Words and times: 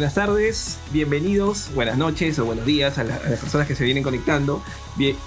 Buenas 0.00 0.14
tardes, 0.14 0.78
bienvenidos, 0.92 1.70
buenas 1.74 1.98
noches 1.98 2.38
o 2.38 2.46
buenos 2.46 2.64
días 2.64 2.96
a, 2.96 3.04
las 3.04 3.18
personas 3.18 3.68
que 3.68 3.74
se 3.74 3.84
vienen 3.84 4.02
conectando. 4.02 4.62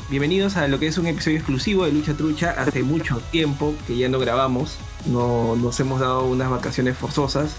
bienvenidos 0.10 0.58
a 0.58 0.68
lo 0.68 0.80
que 0.80 0.88
es 0.88 0.98
un 0.98 1.06
episodio 1.06 1.38
exclusivo 1.38 1.86
de 1.86 1.92
Lucha 1.92 2.16
Trucha. 2.16 2.56
Hace 2.58 2.82
mucho 2.82 3.22
tiempo 3.30 3.76
que 3.86 3.96
ya 3.96 4.10
no 4.10 4.18
grabamos, 4.18 4.80
no 5.06 5.56
nos 5.56 5.80
hemos 5.80 6.00
dado 6.00 6.26
unas 6.26 6.50
vacaciones 6.50 6.98
forzosas, 6.98 7.56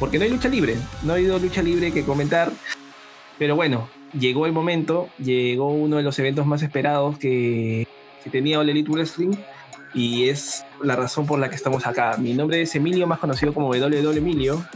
porque 0.00 0.18
no 0.18 0.24
hay 0.24 0.30
lucha 0.30 0.48
libre, 0.48 0.74
no 1.04 1.12
ha 1.12 1.14
habido 1.14 1.38
lucha 1.38 1.62
libre 1.62 1.92
que 1.92 2.02
comentar. 2.02 2.50
Pero 3.38 3.54
bueno, 3.54 3.88
llegó 4.12 4.44
el 4.46 4.52
momento, 4.52 5.08
llegó 5.18 5.68
uno 5.68 5.98
de 5.98 6.02
los 6.02 6.18
eventos 6.18 6.46
más 6.46 6.64
esperados 6.64 7.16
que, 7.16 7.86
que 8.24 8.30
tenía 8.30 8.58
All 8.58 8.68
Elite 8.68 8.90
Wrestling 8.90 9.36
y 9.94 10.30
es 10.30 10.64
la 10.82 10.96
razón 10.96 11.26
por 11.26 11.38
la 11.38 11.48
que 11.48 11.54
estamos 11.54 11.86
acá. 11.86 12.16
Mi 12.18 12.34
nombre 12.34 12.60
es 12.60 12.74
Emilio, 12.74 13.06
más 13.06 13.20
conocido 13.20 13.54
como 13.54 13.72
WW 13.72 14.18
Emilio. 14.18 14.66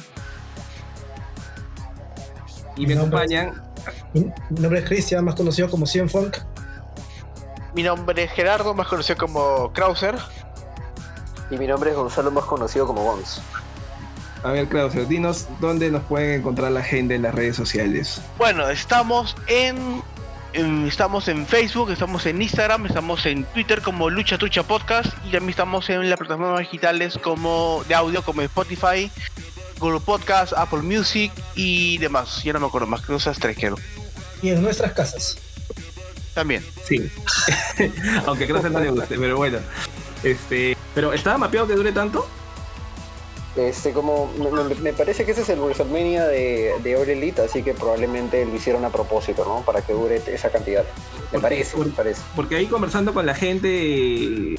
Y 2.81 2.87
me 2.87 2.95
acompañan. 2.95 3.63
mi 4.15 4.33
nombre 4.59 4.81
es 4.81 4.87
Cristian, 4.87 5.23
más 5.23 5.35
conocido 5.35 5.69
como 5.69 5.85
Cien 5.85 6.09
Funk. 6.09 6.39
Mi 7.75 7.83
nombre 7.83 8.25
es 8.25 8.33
Gerardo, 8.33 8.73
más 8.73 8.89
conocido 8.89 9.19
como 9.19 9.71
Krauser. 9.75 10.17
Y 11.51 11.59
mi 11.59 11.67
nombre 11.67 11.91
es 11.91 11.97
Gonzalo, 11.97 12.31
más 12.31 12.45
conocido 12.45 12.87
como 12.87 13.05
Bones. 13.05 13.43
A 14.43 14.53
ver, 14.53 14.67
Krauser, 14.67 15.07
dinos 15.07 15.47
dónde 15.61 15.91
nos 15.91 16.03
pueden 16.05 16.41
encontrar 16.41 16.73
la 16.73 16.83
gente 16.83 17.15
en 17.15 17.23
las 17.23 17.35
redes 17.35 17.55
sociales. 17.55 18.23
Bueno, 18.39 18.71
estamos 18.71 19.37
en, 19.47 20.03
estamos 20.87 21.29
en 21.29 21.47
Facebook, 21.47 21.91
estamos 21.91 22.25
en 22.25 22.41
Instagram, 22.41 22.87
estamos 22.87 23.27
en 23.27 23.45
Twitter 23.45 23.83
como 23.83 24.09
Lucha 24.09 24.39
Trucha 24.39 24.63
Podcast 24.63 25.09
y 25.27 25.33
también 25.33 25.51
estamos 25.51 25.91
en 25.91 26.09
las 26.09 26.19
plataformas 26.19 26.61
digitales 26.61 27.19
como 27.23 27.85
de 27.89 27.95
audio 27.95 28.23
como 28.23 28.41
Spotify, 28.41 29.11
Google 29.81 30.01
Podcast, 30.01 30.53
Apple 30.53 30.83
Music 30.83 31.33
y 31.55 31.99
demás. 31.99 32.43
Ya 32.45 32.53
no 32.53 32.61
me 32.61 32.67
acuerdo 32.67 32.87
más, 32.87 33.01
que 33.01 33.15
esas 33.15 33.39
tres 33.39 33.57
quiero. 33.57 33.77
Y 34.43 34.51
en 34.51 34.63
nuestras 34.63 34.93
casas. 34.93 35.39
También. 36.35 36.65
Sí. 36.85 37.11
Aunque 38.27 38.47
creo 38.47 38.63
que 38.63 38.71
no 38.71 38.81
le 38.81 38.91
guste, 38.91 39.19
pero 39.19 39.37
bueno. 39.37 39.59
Este, 40.23 40.77
pero 40.95 41.13
¿estaba 41.13 41.39
mapeado 41.39 41.67
que 41.67 41.75
dure 41.75 41.93
tanto? 41.93 42.27
Este, 43.57 43.93
como 43.93 44.31
me, 44.81 44.93
parece 44.93 45.25
que 45.25 45.33
ese 45.33 45.43
es 45.43 45.49
el 45.49 45.59
WrestleMania 45.59 46.27
de, 46.27 46.75
de 46.83 46.97
All 46.97 47.09
Elite, 47.09 47.43
así 47.43 47.63
que 47.63 47.75
probablemente 47.75 48.45
lo 48.45 48.55
hicieron 48.55 48.85
a 48.85 48.91
propósito, 48.91 49.45
¿no? 49.45 49.63
Para 49.65 49.83
que 49.83 49.93
dure 49.93 50.23
esa 50.27 50.51
cantidad. 50.51 50.85
Me 51.33 51.41
parece, 51.41 51.77
me 51.77 51.87
parece. 51.87 52.23
Porque 52.37 52.57
ahí 52.57 52.67
conversando 52.67 53.13
con 53.13 53.27
la 53.27 53.35
gente, 53.35 54.55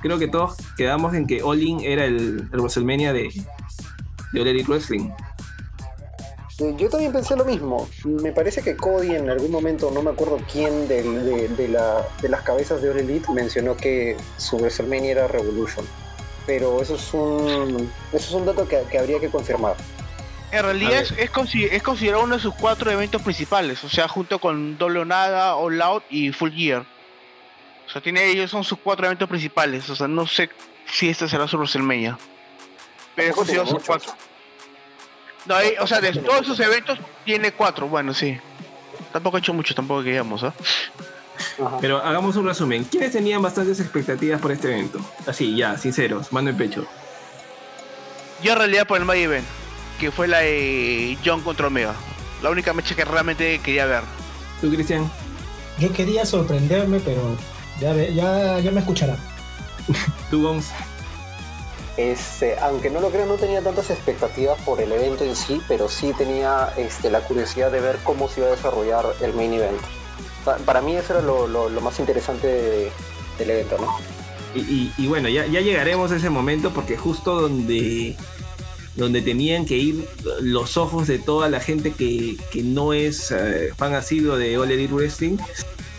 creo 0.00 0.18
que 0.18 0.28
todos 0.28 0.56
quedamos 0.76 1.14
en 1.14 1.26
que 1.26 1.42
All 1.42 1.62
In 1.62 1.80
era 1.80 2.06
el, 2.06 2.48
el 2.50 2.60
WrestleMania 2.60 3.12
de, 3.12 3.28
de 4.32 4.40
All 4.40 4.48
Elite 4.48 4.68
Wrestling. 4.70 5.10
Yo 6.76 6.88
también 6.88 7.12
pensé 7.12 7.34
lo 7.34 7.44
mismo. 7.44 7.88
Me 8.04 8.30
parece 8.32 8.62
que 8.62 8.76
Cody 8.76 9.16
en 9.16 9.28
algún 9.28 9.50
momento, 9.50 9.90
no 9.90 10.02
me 10.02 10.10
acuerdo 10.10 10.38
quién 10.50 10.86
de, 10.86 11.02
de, 11.48 11.68
la, 11.68 12.06
de 12.20 12.28
las 12.28 12.42
cabezas 12.42 12.82
de 12.82 12.90
All 12.90 12.98
Elite 13.00 13.32
mencionó 13.32 13.76
que 13.76 14.16
su 14.36 14.56
WrestleMania 14.58 15.10
era 15.12 15.28
Revolution 15.28 15.84
pero 16.46 16.80
eso 16.82 16.96
es 16.96 17.14
un, 17.14 17.90
eso 18.12 18.28
es 18.28 18.32
un 18.32 18.46
dato 18.46 18.66
que, 18.68 18.98
habría 18.98 19.20
que 19.20 19.28
confirmar. 19.28 19.76
En 20.50 20.62
realidad 20.62 21.00
es, 21.00 21.12
es, 21.12 21.30
considerado 21.30 22.24
uno 22.24 22.36
de 22.36 22.42
sus 22.42 22.54
cuatro 22.54 22.90
eventos 22.90 23.22
principales, 23.22 23.82
o 23.84 23.88
sea, 23.88 24.06
junto 24.06 24.38
con 24.38 24.76
Doble 24.76 25.04
Nada, 25.04 25.56
All 25.56 25.80
Out 25.80 26.04
y 26.10 26.30
Full 26.32 26.50
Gear. 26.50 26.84
O 27.86 27.90
sea, 27.90 28.02
tiene 28.02 28.26
ellos 28.26 28.50
son 28.50 28.64
sus 28.64 28.78
cuatro 28.78 29.06
eventos 29.06 29.28
principales, 29.28 29.88
o 29.88 29.96
sea, 29.96 30.08
no 30.08 30.26
sé 30.26 30.50
si 30.86 31.08
este 31.08 31.28
será 31.28 31.48
su 31.48 31.56
WrestleMania. 31.56 32.18
Pero 33.14 33.30
es 33.30 33.34
considerado 33.34 33.70
sus 33.70 33.82
cuatro. 33.84 34.12
No, 35.46 35.56
o 35.80 35.86
sea, 35.86 36.00
de 36.00 36.12
todos 36.12 36.42
esos 36.42 36.60
eventos 36.60 36.98
tiene 37.24 37.52
cuatro, 37.52 37.88
bueno, 37.88 38.14
sí. 38.14 38.38
Tampoco 39.12 39.36
he 39.36 39.40
hecho 39.40 39.52
mucho, 39.52 39.74
tampoco 39.74 40.02
queríamos, 40.02 40.44
¿ah? 40.44 40.54
Pero 41.80 41.98
hagamos 41.98 42.36
un 42.36 42.46
resumen. 42.46 42.84
¿Quiénes 42.84 43.12
tenían 43.12 43.42
bastantes 43.42 43.80
expectativas 43.80 44.40
por 44.40 44.52
este 44.52 44.68
evento? 44.72 45.00
Así, 45.26 45.56
ya, 45.56 45.76
sinceros, 45.76 46.32
mano 46.32 46.50
en 46.50 46.56
pecho. 46.56 46.86
Yo 48.42 48.52
en 48.52 48.58
realidad 48.58 48.86
por 48.86 48.98
el 48.98 49.04
Main 49.04 49.22
Event, 49.22 49.46
que 49.98 50.10
fue 50.10 50.28
la 50.28 50.38
de 50.38 51.18
John 51.24 51.42
contra 51.42 51.66
Omega. 51.66 51.94
La 52.42 52.50
única 52.50 52.72
mecha 52.72 52.94
que 52.94 53.04
realmente 53.04 53.60
quería 53.60 53.86
ver. 53.86 54.02
¿Tú, 54.60 54.70
Cristian? 54.70 55.10
Yo 55.78 55.92
quería 55.92 56.26
sorprenderme, 56.26 57.00
pero 57.00 57.36
ya, 57.80 57.94
ya, 57.94 58.58
ya 58.58 58.70
me 58.70 58.80
escucharán. 58.80 59.18
¿Tú, 60.30 60.42
Gons? 60.42 60.66
Este, 61.96 62.58
aunque 62.58 62.88
no 62.88 63.00
lo 63.00 63.10
creo, 63.10 63.26
no 63.26 63.34
tenía 63.34 63.60
tantas 63.60 63.90
expectativas 63.90 64.60
por 64.62 64.80
el 64.80 64.92
evento 64.92 65.24
en 65.24 65.36
sí, 65.36 65.60
pero 65.68 65.88
sí 65.88 66.12
tenía 66.16 66.72
este, 66.76 67.10
la 67.10 67.20
curiosidad 67.20 67.70
de 67.70 67.80
ver 67.80 67.98
cómo 68.02 68.28
se 68.28 68.40
iba 68.40 68.48
a 68.48 68.52
desarrollar 68.52 69.04
el 69.20 69.34
main 69.34 69.52
event 69.52 69.80
para 70.44 70.80
mí 70.80 70.96
eso 70.96 71.14
era 71.14 71.22
lo, 71.22 71.80
más 71.80 71.98
interesante 71.98 72.90
del 73.38 73.50
evento, 73.50 73.78
¿no? 73.78 73.98
Y, 74.54 75.06
bueno, 75.06 75.28
ya, 75.28 75.46
llegaremos 75.46 76.12
a 76.12 76.16
ese 76.16 76.28
momento 76.28 76.72
porque 76.72 76.96
justo 76.96 77.40
donde, 77.40 78.16
donde 78.96 79.22
tenían 79.22 79.64
que 79.64 79.76
ir 79.78 80.06
los 80.40 80.76
ojos 80.76 81.06
de 81.06 81.18
toda 81.18 81.48
la 81.48 81.60
gente 81.60 81.92
que, 81.92 82.36
no 82.62 82.92
es 82.92 83.30
eh, 83.30 83.72
fan 83.76 83.94
asiduo 83.94 84.36
de 84.36 84.58
All 84.58 84.70
Elite 84.70 84.92
Wrestling 84.92 85.38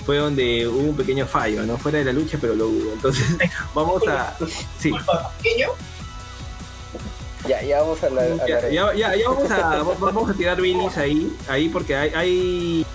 fue 0.05 0.17
donde 0.17 0.67
hubo 0.67 0.89
un 0.89 0.95
pequeño 0.95 1.25
fallo, 1.25 1.63
¿no? 1.63 1.77
Fuera 1.77 1.99
de 1.99 2.05
la 2.05 2.13
lucha, 2.13 2.37
pero 2.39 2.55
lo 2.55 2.67
hubo. 2.67 2.93
Entonces, 2.93 3.25
vamos 3.75 4.07
a... 4.07 4.35
Sí. 4.79 4.91
¿Pequeño? 5.41 5.69
Ya, 7.47 7.61
ya 7.61 7.81
vamos 7.81 8.03
a 8.03 8.09
la... 8.09 8.47
ya, 8.47 8.93
ya, 8.93 9.15
ya, 9.15 9.29
vamos, 9.29 9.51
a, 9.51 9.83
vamos 9.99 10.29
a 10.29 10.33
tirar 10.33 10.61
Billis 10.61 10.97
ahí, 10.97 11.35
ahí 11.49 11.67
porque 11.67 11.93
hay, 11.93 12.09
hay 12.13 12.85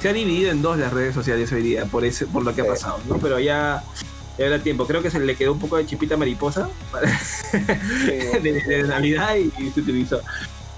se 0.00 0.10
ha 0.10 0.12
dividido 0.12 0.50
en 0.50 0.60
dos 0.60 0.76
las 0.76 0.92
redes 0.92 1.14
sociales 1.14 1.50
hoy 1.50 1.62
día 1.62 1.86
por 1.86 2.04
ese, 2.04 2.26
por 2.26 2.44
lo 2.44 2.54
que 2.54 2.60
ha 2.60 2.66
pasado, 2.66 3.00
¿no? 3.08 3.16
Pero 3.16 3.40
ya, 3.40 3.82
era 4.36 4.62
tiempo. 4.62 4.86
Creo 4.86 5.02
que 5.02 5.10
se 5.10 5.20
le 5.20 5.36
quedó 5.36 5.52
un 5.52 5.58
poco 5.58 5.76
de 5.76 5.86
chipita 5.86 6.16
mariposa 6.16 6.68
de, 8.42 8.84
Navidad 8.86 9.36
y, 9.36 9.70
se 9.70 9.80
utilizó. 9.80 10.20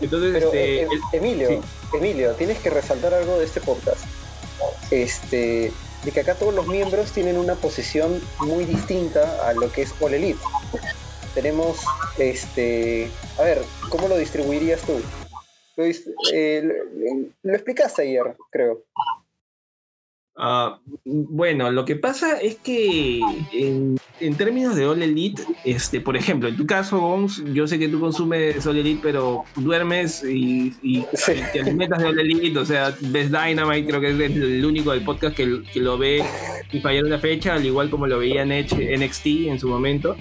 Entonces, 0.00 0.44
este, 0.44 0.82
eh, 0.82 0.88
Emilio, 1.12 1.60
Emilio, 1.92 2.32
tienes 2.34 2.58
que 2.58 2.70
resaltar 2.70 3.14
algo 3.14 3.38
de 3.38 3.46
este 3.46 3.60
podcast. 3.60 4.04
Este, 4.90 5.72
de 6.04 6.12
que 6.12 6.20
acá 6.20 6.34
todos 6.34 6.54
los 6.54 6.66
miembros 6.66 7.12
tienen 7.12 7.36
una 7.36 7.54
posición 7.54 8.20
muy 8.40 8.64
distinta 8.64 9.48
a 9.48 9.52
lo 9.52 9.70
que 9.72 9.82
es 9.82 9.94
All 10.00 10.14
Elite. 10.14 10.40
Tenemos, 11.34 11.78
este, 12.18 13.10
a 13.38 13.42
ver, 13.42 13.62
¿cómo 13.90 14.08
lo 14.08 14.16
distribuirías 14.16 14.80
tú? 14.82 15.00
Eh, 16.32 16.62
lo, 17.42 17.52
explicaste 17.52 18.02
ayer, 18.02 18.34
creo. 18.50 18.82
Ah, 20.38 20.78
bueno, 21.04 21.70
lo 21.70 21.86
que 21.86 21.96
pasa 21.96 22.38
es 22.38 22.56
que 22.56 23.20
en, 23.52 24.34
términos 24.36 24.76
de 24.76 24.86
All 24.86 25.02
Elite, 25.02 25.42
este, 25.64 26.02
por 26.02 26.14
ejemplo, 26.14 26.50
en 26.50 26.56
tu 26.58 26.66
caso, 26.66 27.00
Gons, 27.00 27.42
yo 27.54 27.66
sé 27.66 27.78
que 27.78 27.88
tú 27.88 27.98
consumes 28.00 28.66
All 28.66 28.76
Elite, 28.76 29.00
pero 29.02 29.44
duermes 29.56 30.22
y, 30.22 30.72
te 31.52 31.60
alimentas 31.60 32.02
de 32.02 32.08
All 32.08 32.18
Elite, 32.18 32.58
o 32.58 32.66
sea, 32.66 32.94
ves 33.00 33.30
Dynamite, 33.30 33.86
creo 33.88 34.00
que 34.02 34.10
es 34.10 34.36
el 34.36 34.64
único 34.64 34.90
del 34.90 35.04
podcast 35.04 35.34
que, 35.34 35.46
lo 35.76 35.96
ve 35.96 36.22
y 36.70 36.80
fallar 36.80 37.04
una 37.04 37.18
fecha, 37.18 37.54
al 37.54 37.64
igual 37.64 37.88
como 37.88 38.06
lo 38.06 38.18
veía 38.18 38.42
en 38.42 38.50
NXT 38.50 39.26
en 39.46 39.58
su 39.58 39.68
momento. 39.68 40.16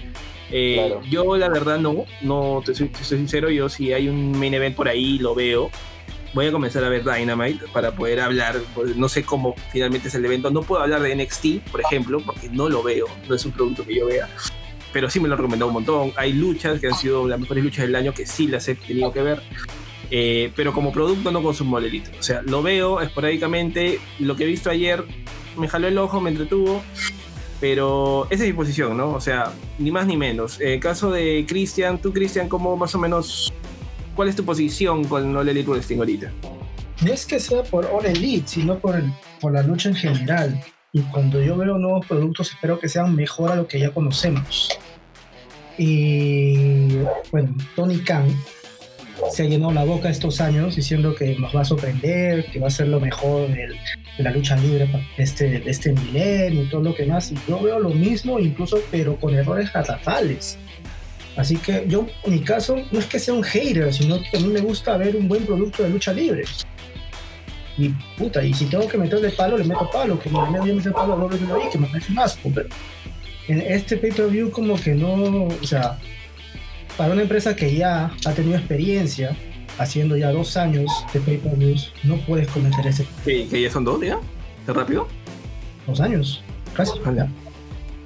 Eh, 0.51 0.95
yo 1.10 1.36
la 1.36 1.50
verdad 1.50 1.80
no, 1.80 2.06
no 2.22 2.62
te 2.66 2.74
soy, 2.74 2.90
sincero, 3.01 3.50
yo 3.50 3.68
si 3.68 3.92
hay 3.92 4.07
un 4.07 4.38
main 4.40 4.54
event 4.54 4.75
por 4.75 4.88
ahí 4.88 5.18
lo 5.18 5.36
veo. 5.36 5.69
Voy 6.36 6.48
a 6.48 6.52
comenzar 6.52 6.84
a 6.84 6.90
ver 6.90 7.06
Dynamite 7.06 7.66
para 7.72 7.96
poder 7.96 8.20
hablar, 8.20 8.60
pues, 8.76 8.98
no 8.98 9.08
sé 9.08 9.24
cómo 9.24 9.56
finalmente 9.72 10.10
es 10.10 10.16
el 10.16 10.26
evento. 10.26 10.52
No 10.52 10.64
puedo 10.64 10.84
hablar 10.84 11.02
de 11.02 11.16
NXT, 11.16 11.72
por 11.72 11.80
ejemplo, 11.80 12.20
porque 12.20 12.50
no 12.50 12.68
lo 12.68 12.84
veo, 12.84 13.06
no 13.30 13.36
es 13.36 13.46
un 13.46 13.54
producto 13.54 13.86
que 13.86 13.96
yo 13.96 14.06
vea. 14.06 14.28
Pero 14.92 15.10
sí 15.10 15.22
me 15.22 15.30
lo 15.30 15.36
han 15.36 15.38
recomendado 15.38 15.70
un 15.70 15.76
montón. 15.76 16.12
Hay 16.18 16.34
luchas 16.34 16.82
que 16.82 16.88
han 16.88 16.94
sido 16.94 17.26
las 17.26 17.40
mejores 17.40 17.64
luchas 17.64 17.86
del 17.86 17.96
año 17.96 18.14
que 18.14 18.26
sí 18.26 18.48
las 18.48 18.68
he 18.68 18.76
tenido 18.76 19.14
que 19.14 19.22
ver. 19.22 19.42
Eh, 20.12 20.52
pero 20.58 20.74
como 20.74 20.92
producto 20.92 21.32
no 21.32 21.42
consumo 21.42 21.78
el 21.80 22.04
O 22.20 22.24
sea, 22.24 22.42
lo 22.42 22.62
veo 22.62 23.00
esporádicamente. 23.00 24.02
Lo 24.20 24.36
que 24.36 24.44
he 24.44 24.48
visto 24.48 24.70
ayer 24.70 25.06
me 25.56 25.70
jaló 25.70 25.88
el 25.88 25.98
ojo, 25.98 26.20
me 26.20 26.31
entretuvo. 26.31 26.84
Pero 27.62 28.28
esa 28.30 28.44
es 28.44 28.50
mi 28.50 28.54
posición, 28.54 28.98
¿no? 28.98 29.12
O 29.12 29.22
sea, 29.22 29.54
ni 29.80 29.90
más 29.90 30.06
ni 30.06 30.18
menos. 30.18 30.60
En 30.60 30.74
el 30.74 30.80
caso 30.81 31.12
de 31.12 31.46
Cristian, 31.48 32.02
tú, 32.02 32.12
Cristian, 32.12 32.50
¿cómo 32.50 32.76
más 32.76 32.94
o 32.94 33.00
menos, 33.00 33.54
cuál 34.16 34.30
es 34.30 34.36
tu 34.36 34.44
posición 34.44 35.04
con 35.06 35.36
All 35.36 35.50
Elite 35.50 35.70
Wrestling 35.70 35.98
ahorita? 36.00 36.32
No 37.04 37.12
es 37.12 37.26
que 37.26 37.40
sea 37.40 37.64
por 37.64 37.86
All 37.86 38.06
Elite, 38.06 38.48
sino 38.48 38.80
por, 38.80 39.02
por 39.42 39.54
la 39.54 39.62
lucha 39.62 39.90
en 39.90 39.96
general. 39.96 40.62
Y 40.94 41.02
cuando 41.02 41.42
yo 41.44 41.58
veo 41.58 41.78
nuevos 41.78 42.06
productos, 42.06 42.52
espero 42.52 42.80
que 42.80 42.88
sean 42.88 43.16
mejor 43.16 43.52
a 43.52 43.56
lo 43.56 43.68
que 43.68 43.80
ya 43.80 43.92
conocemos. 43.92 44.70
Y 45.78 46.88
bueno, 47.32 47.54
Tony 47.76 47.98
Khan 47.98 48.28
se 49.30 49.44
ha 49.44 49.46
llenado 49.46 49.74
la 49.74 49.84
boca 49.84 50.10
estos 50.10 50.40
años 50.40 50.76
diciendo 50.76 51.16
que 51.16 51.38
nos 51.38 51.54
va 51.54 51.62
a 51.62 51.66
sorprender, 51.66 52.46
que 52.46 52.60
va 52.60 52.68
a 52.68 52.70
ser 52.70 52.88
lo 52.88 53.02
mejor 53.02 53.50
de, 53.50 53.76
la 54.18 54.32
lucha 54.32 54.56
libre 54.56 54.90
este, 55.18 55.60
de 55.60 55.70
este 55.70 55.92
milenio 55.92 56.64
y 56.64 56.70
todo 56.70 56.82
lo 56.82 56.96
que 56.96 57.06
más. 57.06 57.32
Y 57.32 57.38
yo 57.48 57.60
veo 57.62 57.80
lo 57.80 57.90
mismo, 57.90 58.40
incluso, 58.40 58.80
pero 58.90 59.18
con 59.18 59.34
errores 59.36 59.72
garrafales. 59.74 60.58
Así 61.36 61.58
que 61.58 61.86
yo, 61.88 62.08
en 62.24 62.32
mi 62.32 62.40
caso, 62.40 62.78
no 62.92 63.00
es 63.00 63.06
que 63.06 63.20
sea 63.20 63.34
un 63.34 63.44
hater, 63.44 63.94
sino 63.94 64.22
que 64.22 64.38
a 64.38 64.40
mí 64.40 64.48
me 64.48 64.62
gusta 64.62 64.96
ver 64.98 65.16
un 65.16 65.28
buen 65.28 65.46
producto 65.46 65.84
de 65.84 65.90
lucha 65.90 66.14
libre. 66.14 66.44
Y 67.78 67.90
puta, 68.18 68.42
y 68.44 68.54
si 68.54 68.66
tengo 68.66 68.88
que 68.88 68.98
meterle 68.98 69.32
palo, 69.32 69.58
le 69.58 69.66
meto 69.66 69.90
palo, 69.92 70.18
que 70.18 70.30
me 70.30 70.40
voy 70.40 70.72
a 70.72 70.74
meter 70.74 70.94
palo 70.94 71.14
a 71.14 71.16
WWE, 71.18 71.70
que 71.72 71.78
me 71.78 71.88
parece 71.88 72.14
más. 72.14 72.40
Pero 72.42 72.70
en 73.50 73.62
este 73.62 73.98
pay-per-view 73.98 74.50
como 74.50 74.76
que 74.76 74.96
no, 74.96 75.48
o 75.48 75.66
sea, 75.66 76.00
para 76.96 77.12
una 77.12 77.24
empresa 77.24 77.54
que 77.54 77.76
ya 77.76 78.12
ha 78.26 78.31
tenido 78.31 78.58
experiencia, 78.58 79.36
haciendo 79.78 80.16
ya 80.16 80.31
dos 80.31 80.56
años 80.56 80.90
de 81.14 81.20
pay-per-views, 81.20 81.92
no 82.04 82.16
puedes 82.26 82.48
cometer 82.48 82.88
ese. 82.88 83.06
¿Que, 83.26 83.46
que 83.48 83.62
ya 83.62 83.70
son 83.70 83.84
dos, 83.84 84.02
ya? 84.02 84.20
¿Está 84.62 84.72
rápido? 84.72 85.10
Dos 85.86 86.00
años, 86.00 86.42
casi. 86.74 86.98
Ojalá. 87.00 87.28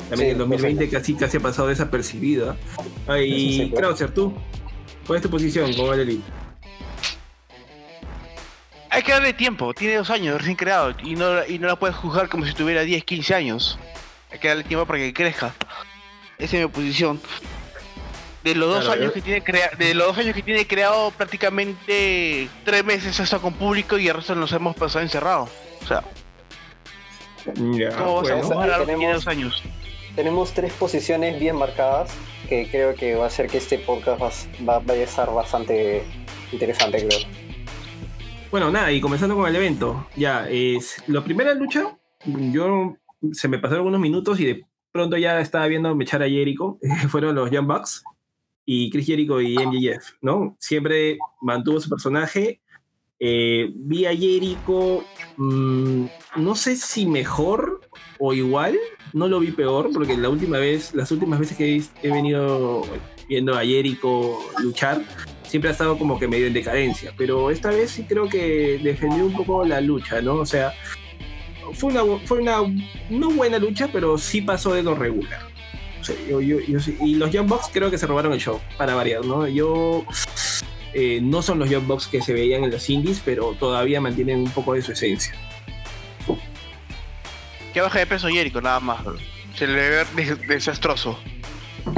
También 0.10 0.30
Sí, 0.30 0.32
el 0.32 0.38
2020 0.40 0.90
casi, 0.90 1.14
casi 1.16 1.38
ha 1.38 1.40
pasado 1.40 1.68
desapercibida. 1.68 2.56
Sí, 3.08 3.54
sí, 3.58 3.58
claro. 3.70 3.88
Krauser, 3.88 4.14
tú. 4.14 4.34
¿Cuál 5.06 5.18
es 5.18 5.24
tu 5.24 5.30
posición 5.30 5.74
con 5.74 5.94
el 5.94 6.02
Elite? 6.02 6.24
Hay 8.92 9.04
que 9.04 9.12
darle 9.12 9.34
tiempo, 9.34 9.74
tiene 9.74 9.96
dos 9.96 10.10
años 10.10 10.38
recién 10.40 10.56
creado 10.56 10.96
y 11.04 11.16
no, 11.16 11.46
y 11.46 11.60
no 11.60 11.68
la 11.68 11.76
puedes 11.76 11.96
juzgar 11.96 12.28
como 12.28 12.46
si 12.46 12.54
tuviera 12.54 12.82
10, 12.82 13.04
15 13.04 13.36
años. 13.36 13.78
Hay 14.32 14.40
que 14.40 14.48
darle 14.48 14.64
tiempo 14.64 14.86
para 14.86 15.00
que 15.00 15.14
crezca. 15.14 15.54
Esa 16.40 16.58
es 16.58 16.64
mi 16.64 16.68
posición. 16.70 17.20
De 18.44 18.56
los 18.56 18.70
dos 18.70 18.86
Claro, 18.86 18.94
años 19.02 19.06
yo- 19.08 19.14
que 19.14 19.22
tiene 19.22 19.44
crea 19.44 19.70
de 19.78 19.94
los 19.94 20.08
dos 20.08 20.18
años 20.18 20.34
que 20.34 20.42
tiene 20.42 20.66
creado 20.66 21.12
prácticamente 21.12 22.48
tres 22.64 22.86
meses 22.86 23.20
está 23.20 23.38
con 23.38 23.54
público 23.54 23.98
y 23.98 24.08
el 24.08 24.16
resto 24.16 24.34
nos 24.34 24.52
hemos 24.54 24.76
pasado 24.76 25.02
encerrados. 25.04 25.50
O 25.84 25.88
sea, 25.88 26.04
Ya, 27.56 27.90
¿cómo 27.96 28.22
vas 28.22 28.32
a 28.32 28.36
bueno. 28.36 28.62
tenemos- 28.62 28.86
tiene 28.88 29.14
dos 29.14 29.28
años? 29.28 29.64
Tenemos 30.20 30.52
tres 30.52 30.74
posiciones 30.74 31.40
bien 31.40 31.56
marcadas 31.56 32.14
que 32.50 32.68
creo 32.70 32.94
que 32.94 33.16
va 33.16 33.24
a 33.24 33.28
hacer 33.28 33.48
que 33.48 33.58
este 33.58 33.80
podcast 33.80 34.50
va, 34.68 34.84
a 34.86 34.96
estar 34.96 35.34
bastante 35.34 36.04
interesante, 36.52 37.08
creo. 37.08 37.20
Bueno, 38.52 38.70
nada, 38.70 38.92
y 38.92 39.00
comenzando 39.00 39.38
con 39.38 39.48
el 39.48 39.56
evento. 39.56 40.08
Ya, 40.18 40.46
es 40.50 41.02
la 41.08 41.24
primera 41.24 41.54
lucha, 41.54 41.98
yo 42.26 42.98
se 43.32 43.48
me 43.48 43.60
pasaron 43.60 43.88
unos 43.88 44.02
minutos 44.02 44.38
y 44.42 44.46
de 44.46 44.66
pronto 44.92 45.16
ya 45.16 45.40
estaba 45.40 45.68
viendo 45.68 45.96
mechar 45.96 46.22
a 46.22 46.28
Jericho. 46.28 46.80
Fueron 47.08 47.34
los 47.34 47.50
Young 47.50 47.68
Bucks 47.68 48.04
y 48.66 48.90
Chris 48.90 49.06
Jericho 49.08 49.40
y 49.40 49.56
MJF, 49.56 50.16
¿no? 50.20 50.58
Siempre 50.60 51.18
mantuvo 51.40 51.80
su 51.80 51.88
personaje. 51.88 52.60
Eh, 53.22 53.72
vi 53.74 54.06
a 54.06 54.14
Jericho, 54.14 55.02
mm, 55.38 56.06
no 56.36 56.56
sé 56.56 56.76
si 56.76 57.06
mejor 57.06 57.89
o 58.20 58.34
igual, 58.34 58.78
no 59.14 59.28
lo 59.28 59.40
vi 59.40 59.52
peor, 59.52 59.90
porque 59.94 60.16
la 60.18 60.30
última 60.30 60.58
vez, 60.58 60.94
las 60.94 61.12
últimas 61.12 61.40
veces 61.40 61.58
que 61.58 61.82
he, 62.04 62.12
venido 62.12 62.84
viendo 63.28 63.56
a 63.58 63.64
Jericho 63.64 64.38
luchar, 64.62 65.02
siempre 65.44 65.70
ha 65.70 65.72
estado 65.72 65.98
como 65.98 66.20
que 66.20 66.28
medio 66.28 66.48
en 66.48 66.54
decadencia, 66.54 67.14
pero 67.18 67.50
esta 67.50 67.70
vez 67.70 67.92
sí 67.92 68.04
creo 68.04 68.28
que 68.28 68.80
defendió 68.84 69.26
un 69.26 69.34
poco 69.34 69.66
la 69.66 69.82
lucha, 69.82 70.22
¿no? 70.22 70.36
O 70.36 70.46
sea, 70.46 70.74
fue 71.74 71.92
una, 71.92 72.02
fue 72.26 72.40
una 72.40 72.58
no 73.10 73.30
buena 73.32 73.58
lucha, 73.58 73.90
pero 73.92 74.18
sí 74.18 74.42
pasó 74.42 74.74
de 74.74 74.84
lo 74.84 74.96
regular. 74.96 75.42
O 76.02 76.04
sea, 76.04 76.16
yo- 76.30 76.42
yo- 76.42 76.60
yo 76.60 76.78
y 77.02 77.16
los 77.16 77.32
Young 77.32 77.48
Bucks 77.48 77.70
creo 77.72 77.90
que 77.92 77.98
se 77.98 78.06
robaron 78.08 78.34
el 78.34 78.40
show, 78.40 78.60
para 78.78 78.96
variar, 78.96 79.26
¿no? 79.26 79.48
Yo... 79.48 80.06
eh, 80.94 81.20
no 81.22 81.42
son 81.42 81.60
los 81.60 81.70
Young 81.70 81.86
Bucks 81.86 82.08
que 82.08 82.22
se 82.22 82.34
veían 82.34 82.64
en 82.64 82.72
los 82.72 82.90
indies, 82.90 83.22
pero 83.24 83.54
todavía 83.60 84.02
mantienen 84.02 84.40
un 84.40 84.50
poco 84.52 84.74
de 84.74 84.82
su 84.82 84.92
esencia. 84.92 85.34
Que 87.74 87.82
baja 87.82 88.00
de 88.00 88.06
peso 88.08 88.28
Jericho, 88.28 88.62
nada 88.62 88.80
más. 88.80 89.00
Se 89.56 89.68
le 89.68 89.74
ve 89.90 90.06
des- 90.16 90.48
desastroso. 90.48 91.20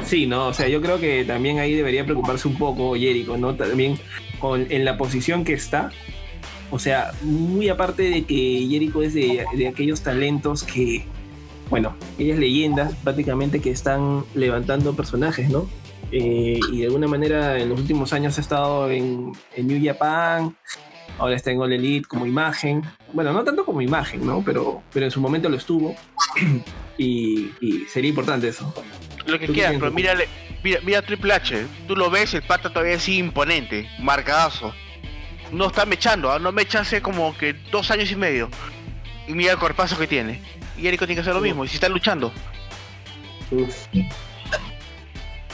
Sí, 0.05 0.25
no, 0.25 0.47
o 0.47 0.53
sea, 0.53 0.67
yo 0.67 0.81
creo 0.81 0.99
que 0.99 1.23
también 1.25 1.59
ahí 1.59 1.73
debería 1.73 2.03
preocuparse 2.05 2.47
un 2.47 2.57
poco 2.57 2.93
Jericho, 2.95 3.37
¿no? 3.37 3.55
También 3.55 3.97
con, 4.39 4.65
en 4.71 4.85
la 4.85 4.97
posición 4.97 5.43
que 5.43 5.53
está. 5.53 5.91
O 6.69 6.79
sea, 6.79 7.11
muy 7.23 7.67
aparte 7.69 8.03
de 8.03 8.23
que 8.23 8.67
Jericho 8.69 9.01
es 9.01 9.13
de, 9.13 9.45
de 9.53 9.67
aquellos 9.67 10.01
talentos 10.01 10.63
que, 10.63 11.03
bueno, 11.69 11.95
aquellas 12.15 12.39
leyendas 12.39 12.95
prácticamente 13.03 13.59
que 13.59 13.71
están 13.71 14.23
levantando 14.35 14.95
personajes, 14.95 15.49
¿no? 15.49 15.69
Eh, 16.13 16.59
y 16.71 16.79
de 16.79 16.85
alguna 16.87 17.07
manera 17.07 17.57
en 17.59 17.69
los 17.69 17.79
últimos 17.79 18.13
años 18.13 18.37
ha 18.37 18.41
estado 18.41 18.89
en, 18.91 19.31
en 19.55 19.67
New 19.67 19.81
Japan, 19.83 20.55
ahora 21.17 21.35
está 21.35 21.51
en 21.51 21.59
All 21.61 21.73
Elite 21.73 22.07
como 22.07 22.25
imagen. 22.25 22.83
Bueno, 23.13 23.33
no 23.33 23.43
tanto 23.43 23.65
como 23.65 23.81
imagen, 23.81 24.25
¿no? 24.25 24.43
Pero, 24.43 24.81
pero 24.93 25.05
en 25.05 25.11
su 25.11 25.21
momento 25.21 25.49
lo 25.49 25.57
estuvo. 25.57 25.95
y, 26.97 27.51
y 27.61 27.85
sería 27.87 28.09
importante 28.09 28.47
eso. 28.47 28.73
Lo 29.25 29.39
que 29.39 29.47
¿Tú 29.47 29.53
qué 29.53 29.59
quieras, 29.59 29.75
pero 29.79 29.91
mírale, 29.91 30.27
mira, 30.63 30.79
mira 30.83 31.01
Triple 31.01 31.33
H. 31.33 31.65
Tú 31.87 31.95
lo 31.95 32.09
ves, 32.09 32.33
el 32.33 32.41
pata 32.41 32.69
todavía 32.69 32.99
sigue 32.99 33.19
imponente, 33.19 33.89
marcadazo. 33.99 34.73
No 35.51 35.67
está 35.67 35.85
mechando, 35.85 36.31
¿ah? 36.31 36.39
no 36.39 36.51
mecha 36.51 36.79
hace 36.79 37.01
como 37.01 37.37
que 37.37 37.53
dos 37.71 37.91
años 37.91 38.11
y 38.11 38.15
medio. 38.15 38.49
Y 39.27 39.33
mira 39.33 39.51
el 39.51 39.59
cuerpazo 39.59 39.97
que 39.97 40.07
tiene. 40.07 40.41
Y 40.77 40.81
Jericho 40.81 41.05
tiene 41.05 41.15
que 41.15 41.21
hacer 41.21 41.35
lo 41.35 41.41
mismo, 41.41 41.65
y 41.65 41.67
si 41.67 41.75
está 41.75 41.89
luchando. 41.89 42.31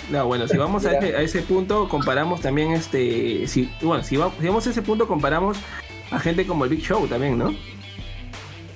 No, 0.09 0.25
bueno, 0.25 0.48
si 0.48 0.56
vamos 0.57 0.86
a 0.86 0.92
a 0.92 1.21
ese 1.21 1.42
punto, 1.42 1.89
comparamos 1.89 2.39
también 2.42 2.71
este. 2.71 3.45
Si, 3.48 3.69
bueno, 3.81 4.04
si, 4.04 4.15
va- 4.15 4.31
si 4.39 4.48
vamos 4.48 4.65
a 4.65 4.69
ese 4.69 4.81
punto, 4.81 5.07
comparamos 5.07 5.57
a 6.12 6.19
gente 6.19 6.45
como 6.48 6.63
el 6.63 6.69
Big 6.69 6.81
Show 6.81 7.07
también, 7.07 7.38
¿no? 7.38 7.54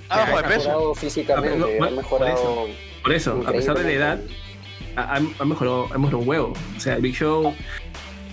Ah, 0.09 0.23
Ha 0.23 0.43
peso. 0.43 0.49
mejorado 0.67 0.95
físicamente, 0.95 1.77
Ah, 1.77 1.77
no, 1.79 1.85
ha 1.85 1.91
mejorado. 1.91 2.67
Por 3.01 3.13
eso, 3.13 3.41
a 3.47 3.51
pesar 3.51 3.77
de 3.77 3.83
la 3.85 3.91
edad, 3.91 4.19
ha, 4.97 5.45
mejorado, 5.45 5.85
ha 5.93 5.97
mejorado 5.97 6.17
un 6.19 6.27
huevo. 6.27 6.53
O 6.75 6.79
sea, 6.79 6.95
el 6.97 7.01
Big 7.01 7.15
Show 7.15 7.53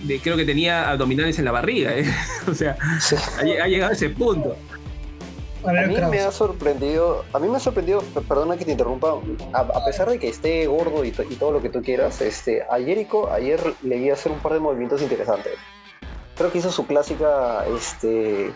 de- 0.03 0.19
creo 0.19 0.35
que 0.35 0.43
tenía 0.45 0.89
abdominales 0.89 1.39
en 1.39 1.45
la 1.45 1.51
barriga, 1.51 1.95
¿eh? 1.95 2.05
o 2.47 2.53
sea, 2.53 2.75
Sí. 2.99 3.15
ha, 3.15 3.63
ha 3.63 3.67
llegado 3.67 3.91
a 3.91 3.93
ese 3.95 4.09
punto. 4.09 4.57
A 5.65 5.71
mí 5.87 5.95
me 6.09 6.19
ha 6.19 6.31
sorprendido, 6.31 7.25
a 7.33 7.39
mí 7.39 7.47
me 7.49 7.57
ha 7.57 7.59
sorprendido, 7.59 8.01
per- 8.13 8.23
perdona 8.23 8.55
que 8.57 8.65
te 8.65 8.71
interrumpa, 8.71 9.15
a, 9.53 9.59
a 9.59 9.85
pesar 9.85 10.09
de 10.09 10.17
que 10.19 10.29
esté 10.29 10.65
gordo 10.67 11.03
y, 11.03 11.11
to- 11.11 11.23
y 11.23 11.35
todo 11.35 11.51
lo 11.51 11.61
que 11.61 11.69
tú 11.69 11.81
quieras, 11.81 12.21
este, 12.21 12.63
a 12.63 12.77
Jericho 12.79 13.29
ayer 13.31 13.59
le 13.83 13.97
vi 13.97 14.09
hacer 14.09 14.31
un 14.31 14.39
par 14.39 14.53
de 14.53 14.59
movimientos 14.59 15.01
interesantes. 15.01 15.53
Creo 16.37 16.51
que 16.51 16.59
hizo 16.59 16.71
su 16.71 16.87
clásica 16.87 17.65
este, 17.75 18.51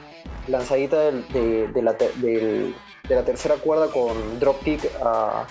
lanzadita 0.48 1.00
del- 1.02 1.28
de, 1.30 1.68
de 1.68 1.82
la, 1.82 1.94
del- 1.94 2.74
de 3.10 3.16
la 3.16 3.24
tercera 3.24 3.56
cuerda 3.56 3.88
con 3.88 4.40
dropkick 4.40 4.90
a, 5.04 5.46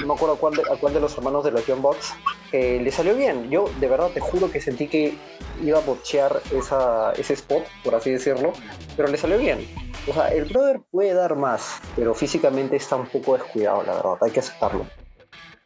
no 0.00 0.06
me 0.06 0.14
acuerdo 0.14 0.34
a 0.34 0.38
cuál 0.38 0.54
de, 0.54 0.62
a 0.62 0.76
cuál 0.76 0.94
de 0.94 1.00
los 1.00 1.16
hermanos 1.16 1.44
de 1.44 1.50
los 1.50 1.62
John 1.66 1.82
Box, 1.82 2.14
que 2.50 2.80
le 2.80 2.90
salió 2.90 3.14
bien. 3.14 3.50
Yo 3.50 3.70
de 3.80 3.88
verdad 3.88 4.10
te 4.12 4.20
juro 4.20 4.50
que 4.50 4.60
sentí 4.60 4.88
que 4.88 5.16
iba 5.62 5.78
a 5.78 5.82
bochear 5.82 6.40
esa, 6.52 7.12
ese 7.12 7.34
spot, 7.34 7.64
por 7.84 7.94
así 7.94 8.10
decirlo, 8.10 8.52
pero 8.96 9.08
le 9.08 9.16
salió 9.16 9.38
bien. 9.38 9.66
O 10.08 10.12
sea, 10.12 10.28
el 10.28 10.44
brother 10.46 10.80
puede 10.90 11.14
dar 11.14 11.36
más, 11.36 11.80
pero 11.96 12.14
físicamente 12.14 12.76
está 12.76 12.96
un 12.96 13.06
poco 13.06 13.34
descuidado, 13.34 13.82
la 13.84 13.94
verdad, 13.94 14.16
hay 14.20 14.30
que 14.30 14.40
aceptarlo. 14.40 14.86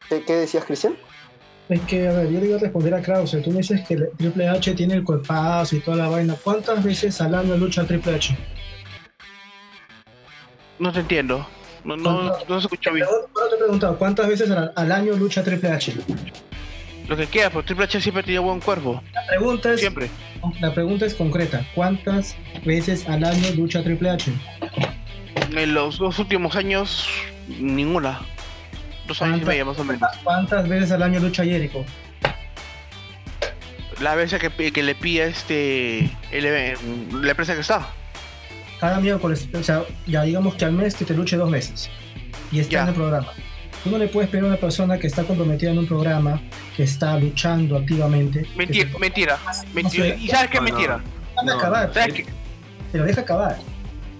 ¿Qué, 0.09 0.25
qué 0.25 0.35
decías, 0.35 0.65
Cristian? 0.65 0.97
es 1.69 1.81
que, 1.83 2.07
a 2.07 2.13
ver, 2.13 2.31
yo 2.31 2.41
le 2.41 2.47
iba 2.47 2.57
a 2.57 2.61
responder 2.61 2.95
a 2.95 3.03
Krause. 3.03 3.43
Tú 3.43 3.51
me 3.51 3.59
dices 3.59 3.87
que 3.87 3.95
el 3.95 4.11
Triple 4.17 4.49
H 4.49 4.75
tiene 4.75 4.95
el 4.95 5.05
cuerpazo 5.05 5.77
y 5.77 5.81
toda 5.81 5.97
la 5.97 6.09
vaina. 6.09 6.37
¿Cuántas 6.43 6.83
veces 6.83 7.21
al 7.21 7.35
año 7.35 7.57
lucha 7.57 7.85
Triple 7.85 8.15
H? 8.15 8.37
No 10.79 10.93
te 10.93 11.01
entiendo. 11.01 11.47
No, 11.87 11.97
no, 11.97 12.33
no 12.49 12.61
se 12.61 12.67
escuchó 12.67 12.93
bien. 12.93 13.07
Ahora 13.07 13.49
te 13.51 13.55
he 13.55 13.59
preguntado, 13.59 13.97
¿cuántas 13.99 14.27
veces 14.29 14.51
al, 14.51 14.73
al 14.75 14.93
año 14.93 15.15
lucha 15.15 15.43
Triple 15.45 15.71
H? 15.71 15.95
Lo 17.09 17.17
que 17.17 17.27
quieras, 17.27 17.51
pero 17.53 17.65
Triple 17.65 17.85
H 17.85 18.01
siempre 18.01 18.23
tenía 18.25 18.41
buen 18.41 18.59
cuerpo. 18.61 19.01
La 19.15 19.25
pregunta 19.29 19.73
es, 19.73 19.81
Siempre. 19.81 20.11
la 20.61 20.75
pregunta 20.75 21.07
es 21.07 21.15
concreta. 21.15 21.65
¿Cuántas 21.75 22.35
veces 22.65 23.09
al 23.09 23.23
año 23.25 23.49
lucha 23.55 23.83
Triple 23.85 24.11
H? 24.11 24.33
En 25.57 25.73
los 25.75 25.99
dos 25.99 26.19
últimos 26.19 26.57
años, 26.57 27.07
ninguna. 27.61 28.21
Dos 29.07 29.23
años 29.23 29.41
y 29.43 29.45
medio 29.45 29.67
más 29.67 29.79
o 29.79 29.85
menos. 29.85 30.03
¿Cuántas 30.25 30.69
veces 30.69 30.91
al 30.91 31.03
año 31.05 31.21
lucha 31.21 31.45
Jericho? 31.45 31.85
La 34.01 34.15
vez 34.15 34.35
que, 34.35 34.73
que 34.73 34.83
le 34.83 34.95
pilla 34.95 35.25
este 35.27 36.11
el- 36.33 36.75
la 37.23 37.31
empresa 37.31 37.55
que 37.55 37.61
está. 37.61 37.89
Cada 38.81 39.01
miércoles, 39.01 39.49
o 39.55 39.63
sea, 39.63 39.85
ya 40.07 40.23
digamos 40.23 40.55
que 40.55 40.65
al 40.65 40.73
mes 40.73 40.95
que 40.95 41.05
te 41.05 41.15
luche 41.15 41.37
dos 41.37 41.51
veces. 41.51 41.89
Y 42.53 42.61
está 42.61 42.73
Ya. 42.73 42.83
en 42.83 42.89
el 42.89 42.95
programa. 42.95 43.29
Tú 43.83 43.91
no 43.91 43.99
le 43.99 44.09
puedes 44.09 44.29
pedir 44.31 44.45
a 44.45 44.49
una 44.49 44.57
persona 44.57 44.99
que 44.99 45.07
está 45.07 45.25
comprometida 45.25 45.71
en 45.71 45.79
un 45.79 45.87
programa, 45.87 46.41
que 46.77 46.83
está 46.83 47.19
luchando 47.19 47.77
activamente. 47.77 48.43
que 48.43 48.57
Mentira, 48.57 48.91
se- 48.91 48.99
mentira, 48.99 49.39
mentira. 49.73 50.05
sé. 50.05 50.17
¿Y 50.21 50.29
sabes 50.29 50.51
qué 50.51 50.59
No, 50.59 50.63
no. 50.65 50.71
mentira? 50.73 51.01
No, 51.45 51.53
acabar, 51.55 51.95
¿Sabes 51.95 52.15
qué? 52.15 52.27
pero 52.93 53.05
deja 53.05 53.21
acabar. 53.21 53.59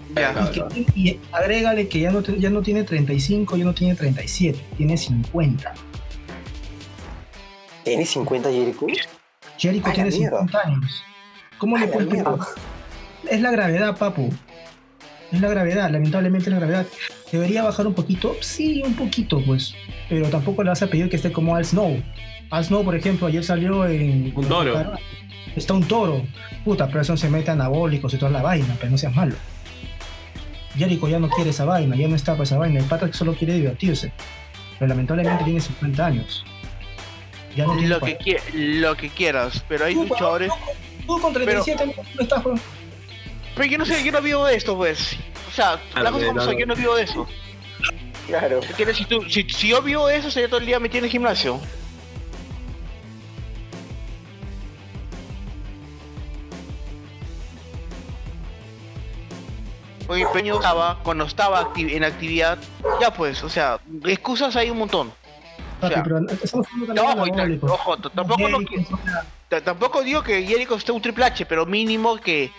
Y, 0.09 0.51
que- 0.51 0.85
y 0.95 1.19
agrégale 1.31 1.87
que 1.89 1.99
ya 1.99 2.11
no, 2.11 2.21
te- 2.23 2.39
ya 2.39 2.49
no 2.49 2.61
tiene 2.61 2.83
35, 2.83 3.57
ya 3.57 3.65
no 3.65 3.73
tiene 3.73 3.93
37, 3.95 4.59
tiene 4.77 4.97
50. 4.97 5.73
¿Tiene 7.83 8.05
50 8.05 8.49
Jericho? 8.49 8.85
Jericho 9.57 9.85
¡A 9.85 9.89
la 9.89 9.93
tiene 9.95 10.09
mierda! 10.11 10.39
50 10.39 10.59
años. 10.67 11.03
¿Cómo 11.57 11.75
¡A 11.75 11.79
le 11.79 11.87
puedes 11.87 12.07
pedir? 12.09 12.25
Es 13.29 13.41
la 13.41 13.51
gravedad, 13.51 13.97
papu. 13.97 14.33
Es 15.31 15.41
la 15.41 15.49
gravedad, 15.49 15.89
lamentablemente 15.89 16.49
la 16.49 16.57
gravedad. 16.57 16.85
¿Debería 17.31 17.63
bajar 17.63 17.87
un 17.87 17.93
poquito? 17.93 18.35
Sí, 18.41 18.81
un 18.85 18.93
poquito, 18.93 19.41
pues. 19.45 19.73
Pero 20.07 20.29
tampoco 20.29 20.63
le 20.63 20.69
vas 20.69 20.81
a 20.81 20.87
pedir 20.87 21.09
que 21.09 21.17
esté 21.17 21.31
como 21.31 21.55
Al 21.55 21.65
Snow. 21.65 22.01
Al 22.49 22.63
Snow, 22.63 22.83
por 22.83 22.95
ejemplo, 22.95 23.27
ayer 23.27 23.43
salió 23.43 23.85
en. 23.85 24.31
Un 24.35 24.47
toro. 24.47 24.93
Está 25.55 25.73
un 25.73 25.83
toro. 25.83 26.23
Puta, 26.63 26.87
pero 26.87 27.01
eso 27.01 27.17
se 27.17 27.29
mete 27.29 27.51
anabólicos 27.51 28.13
y 28.13 28.17
toda 28.17 28.31
la 28.31 28.41
vaina, 28.41 28.75
pero 28.79 28.91
no 28.91 28.97
seas 28.97 29.15
malo. 29.15 29.35
Jericho 30.77 31.07
ya 31.09 31.19
no 31.19 31.29
quiere 31.29 31.49
esa 31.49 31.65
vaina, 31.65 31.95
ya 31.95 32.07
no 32.07 32.15
está 32.15 32.33
para 32.33 32.43
esa 32.43 32.57
vaina. 32.57 32.79
El 32.79 32.85
pata 32.85 33.11
solo 33.11 33.33
quiere 33.33 33.55
divertirse. 33.55 34.13
Pero 34.77 34.87
lamentablemente 34.87 35.43
tiene 35.43 35.59
50 35.59 36.05
años. 36.05 36.45
Ya 37.55 37.65
no 37.65 37.73
tiene 37.73 37.89
lo, 37.89 37.99
que 37.99 38.39
lo 38.53 38.95
que 38.95 39.09
quieras, 39.09 39.65
pero 39.67 39.85
hay 39.85 39.95
luchadores. 39.95 40.51
Tú, 41.07 41.19
con 41.19 41.33
37 41.33 41.83
pero, 41.87 42.03
no 42.15 42.21
estás, 42.21 42.43
Pero 43.57 43.69
yo 43.69 43.77
no 43.79 43.85
sé, 43.85 44.03
yo 44.03 44.11
no 44.11 44.21
vivo 44.21 44.45
de 44.45 44.55
esto, 44.55 44.77
pues. 44.77 45.17
O 45.47 45.51
sea, 45.51 45.81
la 45.95 46.11
cosa 46.11 46.27
como 46.27 46.51
yo 46.53 46.65
no 46.67 46.75
vivo 46.75 46.95
de 46.95 47.03
eso. 47.03 47.27
Claro. 48.27 48.61
Si, 48.93 49.05
tú, 49.05 49.23
si, 49.27 49.49
si, 49.49 49.69
yo 49.69 49.81
vivo 49.81 50.05
de 50.05 50.17
eso, 50.17 50.29
sería 50.29 50.47
todo 50.47 50.59
el 50.59 50.67
día 50.67 50.79
metido 50.79 50.99
en 50.99 51.05
el 51.05 51.11
gimnasio. 51.11 51.59
Oye, 60.07 60.25
Peño 60.33 60.55
estaba, 60.55 60.99
cuando 61.03 61.25
estaba 61.25 61.71
en 61.75 62.03
actividad, 62.03 62.59
ya 63.01 63.11
pues, 63.11 63.43
o 63.43 63.49
sea, 63.49 63.79
excusas 64.05 64.55
hay 64.55 64.69
un 64.69 64.77
montón. 64.77 65.11
O 65.81 65.87
sea, 65.87 66.03
ojo, 67.61 67.97
tampoco, 67.97 68.47
tampoco 69.63 70.03
digo 70.03 70.23
que 70.23 70.43
Jericho 70.45 70.75
esté 70.75 70.91
un 70.91 71.01
triple 71.01 71.25
H, 71.25 71.45
pero 71.45 71.65
mínimo 71.65 72.17
que, 72.17 72.51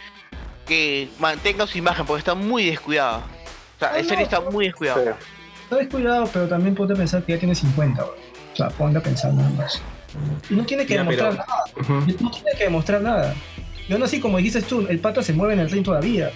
que 0.69 1.09
mantenga 1.19 1.67
su 1.67 1.79
imagen, 1.79 2.07
porque 2.07 2.21
está 2.21 2.35
muy 2.35 2.67
descuidada. 2.67 3.19
O 3.19 3.79
sea, 3.79 3.99
el 3.99 4.07
serie 4.07 4.25
está 4.25 4.41
muy 4.41 4.67
descuidado. 4.67 5.17
Está 5.65 5.77
descuidado, 5.77 6.29
pero 6.33 6.49
también 6.49 6.75
puede 6.75 6.95
pensar 6.95 7.25
que 7.25 7.33
ya 7.33 7.39
tiene 7.39 7.55
50, 7.55 8.05
O 8.05 8.15
sea, 8.55 8.69
ponga 8.71 9.01
a 9.01 9.03
pensar 9.03 9.35
nada 9.35 9.51
más. 9.51 9.83
Y 10.49 10.55
no 10.55 10.65
tiene 10.65 10.87
que 10.87 10.99
demostrar 10.99 11.35
nada. 11.35 11.65
No 11.89 12.31
tiene 12.31 12.51
que 12.57 12.65
demostrar 12.65 13.03
nada. 13.03 13.35
Y 13.89 13.93
aún 13.93 14.03
así, 14.03 14.21
como 14.21 14.39
dices 14.39 14.65
tú, 14.67 14.87
el 14.89 15.01
pata 15.01 15.23
se 15.23 15.33
mueve 15.33 15.55
en 15.55 15.61
el 15.61 15.71
ring 15.71 15.85
todavía 15.85 16.31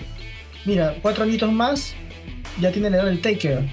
mira, 0.64 0.94
cuatro 1.02 1.24
añitos 1.24 1.52
más, 1.52 1.94
ya 2.60 2.72
tiene 2.72 2.90
la 2.90 2.98
edad 2.98 3.06
del 3.06 3.20
Taker. 3.20 3.68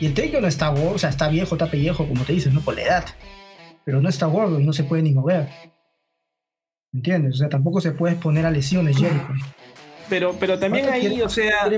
Y 0.00 0.06
el 0.06 0.14
Taker 0.14 0.40
no 0.42 0.48
está 0.48 0.68
gordo, 0.68 0.94
o 0.94 0.98
sea, 0.98 1.10
está 1.10 1.28
viejo, 1.28 1.54
está 1.54 1.70
pellejo, 1.70 2.06
como 2.06 2.24
te 2.24 2.32
dices, 2.32 2.52
¿no? 2.52 2.60
Por 2.60 2.74
la 2.74 2.82
edad. 2.82 3.04
Pero 3.84 4.00
no 4.00 4.08
está 4.08 4.26
gordo 4.26 4.60
y 4.60 4.64
no 4.64 4.72
se 4.72 4.84
puede 4.84 5.02
ni 5.02 5.12
mover. 5.12 5.48
¿Entiendes? 6.92 7.34
O 7.34 7.38
sea, 7.38 7.48
tampoco 7.48 7.80
se 7.80 7.92
puede 7.92 8.14
exponer 8.14 8.46
a 8.46 8.50
lesiones, 8.50 8.96
Jericho. 8.96 9.26
Pero, 10.08 10.36
pero 10.38 10.58
también 10.58 10.88
ahí, 10.88 11.20
o 11.22 11.28
sea. 11.28 11.68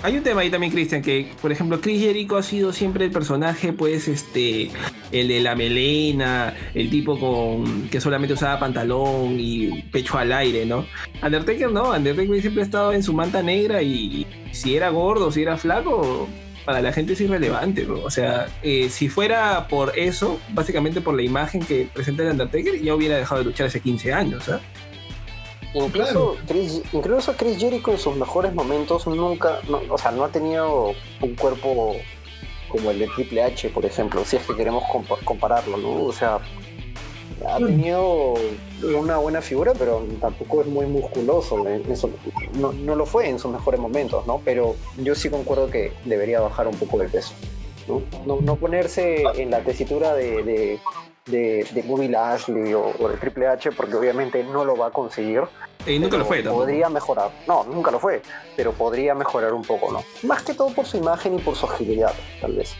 Hay 0.00 0.16
un 0.16 0.22
tema 0.22 0.42
ahí 0.42 0.50
también, 0.50 0.72
Cristian, 0.72 1.02
que 1.02 1.32
por 1.42 1.50
ejemplo 1.50 1.80
Chris 1.80 2.00
Jericho 2.00 2.36
ha 2.36 2.42
sido 2.44 2.72
siempre 2.72 3.06
el 3.06 3.10
personaje, 3.10 3.72
pues, 3.72 4.06
este, 4.06 4.70
el 5.10 5.26
de 5.26 5.40
la 5.40 5.56
melena, 5.56 6.54
el 6.72 6.88
tipo 6.88 7.18
con 7.18 7.88
que 7.88 8.00
solamente 8.00 8.34
usaba 8.34 8.60
pantalón 8.60 9.34
y 9.40 9.82
pecho 9.90 10.16
al 10.16 10.32
aire, 10.32 10.64
¿no? 10.66 10.86
Undertaker 11.20 11.72
no, 11.72 11.90
Undertaker 11.90 12.40
siempre 12.40 12.62
ha 12.62 12.64
estado 12.64 12.92
en 12.92 13.02
su 13.02 13.12
manta 13.12 13.42
negra 13.42 13.82
y 13.82 14.24
si 14.52 14.76
era 14.76 14.90
gordo, 14.90 15.32
si 15.32 15.42
era 15.42 15.56
flaco, 15.56 16.28
para 16.64 16.80
la 16.80 16.92
gente 16.92 17.14
es 17.14 17.20
irrelevante, 17.20 17.84
¿no? 17.84 17.94
O 17.94 18.10
sea, 18.10 18.46
eh, 18.62 18.90
si 18.90 19.08
fuera 19.08 19.66
por 19.66 19.98
eso, 19.98 20.38
básicamente 20.50 21.00
por 21.00 21.16
la 21.16 21.22
imagen 21.22 21.60
que 21.60 21.88
presenta 21.92 22.22
el 22.22 22.30
Undertaker, 22.30 22.80
ya 22.80 22.94
hubiera 22.94 23.16
dejado 23.16 23.40
de 23.40 23.46
luchar 23.46 23.66
hace 23.66 23.80
15 23.80 24.12
años, 24.12 24.44
¿sabes? 24.44 24.62
Incluso, 25.74 26.36
Chris, 26.46 26.82
incluso 26.92 27.34
Chris 27.36 27.58
Jericho 27.58 27.92
en 27.92 27.98
sus 27.98 28.16
mejores 28.16 28.54
momentos 28.54 29.06
nunca, 29.06 29.60
o 29.90 29.98
sea, 29.98 30.10
no 30.10 30.24
ha 30.24 30.28
tenido 30.28 30.94
un 31.20 31.34
cuerpo 31.34 31.94
como 32.68 32.90
el 32.90 32.98
de 32.98 33.06
Triple 33.08 33.42
H, 33.42 33.70
por 33.70 33.84
ejemplo, 33.84 34.24
si 34.24 34.36
es 34.36 34.46
que 34.46 34.54
queremos 34.54 34.84
compararlo, 35.24 35.76
¿no? 35.76 36.04
O 36.04 36.12
sea, 36.12 36.40
ha 37.46 37.58
tenido 37.58 38.34
una 38.82 39.18
buena 39.18 39.40
figura, 39.40 39.72
pero 39.78 40.04
tampoco 40.20 40.62
es 40.62 40.66
muy 40.66 40.86
musculoso. 40.86 41.64
no, 42.54 42.72
no, 42.72 42.94
lo 42.94 43.06
fue 43.06 43.28
en 43.28 43.38
sus 43.38 43.52
mejores 43.52 43.80
momentos, 43.80 44.26
¿no? 44.26 44.40
Pero 44.44 44.76
yo 44.98 45.14
sí 45.14 45.30
concuerdo 45.30 45.70
que 45.70 45.92
debería 46.04 46.40
bajar 46.40 46.66
un 46.66 46.74
poco 46.74 46.98
de 46.98 47.08
peso. 47.08 47.32
No, 48.26 48.40
no, 48.42 48.56
ponerse 48.56 49.22
en 49.36 49.50
la 49.50 49.60
tesitura 49.60 50.14
de 50.14 50.42
de, 50.42 50.78
de 51.30 51.84
Bobby 51.86 52.08
Lashley 52.08 52.74
o, 52.74 52.92
de 53.08 53.16
Triple 53.16 53.46
H, 53.46 53.72
porque 53.72 53.94
obviamente 53.94 54.42
no 54.44 54.64
lo 54.64 54.76
va 54.76 54.88
a 54.88 54.90
conseguir. 54.90 55.42
Y 55.86 55.98
nunca 55.98 56.16
lo 56.16 56.24
fue, 56.24 56.42
Podría 56.42 56.88
mejorar. 56.88 57.30
No, 57.46 57.64
nunca 57.64 57.90
lo 57.90 57.98
fue, 57.98 58.20
pero 58.56 58.72
podría 58.72 59.14
mejorar 59.14 59.52
un 59.52 59.62
poco, 59.62 59.92
¿no? 59.92 60.04
Más 60.26 60.42
que 60.42 60.54
todo 60.54 60.70
por 60.70 60.86
su 60.86 60.96
imagen 60.96 61.38
y 61.38 61.38
por 61.38 61.56
su 61.56 61.66
agilidad, 61.66 62.12
tal 62.40 62.54
vez. 62.54 62.74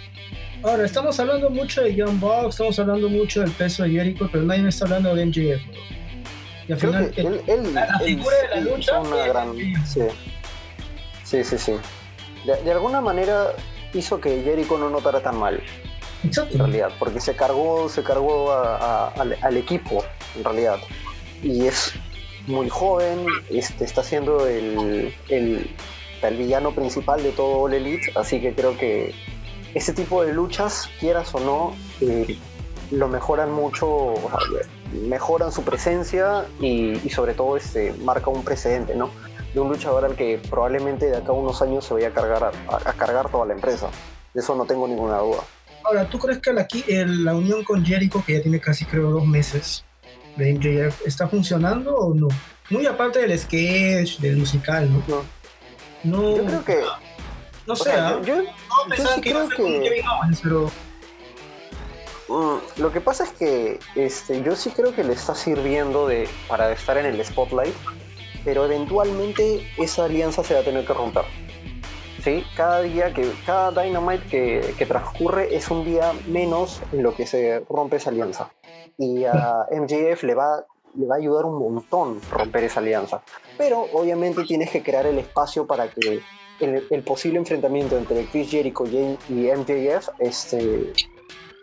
Ahora, 0.63 0.85
estamos 0.85 1.19
hablando 1.21 1.51
mucho 1.51 1.83
de 1.83 1.95
John 1.97 2.19
Box, 2.19 2.55
estamos 2.55 2.79
hablando 2.79 3.09
mucho 3.09 3.41
del 3.41 3.53
peso 3.53 3.85
de 3.85 3.91
Jericho, 3.91 4.29
pero 4.31 4.45
nadie 4.45 4.69
está 4.69 4.85
hablando 4.87 5.15
de 5.15 5.27
MJF. 5.27 5.63
Y 6.67 6.73
al 6.73 6.79
final, 6.79 7.13
él, 7.17 7.75
la, 7.75 7.99
figura 8.01 8.37
de 8.43 8.49
la 8.49 8.61
lucha. 8.61 9.01
Una 9.01 9.27
gran, 9.27 9.55
sí. 9.87 10.03
sí, 11.25 11.45
sí, 11.45 11.57
sí. 11.57 11.73
de 12.45 12.73
alguna 12.73 13.01
manera 13.01 13.53
hizo 13.95 14.21
que 14.21 14.43
Jericho 14.43 14.77
no 14.77 14.91
notara 14.91 15.21
tan 15.21 15.39
mal. 15.39 15.63
En 16.23 16.59
realidad, 16.59 16.91
porque 16.99 17.21
se 17.21 17.37
cargó, 17.37 17.89
se 17.89 18.03
cargó 18.03 18.53
al, 18.53 19.57
equipo, 19.57 20.05
en 20.37 20.45
realidad. 20.45 20.79
Y 21.43 21.67
es 21.67 21.93
muy 22.47 22.69
joven, 22.69 23.25
este, 23.51 23.85
está 23.85 24.03
siendo 24.03 24.47
el, 24.47 25.15
el, 25.29 26.37
villano 26.37 26.73
principal 26.73 27.23
de 27.23 27.31
todo 27.31 27.69
el 27.69 27.75
Elite, 27.75 28.13
así 28.17 28.41
que 28.41 28.55
creo 28.55 28.77
que 28.77 29.15
ese 29.75 29.93
tipo 29.93 30.25
de 30.25 30.33
luchas, 30.33 30.91
quieras 30.99 31.33
o 31.35 31.41
no, 31.41 31.77
eh, 32.01 32.37
lo 32.91 33.07
mejoran 33.07 33.53
mucho, 33.53 34.15
mejoran 34.93 35.53
su 35.53 35.63
presencia 35.63 36.47
y, 36.61 36.99
sobre 37.11 37.35
todo 37.35 37.57
este, 37.57 37.93
marca 37.93 38.31
un 38.31 38.43
precedente, 38.43 38.95
¿no? 38.97 39.11
De 39.55 39.61
un 39.61 39.69
luchador 39.69 40.05
al 40.05 40.17
que 40.17 40.41
probablemente 40.51 41.07
de 41.07 41.19
acá 41.19 41.29
a 41.29 41.35
unos 41.35 41.63
años 41.63 41.85
se 41.85 41.95
vaya 41.95 42.09
a 42.09 42.13
cargar, 42.13 42.53
a 42.69 42.93
cargar 42.95 43.31
toda 43.31 43.47
la 43.47 43.55
empresa. 43.55 43.89
De 44.35 44.41
eso 44.41 44.55
no 44.57 44.65
tengo 44.65 44.89
ninguna 44.89 45.19
duda. 45.19 45.43
Ahora, 45.89 46.07
¿tú 46.07 46.19
crees 46.19 46.39
que 46.39 46.53
la, 46.53 46.69
la 47.07 47.35
unión 47.35 47.65
con 47.65 47.83
Jericho, 47.83 48.23
que 48.27 48.35
ya 48.35 48.43
tiene 48.43 48.61
casi 48.61 48.85
creo 48.85 49.11
dos 49.11 49.27
meses 49.27 49.87
de 50.37 50.53
MJF, 50.53 51.07
está 51.07 51.27
funcionando 51.29 51.97
o 51.97 52.15
no? 52.15 52.29
Muy 52.69 52.85
aparte 52.85 53.21
del 53.21 53.39
sketch, 53.39 54.19
del 54.19 54.37
musical, 54.37 54.91
¿no? 54.93 55.25
No. 56.05 56.37
yo 56.37 56.45
creo 56.45 56.65
que. 56.65 56.83
No 57.67 57.75
sé, 57.75 57.93
¿ah? 57.93 58.21
yo, 58.23 58.43
sí 58.97 59.21
que 59.23 59.31
creo 59.31 59.49
que. 59.49 60.05
pero. 60.43 60.71
Mm, 62.29 62.83
lo 62.83 62.93
que 62.93 63.01
pasa 63.01 63.25
es 63.25 63.31
que 63.31 63.79
este, 63.95 64.43
yo 64.43 64.57
sí 64.57 64.69
creo 64.69 64.95
que 64.95 65.05
le 65.05 65.15
está 65.15 65.35
sirviendo 65.35 66.07
de, 66.07 66.29
para 66.49 66.71
estar 66.71 66.99
en 66.99 67.07
el 67.07 67.25
spotlight, 67.25 67.75
pero 68.45 68.67
eventualmente 68.67 69.67
esa 69.79 70.05
alianza 70.05 70.45
se 70.45 70.53
va 70.53 70.61
a 70.61 70.65
tener 70.65 70.85
que 70.85 70.93
romper. 70.93 71.25
¿Sí? 72.23 72.45
Cada 72.57 72.83
día 72.83 73.13
que, 73.13 73.31
cada 73.47 73.71
Dynamite 73.83 74.29
que, 74.77 74.87
transcurre 74.87 75.55
es 75.55 75.71
un 75.71 75.85
día 75.85 76.13
menos 76.27 76.81
en 76.93 77.03
lo 77.03 77.15
que 77.15 77.27
se 77.27 77.61
rompe 77.69 77.97
esa 77.97 78.11
alianza. 78.11 78.51
Y 78.97 79.25
a 79.25 79.67
MJF 79.71 80.23
le 80.25 80.35
va, 80.35 80.65
le 80.95 81.07
va 81.07 81.17
a 81.17 81.19
ayudar 81.19 81.45
un 81.45 81.59
montón 81.59 82.21
romper 82.31 82.65
esa 82.65 82.81
alianza. 82.81 83.23
Pero 83.57 83.87
obviamente 83.93 84.45
tienes 84.45 84.71
que 84.71 84.83
crear 84.83 85.07
el 85.07 85.19
espacio 85.19 85.67
para 85.67 85.89
que 85.89 86.21
el, 86.61 87.03
posible 87.03 87.39
enfrentamiento 87.39 87.97
entre 87.97 88.25
Chris 88.27 88.51
Jericho 88.51 88.85
y, 88.87 89.17
MJF 89.31 90.09
este, 90.19 90.93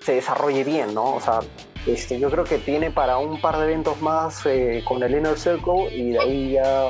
se 0.02 0.14
desarrolle 0.14 0.64
bien, 0.64 0.94
¿no? 0.94 1.16
O 1.16 1.22
sea, 1.22 1.40
este, 1.86 2.20
yo 2.20 2.32
creo 2.32 2.46
que 2.46 2.58
tiene 2.58 2.92
para 2.92 3.18
un 3.18 3.40
par 3.42 3.58
de 3.58 3.66
eventos 3.66 4.02
más 4.02 4.46
eh, 4.46 4.84
con 4.88 5.04
el 5.04 5.16
Inner 5.16 5.38
Circle 5.38 5.94
y 5.94 6.12
de 6.12 6.20
ahí 6.20 6.52
ya 6.54 6.90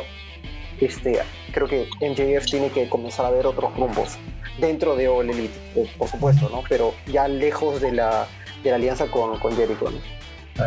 este, 0.80 1.20
creo 1.52 1.68
que 1.68 1.88
MJF 2.02 2.46
tiene 2.46 2.70
que 2.70 2.90
comenzar 2.90 3.26
a 3.26 3.30
ver 3.30 3.46
otros 3.46 3.76
rumbos 3.76 4.18
dentro 4.60 4.96
de 4.96 5.08
All 5.08 5.30
Elite, 5.30 5.58
eh, 5.76 5.90
por 5.98 6.08
supuesto, 6.08 6.50
¿no? 6.50 6.64
Pero 6.70 6.94
ya 7.08 7.28
lejos 7.28 7.82
de 7.82 7.92
la, 7.92 8.28
de 8.64 8.70
la 8.70 8.76
alianza 8.78 9.08
con, 9.08 9.40
con 9.40 9.56
Jericho. 9.56 9.92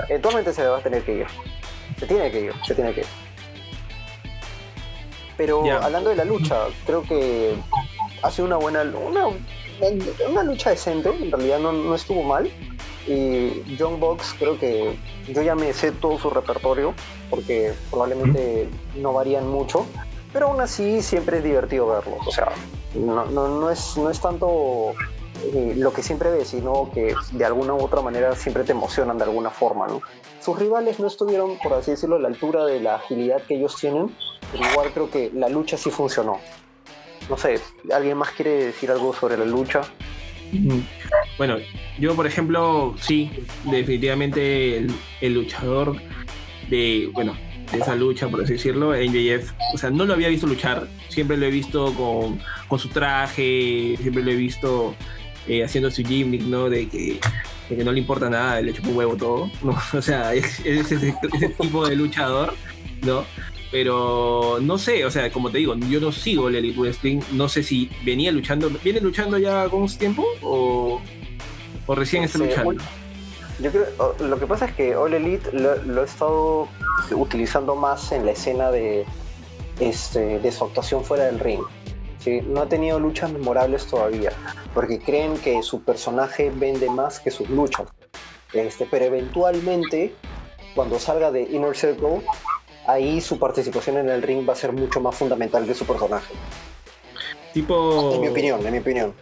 Eventualmente 0.08 0.52
se 0.52 0.66
va 0.66 0.78
a 0.78 0.82
tener 0.82 1.02
que 1.02 1.18
ir. 1.18 1.26
Se 1.98 2.06
tiene 2.06 2.30
que 2.30 2.40
ir, 2.40 2.52
se 2.66 2.74
tiene 2.74 2.92
que 2.92 3.00
ir. 3.00 3.06
Pero 5.36 5.62
hablando 5.70 6.10
de 6.10 6.16
la 6.16 6.24
lucha, 6.24 6.56
creo 6.84 7.02
que 7.02 7.54
ha 8.22 8.30
sido 8.30 8.46
una 8.46 8.56
buena, 8.56 8.82
una, 8.82 9.26
una 10.28 10.42
lucha 10.42 10.70
decente, 10.70 11.10
en 11.10 11.30
realidad 11.30 11.60
no, 11.60 11.72
no 11.72 11.94
estuvo 11.94 12.22
mal. 12.22 12.50
Y 13.08 13.76
John 13.78 13.98
Box 13.98 14.34
creo 14.38 14.58
que 14.58 14.98
yo 15.26 15.42
ya 15.42 15.54
me 15.54 15.72
sé 15.72 15.92
todo 15.92 16.18
su 16.18 16.28
repertorio, 16.28 16.94
porque 17.30 17.72
probablemente 17.90 18.68
no 18.96 19.14
varían 19.14 19.48
mucho, 19.48 19.86
pero 20.32 20.48
aún 20.48 20.60
así 20.60 21.00
siempre 21.00 21.38
es 21.38 21.44
divertido 21.44 21.86
verlos. 21.86 22.26
O 22.26 22.30
sea, 22.30 22.52
no, 22.94 23.24
no, 23.24 23.48
no 23.48 23.70
es, 23.70 23.96
no 23.96 24.10
es 24.10 24.20
tanto 24.20 24.94
eh, 25.44 25.74
lo 25.76 25.92
que 25.92 26.02
siempre 26.02 26.30
ves, 26.30 26.48
sino 26.48 26.90
que 26.92 27.14
de 27.32 27.44
alguna 27.44 27.74
u 27.74 27.82
otra 27.82 28.02
manera 28.02 28.34
siempre 28.34 28.64
te 28.64 28.72
emocionan 28.72 29.18
de 29.18 29.24
alguna 29.24 29.50
forma. 29.50 29.86
¿no? 29.86 30.02
Sus 30.40 30.58
rivales 30.58 30.98
no 30.98 31.06
estuvieron, 31.06 31.58
por 31.58 31.74
así 31.74 31.92
decirlo, 31.92 32.16
a 32.16 32.18
la 32.18 32.28
altura 32.28 32.64
de 32.64 32.80
la 32.80 32.96
agilidad 32.96 33.42
que 33.42 33.54
ellos 33.54 33.76
tienen, 33.76 34.14
pero 34.52 34.68
igual 34.70 34.90
creo 34.92 35.10
que 35.10 35.30
la 35.32 35.48
lucha 35.48 35.76
sí 35.76 35.90
funcionó. 35.90 36.40
no 37.30 37.36
sé, 37.36 37.60
¿alguien 37.92 38.18
más 38.18 38.30
quiere 38.32 38.66
decir 38.66 38.90
algo 38.90 39.14
sobre 39.14 39.36
la 39.36 39.44
lucha? 39.44 39.82
Bueno, 41.36 41.56
yo 41.98 42.14
por 42.14 42.26
ejemplo, 42.26 42.94
sí, 43.00 43.30
definitivamente 43.64 44.86
el, 45.20 45.34
luchador 45.34 45.96
de, 46.68 47.10
bueno, 47.12 47.36
de 47.72 47.78
esa 47.78 47.94
lucha, 47.94 48.28
por 48.28 48.42
así 48.42 48.54
decirlo, 48.54 48.94
NJF, 48.94 49.52
o 49.74 49.78
sea, 49.78 49.90
no 49.90 50.04
lo 50.04 50.14
había 50.14 50.28
visto 50.28 50.46
luchar, 50.46 50.88
siempre 51.08 51.36
lo 51.36 51.46
he 51.46 51.50
visto 51.50 51.94
con, 51.94 52.40
su 52.78 52.88
traje, 52.88 53.96
siempre 54.00 54.22
lo 54.22 54.30
he 54.30 54.36
visto 54.36 54.94
eh, 55.46 55.64
haciendo 55.64 55.90
su 55.90 56.04
gimmick, 56.04 56.42
¿no? 56.42 56.68
De 56.68 56.88
que, 56.88 57.20
no 57.84 57.92
le 57.92 58.00
importa 58.00 58.30
nada, 58.30 58.60
le 58.60 58.72
chupa 58.72 58.88
un 58.88 58.96
huevo 58.96 59.16
todo, 59.16 59.50
¿no? 59.62 59.76
O 59.92 60.02
sea, 60.02 60.34
es, 60.34 60.60
ese, 60.64 61.14
tipo 61.60 61.86
de 61.86 61.96
luchador, 61.96 62.54
¿no? 63.02 63.24
Pero 63.70 64.58
no 64.62 64.78
sé, 64.78 65.04
o 65.04 65.10
sea, 65.10 65.30
como 65.30 65.50
te 65.50 65.58
digo, 65.58 65.74
yo 65.74 66.00
no 66.00 66.10
sigo 66.10 66.48
el 66.48 66.56
Elite 66.56 66.80
Wrestling, 66.80 67.20
no 67.32 67.48
sé 67.48 67.62
si 67.62 67.90
venía 68.04 68.32
luchando, 68.32 68.70
¿viene 68.82 69.00
luchando 69.00 69.36
ya 69.36 69.68
con 69.68 69.88
su 69.88 69.98
tiempo 69.98 70.24
o, 70.42 71.00
o 71.86 71.94
recién 71.94 72.24
está 72.24 72.38
luchando? 72.38 72.82
Yo 73.60 73.72
creo, 73.72 74.14
lo 74.20 74.38
que 74.38 74.46
pasa 74.46 74.66
es 74.66 74.74
que 74.74 74.94
All 74.94 75.12
Elite 75.14 75.50
lo, 75.52 76.00
he 76.00 76.04
estado 76.04 76.68
utilizando 77.10 77.74
más 77.74 78.12
en 78.12 78.24
la 78.24 78.32
escena 78.32 78.70
de, 78.70 79.04
este, 79.80 80.38
de 80.38 80.52
su 80.52 80.64
actuación 80.64 81.04
fuera 81.04 81.24
del 81.24 81.40
ring. 81.40 81.60
¿sí? 82.20 82.40
No 82.42 82.62
ha 82.62 82.68
tenido 82.68 83.00
luchas 83.00 83.32
memorables 83.32 83.86
todavía, 83.86 84.32
porque 84.74 85.00
creen 85.00 85.36
que 85.38 85.62
su 85.62 85.82
personaje 85.82 86.52
vende 86.54 86.88
más 86.88 87.18
que 87.18 87.32
sus 87.32 87.50
luchas. 87.50 87.88
Este, 88.52 88.86
pero 88.88 89.06
eventualmente, 89.06 90.14
cuando 90.76 91.00
salga 91.00 91.32
de 91.32 91.42
Inner 91.42 91.76
Circle, 91.76 92.22
ahí 92.88 93.20
su 93.20 93.38
participación 93.38 93.98
en 93.98 94.08
el 94.08 94.22
ring 94.22 94.48
va 94.48 94.54
a 94.54 94.56
ser 94.56 94.72
mucho 94.72 95.00
más 95.00 95.14
fundamental 95.14 95.64
que 95.66 95.74
su 95.74 95.84
personaje. 95.84 96.34
Tipo. 97.52 98.14
En 98.14 98.20
mi 98.22 98.28
opinión, 98.28 98.66
en 98.66 98.72
mi 98.72 98.78
opinión. 98.78 99.14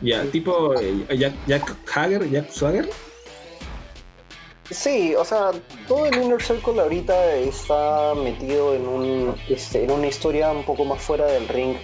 Ya, 0.00 0.24
tipo 0.24 0.80
eh, 0.80 1.04
Jack, 1.18 1.34
Jack 1.46 1.76
Hager, 1.94 2.30
Jack 2.30 2.50
Swagger. 2.50 2.88
Sí, 4.70 5.14
o 5.16 5.24
sea, 5.24 5.50
todo 5.88 6.06
el 6.06 6.14
Inner 6.22 6.40
Circle 6.40 6.80
ahorita 6.80 7.34
está 7.34 8.14
metido 8.14 8.74
en, 8.74 8.86
un, 8.86 9.34
este, 9.48 9.84
en 9.84 9.90
una 9.90 10.06
historia 10.06 10.52
un 10.52 10.64
poco 10.64 10.84
más 10.84 11.02
fuera 11.02 11.26
del 11.26 11.48
ring 11.48 11.76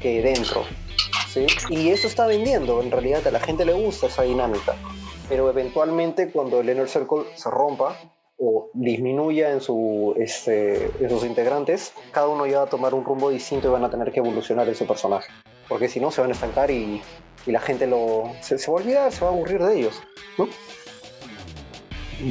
que 0.00 0.22
dentro. 0.22 0.64
¿sí? 1.28 1.46
Y 1.68 1.90
eso 1.90 2.06
está 2.06 2.26
vendiendo, 2.26 2.80
en 2.80 2.92
realidad 2.92 3.26
a 3.26 3.32
la 3.32 3.40
gente 3.40 3.64
le 3.64 3.72
gusta 3.72 4.06
esa 4.06 4.22
dinámica. 4.22 4.76
Pero 5.28 5.50
eventualmente 5.50 6.30
cuando 6.30 6.60
el 6.60 6.70
Inner 6.70 6.88
Circle 6.88 7.24
se 7.34 7.50
rompa, 7.50 7.98
o 8.38 8.70
disminuya 8.72 9.52
en, 9.52 9.60
su, 9.60 10.14
este, 10.16 10.90
en 11.00 11.10
sus 11.10 11.24
integrantes, 11.24 11.92
cada 12.12 12.28
uno 12.28 12.46
ya 12.46 12.58
va 12.58 12.64
a 12.64 12.68
tomar 12.68 12.94
un 12.94 13.04
rumbo 13.04 13.30
distinto 13.30 13.68
y 13.68 13.70
van 13.70 13.84
a 13.84 13.90
tener 13.90 14.12
que 14.12 14.20
evolucionar 14.20 14.68
en 14.68 14.74
su 14.74 14.86
personaje. 14.86 15.28
Porque 15.68 15.88
si 15.88 16.00
no, 16.00 16.10
se 16.10 16.20
van 16.20 16.30
a 16.30 16.34
estancar 16.34 16.70
y, 16.70 17.02
y 17.46 17.52
la 17.52 17.60
gente 17.60 17.86
lo, 17.86 18.32
se, 18.40 18.54
va 18.56 18.62
a 18.66 18.82
olvidar, 18.82 19.12
se 19.12 19.22
va 19.22 19.30
a 19.30 19.32
aburrir 19.32 19.60
de 19.60 19.80
ellos. 19.80 20.00
¿no? 20.38 20.48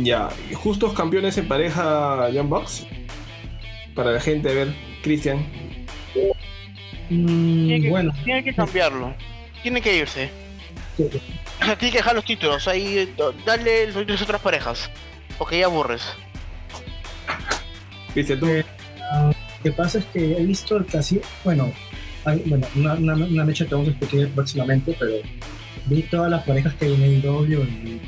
Ya, 0.01 0.29
justos 0.55 0.93
campeones 0.93 1.37
en 1.37 1.47
pareja 1.47 2.29
John 2.33 2.49
Box. 2.49 2.87
Para 3.93 4.11
la 4.11 4.19
gente, 4.19 4.49
a 4.49 4.53
ver, 4.53 4.73
Cristian. 5.01 5.45
Mm, 7.09 7.67
tiene 7.67 7.81
que, 7.81 7.89
bueno. 7.89 8.13
Tiene 8.23 8.43
que 8.43 8.53
cambiarlo. 8.53 9.13
Tiene 9.61 9.81
que 9.81 9.95
irse. 9.95 10.29
O 10.99 11.65
sea, 11.65 11.77
tiene 11.77 11.91
que 11.91 11.97
dejar 11.97 12.15
los 12.15 12.25
títulos. 12.25 12.67
Ahí, 12.67 13.13
dale 13.45 13.87
los 13.87 13.95
títulos 13.97 14.21
a 14.21 14.23
otras 14.25 14.41
parejas. 14.41 14.89
Porque 15.37 15.59
ya 15.59 15.65
aburres. 15.65 16.03
¿Viste 18.15 18.35
tú? 18.37 18.47
Eh, 18.47 18.65
lo 19.13 19.63
que 19.63 19.71
pasa 19.71 19.99
es 19.99 20.05
que 20.05 20.37
he 20.37 20.45
visto 20.45 20.77
el 20.77 20.85
casi. 20.85 21.21
Bueno, 21.43 21.71
hay, 22.25 22.41
bueno 22.45 22.67
una, 22.75 22.93
una, 23.13 23.45
mecha 23.45 23.65
que 23.65 23.75
vamos 23.75 23.89
a 23.89 23.91
discutir 23.91 24.29
próximamente, 24.31 24.95
pero 24.99 25.13
vi 25.85 26.01
todas 26.03 26.31
las 26.31 26.43
parejas 26.43 26.73
que 26.75 26.87
vienen 26.87 27.13
en 27.15 27.21
doble 27.21 27.55
y. 27.57 28.01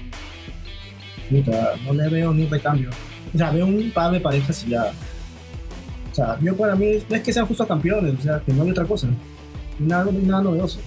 Puta, 1.30 1.76
no 1.86 1.94
le 1.94 2.10
veo 2.10 2.34
ni 2.34 2.44
un 2.44 2.50
recambio. 2.50 2.90
O 3.34 3.38
sea, 3.38 3.52
veo 3.52 3.68
un 3.68 3.92
par 3.92 4.12
de 4.12 4.20
parejas 4.20 4.64
y 4.66 4.72
ya. 4.72 4.92
O 6.12 6.16
sea, 6.16 6.40
yo 6.42 6.58
para 6.58 6.76
mí 6.76 6.94
no 7.08 7.16
es 7.16 7.22
que 7.22 7.32
sean 7.32 7.46
justo 7.46 7.68
campeones, 7.68 8.16
o 8.20 8.22
sea, 8.22 8.40
que 8.40 8.52
no 8.52 8.64
hay 8.64 8.72
otra 8.72 8.86
cosa. 8.86 9.08
Nada, 9.78 10.12
nada 10.12 10.44
novedoso. 10.44 10.80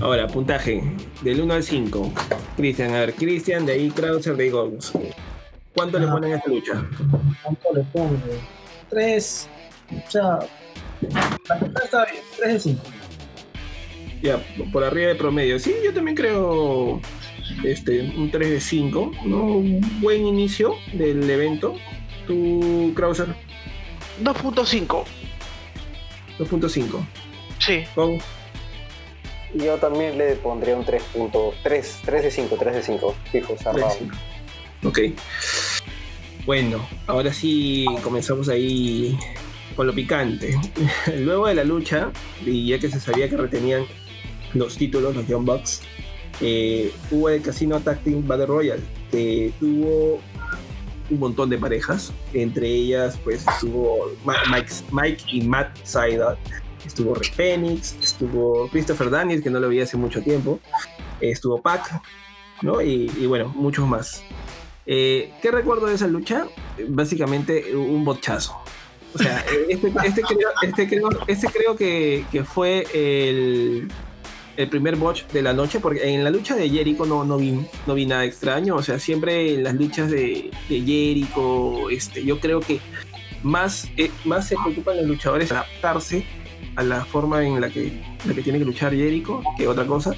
Ahora, 0.00 0.26
puntaje 0.26 0.82
del 1.20 1.42
1 1.42 1.54
al 1.54 1.62
5. 1.62 2.12
Cristian, 2.56 2.94
a 2.94 3.00
ver, 3.00 3.14
Cristian, 3.14 3.66
de 3.66 3.72
ahí 3.72 3.90
Krauser, 3.90 4.34
de 4.34 4.44
ahí 4.44 4.50
Gomes. 4.50 4.92
¿Cuánto 5.74 5.98
le 5.98 6.06
ah. 6.06 6.12
ponen 6.12 6.32
a 6.32 6.36
esta 6.36 6.48
lucha? 6.48 6.84
¿Cuánto 7.42 7.74
le 7.74 7.82
pongo? 7.92 8.16
3. 8.88 9.48
O 9.90 10.10
sea, 10.10 10.38
está 11.02 12.04
bien, 12.06 12.22
3 12.38 12.52
de 12.54 12.60
5. 12.60 12.82
Ya, 14.22 14.38
por 14.72 14.84
arriba 14.84 15.08
de 15.08 15.14
promedio. 15.16 15.58
Sí, 15.58 15.74
yo 15.84 15.92
también 15.92 16.16
creo 16.16 17.00
este, 17.62 18.00
un 18.00 18.30
3 18.30 18.50
de 18.50 18.60
5. 18.60 19.12
¿no? 19.26 19.44
Un 19.44 20.00
buen 20.00 20.26
inicio 20.26 20.76
del 20.94 21.28
evento. 21.28 21.74
¿Tú, 22.26 22.92
Krauser? 22.96 23.28
2.5. 24.22 25.04
2.5. 26.38 27.06
Sí. 27.58 27.84
¿Cómo? 27.94 28.18
Yo 29.54 29.76
también 29.78 30.16
le 30.16 30.36
pondría 30.36 30.76
un 30.76 30.84
3.3, 30.84 31.84
3 32.04 32.22
de 32.22 32.30
5, 32.30 32.56
3 32.58 32.74
de 32.74 32.82
5, 32.82 33.14
fijo, 33.32 33.56
cerrado. 33.56 33.96
Ok. 34.84 34.98
Bueno, 36.46 36.86
ahora 37.06 37.32
sí 37.32 37.86
comenzamos 38.02 38.48
ahí 38.48 39.18
con 39.76 39.86
lo 39.86 39.94
picante. 39.94 40.58
Luego 41.18 41.46
de 41.48 41.54
la 41.54 41.64
lucha, 41.64 42.10
y 42.44 42.68
ya 42.68 42.78
que 42.78 42.88
se 42.88 43.00
sabía 43.00 43.28
que 43.28 43.36
retenían 43.36 43.84
los 44.54 44.76
títulos, 44.76 45.14
los 45.14 45.26
Young 45.26 45.44
Bucks, 45.44 45.82
eh, 46.40 46.92
hubo 47.10 47.28
el 47.28 47.42
Casino 47.42 47.80
Tag 47.80 48.00
Team 48.00 48.26
Battle 48.26 48.46
Royale, 48.46 48.82
que 49.10 49.52
tuvo 49.60 50.20
un 51.10 51.18
montón 51.18 51.50
de 51.50 51.58
parejas, 51.58 52.12
entre 52.32 52.68
ellas 52.68 53.18
pues 53.22 53.46
estuvo 53.46 54.12
Mike, 54.24 54.72
Mike 54.92 55.24
y 55.32 55.42
Matt 55.42 55.76
Sydal, 55.84 56.38
estuvo 56.90 57.14
Rey 57.14 57.30
Phoenix, 57.30 57.96
estuvo 58.02 58.68
Christopher 58.68 59.10
Daniels, 59.10 59.42
que 59.42 59.50
no 59.50 59.60
lo 59.60 59.68
vi 59.68 59.80
hace 59.80 59.96
mucho 59.96 60.22
tiempo, 60.22 60.58
estuvo 61.20 61.62
Pac, 61.62 62.02
¿no? 62.62 62.82
Y, 62.82 63.26
bueno, 63.26 63.48
muchos 63.54 63.86
más. 63.88 64.22
Eh, 64.86 65.32
¿Qué 65.40 65.50
recuerdo 65.52 65.86
de 65.86 65.94
esa 65.94 66.08
lucha? 66.08 66.46
Básicamente 66.88 67.74
un 67.76 68.04
bochazo. 68.04 68.56
O 69.14 69.18
sea, 69.18 69.38
este, 69.68 69.92
este, 70.04 70.22
creo, 70.22 70.48
este, 70.62 70.88
creo, 70.88 71.08
este 71.28 71.46
creo 71.46 71.76
que, 71.76 72.24
que 72.32 72.44
fue 72.44 72.86
el, 72.92 73.88
el, 74.56 74.68
primer 74.68 74.96
botch 74.96 75.26
de 75.28 75.42
la 75.42 75.52
noche, 75.52 75.78
porque 75.78 76.12
en 76.12 76.24
la 76.24 76.30
lucha 76.30 76.56
de 76.56 76.68
Jericho 76.68 77.06
no, 77.06 77.24
no, 77.24 77.36
vi, 77.36 77.64
no 77.86 77.94
vi 77.94 78.04
nada 78.04 78.24
extraño. 78.24 78.74
O 78.74 78.82
sea, 78.82 78.98
siempre 78.98 79.54
en 79.54 79.62
las 79.62 79.74
luchas 79.74 80.10
de, 80.10 80.50
de 80.68 80.80
Jericho, 80.80 81.88
este, 81.88 82.24
yo 82.24 82.40
creo 82.40 82.58
que 82.58 82.80
más, 83.44 83.88
eh, 83.96 84.10
más 84.24 84.48
se 84.48 84.56
preocupan 84.56 84.96
los 84.96 85.06
luchadores 85.06 85.52
adaptarse 85.52 86.26
a 86.76 86.82
la 86.82 87.04
forma 87.04 87.44
en 87.44 87.60
la 87.60 87.70
que, 87.70 88.00
la 88.26 88.34
que 88.34 88.42
tiene 88.42 88.58
que 88.58 88.64
luchar 88.64 88.94
Jericho 88.94 89.42
que 89.56 89.68
otra 89.68 89.86
cosa. 89.86 90.14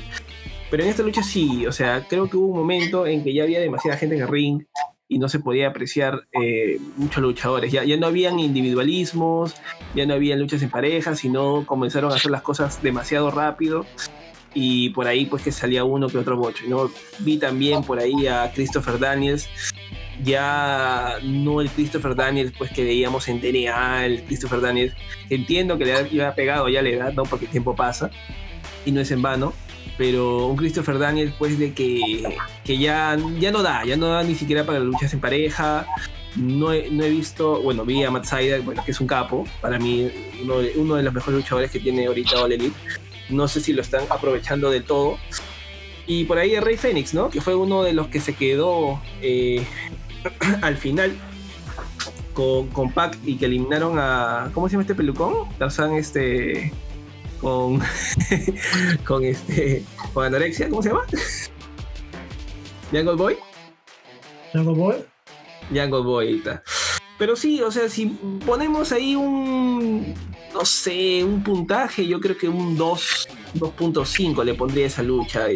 Pero 0.70 0.84
en 0.84 0.88
esta 0.88 1.02
lucha 1.02 1.22
sí, 1.22 1.66
o 1.66 1.72
sea, 1.72 2.06
creo 2.08 2.30
que 2.30 2.36
hubo 2.36 2.46
un 2.46 2.56
momento 2.56 3.06
en 3.06 3.22
que 3.22 3.34
ya 3.34 3.42
había 3.42 3.60
demasiada 3.60 3.98
gente 3.98 4.16
en 4.16 4.22
el 4.22 4.28
ring 4.28 4.62
y 5.06 5.18
no 5.18 5.28
se 5.28 5.40
podía 5.40 5.68
apreciar 5.68 6.26
eh, 6.32 6.78
muchos 6.96 7.22
luchadores. 7.22 7.70
Ya, 7.70 7.84
ya 7.84 7.98
no 7.98 8.06
habían 8.06 8.38
individualismos, 8.38 9.54
ya 9.94 10.06
no 10.06 10.14
habían 10.14 10.40
luchas 10.40 10.62
en 10.62 10.70
pareja, 10.70 11.14
sino 11.14 11.66
comenzaron 11.66 12.10
a 12.12 12.14
hacer 12.14 12.30
las 12.30 12.40
cosas 12.40 12.82
demasiado 12.82 13.30
rápido 13.30 13.84
y 14.54 14.90
por 14.90 15.06
ahí 15.06 15.26
pues 15.26 15.42
que 15.42 15.52
salía 15.52 15.84
uno 15.84 16.08
que 16.08 16.16
otro 16.16 16.38
bocho. 16.38 16.64
¿no? 16.66 16.90
Vi 17.18 17.36
también 17.36 17.84
por 17.84 17.98
ahí 17.98 18.26
a 18.26 18.50
Christopher 18.54 18.98
Daniels 18.98 19.48
ya 20.22 21.18
no 21.22 21.60
el 21.60 21.70
Christopher 21.70 22.14
Daniels 22.14 22.52
pues 22.56 22.70
que 22.70 22.84
veíamos 22.84 23.28
en 23.28 23.40
DNA, 23.40 24.06
el 24.06 24.22
Christopher 24.24 24.60
Daniels, 24.60 24.94
entiendo 25.30 25.78
que 25.78 25.84
le 25.84 26.24
ha 26.24 26.34
pegado 26.34 26.68
ya 26.68 26.82
la 26.82 26.88
edad, 26.88 27.12
¿no? 27.12 27.24
Porque 27.24 27.46
el 27.46 27.50
tiempo 27.50 27.74
pasa 27.74 28.10
y 28.84 28.92
no 28.92 29.00
es 29.00 29.10
en 29.10 29.22
vano, 29.22 29.52
pero 29.98 30.46
un 30.46 30.56
Christopher 30.56 30.98
Daniels 30.98 31.34
pues 31.38 31.58
de 31.58 31.72
que, 31.72 32.22
que 32.64 32.78
ya, 32.78 33.16
ya 33.38 33.50
no 33.50 33.62
da, 33.62 33.84
ya 33.84 33.96
no 33.96 34.08
da 34.08 34.22
ni 34.22 34.34
siquiera 34.34 34.64
para 34.64 34.80
luchas 34.80 35.12
en 35.12 35.20
pareja, 35.20 35.86
no 36.36 36.72
he, 36.72 36.90
no 36.90 37.04
he 37.04 37.10
visto, 37.10 37.60
bueno, 37.62 37.84
vi 37.84 38.02
a 38.04 38.10
Matt 38.10 38.24
Sydal, 38.24 38.62
bueno, 38.62 38.82
que 38.84 38.92
es 38.92 39.00
un 39.00 39.06
capo, 39.06 39.46
para 39.60 39.78
mí 39.78 40.10
uno 40.42 40.58
de, 40.58 40.72
uno 40.76 40.94
de 40.96 41.02
los 41.02 41.12
mejores 41.12 41.40
luchadores 41.40 41.70
que 41.70 41.80
tiene 41.80 42.06
ahorita 42.06 42.42
All 42.42 42.72
no 43.30 43.48
sé 43.48 43.60
si 43.60 43.72
lo 43.72 43.82
están 43.82 44.04
aprovechando 44.10 44.70
de 44.70 44.80
todo, 44.80 45.18
y 46.06 46.24
por 46.24 46.38
ahí 46.38 46.54
el 46.54 46.62
Rey 46.62 46.76
Fénix, 46.76 47.14
¿no? 47.14 47.30
Que 47.30 47.40
fue 47.40 47.54
uno 47.54 47.82
de 47.82 47.92
los 47.92 48.08
que 48.08 48.20
se 48.20 48.34
quedó 48.34 49.00
eh, 49.20 49.64
al 50.62 50.76
final 50.76 51.12
con, 52.34 52.68
con 52.68 52.92
Pac 52.92 53.16
y 53.24 53.36
que 53.36 53.46
eliminaron 53.46 53.98
a. 53.98 54.50
¿Cómo 54.54 54.68
se 54.68 54.72
llama 54.72 54.82
este 54.82 54.94
pelucón? 54.94 55.48
Tarzan 55.58 55.94
este. 55.94 56.72
Con. 57.40 57.80
con 59.06 59.24
este. 59.24 59.84
Con 60.12 60.24
anorexia, 60.24 60.68
¿cómo 60.68 60.82
se 60.82 60.88
llama? 60.90 61.04
Jungle 62.92 63.14
Boy. 63.14 63.36
Jungle 64.52 64.74
Boy. 64.74 64.96
Jungle 65.68 66.02
Boy. 66.02 66.42
Pero 67.18 67.36
sí, 67.36 67.62
o 67.62 67.70
sea, 67.70 67.88
si 67.88 68.06
ponemos 68.44 68.90
ahí 68.92 69.14
un, 69.14 70.14
no 70.52 70.64
sé, 70.64 71.22
un 71.24 71.42
puntaje, 71.42 72.06
yo 72.06 72.20
creo 72.20 72.36
que 72.36 72.48
un 72.48 72.76
2, 72.76 73.28
2.5 73.54 74.44
le 74.44 74.54
pondría 74.54 74.86
esa 74.86 75.02
lucha. 75.02 75.46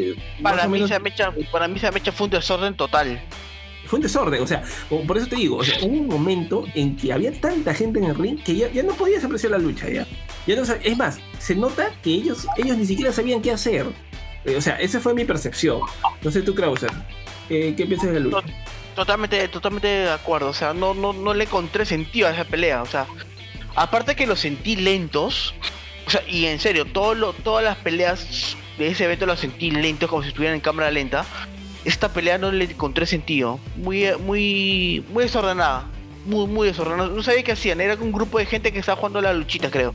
Para 0.43 0.67
mí, 0.67 0.75
menos- 0.75 0.91
esa 0.91 1.01
mecha, 1.01 1.33
para 1.51 1.67
mí 1.67 1.77
esa 1.77 1.91
mecha 1.91 2.13
fue 2.13 2.27
un 2.27 2.31
desorden 2.31 2.77
total. 2.77 3.21
Fue 3.87 3.99
un 3.99 4.03
desorden, 4.03 4.43
o 4.43 4.47
sea, 4.47 4.63
por 5.07 5.17
eso 5.17 5.27
te 5.27 5.37
digo, 5.37 5.57
o 5.57 5.65
sea, 5.65 5.79
hubo 5.83 5.95
un 5.95 6.07
momento 6.07 6.65
en 6.75 6.97
que 6.97 7.13
había 7.13 7.33
tanta 7.41 7.75
gente 7.75 7.99
en 7.99 8.07
el 8.07 8.15
ring 8.15 8.43
que 8.43 8.55
ya, 8.55 8.83
no 8.83 8.95
podías 8.95 9.25
apreciar 9.25 9.53
la 9.53 9.59
lucha 9.59 9.89
ya. 9.89 10.07
Ya 10.47 10.57
no 10.57 10.63
es 10.63 10.97
más, 10.97 11.19
se 11.39 11.55
nota 11.55 11.91
que 12.03 12.11
ellos, 12.11 12.47
ellos 12.57 12.77
ni 12.77 12.87
siquiera 12.87 13.13
sabían 13.13 13.43
qué 13.43 13.53
hacer. 13.53 13.87
Eh, 14.45 14.57
o 14.57 14.61
sea, 14.61 14.77
esa 14.81 15.01
fue 15.01 15.13
mi 15.15 15.25
percepción. 15.25 15.81
No 16.23 16.31
sé 16.31 16.43
tú, 16.43 16.55
Krauser, 16.55 16.91
¿qué, 17.49 17.75
qué 17.77 17.87
piensas 17.87 18.13
de 18.13 18.21
la 18.21 18.27
lucha? 18.27 18.47
Totalmente, 18.97 19.47
totalmente 19.49 19.89
de 19.89 20.11
acuerdo. 20.11 20.49
O 20.49 20.55
sea, 20.55 20.73
no, 20.73 20.95
no, 20.95 21.13
no 21.13 21.35
le 21.35 21.45
encontré 21.45 21.85
sentido 21.85 22.29
a 22.29 22.31
esa 22.31 22.45
pelea. 22.45 22.83
O 22.83 22.87
sea, 22.87 23.07
aparte 23.75 24.17
que 24.17 24.27
los 24.27 24.41
sentí 24.41 24.75
lentos. 24.75 25.55
O 26.07 26.11
sea, 26.11 26.23
y 26.27 26.47
en 26.47 26.59
serio, 26.59 26.87
todo 26.87 27.15
lo, 27.15 27.33
todas 27.35 27.63
las 27.63 27.77
peleas 27.77 28.57
de 28.79 28.89
ese 28.89 29.05
evento 29.05 29.27
los 29.27 29.41
sentí 29.41 29.71
lentos, 29.71 30.09
como 30.09 30.23
si 30.23 30.29
estuvieran 30.29 30.55
en 30.55 30.61
cámara 30.63 30.91
lenta. 30.91 31.27
Esta 31.87 32.13
pelea 32.13 32.37
no 32.37 32.51
le 32.51 32.65
encontré 32.65 33.07
sentido. 33.07 33.61
Muy, 33.77 34.05
muy, 34.19 35.05
muy 35.11 35.25
desordenada. 35.25 35.87
Muy, 36.25 36.47
muy 36.47 36.67
desordenada. 36.67 37.09
No 37.09 37.23
sabía 37.23 37.45
qué 37.45 37.53
hacían. 37.53 37.81
Era 37.81 37.95
un 37.95 38.11
grupo 38.11 38.39
de 38.39 38.47
gente 38.47 38.73
que 38.73 38.81
estaba 38.81 38.97
jugando 38.97 39.21
a 39.21 39.23
la 39.23 39.33
luchita, 39.33 39.71
creo. 39.71 39.95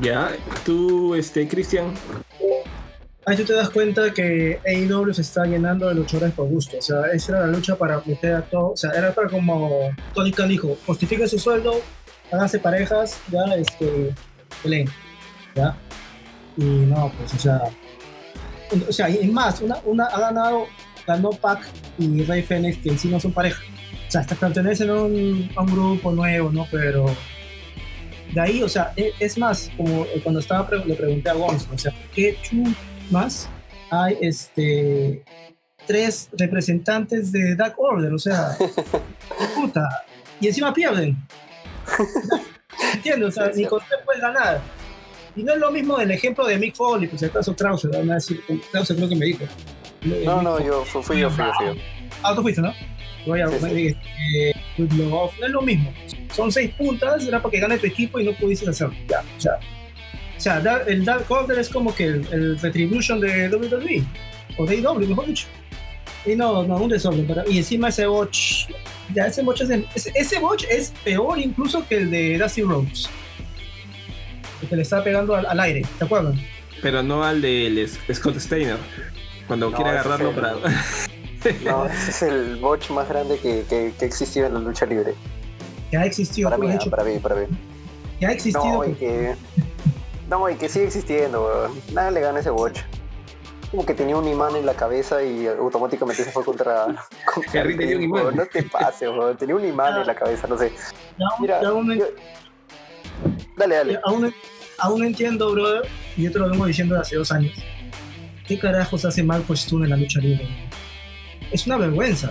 Ya, 0.00 0.32
tú, 0.64 1.14
este, 1.14 1.46
Cristian, 1.46 1.92
Ahí 3.26 3.36
tú 3.36 3.44
te 3.44 3.54
das 3.54 3.70
cuenta 3.70 4.12
que 4.12 4.60
AEW 4.66 5.14
se 5.14 5.22
está 5.22 5.46
llenando 5.46 5.88
de 5.88 5.94
luchadores 5.94 6.34
por 6.34 6.46
gusto. 6.46 6.76
O 6.78 6.82
sea, 6.82 7.06
esa 7.12 7.32
era 7.32 7.46
la 7.46 7.52
lucha 7.52 7.76
para 7.76 8.02
meter 8.04 8.34
a 8.34 8.42
todo. 8.42 8.72
O 8.72 8.76
sea, 8.76 8.90
era 8.90 9.14
para 9.14 9.28
como 9.28 9.90
Tony 10.12 10.30
Khan 10.30 10.48
dijo: 10.48 10.76
justifiquen 10.86 11.26
su 11.28 11.38
sueldo, 11.38 11.80
háganse 12.30 12.58
parejas, 12.58 13.20
ya, 13.30 13.44
este, 13.56 14.14
peleen. 14.62 14.88
¿Ya? 15.54 15.74
Y 16.56 16.64
no, 16.64 17.10
pues, 17.18 17.34
o 17.34 17.38
sea. 17.38 17.62
O 18.88 18.92
sea, 18.92 19.08
y 19.08 19.26
más, 19.28 19.60
una, 19.60 19.78
una 19.84 20.04
ha 20.06 20.20
ganado, 20.20 20.66
ganó 21.06 21.30
Pac 21.30 21.60
y 21.98 22.22
Rey 22.22 22.42
Fénix, 22.42 22.78
que 22.78 22.90
en 22.90 22.98
sí 22.98 23.08
no 23.08 23.20
son 23.20 23.32
pareja. 23.32 23.62
O 24.08 24.10
sea, 24.10 24.20
hasta 24.22 24.34
pertenecen 24.34 24.90
a 24.90 24.94
un, 24.94 25.50
a 25.56 25.62
un 25.62 25.66
grupo 25.66 26.12
nuevo, 26.12 26.50
¿no? 26.50 26.66
Pero 26.70 27.06
de 28.32 28.40
ahí, 28.40 28.62
o 28.62 28.68
sea, 28.68 28.92
e- 28.96 29.12
es 29.20 29.38
más, 29.38 29.70
como 29.76 30.06
cuando 30.22 30.40
estaba, 30.40 30.68
le 30.84 30.94
pregunté 30.94 31.30
a 31.30 31.34
Gonzo, 31.34 31.68
o 31.72 31.78
sea, 31.78 31.92
¿qué 32.14 32.36
más 33.10 33.48
hay 33.90 34.16
este 34.20 35.22
tres 35.86 36.30
representantes 36.32 37.30
de 37.30 37.54
Dark 37.54 37.74
Order? 37.78 38.12
O 38.12 38.18
sea, 38.18 38.56
puta, 39.54 39.88
y 40.40 40.48
encima 40.48 40.72
pierden. 40.72 41.16
¿Entiendes? 42.94 43.28
O 43.28 43.32
sea, 43.32 43.52
ni 43.54 43.64
con 43.66 43.80
tres 43.80 44.00
puedes 44.04 44.20
ganar. 44.20 44.60
Y 45.36 45.42
no 45.42 45.52
es 45.52 45.58
lo 45.58 45.70
mismo 45.70 45.98
del 45.98 46.10
ejemplo 46.10 46.46
de 46.46 46.58
Mick 46.58 46.76
Foley, 46.76 47.08
pues 47.08 47.20
si 47.20 47.26
acaso 47.26 47.54
Krauser, 47.56 47.90
van 47.90 48.10
a 48.10 48.14
decir, 48.14 48.40
Krauser 48.70 48.96
creo 48.96 49.08
que 49.08 49.16
me 49.16 49.26
dijo. 49.26 49.44
No, 50.24 50.42
no, 50.42 50.64
yo 50.64 50.84
fui, 50.84 51.02
fui 51.02 51.20
yo, 51.20 51.30
fui 51.30 51.44
yo, 51.44 51.52
fui 51.54 51.66
yo. 51.66 51.74
Ah, 52.22 52.34
tú 52.34 52.42
fuiste, 52.42 52.60
¿no? 52.60 52.72
Voy 53.26 53.40
a, 53.40 53.48
Sí, 53.48 53.58
sí. 53.58 53.96
eh, 54.36 54.52
no 54.78 55.30
es 55.46 55.50
lo 55.50 55.62
mismo. 55.62 55.92
Son 56.32 56.52
seis 56.52 56.70
puntas, 56.76 57.26
era 57.26 57.40
para 57.40 57.50
que 57.50 57.60
gane 57.60 57.78
tu 57.78 57.86
equipo 57.86 58.20
y 58.20 58.24
no 58.24 58.32
pudiste 58.32 58.68
hacerlo. 58.68 58.94
Ya, 59.08 59.20
o 59.20 59.40
sea, 59.40 59.58
o 60.36 60.40
sea 60.40 60.82
el 60.86 61.04
Dark 61.04 61.24
Order 61.30 61.58
es 61.58 61.68
como 61.68 61.94
que 61.94 62.04
el, 62.04 62.26
el 62.32 62.58
Retribution 62.60 63.20
de 63.20 63.48
WWE, 63.48 64.04
o 64.58 64.66
de 64.66 64.76
AEW, 64.76 65.08
mejor 65.08 65.26
dicho. 65.26 65.46
Y 66.26 66.34
no, 66.36 66.64
no, 66.64 66.76
un 66.76 66.88
desorden. 66.88 67.26
Pero, 67.26 67.42
y 67.48 67.58
encima 67.58 67.88
ese 67.88 68.06
botch, 68.06 68.68
ya 69.14 69.26
ese 69.26 69.42
botch 69.42 69.62
es, 69.62 69.70
ese, 69.94 70.12
ese 70.14 70.38
botch 70.38 70.64
es 70.70 70.92
peor 71.02 71.38
incluso 71.38 71.86
que 71.86 71.96
el 71.96 72.10
de 72.10 72.38
Dusty 72.38 72.62
Rhodes. 72.62 73.08
El 74.62 74.68
que 74.68 74.76
le 74.76 74.82
estaba 74.82 75.04
pegando 75.04 75.34
al, 75.34 75.46
al 75.46 75.60
aire, 75.60 75.84
¿te 75.98 76.04
acuerdan? 76.04 76.34
pero 76.82 77.02
no 77.02 77.24
al 77.24 77.40
de 77.40 77.88
Scott 78.12 78.36
Steiner, 78.38 78.76
cuando 79.46 79.70
No, 79.70 79.76
quiere 79.76 79.90
agarrarlo 79.92 80.30
es 80.30 80.36
el- 80.36 80.42
para... 80.42 80.54
No, 81.64 81.84
ese 81.86 82.10
es 82.10 82.22
el 82.22 82.56
botch 82.56 82.90
más 82.90 83.08
grande 83.08 83.38
que, 83.38 83.64
que, 83.68 83.92
que 83.98 84.04
existió 84.06 84.46
en 84.46 84.54
la 84.54 84.60
lucha 84.60 84.86
libre. 84.86 85.14
Ya 85.92 86.00
ha 86.00 86.06
existido, 86.06 86.48
Para 86.50 86.58
mí, 86.58 86.68
ah, 86.68 86.72
dicho, 86.72 86.90
para 86.90 87.04
mí, 87.04 87.18
para 87.18 87.34
mí. 87.36 87.46
ya 88.20 88.28
ha 88.28 88.32
existido. 88.32 88.64
No, 88.64 88.84
y 88.84 88.94
que. 88.94 89.34
No, 90.28 90.48
y 90.48 90.54
que 90.56 90.68
sigue 90.70 90.86
existiendo, 90.86 91.44
weón. 91.44 91.72
Nada 91.92 92.10
le 92.10 92.20
gana 92.20 92.40
ese 92.40 92.48
botch. 92.50 92.80
Como 93.70 93.84
que 93.84 93.92
tenía 93.92 94.16
un 94.16 94.26
imán 94.26 94.56
en 94.56 94.64
la 94.64 94.72
cabeza 94.74 95.22
y 95.22 95.46
automáticamente 95.46 96.24
se 96.24 96.32
fue 96.32 96.42
contra. 96.44 96.86
contra 97.34 97.62
tenía 97.62 97.96
un 97.96 98.02
imán. 98.04 98.36
No 98.36 98.46
te 98.46 98.62
pases, 98.62 99.08
weón. 99.10 99.36
Tenía 99.36 99.54
un 99.56 99.64
imán 99.66 100.00
en 100.00 100.06
la 100.06 100.14
cabeza, 100.14 100.46
no 100.48 100.56
sé. 100.56 100.72
Mira, 101.40 101.60
yo- 101.62 101.82
Dale, 103.56 103.74
dale. 103.76 104.00
aún, 104.04 104.34
aún 104.78 105.00
no 105.00 105.06
entiendo, 105.06 105.52
brother, 105.52 105.82
y 106.16 106.22
yo 106.24 106.32
te 106.32 106.38
lo 106.38 106.50
vengo 106.50 106.66
diciendo 106.66 106.98
hace 106.98 107.16
dos 107.16 107.30
años. 107.32 107.52
¿Qué 108.46 108.58
carajos 108.58 109.04
hace 109.04 109.22
Marco 109.22 109.54
Stone 109.54 109.84
en 109.84 109.90
la 109.90 109.96
lucha 109.96 110.20
libre? 110.20 110.46
Es 111.50 111.66
una 111.66 111.78
vergüenza. 111.78 112.30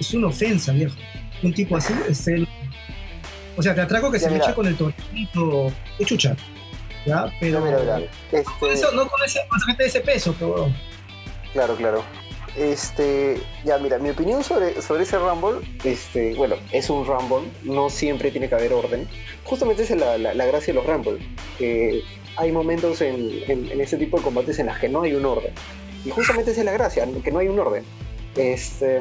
Es 0.00 0.12
una 0.14 0.28
ofensa, 0.28 0.72
viejo. 0.72 0.94
Un 1.42 1.52
tipo 1.52 1.76
así 1.76 1.92
es 2.08 2.26
el. 2.28 2.48
O 3.56 3.62
sea, 3.62 3.74
te 3.74 3.80
atraco 3.80 4.10
que 4.10 4.18
Ya, 4.18 4.24
se 4.24 4.30
mira. 4.30 4.44
mecha 4.44 4.54
con 4.54 4.66
el 4.66 4.76
tornito 4.76 5.72
de 5.98 6.04
chucha. 6.04 6.36
¿Ya? 7.06 7.26
Pero. 7.40 7.60
No, 7.60 7.66
mira, 7.66 7.78
mira. 7.82 7.94
Con 8.30 8.70
Este, 8.70 8.72
eso, 8.72 8.92
no 8.92 9.06
con, 9.08 9.22
ese, 9.24 9.40
con 9.48 9.60
gente 9.60 9.82
de 9.84 9.88
ese 9.88 10.00
peso, 10.00 10.34
pero. 10.38 10.68
Claro, 11.52 11.76
claro. 11.76 12.04
Este, 12.58 13.40
ya 13.64 13.78
mira, 13.78 13.98
mi 13.98 14.10
opinión 14.10 14.42
sobre, 14.42 14.82
sobre 14.82 15.04
ese 15.04 15.16
Rumble, 15.18 15.60
este, 15.84 16.34
bueno, 16.34 16.56
es 16.72 16.90
un 16.90 17.06
Rumble, 17.06 17.48
no 17.62 17.88
siempre 17.88 18.32
tiene 18.32 18.48
que 18.48 18.54
haber 18.56 18.72
orden. 18.72 19.06
Justamente 19.44 19.84
es 19.84 19.90
la, 19.90 20.18
la- 20.18 20.46
gracia 20.46 20.74
de 20.74 20.80
los 20.80 20.86
Rumble, 20.86 21.18
que 21.56 22.02
hay 22.36 22.50
momentos 22.50 23.00
en, 23.00 23.30
en, 23.46 23.70
en 23.70 23.80
ese 23.80 23.96
tipo 23.96 24.16
de 24.16 24.24
combates 24.24 24.58
en 24.58 24.66
las 24.66 24.78
que 24.80 24.88
no 24.88 25.02
hay 25.02 25.12
un 25.14 25.24
orden. 25.24 25.52
Y 26.04 26.10
justamente 26.10 26.50
es 26.50 26.58
la 26.64 26.72
gracia, 26.72 27.06
que 27.22 27.30
no 27.30 27.38
hay 27.38 27.46
un 27.46 27.60
orden. 27.60 27.84
Este, 28.36 29.00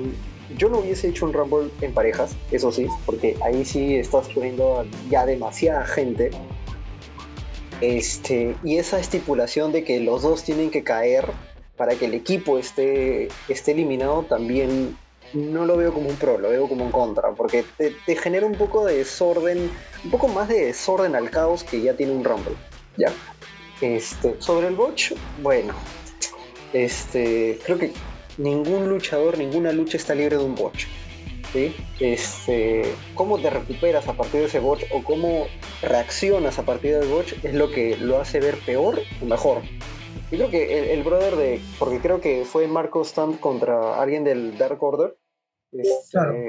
yo 0.55 0.69
no 0.69 0.77
hubiese 0.79 1.07
hecho 1.09 1.25
un 1.25 1.33
Rumble 1.33 1.69
en 1.81 1.93
parejas, 1.93 2.35
eso 2.51 2.71
sí, 2.71 2.85
porque 3.07 3.35
ahí 3.43 3.65
sí 3.65 3.95
estás 3.95 4.27
poniendo 4.29 4.85
ya 5.09 5.25
demasiada 5.25 5.83
gente. 5.85 6.29
Este, 7.81 8.55
y 8.63 8.77
esa 8.77 8.99
estipulación 8.99 9.71
de 9.71 9.83
que 9.83 9.99
los 9.99 10.21
dos 10.23 10.43
tienen 10.43 10.69
que 10.71 10.83
caer 10.83 11.25
para 11.77 11.95
que 11.95 12.05
el 12.05 12.15
equipo 12.15 12.57
esté, 12.57 13.29
esté 13.47 13.71
eliminado 13.71 14.23
también 14.23 14.97
no 15.33 15.65
lo 15.65 15.77
veo 15.77 15.93
como 15.93 16.09
un 16.09 16.15
pro, 16.15 16.37
lo 16.37 16.49
veo 16.49 16.67
como 16.67 16.85
un 16.85 16.91
contra, 16.91 17.31
porque 17.31 17.63
te, 17.77 18.15
genera 18.15 18.45
un 18.45 18.55
poco 18.55 18.85
de 18.85 18.97
desorden, 18.97 19.69
un 20.03 20.11
poco 20.11 20.27
más 20.27 20.47
de 20.47 20.67
desorden 20.67 21.15
al 21.15 21.29
caos 21.29 21.63
que 21.63 21.81
ya 21.81 21.93
tiene 21.93 22.13
un 22.13 22.23
Rumble. 22.23 22.55
¿ya? 22.97 23.11
Este, 23.81 24.35
sobre 24.39 24.67
el 24.67 24.75
botch, 24.75 25.13
bueno, 25.41 25.73
este, 26.73 27.59
creo 27.63 27.77
que 27.77 27.91
ningún 28.37 28.89
luchador, 28.89 29.37
ninguna 29.37 29.71
lucha 29.71 29.97
está 29.97 30.15
libre 30.15 30.37
de 30.37 30.43
un 30.43 30.55
botch. 30.55 30.85
¿sí? 31.53 31.75
Este, 31.99 32.83
cómo 33.13 33.37
te 33.37 33.49
recuperas 33.49 34.07
a 34.07 34.13
partir 34.13 34.41
de 34.41 34.47
ese 34.47 34.59
botch 34.59 34.83
o 34.91 35.03
cómo 35.03 35.47
reaccionas 35.81 36.57
a 36.57 36.63
partir 36.63 36.97
del 36.97 37.07
botch 37.07 37.33
es 37.43 37.53
lo 37.53 37.69
que 37.69 37.97
lo 37.97 38.19
hace 38.19 38.39
ver 38.39 38.57
peor 38.65 39.01
o 39.21 39.25
mejor. 39.25 39.61
Yo 40.31 40.37
creo 40.37 40.49
que 40.49 40.77
el, 40.79 40.85
el 40.99 41.03
brother 41.03 41.35
de. 41.35 41.61
Porque 41.79 41.99
creo 41.99 42.19
que 42.21 42.43
fue 42.45 42.67
Marco 42.67 43.03
Stunt 43.03 43.39
contra 43.39 44.01
alguien 44.01 44.23
del 44.23 44.57
Dark 44.57 44.81
Order. 44.83 45.15
Este, 45.71 45.89
Claro. 46.11 46.33
Una 46.33 46.43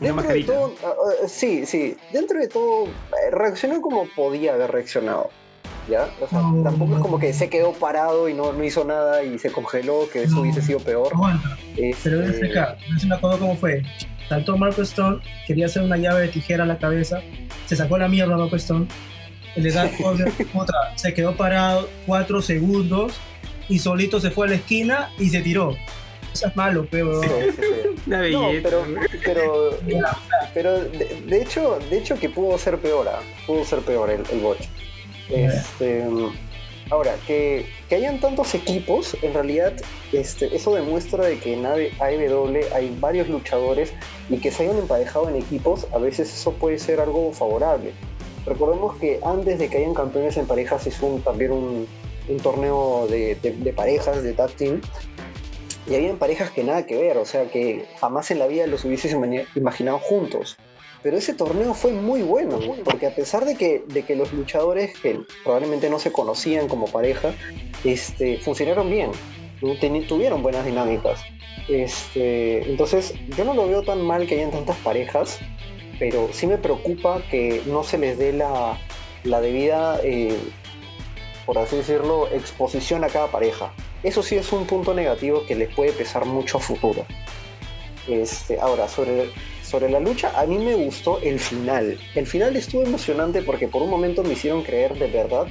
Dentro 0.00 0.06
de 0.08 0.12
mascarita. 0.12 0.52
todo, 0.52 0.74
ah, 0.84 0.94
ah, 1.24 1.28
sí, 1.28 1.64
sí. 1.64 1.96
Dentro 2.12 2.38
de 2.38 2.48
todo, 2.48 2.84
eh, 2.86 3.30
reaccionó 3.30 3.80
como 3.80 4.06
podía 4.14 4.52
haber 4.54 4.70
reaccionado. 4.70 5.30
¿Ya? 5.88 6.08
O 6.20 6.28
sea, 6.28 6.40
No. 6.42 6.62
tampoco 6.62 6.94
es 6.96 7.00
como 7.00 7.18
que 7.18 7.32
se 7.32 7.48
quedó 7.48 7.72
parado 7.72 8.28
y 8.28 8.34
no, 8.34 8.52
no 8.52 8.62
hizo 8.62 8.84
nada 8.84 9.24
y 9.24 9.38
se 9.38 9.50
congeló, 9.50 10.08
que 10.12 10.24
eso 10.24 10.34
No. 10.36 10.40
hubiese 10.42 10.60
sido 10.60 10.78
peor. 10.80 11.08
Aguanta. 11.14 11.56
Te 11.74 11.80
lo 11.80 12.18
voy 12.18 12.26
a 12.26 12.28
Este, 12.28 12.28
explicar. 12.28 12.76
No 13.02 13.08
me 13.08 13.14
acuerdo 13.16 13.38
cómo 13.38 13.56
fue. 13.56 13.82
Saltó 14.28 14.56
Marco 14.58 14.82
Stone, 14.82 15.20
quería 15.46 15.66
hacer 15.66 15.82
una 15.82 15.96
llave 15.96 16.20
de 16.22 16.28
tijera 16.28 16.64
a 16.64 16.66
la 16.66 16.78
cabeza, 16.78 17.20
se 17.66 17.74
sacó 17.74 17.96
la 17.98 18.08
mierda 18.08 18.36
Marco 18.36 18.56
Stone, 18.56 18.86
el 19.56 19.62
de 19.64 19.70
Dark 19.70 19.92
Order, 20.02 20.32
otra, 20.54 20.96
se 20.96 21.12
quedó 21.12 21.36
parado 21.36 21.88
cuatro 22.06 22.40
segundos 22.40 23.14
y 23.68 23.78
solito 23.78 24.20
se 24.20 24.30
fue 24.30 24.46
a 24.46 24.50
la 24.50 24.56
esquina 24.56 25.10
y 25.18 25.28
se 25.28 25.40
tiró. 25.40 25.76
Eso 26.32 26.48
es 26.48 26.56
malo, 26.56 26.86
pero. 26.90 27.22
sí, 27.22 27.28
sí, 27.56 27.62
sí. 27.62 28.00
Una 28.06 28.28
No, 28.28 28.48
pero, 28.62 28.84
pero, 29.24 29.78
pero 30.54 30.80
de, 30.80 31.22
de 31.26 31.42
hecho, 31.42 31.78
de 31.90 31.98
hecho 31.98 32.18
que 32.18 32.30
pudo 32.30 32.56
ser 32.56 32.78
peor, 32.78 33.06
ah, 33.08 33.20
pudo 33.46 33.64
ser 33.64 33.80
peor 33.80 34.10
el, 34.10 34.22
el 34.32 34.40
botch. 34.40 34.66
Este, 35.28 36.04
ahora, 36.90 37.14
que, 37.26 37.66
que 37.88 37.94
hayan 37.96 38.20
tantos 38.20 38.54
equipos, 38.54 39.16
en 39.22 39.34
realidad, 39.34 39.72
este, 40.12 40.54
eso 40.54 40.74
demuestra 40.74 41.24
de 41.24 41.38
que 41.38 41.54
en 41.54 41.64
AEW 41.66 42.60
hay 42.74 42.96
varios 43.00 43.28
luchadores 43.28 43.92
y 44.28 44.38
que 44.38 44.50
se 44.50 44.64
hayan 44.64 44.78
emparejado 44.78 45.28
en 45.28 45.36
equipos, 45.36 45.86
a 45.92 45.98
veces 45.98 46.32
eso 46.32 46.52
puede 46.52 46.78
ser 46.78 47.00
algo 47.00 47.32
favorable. 47.32 47.92
Recordemos 48.46 48.96
que 48.96 49.20
antes 49.24 49.58
de 49.58 49.68
que 49.68 49.78
hayan 49.78 49.94
campeones 49.94 50.36
en 50.36 50.46
parejas 50.46 50.86
es 50.86 51.00
un, 51.00 51.22
también 51.22 51.52
un, 51.52 51.86
un 52.28 52.36
torneo 52.38 53.06
de, 53.08 53.36
de- 53.36 53.72
parejas, 53.72 54.22
de 54.22 54.32
tag 54.32 54.50
team, 54.52 54.80
y 55.86 55.94
habían 55.94 56.16
parejas 56.18 56.50
que 56.50 56.62
nada 56.64 56.86
que 56.86 56.96
ver, 56.96 57.16
o 57.18 57.24
sea 57.24 57.50
que 57.50 57.86
jamás 58.00 58.30
en 58.30 58.38
la 58.38 58.46
vida 58.46 58.66
los 58.66 58.84
hubieses 58.84 59.16
imaginado 59.56 59.98
juntos. 59.98 60.56
Pero 61.02 61.16
ese 61.16 61.34
torneo 61.34 61.74
fue 61.74 61.90
muy 61.92 62.22
bueno, 62.22 62.60
porque 62.84 63.08
a 63.08 63.14
pesar 63.14 63.44
de 63.44 63.56
que, 63.56 63.82
de 63.88 64.04
que 64.04 64.14
los 64.14 64.32
luchadores, 64.32 64.96
que 65.00 65.20
probablemente 65.42 65.90
no 65.90 65.98
se 65.98 66.12
conocían 66.12 66.68
como 66.68 66.86
pareja, 66.86 67.34
este, 67.82 68.38
funcionaron 68.38 68.88
bien, 68.88 69.10
tuvieron 70.08 70.42
buenas 70.42 70.64
dinámicas. 70.64 71.20
Este, 71.68 72.70
entonces, 72.70 73.14
yo 73.36 73.44
no 73.44 73.54
lo 73.54 73.66
veo 73.66 73.82
tan 73.82 74.02
mal 74.02 74.26
que 74.28 74.36
hayan 74.36 74.52
tantas 74.52 74.76
parejas, 74.78 75.40
pero 76.02 76.28
sí 76.32 76.48
me 76.48 76.58
preocupa 76.58 77.22
que 77.30 77.62
no 77.66 77.84
se 77.84 77.96
les 77.96 78.18
dé 78.18 78.32
la, 78.32 78.76
la 79.22 79.40
debida, 79.40 80.00
eh, 80.02 80.36
por 81.46 81.58
así 81.58 81.76
decirlo, 81.76 82.26
exposición 82.32 83.04
a 83.04 83.06
cada 83.06 83.28
pareja. 83.28 83.72
Eso 84.02 84.20
sí 84.20 84.34
es 84.34 84.52
un 84.52 84.66
punto 84.66 84.94
negativo 84.94 85.46
que 85.46 85.54
les 85.54 85.72
puede 85.72 85.92
pesar 85.92 86.24
mucho 86.24 86.58
a 86.58 86.60
futuro. 86.60 87.06
Este, 88.08 88.58
ahora, 88.58 88.88
sobre, 88.88 89.30
sobre 89.62 89.88
la 89.90 90.00
lucha, 90.00 90.32
a 90.34 90.44
mí 90.44 90.58
me 90.58 90.74
gustó 90.74 91.20
el 91.20 91.38
final. 91.38 91.96
El 92.16 92.26
final 92.26 92.56
estuvo 92.56 92.82
emocionante 92.82 93.40
porque 93.40 93.68
por 93.68 93.80
un 93.80 93.90
momento 93.90 94.24
me 94.24 94.32
hicieron 94.32 94.64
creer 94.64 94.98
de 94.98 95.06
verdad 95.06 95.46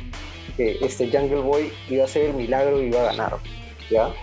que 0.58 0.80
este 0.82 1.10
Jungle 1.10 1.44
Boy 1.44 1.72
iba 1.90 2.04
a 2.04 2.10
ser 2.10 2.26
el 2.26 2.34
milagro 2.34 2.84
y 2.84 2.88
iba 2.88 3.00
a 3.00 3.06
ganar. 3.06 3.38
¿Ya? 3.90 4.14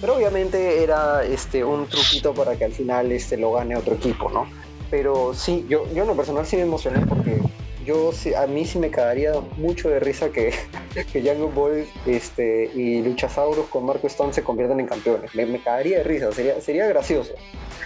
Pero 0.00 0.16
obviamente 0.16 0.82
era 0.82 1.22
este, 1.22 1.62
un 1.62 1.86
truquito 1.86 2.32
para 2.32 2.56
que 2.56 2.64
al 2.64 2.72
final 2.72 3.12
este, 3.12 3.36
lo 3.36 3.52
gane 3.52 3.76
otro 3.76 3.96
equipo, 3.96 4.30
¿no? 4.30 4.65
Pero 4.90 5.34
sí, 5.34 5.66
yo, 5.68 5.84
yo 5.92 6.02
en 6.02 6.08
lo 6.08 6.16
personal 6.16 6.46
sí 6.46 6.56
me 6.56 6.62
emocioné 6.62 7.04
porque 7.06 7.40
yo 7.84 8.10
a 8.36 8.46
mí 8.46 8.64
sí 8.64 8.78
me 8.78 8.90
cagaría 8.90 9.32
mucho 9.56 9.88
de 9.88 10.00
risa 10.00 10.30
que, 10.30 10.52
que 11.12 11.22
Jungle 11.22 11.54
Boy 11.54 11.88
este, 12.06 12.70
y 12.74 13.02
Luchasaurus 13.02 13.66
con 13.68 13.86
Marco 13.86 14.08
Stone 14.08 14.32
se 14.32 14.42
conviertan 14.42 14.80
en 14.80 14.86
campeones. 14.86 15.34
Me, 15.34 15.46
me 15.46 15.60
de 15.60 16.02
risa, 16.02 16.32
sería, 16.32 16.60
sería 16.60 16.86
gracioso. 16.88 17.32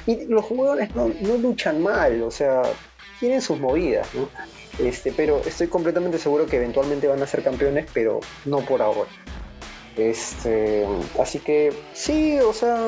Y 0.07 0.25
los 0.25 0.45
jugadores 0.45 0.95
no, 0.95 1.11
no 1.21 1.37
luchan 1.37 1.83
mal, 1.83 2.23
o 2.23 2.31
sea, 2.31 2.63
tienen 3.21 3.43
sus 3.43 3.61
movidas, 3.61 4.09
¿no? 4.15 4.29
Este, 4.79 5.13
pero 5.13 5.43
estoy 5.45 5.67
completamente 5.67 6.19
seguro 6.19 6.47
que 6.47 6.57
eventualmente 6.57 7.07
van 7.07 7.23
a 7.23 7.27
ser 7.27 7.43
campeones, 7.43 7.87
pero 7.93 8.21
no 8.47 8.61
por 8.61 8.81
ahora. 8.81 9.11
Este, 9.97 10.87
así 11.19 11.41
que 11.41 11.73
sí, 11.93 12.39
o 12.39 12.55
sea, 12.55 12.79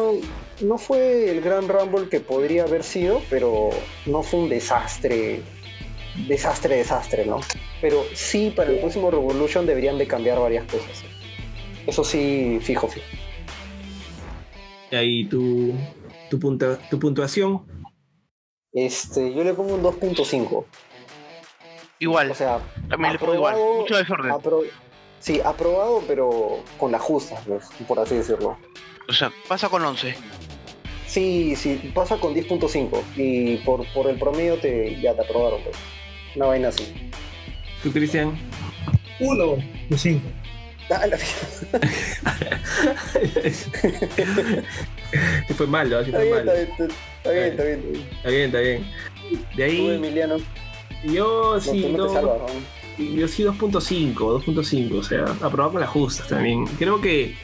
no 0.61 0.79
fue 0.79 1.31
el 1.31 1.41
gran 1.41 1.69
Rumble 1.69 2.09
que 2.09 2.21
podría 2.21 2.65
haber 2.65 2.85
sido, 2.85 3.23
pero 3.31 3.71
no 4.07 4.23
fue 4.23 4.41
un 4.41 4.49
desastre 4.49 5.43
desastre, 6.29 6.77
desastre, 6.77 7.27
¿no? 7.27 7.41
Pero 7.81 8.05
sí, 8.15 8.53
para 8.55 8.71
el 8.71 8.79
próximo 8.79 9.11
Revolution 9.11 9.67
deberían 9.67 9.99
de 9.99 10.07
cambiar 10.07 10.39
varias 10.39 10.65
cosas. 10.65 11.03
Eso 11.87 12.05
sí, 12.05 12.59
fijo, 12.61 12.89
fijo. 12.89 13.07
Y 14.91 14.97
ahí 14.97 15.25
tu, 15.25 15.75
tu, 16.31 16.39
tu 16.91 16.99
puntuación. 16.99 17.63
Este, 18.73 19.35
yo 19.35 19.43
le 19.43 19.55
pongo 19.55 19.75
un 19.75 19.83
2.5. 19.83 20.65
Igual. 21.99 22.31
O 22.31 22.35
sea, 22.35 22.61
también 22.89 23.15
le 23.15 23.19
pongo 23.19 23.35
igual. 23.35 23.57
Mucho 23.57 23.97
desorden. 23.97 24.33
Sí, 25.23 25.41
aprobado, 25.45 26.03
pero 26.07 26.63
con 26.79 26.93
la 26.93 26.99
justa, 26.99 27.37
pues, 27.47 27.69
por 27.87 28.01
así 28.01 28.17
decirlo. 28.17 28.57
O 29.09 29.13
sea, 29.13 29.31
pasa 29.49 29.69
con 29.69 29.85
11. 29.85 30.17
Sí, 31.07 31.55
sí, 31.57 31.93
pasa 31.95 32.17
con 32.17 32.35
10.5 32.35 33.03
y 33.17 33.59
por, 33.59 33.87
por 33.93 34.09
el 34.09 34.19
promedio 34.19 34.59
te, 34.59 34.99
ya 35.01 35.15
te 35.15 35.21
aprobaron. 35.23 35.63
Pues. 35.63 35.77
Una 36.37 36.47
vaina 36.47 36.69
así. 36.69 37.11
¿Tú, 37.83 37.93
Cristian? 37.93 38.39
Uno 39.21 39.57
de 39.89 39.99
cinco. 39.99 40.27
Ah, 40.91 41.07
fue 45.57 45.67
malo, 45.67 46.01
está, 46.01 46.19
fue 46.19 46.27
bien, 46.27 46.39
está, 46.39 46.53
bien, 46.53 46.69
está, 46.69 46.85
bien, 47.31 47.55
está 47.55 47.65
bien, 48.29 48.45
está 48.47 48.61
bien. 48.61 48.87
De 49.57 49.65
ahí. 49.65 49.91
Emiliano? 49.91 50.37
Yo 51.05 51.59
sí, 51.61 51.95
no, 51.97 52.09
yo 52.99 53.29
sí 53.29 53.43
2.5, 53.43 54.15
2.5, 54.15 54.95
o 54.95 55.03
sea, 55.03 55.25
aprobado 55.41 55.73
con 55.73 55.81
las 55.81 55.91
justas 55.91 56.29
también. 56.29 56.67
Creo 56.79 57.01
que 57.01 57.35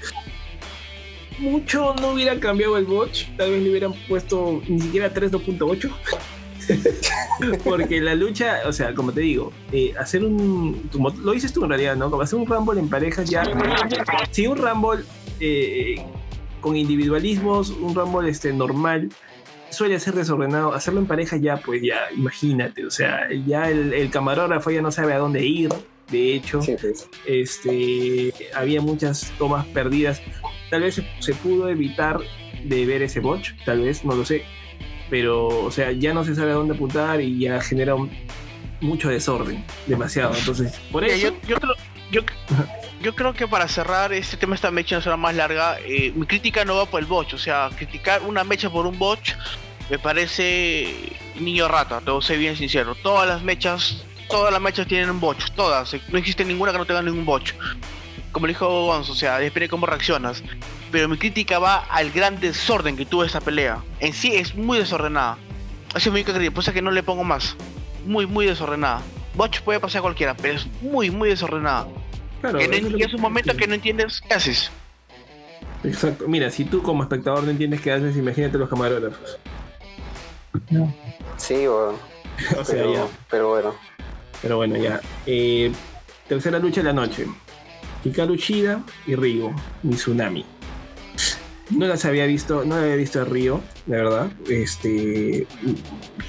mucho 1.39 1.95
no 2.01 2.11
hubiera 2.11 2.39
cambiado 2.41 2.77
el 2.77 2.85
botch, 2.85 3.27
tal 3.37 3.53
vez 3.53 3.63
le 3.63 3.71
hubieran 3.71 3.95
puesto 4.09 4.61
ni 4.69 4.81
siquiera 4.81 5.13
3, 5.13 5.33
2.8. 5.33 5.91
Porque 7.65 8.01
la 8.01 8.15
lucha, 8.15 8.61
o 8.67 8.73
sea, 8.73 8.95
como 8.95 9.13
te 9.13 9.21
digo, 9.21 9.53
eh, 9.73 9.95
hacer 9.99 10.25
un. 10.25 10.91
lo 11.23 11.33
dices 11.33 11.53
tú 11.53 11.65
en 11.65 11.71
realidad, 11.71 11.97
¿no? 11.97 12.11
Como 12.11 12.23
hacer 12.23 12.39
un 12.39 12.47
Rumble 12.47 12.81
en 12.81 12.89
parejas 12.89 13.29
ya. 13.31 13.45
Si 14.31 14.47
un 14.47 14.59
Rumble 14.59 15.05
eh, 15.41 16.05
con 16.61 16.77
individualismos, 16.77 17.71
un 17.71 17.95
Rumble 17.95 18.29
este, 18.29 18.53
normal, 18.53 19.09
suele 19.71 19.99
ser 20.01 20.15
desordenado. 20.15 20.73
Hacerlo 20.73 21.01
en 21.01 21.07
pareja 21.07 21.37
ya, 21.37 21.57
pues 21.59 21.83
ya, 21.83 21.97
imagínate. 22.17 22.87
O 22.87 22.91
sea, 22.91 23.29
ya 23.47 23.71
el, 23.71 24.11
camarógrafo 24.11 24.71
ya 24.71 24.83
no 24.83 24.91
sabe 24.91 25.15
a 25.15 25.19
dónde 25.19 25.45
ir. 25.45 25.71
De 26.11 26.35
hecho, 26.35 26.61
pues. 26.81 27.09
este, 27.27 28.33
había 28.55 28.81
muchas 28.81 29.31
tomas 29.39 29.67
perdidas. 29.67 30.23
Tal 30.71 30.83
vez 30.83 30.95
se, 30.95 31.07
se 31.21 31.35
pudo 31.35 31.69
evitar 31.69 32.19
de 32.65 32.87
ver 32.87 33.03
ese 33.03 33.21
botch, 33.21 33.53
tal 33.65 33.83
vez, 33.83 34.05
no 34.05 34.15
lo 34.15 34.25
sé 34.25 34.43
pero, 35.11 35.49
o 35.49 35.71
sea, 35.71 35.93
ya 35.93 36.13
no 36.13 36.25
se 36.25 36.35
sabe 36.35 36.53
a 36.53 36.55
dónde 36.55 36.75
apuntar 36.75 37.21
y 37.21 37.39
ya 37.39 37.61
genera 37.61 37.95
mucho 38.81 39.09
desorden, 39.09 39.65
demasiado. 39.87 40.35
Entonces, 40.37 40.79
por 40.93 41.05
eso. 41.05 41.35
Yo, 41.49 41.59
creo, 41.59 42.27
que 43.37 43.49
para 43.49 43.69
cerrar 43.69 44.13
este 44.13 44.37
tema, 44.37 44.55
esta 44.55 44.71
mecha 44.71 44.97
no 44.97 45.03
será 45.03 45.17
más 45.17 45.35
larga. 45.35 45.79
Eh, 45.85 46.13
mi 46.15 46.27
crítica 46.27 46.65
no 46.65 46.77
va 46.77 46.87
por 46.87 47.01
el 47.01 47.07
botch, 47.07 47.35
o 47.35 47.39
sea, 47.39 47.71
criticar 47.77 48.23
una 48.23 48.45
mecha 48.45 48.71
por 48.71 48.87
un 48.87 48.99
botch 48.99 49.33
me 49.91 49.99
parece 49.99 50.95
niño 51.41 51.67
rata, 51.67 52.01
te 52.01 52.11
voy 52.11 52.37
bien 52.37 52.57
sincero. 52.57 52.95
Todas 52.97 53.27
las 53.27 53.43
mechas, 53.43 54.05
todas 54.29 54.53
las 54.53 54.61
mechas 54.61 54.87
tienen 54.87 55.09
un 55.09 55.21
botch, 55.21 55.51
todas. 55.53 55.95
No 56.11 56.19
existe 56.19 56.45
ninguna 56.45 56.73
que 56.73 56.79
no 56.79 56.85
tenga 56.85 57.01
ningún 57.01 57.25
botch. 57.25 57.53
Como 58.33 58.47
le 58.47 58.53
dijo 58.53 58.85
Gonzo, 58.85 59.13
o 59.13 59.15
sea, 59.15 59.39
depende 59.39 59.69
cómo 59.69 59.87
reaccionas 59.87 60.43
pero 60.91 61.09
mi 61.09 61.17
crítica 61.17 61.59
va 61.59 61.85
al 61.91 62.11
gran 62.11 62.41
desorden 62.41 62.97
que 62.97 63.07
tuvo 63.07 63.25
esa 63.25 63.41
pelea. 63.41 63.83
En 64.01 64.13
sí 64.13 64.35
es 64.35 64.55
muy 64.55 64.79
desordenada. 64.79 65.39
Así 65.95 66.09
es 66.09 66.15
mi 66.15 66.25
crítica, 66.25 66.51
pues 66.51 66.69
que 66.71 66.83
no 66.83 66.91
le 66.91 67.03
pongo 67.03 67.25
más. 67.25 67.57
Muy, 68.07 68.27
muy 68.27 68.47
desordenada. 68.47 69.03
Botch 69.35 69.61
puede 69.61 69.81
pasar 69.81 70.01
a 70.01 70.03
cualquiera, 70.03 70.35
pero 70.37 70.55
es 70.55 70.67
muy, 70.81 71.11
muy 71.11 71.29
desordenada. 71.29 71.87
Claro, 72.41 72.59
que 72.59 72.69
no, 72.69 72.99
es 72.99 73.15
un 73.15 73.21
momento 73.21 73.57
que 73.57 73.67
no 73.67 73.75
entiendes 73.75 74.21
qué 74.21 74.35
haces. 74.35 74.71
Exacto. 75.85 76.29
Mira, 76.29 76.51
si 76.51 76.65
tú 76.65 76.83
como 76.83 77.03
espectador 77.03 77.45
no 77.45 77.51
entiendes 77.51 77.81
qué 77.81 77.93
haces, 77.93 78.17
imagínate 78.17 78.59
los 78.59 78.69
camarógrafos. 78.69 79.39
Sí, 81.37 81.67
bueno. 81.67 81.99
o 82.59 82.65
sea, 82.65 82.77
pero, 82.77 82.93
ya. 82.93 83.07
pero 83.31 83.49
bueno. 83.49 83.75
Pero 84.43 84.57
bueno, 84.57 84.77
ya. 84.77 85.01
Eh, 85.27 85.73
tercera 86.29 86.59
lucha 86.59 86.81
de 86.81 86.85
la 86.85 86.93
noche. 86.93 87.27
Hikaru 88.05 88.37
Shida 88.37 88.83
y 89.07 89.17
Rigo, 89.17 89.55
Tsunami. 89.89 90.45
No 91.71 91.87
las 91.87 92.05
había 92.07 92.25
visto, 92.25 92.65
no 92.65 92.77
había 92.77 92.97
visto 92.97 93.21
a 93.21 93.25
Río, 93.25 93.61
la 93.87 93.97
verdad. 93.97 94.31
Este, 94.49 95.47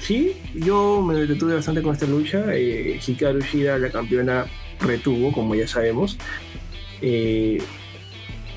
sí, 0.00 0.36
yo 0.54 1.00
me 1.00 1.14
detuve 1.14 1.54
bastante 1.54 1.82
con 1.82 1.94
esta 1.94 2.06
lucha. 2.06 2.44
Eh, 2.48 3.00
Hikaru 3.06 3.40
Shida, 3.40 3.78
la 3.78 3.90
campeona, 3.90 4.46
retuvo, 4.80 5.32
como 5.32 5.54
ya 5.54 5.66
sabemos. 5.66 6.18
Eh, 7.02 7.62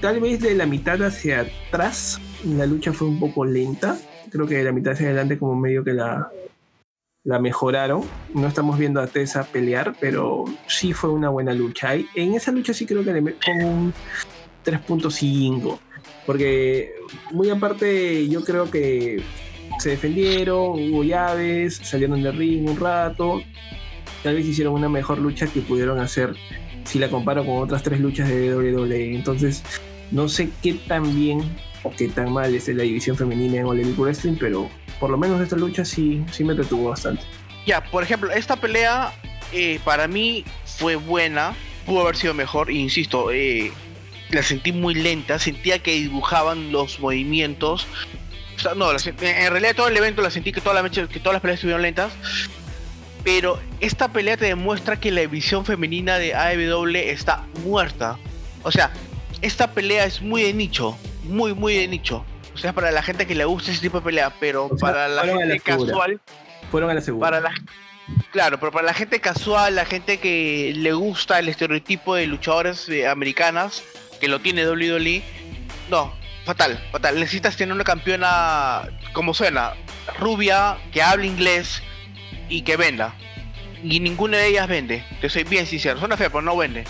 tal 0.01 0.19
vez 0.19 0.41
de 0.41 0.55
la 0.55 0.65
mitad 0.65 1.01
hacia 1.03 1.41
atrás, 1.41 2.19
la 2.45 2.65
lucha 2.65 2.93
fue 2.93 3.07
un 3.07 3.19
poco 3.19 3.45
lenta. 3.45 3.97
Creo 4.31 4.47
que 4.47 4.55
de 4.55 4.63
la 4.63 4.71
mitad 4.71 4.93
hacia 4.93 5.07
adelante, 5.07 5.37
como 5.37 5.55
medio 5.55 5.83
que 5.83 5.93
la, 5.93 6.31
la 7.23 7.39
mejoraron. 7.39 8.03
No 8.33 8.47
estamos 8.47 8.77
viendo 8.77 9.01
a 9.01 9.07
Tessa 9.07 9.43
pelear, 9.43 9.95
pero 9.99 10.45
sí 10.67 10.93
fue 10.93 11.09
una 11.09 11.29
buena 11.29 11.53
lucha. 11.53 11.95
Y 11.95 12.07
en 12.15 12.33
esa 12.33 12.51
lucha 12.51 12.73
sí 12.73 12.85
creo 12.85 13.03
que 13.03 13.13
le 13.13 13.21
pongo 13.21 13.67
un 13.67 13.93
3.5 14.65 15.79
porque 16.25 16.93
muy 17.31 17.49
aparte 17.49 18.27
yo 18.27 18.43
creo 18.43 18.69
que 18.69 19.21
se 19.79 19.91
defendieron, 19.91 20.71
hubo 20.71 21.03
llaves, 21.03 21.77
salieron 21.83 22.21
del 22.21 22.37
ring 22.37 22.69
un 22.69 22.79
rato, 22.79 23.41
tal 24.23 24.35
vez 24.35 24.45
hicieron 24.45 24.73
una 24.73 24.89
mejor 24.89 25.19
lucha 25.19 25.47
que 25.47 25.61
pudieron 25.61 25.99
hacer 25.99 26.35
si 26.85 26.99
la 26.99 27.09
comparo 27.09 27.45
con 27.45 27.57
otras 27.57 27.83
tres 27.83 27.99
luchas 27.99 28.29
de 28.29 28.55
WWE. 28.55 29.15
Entonces, 29.15 29.63
no 30.11 30.27
sé 30.29 30.49
qué 30.61 30.73
tan 30.73 31.15
bien 31.15 31.41
o 31.83 31.91
qué 31.91 32.07
tan 32.07 32.31
mal 32.31 32.53
es 32.55 32.67
la 32.69 32.83
división 32.83 33.17
femenina 33.17 33.59
en 33.59 33.65
All 33.65 33.79
Elite 33.79 34.01
Wrestling, 34.01 34.37
pero 34.39 34.69
por 34.99 35.09
lo 35.09 35.17
menos 35.17 35.41
esta 35.41 35.55
lucha 35.55 35.83
sí, 35.85 36.23
sí 36.31 36.43
me 36.43 36.53
retuvo 36.53 36.89
bastante. 36.89 37.23
Ya, 37.65 37.83
por 37.83 38.03
ejemplo, 38.03 38.31
esta 38.31 38.55
pelea 38.55 39.13
eh, 39.51 39.79
para 39.83 40.07
mí 40.07 40.45
fue 40.65 40.95
buena, 40.95 41.53
pudo 41.85 42.01
haber 42.01 42.15
sido 42.15 42.33
mejor, 42.33 42.69
e 42.69 42.73
insisto, 42.73 43.31
eh, 43.31 43.71
la 44.29 44.43
sentí 44.43 44.71
muy 44.71 44.95
lenta, 44.95 45.39
sentía 45.39 45.79
que 45.79 45.91
dibujaban 45.93 46.71
los 46.71 46.99
movimientos. 46.99 47.87
no, 48.75 48.91
en 48.91 49.51
realidad 49.51 49.75
todo 49.75 49.87
el 49.87 49.97
evento 49.97 50.21
la 50.21 50.31
sentí 50.31 50.51
que, 50.51 50.61
toda 50.61 50.81
la, 50.81 50.89
que 50.89 51.19
todas 51.19 51.33
las 51.33 51.41
peleas 51.41 51.57
estuvieron 51.57 51.81
lentas. 51.81 52.13
Pero 53.23 53.59
esta 53.79 54.09
pelea 54.09 54.37
te 54.37 54.45
demuestra 54.45 54.99
que 54.99 55.11
la 55.11 55.25
visión 55.27 55.65
femenina 55.65 56.17
de 56.17 56.35
AEW 56.35 56.95
está 56.95 57.45
muerta. 57.63 58.17
O 58.63 58.71
sea, 58.71 58.91
esta 59.41 59.71
pelea 59.71 60.05
es 60.05 60.21
muy 60.21 60.43
de 60.43 60.53
nicho, 60.53 60.97
muy, 61.23 61.53
muy 61.53 61.75
de 61.75 61.87
nicho. 61.87 62.25
O 62.53 62.57
sea, 62.57 62.73
para 62.73 62.91
la 62.91 63.01
gente 63.01 63.25
que 63.25 63.35
le 63.35 63.45
gusta 63.45 63.71
ese 63.71 63.81
tipo 63.81 63.99
de 63.99 64.05
pelea, 64.05 64.33
pero 64.39 64.65
O 64.65 64.77
sea, 64.77 64.89
para 64.89 65.07
la 65.07 65.23
gente 65.23 65.59
casual, 65.59 66.19
Fueron 66.69 66.89
a 66.89 66.93
la 66.93 67.01
segunda. 67.01 67.27
para 67.27 67.39
la 67.39 67.53
Claro, 68.31 68.59
pero 68.59 68.71
para 68.71 68.85
la 68.85 68.93
gente 68.93 69.21
casual, 69.21 69.75
la 69.75 69.85
gente 69.85 70.17
que 70.17 70.73
le 70.75 70.91
gusta 70.91 71.39
el 71.39 71.47
estereotipo 71.47 72.15
de 72.15 72.27
luchadores 72.27 72.89
eh, 72.89 73.07
americanas, 73.07 73.83
que 74.19 74.27
lo 74.27 74.39
tiene 74.39 74.67
WWE, 74.67 75.23
no, 75.89 76.13
fatal, 76.45 76.83
fatal. 76.91 77.19
Necesitas 77.19 77.55
tener 77.55 77.73
una 77.73 77.85
campeona, 77.85 78.89
como 79.13 79.33
suena, 79.33 79.73
rubia, 80.19 80.77
que 80.91 81.01
hable 81.01 81.27
inglés 81.27 81.81
y 82.49 82.61
que 82.61 82.77
venda. 82.77 83.13
Y 83.83 83.99
ninguna 83.99 84.37
de 84.37 84.47
ellas 84.47 84.67
vende, 84.67 85.03
te 85.19 85.29
soy 85.29 85.43
bien 85.43 85.65
sincero, 85.65 85.99
suena 85.99 86.17
feo, 86.17 86.29
pero 86.29 86.41
no 86.41 86.55
vende. 86.55 86.85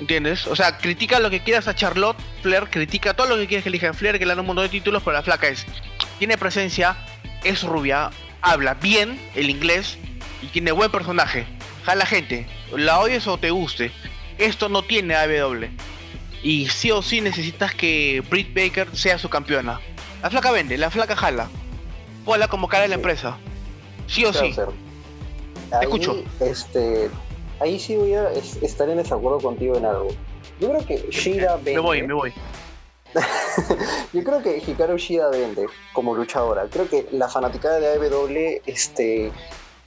¿Entiendes? 0.00 0.46
O 0.48 0.56
sea, 0.56 0.78
critica 0.78 1.20
lo 1.20 1.30
que 1.30 1.40
quieras 1.40 1.68
a 1.68 1.76
Charlotte, 1.76 2.16
Flair, 2.42 2.64
critica 2.70 3.14
todo 3.14 3.28
lo 3.28 3.36
que 3.36 3.46
quieras 3.46 3.62
que 3.62 3.68
elija 3.68 3.92
Flair, 3.94 4.18
que 4.18 4.26
le 4.26 4.30
dan 4.30 4.40
un 4.40 4.46
montón 4.46 4.64
de 4.64 4.68
títulos, 4.68 5.02
pero 5.04 5.16
la 5.16 5.22
flaca 5.22 5.46
es, 5.46 5.64
tiene 6.18 6.36
presencia, 6.36 6.96
es 7.44 7.62
rubia, 7.62 8.10
habla 8.40 8.74
bien 8.74 9.20
el 9.36 9.48
inglés 9.48 9.98
y 10.42 10.46
tiene 10.46 10.72
buen 10.72 10.90
personaje. 10.90 11.46
Jala 11.84 12.06
gente, 12.06 12.46
la 12.76 12.98
odies 12.98 13.26
o 13.26 13.38
te 13.38 13.50
guste. 13.50 13.92
Esto 14.38 14.68
no 14.68 14.82
tiene 14.82 15.14
AEW. 15.14 15.68
Y 16.42 16.68
sí 16.68 16.90
o 16.90 17.02
sí 17.02 17.20
necesitas 17.20 17.74
que 17.74 18.22
Britt 18.28 18.52
Baker 18.54 18.88
sea 18.96 19.18
su 19.18 19.28
campeona. 19.28 19.80
La 20.22 20.30
flaca 20.30 20.50
vende, 20.50 20.76
la 20.78 20.90
flaca 20.90 21.14
jala. 21.14 21.48
Ponla 22.24 22.48
como 22.48 22.68
cara 22.68 22.82
de 22.82 22.88
la 22.88 22.96
empresa. 22.96 23.38
Sí 24.06 24.24
o 24.24 24.32
sí. 24.32 24.54
Ahí, 25.70 25.82
escucho. 25.82 26.22
Este, 26.40 27.10
ahí 27.60 27.78
sí 27.78 27.96
voy 27.96 28.14
a 28.14 28.30
es- 28.32 28.56
estar 28.62 28.88
en 28.88 28.98
desacuerdo 28.98 29.38
contigo 29.40 29.76
en 29.76 29.86
algo. 29.86 30.08
Yo 30.60 30.68
creo 30.70 30.86
que 30.86 30.98
Shida 31.10 31.56
vende. 31.56 31.74
Me 31.74 31.80
voy, 31.80 32.02
me 32.02 32.14
voy. 32.14 32.32
Yo 34.12 34.24
creo 34.24 34.42
que 34.42 34.62
Hikaru 34.66 34.96
Shida 34.96 35.28
vende 35.30 35.66
como 35.92 36.14
luchadora. 36.14 36.66
Creo 36.70 36.88
que 36.88 37.06
la 37.12 37.28
fanaticada 37.28 37.78
de 37.80 37.88
AEW 37.88 38.60
este, 38.66 39.30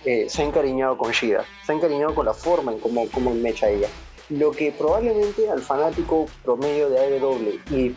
eh, 0.06 0.25
se 0.30 0.41
ha 0.41 0.45
encariñado 0.45 0.97
con 0.97 1.12
Shida. 1.12 1.43
Se 1.65 1.71
ha 1.71 1.75
encariñado 1.75 2.13
con 2.13 2.25
la 2.25 2.34
forma 2.34 2.71
en 2.71 2.80
cómo, 2.80 3.08
cómo 3.12 3.34
mecha 3.34 3.69
ella. 3.69 3.88
Lo 4.30 4.51
que 4.51 4.71
probablemente 4.71 5.49
al 5.49 5.62
fanático 5.62 6.25
promedio 6.43 6.89
de 6.89 6.99
AEW 6.99 7.60
y 7.71 7.95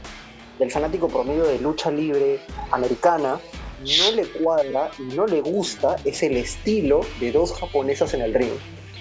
del 0.59 0.71
fanático 0.71 1.09
promedio 1.09 1.45
de 1.45 1.59
lucha 1.59 1.91
libre 1.91 2.41
americana 2.71 3.39
no 3.81 4.11
le 4.13 4.27
cuadra 4.27 4.91
y 4.99 5.15
no 5.15 5.27
le 5.27 5.41
gusta 5.41 5.97
es 6.05 6.23
el 6.23 6.37
estilo 6.37 7.01
de 7.21 7.33
dos 7.33 7.53
japonesas 7.53 8.15
en 8.15 8.23
el 8.23 8.35
ring. 8.35 8.53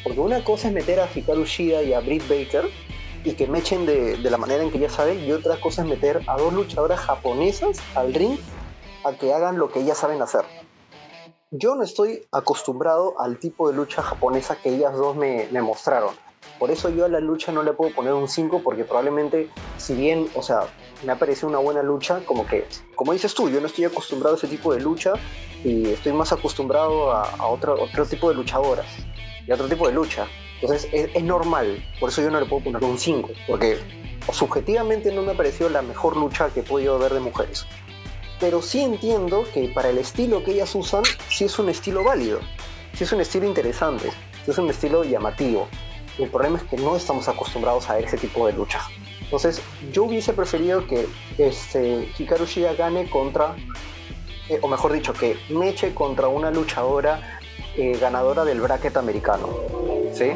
Porque 0.04 0.20
una 0.20 0.44
cosa 0.44 0.68
es 0.68 0.74
meter 0.74 1.00
a 1.00 1.10
Hikaru 1.14 1.46
Shida 1.46 1.84
y 1.84 1.94
a 1.94 2.00
Britt 2.00 2.28
Baker 2.28 2.70
y 3.24 3.34
que 3.34 3.48
me 3.48 3.60
echen 3.60 3.86
de, 3.86 4.18
la 4.18 4.38
manera 4.38 4.64
en 4.64 4.72
que 4.72 4.80
ya 4.80 4.90
saben, 4.90 5.24
y 5.26 5.32
otra 5.32 5.60
cosa 5.60 5.82
es 5.82 5.88
meter 5.88 6.22
a 6.28 6.38
dos 6.38 6.54
luchadoras 6.54 7.00
japonesas 7.00 7.78
al 7.96 8.14
ring 8.14 8.38
a 9.04 9.14
que 9.14 9.34
hagan 9.34 9.58
lo 9.58 9.72
que 9.72 9.80
ellas 9.80 9.98
saben 9.98 10.22
hacer. 10.22 10.46
Yo 11.52 11.76
no 11.76 11.84
estoy 11.84 12.26
acostumbrado 12.32 13.20
al 13.20 13.40
tipo 13.40 13.70
de 13.70 13.76
lucha 13.76 14.02
japonesa 14.02 14.58
que 14.58 14.70
ellas 14.70 14.96
dos 14.96 15.16
me 15.16 15.62
mostraron. 15.62 16.14
Por 16.60 16.72
eso 16.72 16.90
yo 16.90 17.06
a 17.06 17.10
la 17.10 17.20
lucha 17.20 17.52
no 17.52 17.64
le 17.64 17.74
puedo 17.74 17.94
poner 17.94 18.14
un 18.14 18.28
5 18.28 18.62
porque 18.64 18.84
probablemente, 18.84 19.50
si 19.78 19.94
bien, 19.94 20.28
o 20.34 20.42
sea, 20.42 20.62
me 21.06 21.12
ha 21.12 21.20
parecido 21.20 21.50
una 21.50 21.60
buena 21.60 21.84
lucha, 21.84 22.22
como 22.26 22.48
que, 22.48 22.66
como 22.96 23.14
dices 23.14 23.34
tú, 23.34 23.50
yo 23.50 23.62
no 23.62 23.68
estoy 23.68 23.86
acostumbrado 23.86 24.36
a 24.36 24.38
ese 24.38 24.48
tipo 24.48 24.74
de 24.74 24.82
lucha 24.82 25.14
y 25.64 25.90
estoy 25.90 26.14
más 26.14 26.32
acostumbrado 26.34 27.12
a, 27.12 27.24
a 27.24 27.48
otro, 27.48 27.82
otro 27.82 28.06
tipo 28.06 28.30
de 28.30 28.36
luchadoras 28.36 28.88
y 29.46 29.52
a 29.52 29.56
otro 29.56 29.68
tipo 29.68 29.88
de 29.88 29.94
lucha. 29.94 30.28
Entonces 30.60 30.90
es, 30.92 31.10
es 31.14 31.24
normal, 31.24 31.84
por 32.00 32.10
eso 32.10 32.22
yo 32.22 32.32
no 32.32 32.40
le 32.40 32.48
puedo 32.48 32.64
poner 32.64 32.84
un 32.84 32.98
5, 32.98 33.30
porque 33.48 33.78
subjetivamente 34.32 35.12
no 35.12 35.22
me 35.22 35.32
ha 35.34 35.38
parecido 35.38 35.70
la 35.70 35.82
mejor 35.82 36.18
lucha 36.18 36.50
que 36.50 36.62
he 36.62 36.64
podido 36.64 36.98
ver 36.98 37.14
de 37.14 37.20
mujeres. 37.20 37.66
Pero 38.40 38.62
sí 38.62 38.82
entiendo 38.82 39.46
que 39.54 39.70
para 39.70 39.90
el 39.90 39.98
estilo 39.98 40.44
que 40.44 40.52
ellas 40.52 40.74
usan, 40.76 41.04
sí 41.30 41.46
es 41.46 41.58
un 41.60 41.70
estilo 41.70 42.04
válido, 42.04 42.40
sí 42.94 43.04
es 43.04 43.12
un 43.12 43.22
estilo 43.22 43.46
interesante, 43.46 44.10
sí 44.46 44.52
es 44.52 44.58
un 44.58 44.70
estilo 44.70 45.04
llamativo. 45.04 45.68
El 46.18 46.30
problema 46.30 46.58
es 46.58 46.64
que 46.64 46.78
no 46.78 46.96
estamos 46.96 47.28
acostumbrados 47.28 47.90
a 47.90 48.00
ese 48.00 48.18
tipo 48.18 48.48
de 48.48 48.54
lucha. 48.54 48.82
Entonces, 49.22 49.62
yo 49.92 50.06
hubiese 50.06 50.34
preferido 50.34 50.88
que 50.88 51.08
este, 51.38 52.10
Hikaru 52.18 52.46
Shida 52.46 52.74
gane 52.74 53.10
contra, 53.10 53.56
eh, 54.50 54.60
o 54.62 54.68
mejor 54.68 54.94
dicho, 54.94 55.14
que 55.14 55.38
meche 55.50 55.94
contra 55.94 56.28
una 56.28 56.50
luchadora 56.50 57.40
eh, 57.76 57.98
ganadora 58.00 58.46
del 58.46 58.62
bracket 58.62 58.98
americano. 58.98 59.50
¿sí? 60.14 60.32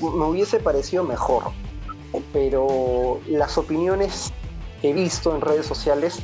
Me 0.00 0.24
hubiese 0.24 0.60
parecido 0.60 1.04
mejor. 1.04 1.44
Pero 2.32 3.20
las 3.26 3.58
opiniones 3.58 4.32
que 4.80 4.90
he 4.90 4.92
visto 4.92 5.34
en 5.34 5.40
redes 5.40 5.66
sociales 5.66 6.20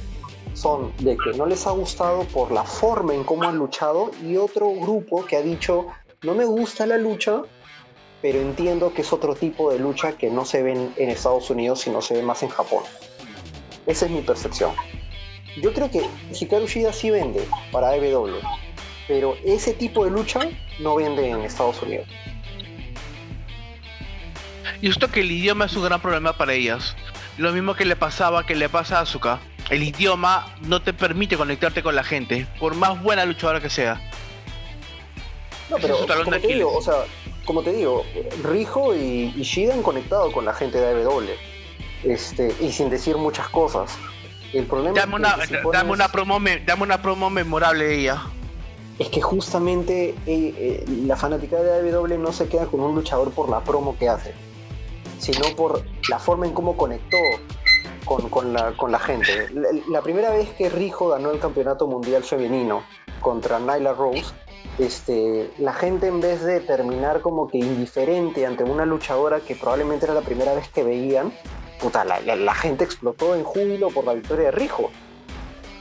son 0.55 0.93
de 0.99 1.17
que 1.17 1.33
no 1.37 1.47
les 1.47 1.67
ha 1.67 1.71
gustado 1.71 2.25
por 2.25 2.53
la 2.53 2.65
forma 2.65 3.15
en 3.15 3.25
cómo 3.25 3.45
han 3.45 3.57
luchado 3.57 4.11
y 4.23 4.37
otro 4.37 4.71
grupo 4.71 5.25
que 5.25 5.37
ha 5.37 5.43
dicho 5.43 5.87
no 6.23 6.35
me 6.35 6.45
gusta 6.45 6.87
la 6.87 6.99
lucha 6.99 7.43
pero 8.23 8.41
entiendo 8.41 8.93
que 8.93 9.03
es 9.03 9.13
otro 9.13 9.35
tipo 9.35 9.73
de 9.73 9.79
lucha 9.79 10.13
que 10.13 10.31
no 10.31 10.45
se 10.45 10.63
ve 10.63 10.73
en, 10.73 11.11
Estados 11.11 11.51
Unidos 11.51 11.81
sino 11.81 12.03
se 12.03 12.15
ve 12.15 12.23
más 12.23 12.43
en 12.43 12.49
Japón 12.49 12.83
esa 13.87 14.07
es 14.07 14.11
mi 14.11 14.23
percepción 14.23 14.73
yo 15.61 15.73
creo 15.73 15.91
que 15.91 16.03
Hikaru 16.33 16.67
Shida 16.67 16.93
sí 16.93 17.11
vende 17.11 17.47
para 17.73 17.91
AEW 17.91 18.41
pero 19.09 19.37
ese 19.45 19.75
tipo 19.75 20.05
de 20.05 20.11
lucha 20.11 20.41
no 20.79 20.97
vende 20.97 21.29
en 21.29 21.41
Estados 21.41 21.83
Unidos 21.83 22.07
Y 24.81 24.89
esto 24.89 25.11
que 25.11 25.21
el 25.21 25.31
idioma 25.31 25.67
es 25.67 25.77
un 25.77 25.85
gran 25.85 26.01
problema 26.01 26.33
para 26.33 26.55
ellas. 26.55 26.97
Lo 27.37 27.53
mismo 27.53 27.75
que 27.75 27.85
le 27.85 27.97
pasaba, 27.97 28.47
que 28.47 28.55
le 28.55 28.69
pasa 28.69 28.99
a 28.99 29.03
Asuka. 29.03 29.41
El 29.69 29.83
idioma 29.83 30.47
no 30.63 30.83
te 30.83 30.93
permite 30.93 31.37
conectarte 31.37 31.83
con 31.83 31.95
la 31.95 32.03
gente, 32.03 32.47
por 32.59 32.75
más 32.75 33.01
buena 33.03 33.25
luchadora 33.25 33.61
que 33.61 33.71
sea. 33.71 34.01
No, 35.69 35.77
pero 35.77 36.01
es 36.01 36.25
como 36.25 36.31
te 36.33 36.47
digo, 36.47 36.77
o 36.77 36.83
sea, 36.83 37.05
como 37.51 37.63
te 37.65 37.73
digo, 37.73 38.05
Rijo 38.45 38.95
y, 38.95 39.35
y 39.37 39.43
Shida 39.43 39.75
han 39.75 39.83
conectado 39.83 40.31
con 40.31 40.45
la 40.45 40.53
gente 40.55 40.79
de 40.79 40.87
AEW. 41.03 41.31
Este, 42.05 42.55
y 42.61 42.71
sin 42.71 42.91
decir 42.91 43.17
muchas 43.17 43.49
cosas. 43.49 43.91
El 44.53 44.67
problema 44.67 44.97
Dame 45.01 45.15
es, 45.15 45.19
una, 45.19 45.35
que 45.35 45.47
se 45.49 45.59
pone 45.59 45.77
dame, 45.77 45.91
una 45.91 46.07
promo, 46.09 46.39
me- 46.39 46.61
dame 46.61 46.85
una 46.85 47.03
promo 47.03 47.29
memorable 47.29 47.87
de 47.87 47.99
ella. 48.03 48.23
es 49.01 49.09
que 49.09 49.21
justamente 49.21 50.11
eh, 50.11 50.15
eh, 50.27 50.85
la 51.07 51.17
fanática 51.17 51.57
de 51.61 51.91
AEW 51.91 52.19
no 52.19 52.31
se 52.33 52.47
queda 52.47 52.67
con 52.67 52.79
un 52.83 52.95
luchador 52.95 53.33
por 53.33 53.49
la 53.49 53.65
promo 53.65 53.97
que 53.99 54.09
hace, 54.09 54.33
sino 55.19 55.45
por 55.57 55.83
la 56.09 56.21
forma 56.21 56.47
en 56.47 56.53
cómo 56.53 56.77
conectó 56.77 57.17
con, 58.05 58.29
con 58.29 58.53
la, 58.53 58.77
con 58.77 58.93
la 58.93 59.01
gente. 59.01 59.49
La, 59.55 59.71
la 59.89 60.03
primera 60.03 60.31
vez 60.31 60.49
que 60.51 60.69
Rijo 60.71 61.09
ganó 61.09 61.33
el 61.33 61.41
campeonato 61.41 61.89
mundial 61.89 62.23
femenino 62.23 62.85
contra 63.21 63.59
Nyla 63.59 63.93
Rose, 63.93 64.27
este, 64.81 65.51
la 65.59 65.75
gente 65.75 66.07
en 66.07 66.21
vez 66.21 66.43
de 66.43 66.61
terminar 66.61 67.21
como 67.21 67.49
que 67.49 67.59
indiferente 67.59 68.47
ante 68.47 68.65
una 68.65 68.87
luchadora 68.87 69.41
que 69.41 69.55
probablemente 69.55 70.07
era 70.07 70.15
la 70.15 70.23
primera 70.23 70.55
vez 70.55 70.69
que 70.69 70.83
veían, 70.83 71.33
puta, 71.81 72.05
la, 72.05 72.55
gente 72.55 72.85
explotó 72.85 73.35
en 73.35 73.45
júbilo 73.45 73.91
por 73.91 74.05
la 74.05 74.15
victoria 74.15 74.47
de 74.47 74.51
Rijo. 74.53 74.91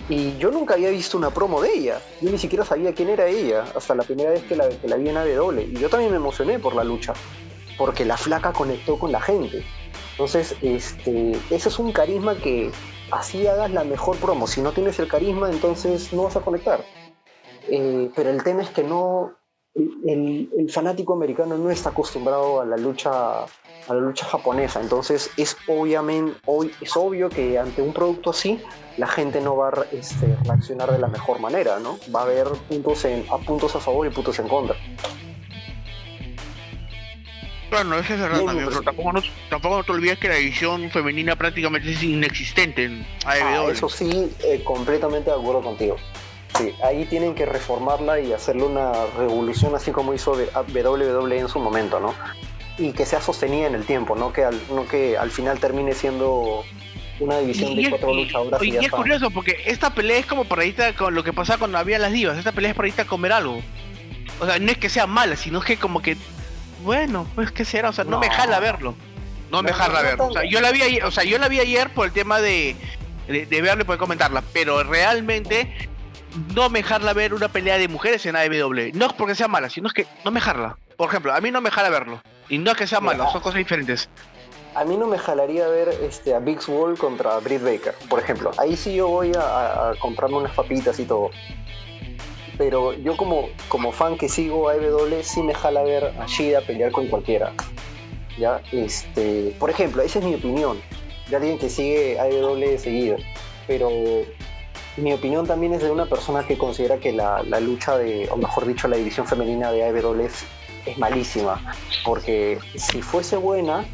Y 0.09 0.37
yo 0.37 0.49
nunca 0.51 0.73
había 0.73 0.89
visto 0.89 1.17
una 1.17 1.29
promo 1.29 1.61
de 1.61 1.73
ella. 1.73 2.01
Yo 2.19 2.31
ni 2.31 2.37
siquiera 2.37 2.65
sabía 2.65 2.93
quién 2.93 3.09
era 3.09 3.27
ella 3.27 3.65
hasta 3.75 3.93
la 3.93 4.03
primera 4.03 4.31
vez 4.31 4.43
que 4.43 4.55
la, 4.55 4.67
que 4.67 4.87
la 4.87 4.95
vi 4.95 5.09
en 5.09 5.17
AW. 5.17 5.59
Y 5.59 5.73
yo 5.73 5.87
también 5.87 6.11
me 6.11 6.17
emocioné 6.17 6.57
por 6.57 6.73
la 6.73 6.83
lucha. 6.83 7.13
Porque 7.77 8.05
la 8.05 8.17
flaca 8.17 8.51
conectó 8.51 8.97
con 8.97 9.11
la 9.11 9.21
gente. 9.21 9.63
Entonces, 10.11 10.55
este, 10.61 11.31
ese 11.51 11.69
es 11.69 11.79
un 11.79 11.91
carisma 11.91 12.35
que 12.35 12.71
así 13.11 13.45
hagas 13.45 13.71
la 13.71 13.83
mejor 13.83 14.17
promo. 14.17 14.47
Si 14.47 14.61
no 14.61 14.71
tienes 14.71 14.97
el 14.99 15.07
carisma, 15.07 15.49
entonces 15.51 16.11
no 16.11 16.23
vas 16.23 16.35
a 16.35 16.41
conectar. 16.41 16.83
Eh, 17.71 18.09
pero 18.15 18.29
el 18.29 18.43
tema 18.43 18.61
es 18.63 18.69
que 18.69 18.83
no. 18.83 19.33
El, 19.75 20.49
el 20.57 20.69
fanático 20.71 21.13
americano 21.13 21.57
no 21.57 21.69
está 21.69 21.89
acostumbrado 21.89 22.59
a 22.59 22.65
la 22.65 22.75
lucha 22.75 23.43
a 23.43 23.93
la 23.93 23.99
lucha 24.01 24.25
japonesa. 24.25 24.81
Entonces 24.81 25.29
es 25.37 25.55
obviamente 25.67 26.37
hoy 26.45 26.71
es 26.81 26.95
obvio 26.97 27.29
que 27.29 27.57
ante 27.57 27.81
un 27.81 27.93
producto 27.93 28.31
así 28.31 28.59
la 28.97 29.07
gente 29.07 29.39
no 29.41 29.55
va 29.55 29.69
a 29.69 29.85
este, 29.91 30.35
reaccionar 30.43 30.91
de 30.91 30.99
la 30.99 31.07
mejor 31.07 31.39
manera 31.39 31.79
no 31.79 31.97
va 32.13 32.21
a 32.21 32.23
haber 32.23 32.47
puntos 32.67 33.05
en, 33.05 33.25
a 33.31 33.37
puntos 33.37 33.75
a 33.75 33.79
favor 33.79 34.05
y 34.05 34.09
puntos 34.09 34.37
en 34.39 34.47
contra. 34.47 34.75
Bueno, 37.71 37.99
eso 37.99 38.15
es 38.15 38.19
verdad 38.19 38.43
también, 38.45 38.67
pero 38.67 38.81
tampoco 38.81 39.13
no, 39.13 39.21
tampoco 39.49 39.77
no 39.77 39.83
te 39.83 39.91
olvides 39.91 40.17
que 40.17 40.27
la 40.27 40.35
división 40.35 40.89
femenina 40.89 41.35
prácticamente 41.35 41.91
es 41.91 42.01
inexistente 42.01 42.85
en 42.85 43.05
Ah, 43.25 43.33
AEW. 43.61 43.69
eso 43.69 43.87
sí 43.87 44.31
eh, 44.43 44.63
completamente 44.63 45.29
de 45.29 45.35
acuerdo 45.37 45.61
contigo 45.61 45.95
sí 46.57 46.73
ahí 46.83 47.05
tienen 47.05 47.35
que 47.35 47.45
reformarla 47.45 48.19
y 48.19 48.33
hacerle 48.33 48.63
una 48.63 48.91
revolución 49.17 49.75
así 49.75 49.91
como 49.91 50.13
hizo 50.13 50.31
WWE 50.33 51.39
en 51.39 51.47
su 51.49 51.59
momento 51.59 51.99
no 51.99 52.13
y 52.77 52.91
que 52.93 53.05
sea 53.05 53.21
sostenida 53.21 53.67
en 53.67 53.75
el 53.75 53.85
tiempo 53.85 54.15
no 54.15 54.31
que 54.33 54.43
al, 54.45 54.59
no 54.69 54.87
que 54.87 55.17
al 55.17 55.31
final 55.31 55.59
termine 55.59 55.93
siendo 55.93 56.63
una 57.19 57.37
división 57.39 57.71
Y 57.73 57.83
de 57.83 57.89
cuatro 57.89 58.11
y- 58.13 58.23
luchadoras 58.25 58.63
y, 58.63 58.67
y 58.69 58.71
ya 58.71 58.79
es 58.81 58.89
curioso 58.91 59.29
porque 59.31 59.57
esta 59.65 59.93
pelea 59.93 60.17
es 60.19 60.25
como 60.25 60.45
para 60.45 60.63
irte 60.65 60.83
a- 60.85 60.95
con 60.95 61.13
lo 61.13 61.23
que 61.23 61.33
pasaba 61.33 61.59
cuando 61.59 61.77
había 61.77 61.99
las 61.99 62.13
divas. 62.13 62.37
Esta 62.37 62.53
pelea 62.53 62.71
es 62.71 62.77
para 62.77 62.87
irte 62.87 63.01
a 63.01 63.05
comer 63.05 63.33
algo. 63.33 63.61
O 64.39 64.45
sea, 64.45 64.57
no 64.57 64.71
es 64.71 64.77
que 64.77 64.87
sea 64.87 65.05
mala, 65.05 65.35
sino 65.35 65.59
que 65.59 65.75
como 65.75 66.01
que, 66.01 66.15
bueno, 66.85 67.27
pues 67.35 67.51
qué 67.51 67.65
será, 67.65 67.89
o 67.89 67.91
sea, 67.93 68.05
no, 68.05 68.11
No. 68.11 68.19
me 68.19 68.29
jala 68.29 68.61
verlo. 68.61 68.95
No, 69.51 69.61
me 69.61 69.73
jala 69.73 69.97
no 70.01 70.03
verlo. 70.07 70.25
O 70.27 70.31
sea, 70.31 70.43
yo 70.49 70.61
la 70.61 70.71
vi 70.71 70.81
ayer, 70.81 71.03
o 71.03 71.11
sea, 71.11 71.25
yo 71.25 71.37
la 71.39 71.49
vi 71.49 71.59
ayer 71.59 71.89
por 71.89 72.05
el 72.05 72.13
tema 72.13 72.39
de 72.39 72.77
de, 73.27 73.45
de 73.45 73.61
verla 73.61 73.83
y 73.83 73.85
poder 73.85 73.99
comentarla, 73.99 74.41
pero 74.53 74.81
realmente 74.85 75.89
no 76.55 76.69
me 76.69 76.79
dejarla 76.79 77.13
ver 77.13 77.33
una 77.33 77.47
pelea 77.47 77.77
de 77.77 77.87
mujeres 77.87 78.25
en 78.25 78.35
AEW. 78.35 78.91
No 78.93 79.07
es 79.07 79.13
porque 79.13 79.35
sea 79.35 79.47
mala, 79.47 79.69
sino 79.69 79.87
es 79.87 79.93
que 79.93 80.05
no 80.23 80.31
me 80.31 80.39
dejarla. 80.39 80.77
Por 80.97 81.09
ejemplo, 81.09 81.33
a 81.33 81.41
mí 81.41 81.51
no 81.51 81.61
me 81.61 81.71
jala 81.71 81.89
verlo. 81.89 82.21
Y 82.49 82.57
no 82.57 82.71
es 82.71 82.77
que 82.77 82.87
sea 82.87 82.99
malo, 82.99 83.29
son 83.31 83.41
cosas 83.41 83.57
diferentes. 83.57 84.09
A 84.75 84.85
mí 84.85 84.97
no 84.97 85.07
me 85.07 85.17
jalaría 85.17 85.67
ver 85.67 85.89
este, 86.03 86.33
a 86.33 86.39
Big 86.39 86.59
Wall 86.67 86.97
contra 86.97 87.37
Britt 87.39 87.63
Baker, 87.63 87.95
por 88.07 88.19
ejemplo. 88.19 88.51
Ahí 88.57 88.75
sí 88.75 88.95
yo 88.95 89.07
voy 89.07 89.31
a, 89.35 89.93
comprarme 89.99 90.37
unas 90.37 90.53
papitas 90.53 90.99
y 90.99 91.05
todo. 91.05 91.31
Pero 92.57 92.93
yo 92.93 93.15
como, 93.15 93.49
como 93.67 93.91
fan 93.91 94.17
que 94.17 94.27
sigo 94.27 94.69
a 94.69 94.73
AEW 94.73 95.23
sí 95.23 95.41
me 95.41 95.53
jala 95.53 95.81
ver 95.83 96.13
a 96.19 96.25
Shida 96.27 96.61
pelear 96.61 96.91
con 96.91 97.07
cualquiera. 97.07 97.53
¿Ya? 98.37 98.61
Este, 98.71 99.55
por 99.59 99.69
ejemplo, 99.69 100.01
esa 100.01 100.19
es 100.19 100.25
mi 100.25 100.35
opinión. 100.35 100.81
De 101.29 101.35
alguien 101.35 101.57
que 101.57 101.69
sigue 101.69 102.19
AEW 102.19 102.77
seguido. 102.77 103.17
Pero 103.67 103.89
mi 105.01 105.13
opinión 105.13 105.45
también 105.47 105.73
es 105.73 105.81
de 105.83 105.91
una 105.91 106.05
persona 106.05 106.45
que 106.45 106.57
considera 106.57 106.97
que 106.97 107.11
la, 107.11 107.43
la 107.43 107.59
lucha 107.59 107.97
de, 107.97 108.27
o 108.31 108.37
mejor 108.37 108.65
dicho, 108.65 108.87
la 108.87 108.97
división 108.97 109.25
femenina 109.27 109.71
de 109.71 109.83
AEW 109.83 110.21
es, 110.21 110.45
malísima. 110.97 111.61
Porque 112.05 112.57
si 112.75 113.01
fuese 113.01 113.35
buena, 113.37 113.85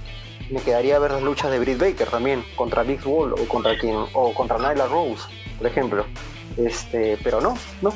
me 0.49 0.61
quedaría 0.61 0.95
a 0.95 0.99
ver 0.99 1.11
las 1.11 1.23
luchas 1.23 1.51
de 1.51 1.59
Britt 1.59 1.79
Baker 1.79 2.07
también, 2.09 2.43
contra 2.55 2.83
Big 2.83 3.05
Wall 3.05 3.33
o 3.33 3.47
contra 3.47 3.77
quien, 3.77 3.95
o 4.13 4.33
contra 4.33 4.57
Nyla 4.57 4.87
Rose, 4.87 5.23
por 5.57 5.67
ejemplo. 5.67 6.05
Este, 6.57 7.17
pero 7.23 7.41
no, 7.41 7.57
no, 7.81 7.91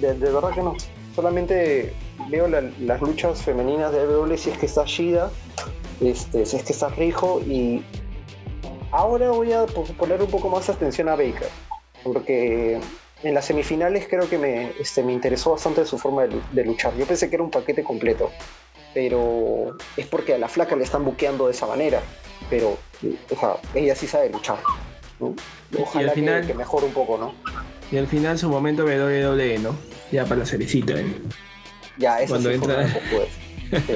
de, 0.00 0.14
verdad 0.14 0.50
que 0.52 0.62
no. 0.62 0.74
Solamente 1.14 1.94
veo 2.28 2.48
la- 2.48 2.62
las 2.80 3.00
luchas 3.00 3.42
femeninas 3.42 3.92
de 3.92 4.00
AEW 4.00 4.36
si 4.36 4.50
es 4.50 4.58
que 4.58 4.66
está 4.66 4.84
Shida, 4.84 5.30
este, 6.00 6.44
si 6.44 6.56
es 6.56 6.62
que 6.64 6.72
está 6.72 6.88
Rijo 6.88 7.40
y 7.46 7.82
ahora 8.90 9.30
voy 9.30 9.52
a 9.52 9.66
po- 9.66 9.84
poner 9.98 10.20
un 10.22 10.28
poco 10.28 10.48
más 10.48 10.68
atención 10.68 11.08
a 11.08 11.12
Baker, 11.16 11.48
porque 12.02 12.78
en 13.22 13.34
las 13.34 13.44
semifinales 13.46 14.06
creo 14.08 14.28
que 14.28 14.38
me, 14.38 14.72
este, 14.80 15.02
me 15.02 15.12
interesó 15.12 15.52
bastante 15.52 15.84
su 15.84 15.98
forma 15.98 16.22
de, 16.22 16.28
lu- 16.34 16.42
de 16.52 16.64
luchar. 16.64 16.94
Yo 16.96 17.06
pensé 17.06 17.28
que 17.28 17.36
era 17.36 17.42
un 17.44 17.50
paquete 17.50 17.82
completo, 17.82 18.30
pero 18.94 19.76
es 19.96 20.06
porque 20.06 20.34
a 20.34 20.38
la 20.38 20.48
flaca 20.48 20.76
le 20.76 20.84
están 20.84 21.04
buqueando 21.04 21.46
de 21.46 21.52
esa 21.52 21.66
manera, 21.66 22.00
pero 22.50 22.76
o 23.30 23.36
sea, 23.38 23.56
ella 23.74 23.94
sí 23.94 24.06
sabe 24.06 24.30
luchar. 24.30 24.58
¿no? 25.18 25.34
Ojalá 25.78 26.12
que- 26.12 26.20
final- 26.20 26.46
que 26.46 26.54
mejore 26.54 26.86
un 26.86 26.92
poco, 26.92 27.16
¿no? 27.18 27.34
Y 27.90 27.96
al 27.98 28.06
final 28.06 28.38
su 28.38 28.48
momento 28.48 28.84
WWE, 28.84 29.58
¿no? 29.58 29.76
Ya 30.12 30.24
para 30.24 30.36
la 30.40 30.46
cerecita, 30.46 30.92
¿eh? 30.94 31.06
Ya, 31.98 32.20
eso 32.20 32.32
Cuando 32.34 32.50
sí 32.50 32.54
entra- 32.56 32.86
fue 33.10 33.28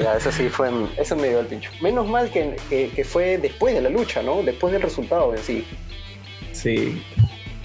ya, 0.02 0.16
eso 0.16 0.32
sí 0.32 0.48
fue, 0.48 0.70
eso 0.98 1.14
me 1.16 1.28
dio 1.28 1.40
el 1.40 1.46
pincho. 1.46 1.70
Menos 1.80 2.08
mal 2.08 2.30
que, 2.30 2.56
que, 2.68 2.90
que 2.90 3.04
fue 3.04 3.38
después 3.38 3.74
de 3.74 3.80
la 3.82 3.88
lucha, 3.90 4.22
¿no? 4.22 4.42
Después 4.42 4.72
del 4.72 4.82
resultado 4.82 5.32
en 5.34 5.42
sí. 5.42 5.64
Sí. 6.52 7.02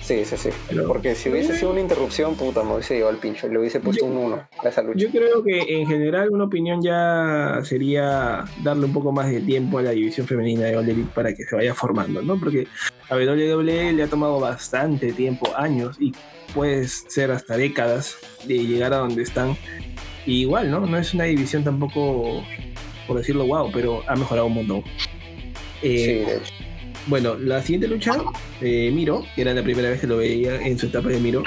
Sí, 0.06 0.24
sí, 0.24 0.38
sí. 0.38 0.50
Pero- 0.70 0.86
Porque 0.88 1.16
si 1.16 1.30
hubiese 1.30 1.56
sido 1.58 1.72
una 1.72 1.80
interrupción, 1.82 2.36
puta, 2.36 2.64
me 2.64 2.74
hubiese 2.74 2.94
llevado 2.96 3.14
el 3.16 3.20
pincho. 3.20 3.48
Le 3.48 3.58
hubiese 3.58 3.80
puesto 3.80 4.06
Yo- 4.06 4.12
un 4.12 4.18
1 4.18 4.48
a 4.64 4.70
esa 4.70 4.84
lucha. 4.84 5.00
Yo 5.00 5.10
creo 5.10 5.44
que 5.44 5.62
en 5.80 5.88
general 5.88 6.30
una 6.32 6.44
opinión 6.44 6.80
ya 6.84 7.60
sería 7.64 8.46
darle 8.64 8.86
un 8.86 8.94
poco 8.94 9.12
más 9.12 9.32
de 9.32 9.42
tiempo 9.42 9.80
a 9.80 9.82
la 9.82 9.92
división 9.92 10.28
femenina 10.28 10.66
de 10.66 10.78
All 10.78 10.88
Elite 10.88 11.10
para 11.16 11.34
que 11.34 11.44
se 11.44 11.56
vaya 11.56 11.74
formando, 11.74 12.22
¿no? 12.22 12.40
Porque 12.40 12.68
a 13.10 13.16
WWE 13.16 13.94
le 13.94 14.04
ha 14.04 14.08
tomado 14.08 14.40
bastante 14.40 15.12
tiempo, 15.12 15.50
años 15.58 15.98
y 16.00 16.12
puede 16.54 16.88
ser 16.88 17.32
hasta 17.32 17.58
décadas 17.58 18.18
de 18.46 18.60
llegar 18.64 18.94
a 18.94 18.98
donde 18.98 19.24
están. 19.24 19.58
Y 20.28 20.42
igual, 20.42 20.70
¿no? 20.70 20.82
No 20.82 20.98
es 21.00 21.16
una 21.16 21.24
división 21.24 21.64
tampoco, 21.64 22.44
por 23.08 23.18
decirlo 23.18 23.48
wow, 23.48 23.72
pero 23.74 24.04
ha 24.08 24.16
mejorado 24.16 24.46
un 24.48 24.54
montón. 24.54 24.84
Eh, 25.82 25.98
Sí, 25.98 26.14
de 26.32 26.38
hecho. 26.38 26.54
Bueno, 27.08 27.36
la 27.36 27.62
siguiente 27.62 27.88
lucha, 27.88 28.14
eh, 28.62 28.90
Miro, 28.94 29.24
que 29.36 29.42
era 29.42 29.54
la 29.54 29.62
primera 29.64 29.90
vez 29.90 30.00
que 30.02 30.08
lo 30.08 30.18
veía 30.18 30.56
en 30.62 30.78
su 30.80 30.88
etapa 30.88 31.10
de 31.10 31.20
Miro, 31.20 31.44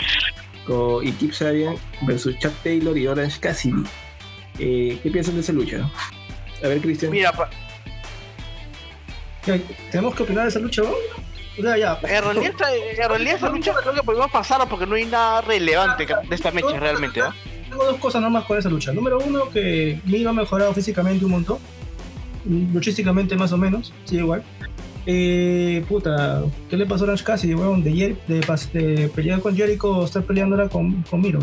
con 0.67 1.05
y 1.07 1.13
Kip 1.13 1.33
Sabian 1.33 1.75
versus 2.03 2.39
Chuck 2.39 2.53
Taylor 2.63 2.97
y 2.97 3.07
Orange 3.09 3.41
Cassidy. 3.41 3.83
Eh, 4.61 4.99
¿Qué 5.03 5.11
piensan 5.11 5.35
de 5.35 5.41
esa 5.41 5.53
lucha? 5.53 5.91
A 6.63 6.69
ver, 6.69 6.81
Cristian. 6.81 7.11
Mira, 7.13 7.33
¿Tenemos 9.91 10.15
que 10.15 10.23
opinar 10.25 10.45
de 10.45 10.51
esa 10.51 10.59
lucha, 10.59 10.83
¿no? 10.83 10.91
O 10.91 11.63
sea, 11.63 11.77
ya. 11.77 11.99
en 12.03 12.23
realidad, 12.23 12.51
esta- 12.51 12.75
en 12.75 13.09
realidad 13.09 13.35
esta 13.37 13.49
lucha 13.49 13.73
creo 13.83 13.95
que 13.95 14.03
podemos 14.03 14.31
pasar 14.31 14.69
porque 14.69 14.87
no 14.87 14.95
hay 14.95 15.07
nada 15.07 15.41
relevante 15.41 16.07
de 16.07 16.35
esta 16.35 16.51
mecha 16.51 16.79
realmente, 16.79 17.21
¿ah? 17.21 17.35
Tengo 17.69 17.85
dos 17.85 17.97
cosas 17.97 18.23
nomás 18.23 18.45
con 18.45 18.59
esa 18.59 18.69
lucha. 18.69 18.93
Número 18.93 19.19
uno, 19.19 19.49
que 19.51 20.01
Miro 20.05 20.31
ha 20.31 20.33
mejorado 20.33 20.73
físicamente 20.75 21.25
un 21.25 21.31
montón. 21.33 21.59
Luchísticamente 22.45 23.37
más 23.37 23.53
o 23.53 23.57
menos, 23.59 23.93
sí, 24.05 24.17
igual. 24.17 24.43
Eh, 25.11 25.83
puta, 25.89 26.43
¿qué 26.69 26.77
le 26.77 26.85
pasó 26.85 27.05
a 27.05 27.07
Orange 27.07 27.25
Cassidy, 27.25 27.55
weón? 27.55 27.83
De, 27.83 27.91
Jer- 27.93 28.17
de, 28.73 29.09
pelear 29.09 29.41
con 29.41 29.57
Jericho, 29.57 30.05
estar 30.05 30.23
peleando 30.23 30.55
ahora 30.55 30.69
con, 30.69 31.03
con 31.09 31.23
Miro. 31.23 31.39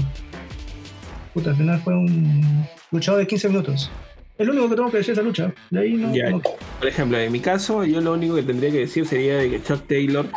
Puta, 1.33 1.49
al 1.49 1.55
final 1.55 1.81
fue 1.81 1.95
un 1.95 2.63
luchador 2.91 3.21
de 3.21 3.25
15 3.27 3.49
minutos. 3.49 3.89
Es 4.37 4.45
lo 4.45 4.53
único 4.53 4.69
que 4.69 4.75
tengo 4.75 4.91
que 4.91 4.97
decir 4.97 5.15
de 5.15 5.21
esa 5.21 5.27
lucha. 5.27 5.53
De 5.71 5.79
ahí 5.79 5.93
no. 5.93 6.13
Ya. 6.15 6.29
no- 6.29 6.41
Por 6.41 6.87
ejemplo, 6.87 7.17
en 7.17 7.31
mi 7.31 7.39
caso, 7.39 7.83
yo 7.85 8.01
lo 8.01 8.13
único 8.13 8.35
que 8.35 8.43
tendría 8.43 8.69
que 8.69 8.79
decir 8.81 9.07
sería 9.07 9.37
de 9.37 9.49
que 9.49 9.63
Chuck 9.63 9.87
Taylor 9.87 10.27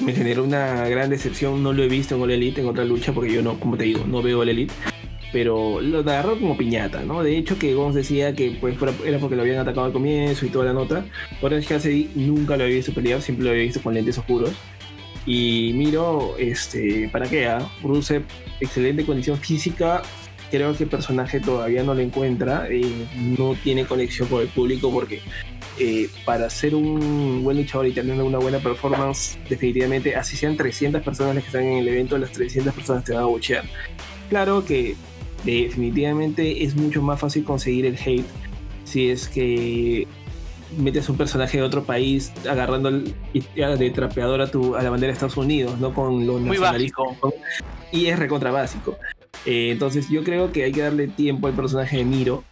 me 0.00 0.12
generó 0.12 0.42
una 0.42 0.88
gran 0.88 1.08
decepción. 1.08 1.62
No 1.62 1.72
lo 1.72 1.84
he 1.84 1.88
visto 1.88 2.16
en 2.16 2.22
All 2.22 2.32
Elite 2.32 2.62
en 2.62 2.66
otra 2.66 2.84
lucha 2.84 3.12
porque 3.12 3.32
yo 3.32 3.42
no, 3.42 3.60
como 3.60 3.76
te 3.76 3.84
digo, 3.84 4.04
no 4.08 4.22
veo 4.22 4.40
All 4.40 4.48
Elite. 4.48 4.74
Pero 5.36 5.82
lo 5.82 5.98
agarró 5.98 6.40
como 6.40 6.56
piñata, 6.56 7.02
¿no? 7.04 7.22
De 7.22 7.36
hecho, 7.36 7.58
que 7.58 7.74
Gonz 7.74 7.94
decía 7.94 8.34
que 8.34 8.56
pues 8.58 8.74
era 9.04 9.18
porque 9.18 9.36
lo 9.36 9.42
habían 9.42 9.58
atacado 9.58 9.84
al 9.84 9.92
comienzo 9.92 10.46
y 10.46 10.48
toda 10.48 10.64
la 10.64 10.72
nota. 10.72 11.04
Orange 11.42 11.68
Cassidy 11.68 12.08
nunca 12.14 12.56
lo 12.56 12.64
había 12.64 12.76
visto 12.76 12.94
pelear, 12.94 13.20
siempre 13.20 13.44
lo 13.44 13.50
había 13.50 13.64
visto 13.64 13.82
con 13.82 13.92
lentes 13.92 14.16
oscuros. 14.16 14.52
Y 15.26 15.72
miro, 15.74 16.36
este, 16.38 17.10
¿para 17.12 17.28
qué? 17.28 17.48
ah? 17.48 17.58
Rusev, 17.82 18.22
excelente 18.60 19.04
condición 19.04 19.36
física. 19.36 20.00
Creo 20.50 20.74
que 20.74 20.84
el 20.84 20.88
personaje 20.88 21.38
todavía 21.38 21.82
no 21.82 21.92
lo 21.92 22.00
encuentra. 22.00 22.66
eh, 22.70 22.80
no 23.38 23.54
tiene 23.62 23.84
conexión 23.84 24.28
con 24.28 24.40
el 24.40 24.48
público 24.48 24.90
porque 24.90 25.20
eh, 25.78 26.08
para 26.24 26.48
ser 26.48 26.74
un 26.74 27.44
buen 27.44 27.58
luchador 27.58 27.88
y 27.88 27.92
tener 27.92 28.22
una 28.22 28.38
buena 28.38 28.58
performance, 28.58 29.36
definitivamente, 29.50 30.16
así 30.16 30.34
sean 30.34 30.56
300 30.56 31.02
personas 31.02 31.34
las 31.34 31.44
que 31.44 31.48
están 31.48 31.64
en 31.64 31.76
el 31.76 31.88
evento, 31.88 32.16
las 32.16 32.32
300 32.32 32.72
personas 32.72 33.04
te 33.04 33.12
van 33.12 33.24
a 33.24 33.26
buchear. 33.26 33.64
Claro 34.30 34.64
que 34.64 34.96
definitivamente 35.46 36.64
es 36.64 36.74
mucho 36.76 37.02
más 37.02 37.20
fácil 37.20 37.44
conseguir 37.44 37.86
el 37.86 37.96
hate 37.96 38.26
si 38.84 39.10
es 39.10 39.28
que 39.28 40.06
metes 40.78 41.08
un 41.08 41.16
personaje 41.16 41.58
de 41.58 41.62
otro 41.62 41.84
país 41.84 42.32
agarrando 42.48 42.88
el- 42.88 43.14
de 43.78 43.90
trapeador 43.90 44.40
a, 44.40 44.50
tu, 44.50 44.74
a 44.76 44.82
la 44.82 44.90
bandera 44.90 45.08
de 45.10 45.14
Estados 45.14 45.36
Unidos, 45.36 45.78
no 45.80 45.94
con 45.94 46.26
los 46.26 46.40
Muy 46.40 46.50
nacionalistas. 46.58 47.04
básico. 47.06 47.34
Y 47.92 48.06
es 48.06 48.18
recontra 48.18 48.50
básico. 48.50 48.96
Eh, 49.44 49.70
entonces 49.70 50.08
yo 50.08 50.24
creo 50.24 50.50
que 50.52 50.64
hay 50.64 50.72
que 50.72 50.82
darle 50.82 51.06
tiempo 51.08 51.46
al 51.46 51.52
personaje 51.54 51.98
de 51.98 52.04
Miro 52.04 52.42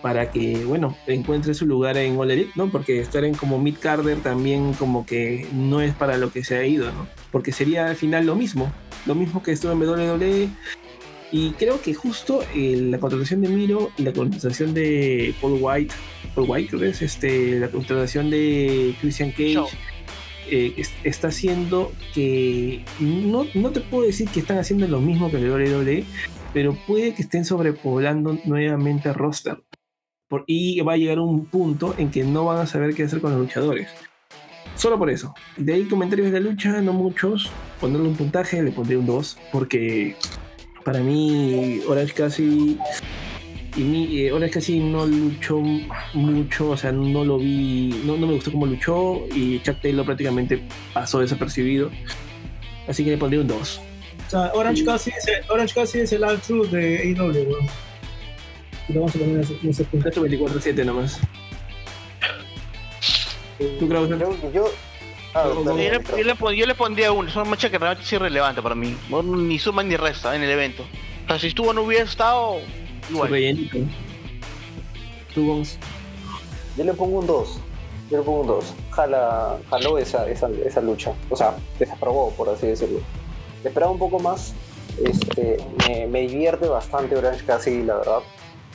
para 0.00 0.30
que, 0.30 0.64
bueno, 0.64 0.96
encuentre 1.06 1.52
su 1.54 1.66
lugar 1.66 1.96
en 1.98 2.16
All 2.18 2.30
Elite, 2.30 2.52
¿no? 2.54 2.70
Porque 2.70 3.00
estar 3.00 3.24
en 3.24 3.34
como 3.34 3.58
Mid 3.58 3.76
Carter 3.80 4.16
también 4.18 4.72
como 4.74 5.04
que 5.04 5.46
no 5.52 5.80
es 5.80 5.92
para 5.94 6.16
lo 6.16 6.30
que 6.32 6.44
se 6.44 6.56
ha 6.56 6.64
ido, 6.66 6.86
¿no? 6.92 7.06
Porque 7.32 7.52
sería 7.52 7.86
al 7.86 7.96
final 7.96 8.24
lo 8.24 8.34
mismo, 8.36 8.72
lo 9.06 9.14
mismo 9.14 9.42
que 9.42 9.52
estuvo 9.52 9.72
en 9.72 9.80
WWE. 9.82 10.48
Y 11.30 11.50
creo 11.52 11.80
que 11.82 11.92
justo 11.92 12.42
eh, 12.54 12.76
la 12.90 12.98
contratación 12.98 13.42
de 13.42 13.48
Miro 13.48 13.90
y 13.98 14.02
la 14.02 14.12
contratación 14.12 14.72
de 14.72 15.34
Paul 15.40 15.58
White, 15.60 15.94
Paul 16.34 16.46
White 16.48 16.68
creo 16.68 16.80
que 16.80 16.88
es, 16.88 17.02
este, 17.02 17.58
la 17.60 17.68
contratación 17.68 18.30
de 18.30 18.94
Christian 19.00 19.30
Cage, 19.32 19.58
eh, 20.50 20.72
es- 20.78 20.92
está 21.04 21.28
haciendo 21.28 21.92
que 22.14 22.82
no, 22.98 23.46
no 23.54 23.70
te 23.70 23.80
puedo 23.80 24.04
decir 24.06 24.28
que 24.30 24.40
están 24.40 24.56
haciendo 24.58 24.88
lo 24.88 25.00
mismo 25.00 25.30
que 25.30 25.36
el 25.36 25.50
WWE, 25.50 26.04
pero 26.54 26.74
puede 26.86 27.12
que 27.14 27.20
estén 27.22 27.44
sobrepoblando 27.44 28.38
nuevamente 28.46 29.10
el 29.10 29.14
roster. 29.14 29.58
Por- 30.28 30.44
y 30.46 30.80
va 30.80 30.94
a 30.94 30.96
llegar 30.96 31.18
un 31.18 31.44
punto 31.44 31.94
en 31.98 32.10
que 32.10 32.24
no 32.24 32.46
van 32.46 32.58
a 32.58 32.66
saber 32.66 32.94
qué 32.94 33.02
hacer 33.02 33.20
con 33.20 33.32
los 33.32 33.40
luchadores. 33.40 33.88
Solo 34.76 34.96
por 34.98 35.10
eso. 35.10 35.34
De 35.58 35.74
ahí 35.74 35.84
comentarios 35.84 36.30
de 36.30 36.40
la 36.40 36.48
lucha, 36.48 36.80
no 36.80 36.92
muchos. 36.94 37.50
Ponerle 37.80 38.08
un 38.08 38.16
puntaje, 38.16 38.62
le 38.62 38.70
pondré 38.70 38.96
un 38.96 39.06
2, 39.06 39.36
porque 39.52 40.14
para 40.88 41.00
mí 41.00 41.82
Orange 41.86 42.14
Cassidy 42.14 42.78
y 43.76 43.80
mi, 43.80 44.20
eh, 44.20 44.32
Orange 44.32 44.54
Cassidy 44.54 44.80
no 44.80 45.04
luchó 45.04 45.60
mucho, 46.14 46.70
o 46.70 46.76
sea, 46.78 46.92
no 46.92 47.26
lo 47.26 47.36
vi, 47.36 47.94
no, 48.06 48.16
no 48.16 48.26
me 48.26 48.32
gustó 48.32 48.50
cómo 48.50 48.64
luchó 48.64 49.26
y 49.34 49.60
Chuck 49.60 49.82
Taylor 49.82 50.06
prácticamente 50.06 50.62
pasó 50.94 51.20
desapercibido. 51.20 51.90
Así 52.88 53.04
que 53.04 53.10
le 53.10 53.18
pondré 53.18 53.38
un 53.38 53.46
2. 53.48 53.80
O 54.28 54.30
sea, 54.30 54.50
Orange 54.54 54.82
Cassidy 54.82 55.14
es 55.18 55.28
el, 55.28 55.50
Orange 55.50 55.74
Cassidy 55.74 56.04
es 56.04 56.12
el 56.14 56.24
All 56.24 56.40
Truth 56.40 56.70
de 56.70 56.96
AEW. 57.00 57.56
Y 58.88 58.92
lo 58.94 59.00
vamos 59.00 59.14
a 59.14 59.18
poner 59.18 59.34
en 59.34 59.68
ese, 59.68 59.84
punto. 59.84 60.08
Esto 60.08 60.26
24-7 60.26 60.84
nomás. 60.86 61.20
¿Tú, 63.78 63.86
Krauser? 63.86 64.18
Yo, 64.18 64.52
yo- 64.54 64.72
ah, 65.34 65.44
Yo- 65.64 65.74
le, 65.76 65.84
yo 66.16 66.24
le 66.50 66.56
yo 66.56 66.66
le 66.66 66.74
pondría 66.74 67.12
uno, 67.12 67.28
es 67.28 67.36
una 67.36 67.44
marcha 67.44 67.70
que 67.70 67.78
realmente 67.78 68.04
es 68.06 68.12
irrelevante 68.12 68.62
para 68.62 68.74
mí. 68.74 68.96
No, 69.08 69.22
ni 69.22 69.58
suma 69.58 69.82
ni 69.82 69.96
resta 69.96 70.34
en 70.36 70.42
el 70.42 70.50
evento. 70.50 70.84
O 71.24 71.28
sea, 71.28 71.38
si 71.38 71.48
estuvo 71.48 71.72
no 71.72 71.82
hubiera 71.82 72.04
estado 72.04 72.56
igual. 73.10 73.30
rellenito. 73.30 73.78
Tú, 75.34 75.46
Gonz. 75.46 75.76
Yo 76.76 76.84
le 76.84 76.94
pongo 76.94 77.18
un 77.18 77.26
2. 77.26 77.60
Yo 78.10 78.18
le 78.18 78.22
pongo 78.22 78.40
un 78.40 78.46
2. 78.46 78.74
Jala, 78.90 79.58
jaló 79.70 79.98
esa, 79.98 80.28
esa, 80.28 80.48
esa 80.64 80.80
lucha. 80.80 81.12
O 81.28 81.36
sea, 81.36 81.56
desaprobó, 81.78 82.30
por 82.32 82.48
así 82.48 82.66
decirlo. 82.66 83.00
Esperaba 83.64 83.92
un 83.92 83.98
poco 83.98 84.18
más. 84.18 84.54
Este, 85.04 85.58
me, 85.86 86.06
me 86.06 86.20
divierte 86.22 86.66
bastante 86.66 87.14
Orange 87.16 87.44
Cassidy, 87.44 87.82
la 87.84 87.96
verdad. 87.96 88.20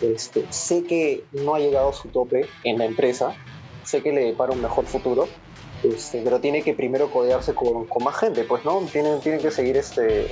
Este, 0.01 0.45
sé 0.49 0.83
que 0.83 1.23
no 1.31 1.55
ha 1.55 1.59
llegado 1.59 1.89
a 1.89 1.93
su 1.93 2.07
tope 2.09 2.45
en 2.63 2.77
la 2.77 2.85
empresa. 2.85 3.33
Sé 3.83 4.01
que 4.03 4.11
le 4.11 4.21
depara 4.25 4.51
un 4.51 4.61
mejor 4.61 4.85
futuro. 4.85 5.27
Este, 5.83 6.21
pero 6.23 6.39
tiene 6.39 6.61
que 6.61 6.73
primero 6.73 7.11
codearse 7.11 7.53
con, 7.53 7.87
más 8.03 8.15
gente, 8.17 8.43
pues, 8.43 8.63
¿no? 8.63 8.79
Tiene, 8.91 9.17
tiene 9.17 9.39
que 9.39 9.51
seguir 9.51 9.75
este, 9.75 10.27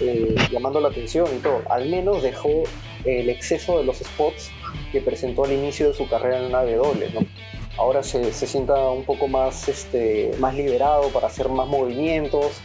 eh, 0.00 0.34
llamando 0.50 0.80
la 0.80 0.88
atención 0.88 1.28
y 1.34 1.38
todo. 1.38 1.62
Al 1.70 1.88
menos 1.88 2.22
dejó 2.22 2.64
el 3.04 3.30
exceso 3.30 3.78
de 3.78 3.84
los 3.84 3.98
spots 3.98 4.50
que 4.92 5.00
presentó 5.00 5.44
al 5.44 5.52
inicio 5.52 5.88
de 5.88 5.94
su 5.94 6.08
carrera 6.08 6.38
en 6.38 6.46
una 6.46 6.64
W, 6.64 7.10
¿no? 7.14 7.20
Ahora 7.78 8.02
se, 8.02 8.32
se 8.32 8.46
sienta 8.46 8.90
un 8.90 9.04
poco 9.04 9.28
más, 9.28 9.68
este, 9.68 10.32
más 10.38 10.54
liberado 10.54 11.08
para 11.10 11.28
hacer 11.28 11.48
más 11.48 11.68
movimientos. 11.68 12.60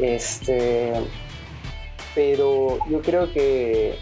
Este, 0.00 0.92
pero 2.14 2.78
yo 2.88 3.02
creo 3.02 3.32
que 3.32 3.96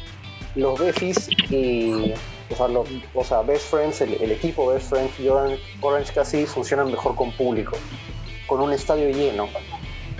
los 0.54 0.78
Befis 0.78 1.28
y 1.50 2.14
o 2.50 2.54
sea, 2.56 2.68
los, 2.68 2.88
o 3.14 3.24
sea, 3.24 3.42
Best 3.42 3.70
Friends, 3.70 4.00
el, 4.00 4.14
el 4.14 4.32
equipo 4.32 4.66
Best 4.68 4.88
Friends 4.90 5.18
y 5.20 5.28
Orange, 5.28 5.60
Orange 5.80 6.12
Cassidy 6.12 6.46
funcionan 6.46 6.90
mejor 6.90 7.14
con 7.14 7.32
público, 7.32 7.76
con 8.46 8.60
un 8.60 8.72
estadio 8.72 9.08
lleno. 9.10 9.48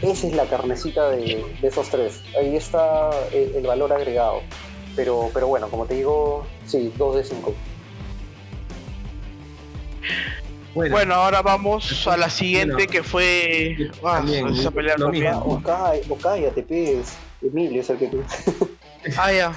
Esa 0.03 0.27
es 0.27 0.35
la 0.35 0.45
carnecita 0.45 1.09
de, 1.11 1.43
de 1.61 1.69
esos 1.69 1.89
tres. 1.89 2.23
Ahí 2.39 2.57
está 2.57 3.11
el, 3.33 3.55
el 3.57 3.67
valor 3.67 3.93
agregado. 3.93 4.41
Pero, 4.95 5.31
pero 5.33 5.47
bueno, 5.47 5.69
como 5.69 5.85
te 5.87 5.95
digo, 5.95 6.47
sí, 6.67 6.93
2 6.97 7.17
de 7.17 7.25
5. 7.25 7.55
Bueno, 10.75 10.95
Bueno, 10.95 11.15
ahora 11.15 11.41
vamos 11.43 12.07
a 12.07 12.17
la 12.17 12.29
siguiente 12.29 12.75
Bueno, 12.75 12.91
que 12.93 13.03
fue. 13.03 13.77
Ah, 14.05 14.17
también, 14.19 14.49
esa 14.49 14.71
pelea 14.71 14.97
lo 14.99 15.07
también. 15.07 15.25
mismo. 15.35 15.55
O, 15.55 15.63
cállate, 15.63 16.07
o 16.13 16.17
cállate. 16.17 17.03
Emilio 17.43 17.81
es 17.81 17.91
el 17.91 17.99
que 17.99 18.09
tú. 18.09 18.23
Ah, 19.19 19.33
ya. 19.33 19.53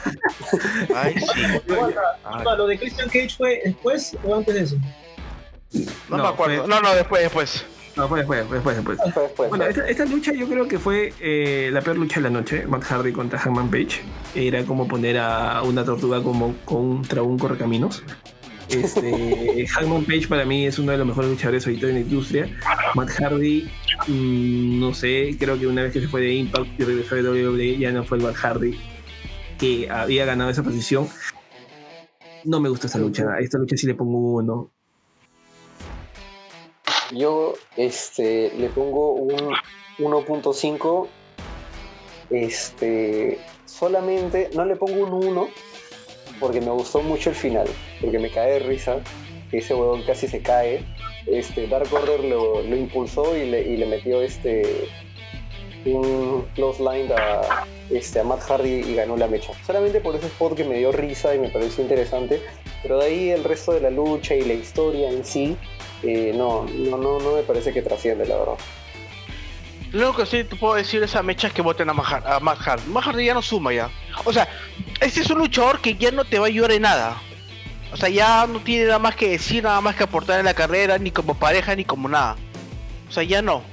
Ay, 0.95 1.15
sí. 1.19 1.41
Ah, 2.23 2.43
¿Lo 2.57 2.67
de 2.67 2.77
Christian 2.77 3.07
Cage 3.07 3.29
fue 3.37 3.61
después 3.65 4.17
o 4.23 4.35
antes 4.35 4.53
de 4.55 4.61
eso? 4.61 4.75
No, 6.09 6.17
No, 6.17 6.23
me 6.23 6.29
acuerdo. 6.29 6.57
fue- 6.59 6.67
No, 6.67 6.81
no, 6.81 6.93
después, 6.95 7.21
después. 7.23 7.65
no, 7.95 8.07
fue 8.07 8.19
después, 8.19 8.39
después, 8.49 8.75
después. 8.75 8.97
Después, 9.03 9.25
después. 9.27 9.49
Bueno, 9.49 9.65
esta, 9.65 9.87
esta 9.87 10.05
lucha 10.05 10.33
yo 10.33 10.47
creo 10.47 10.67
que 10.67 10.79
fue 10.79 11.13
eh, 11.19 11.69
la 11.71 11.81
peor 11.81 11.97
lucha 11.97 12.15
de 12.19 12.23
la 12.23 12.29
noche, 12.29 12.65
Matt 12.67 12.83
Hardy 12.83 13.11
contra 13.11 13.37
Hangman 13.39 13.69
Page. 13.69 14.01
Era 14.35 14.63
como 14.63 14.87
poner 14.87 15.17
a 15.17 15.61
una 15.63 15.83
tortuga 15.85 16.21
como 16.23 16.55
contra 16.65 17.21
un 17.21 17.37
correcaminos. 17.37 18.03
Este, 18.69 19.65
Hangman 19.73 20.05
Page 20.05 20.27
para 20.27 20.45
mí 20.45 20.65
es 20.67 20.77
uno 20.79 20.91
de 20.91 20.97
los 20.99 21.07
mejores 21.07 21.29
luchadores 21.31 21.65
ahorita 21.65 21.87
en 21.87 21.93
la 21.95 21.99
industria. 22.01 22.49
Matt 22.95 23.09
Hardy, 23.09 23.69
mm, 24.07 24.79
no 24.79 24.93
sé, 24.93 25.35
creo 25.39 25.59
que 25.59 25.67
una 25.67 25.83
vez 25.83 25.93
que 25.93 26.01
se 26.01 26.07
fue 26.07 26.21
de 26.21 26.33
Impact 26.33 26.79
y 26.79 26.83
regresó 26.83 27.15
de 27.15 27.23
WWE 27.23 27.77
ya 27.77 27.91
no 27.91 28.03
fue 28.03 28.17
el 28.17 28.23
Matt 28.23 28.35
Hardy 28.35 28.79
que 29.59 29.89
había 29.89 30.25
ganado 30.25 30.49
esa 30.49 30.63
posición. 30.63 31.07
No 32.45 32.59
me 32.59 32.69
gusta 32.69 32.87
esta 32.87 32.99
lucha. 32.99 33.25
A 33.31 33.39
esta 33.39 33.57
lucha 33.57 33.75
sí 33.77 33.85
le 33.85 33.95
pongo 33.95 34.17
un 34.17 34.45
uno. 34.45 34.71
Yo 37.11 37.53
este, 37.75 38.53
le 38.57 38.69
pongo 38.69 39.13
un 39.13 39.53
1.5. 39.97 41.07
Este, 42.29 43.39
solamente, 43.65 44.49
no 44.55 44.65
le 44.65 44.75
pongo 44.75 45.03
un 45.05 45.25
1 45.25 45.49
porque 46.39 46.61
me 46.61 46.71
gustó 46.71 47.01
mucho 47.01 47.31
el 47.31 47.35
final, 47.35 47.67
porque 47.99 48.19
me 48.19 48.31
cae 48.31 48.53
de 48.53 48.59
risa, 48.59 49.01
ese 49.51 49.73
huevón 49.73 50.03
casi 50.03 50.27
se 50.27 50.41
cae. 50.41 50.85
Este, 51.25 51.67
Dark 51.67 51.93
Order 51.93 52.23
lo, 52.23 52.61
lo 52.61 52.75
impulsó 52.75 53.35
y 53.35 53.49
le, 53.49 53.61
y 53.61 53.77
le 53.77 53.85
metió 53.85 54.21
este 54.21 54.87
un 55.85 56.45
close 56.55 56.81
line 56.81 57.13
a, 57.13 57.65
este, 57.89 58.19
a 58.19 58.23
Matt 58.23 58.41
Hardy 58.41 58.81
y 58.81 58.95
ganó 58.95 59.17
la 59.17 59.27
mecha. 59.27 59.53
Solamente 59.65 60.01
por 60.01 60.15
ese 60.15 60.27
spot 60.27 60.55
que 60.55 60.63
me 60.63 60.77
dio 60.77 60.91
risa 60.91 61.33
y 61.35 61.39
me 61.39 61.49
pareció 61.49 61.83
interesante, 61.83 62.41
pero 62.81 62.99
de 62.99 63.05
ahí 63.05 63.29
el 63.29 63.43
resto 63.43 63.73
de 63.73 63.81
la 63.81 63.89
lucha 63.89 64.35
y 64.35 64.41
la 64.41 64.53
historia 64.53 65.09
en 65.09 65.23
sí 65.23 65.57
eh, 66.03 66.33
no, 66.35 66.65
no, 66.65 66.97
no, 66.97 67.19
no 67.19 67.31
me 67.35 67.43
parece 67.43 67.73
que 67.73 67.81
trasciende, 67.81 68.25
la 68.25 68.37
verdad. 68.37 68.57
Lo 69.91 70.15
que 70.15 70.25
sí 70.25 70.43
te 70.43 70.55
puedo 70.55 70.75
decir 70.75 70.99
de 70.99 71.07
esa 71.07 71.23
mecha 71.23 71.47
es 71.47 71.53
que 71.53 71.63
voten 71.63 71.89
a, 71.89 71.93
a 71.93 72.39
Matt 72.39 72.59
Hardy. 72.59 72.89
Matt 72.89 73.05
Hardy 73.05 73.25
ya 73.25 73.33
no 73.33 73.41
suma 73.41 73.73
ya. 73.73 73.89
O 74.23 74.31
sea, 74.31 74.47
este 75.01 75.21
es 75.21 75.29
un 75.29 75.39
luchador 75.39 75.81
que 75.81 75.95
ya 75.95 76.11
no 76.11 76.25
te 76.25 76.37
va 76.37 76.45
a 76.45 76.47
ayudar 76.47 76.73
en 76.73 76.83
nada. 76.83 77.21
O 77.91 77.97
sea, 77.97 78.07
ya 78.07 78.45
no 78.45 78.59
tiene 78.59 78.85
nada 78.85 78.99
más 78.99 79.15
que 79.15 79.31
decir, 79.31 79.63
nada 79.63 79.81
más 79.81 79.95
que 79.95 80.03
aportar 80.03 80.39
en 80.39 80.45
la 80.45 80.53
carrera, 80.53 80.99
ni 80.99 81.09
como 81.09 81.33
pareja, 81.33 81.75
ni 81.75 81.85
como 81.85 82.07
nada. 82.07 82.35
O 83.07 83.11
sea, 83.11 83.23
ya 83.23 83.41
no. 83.41 83.63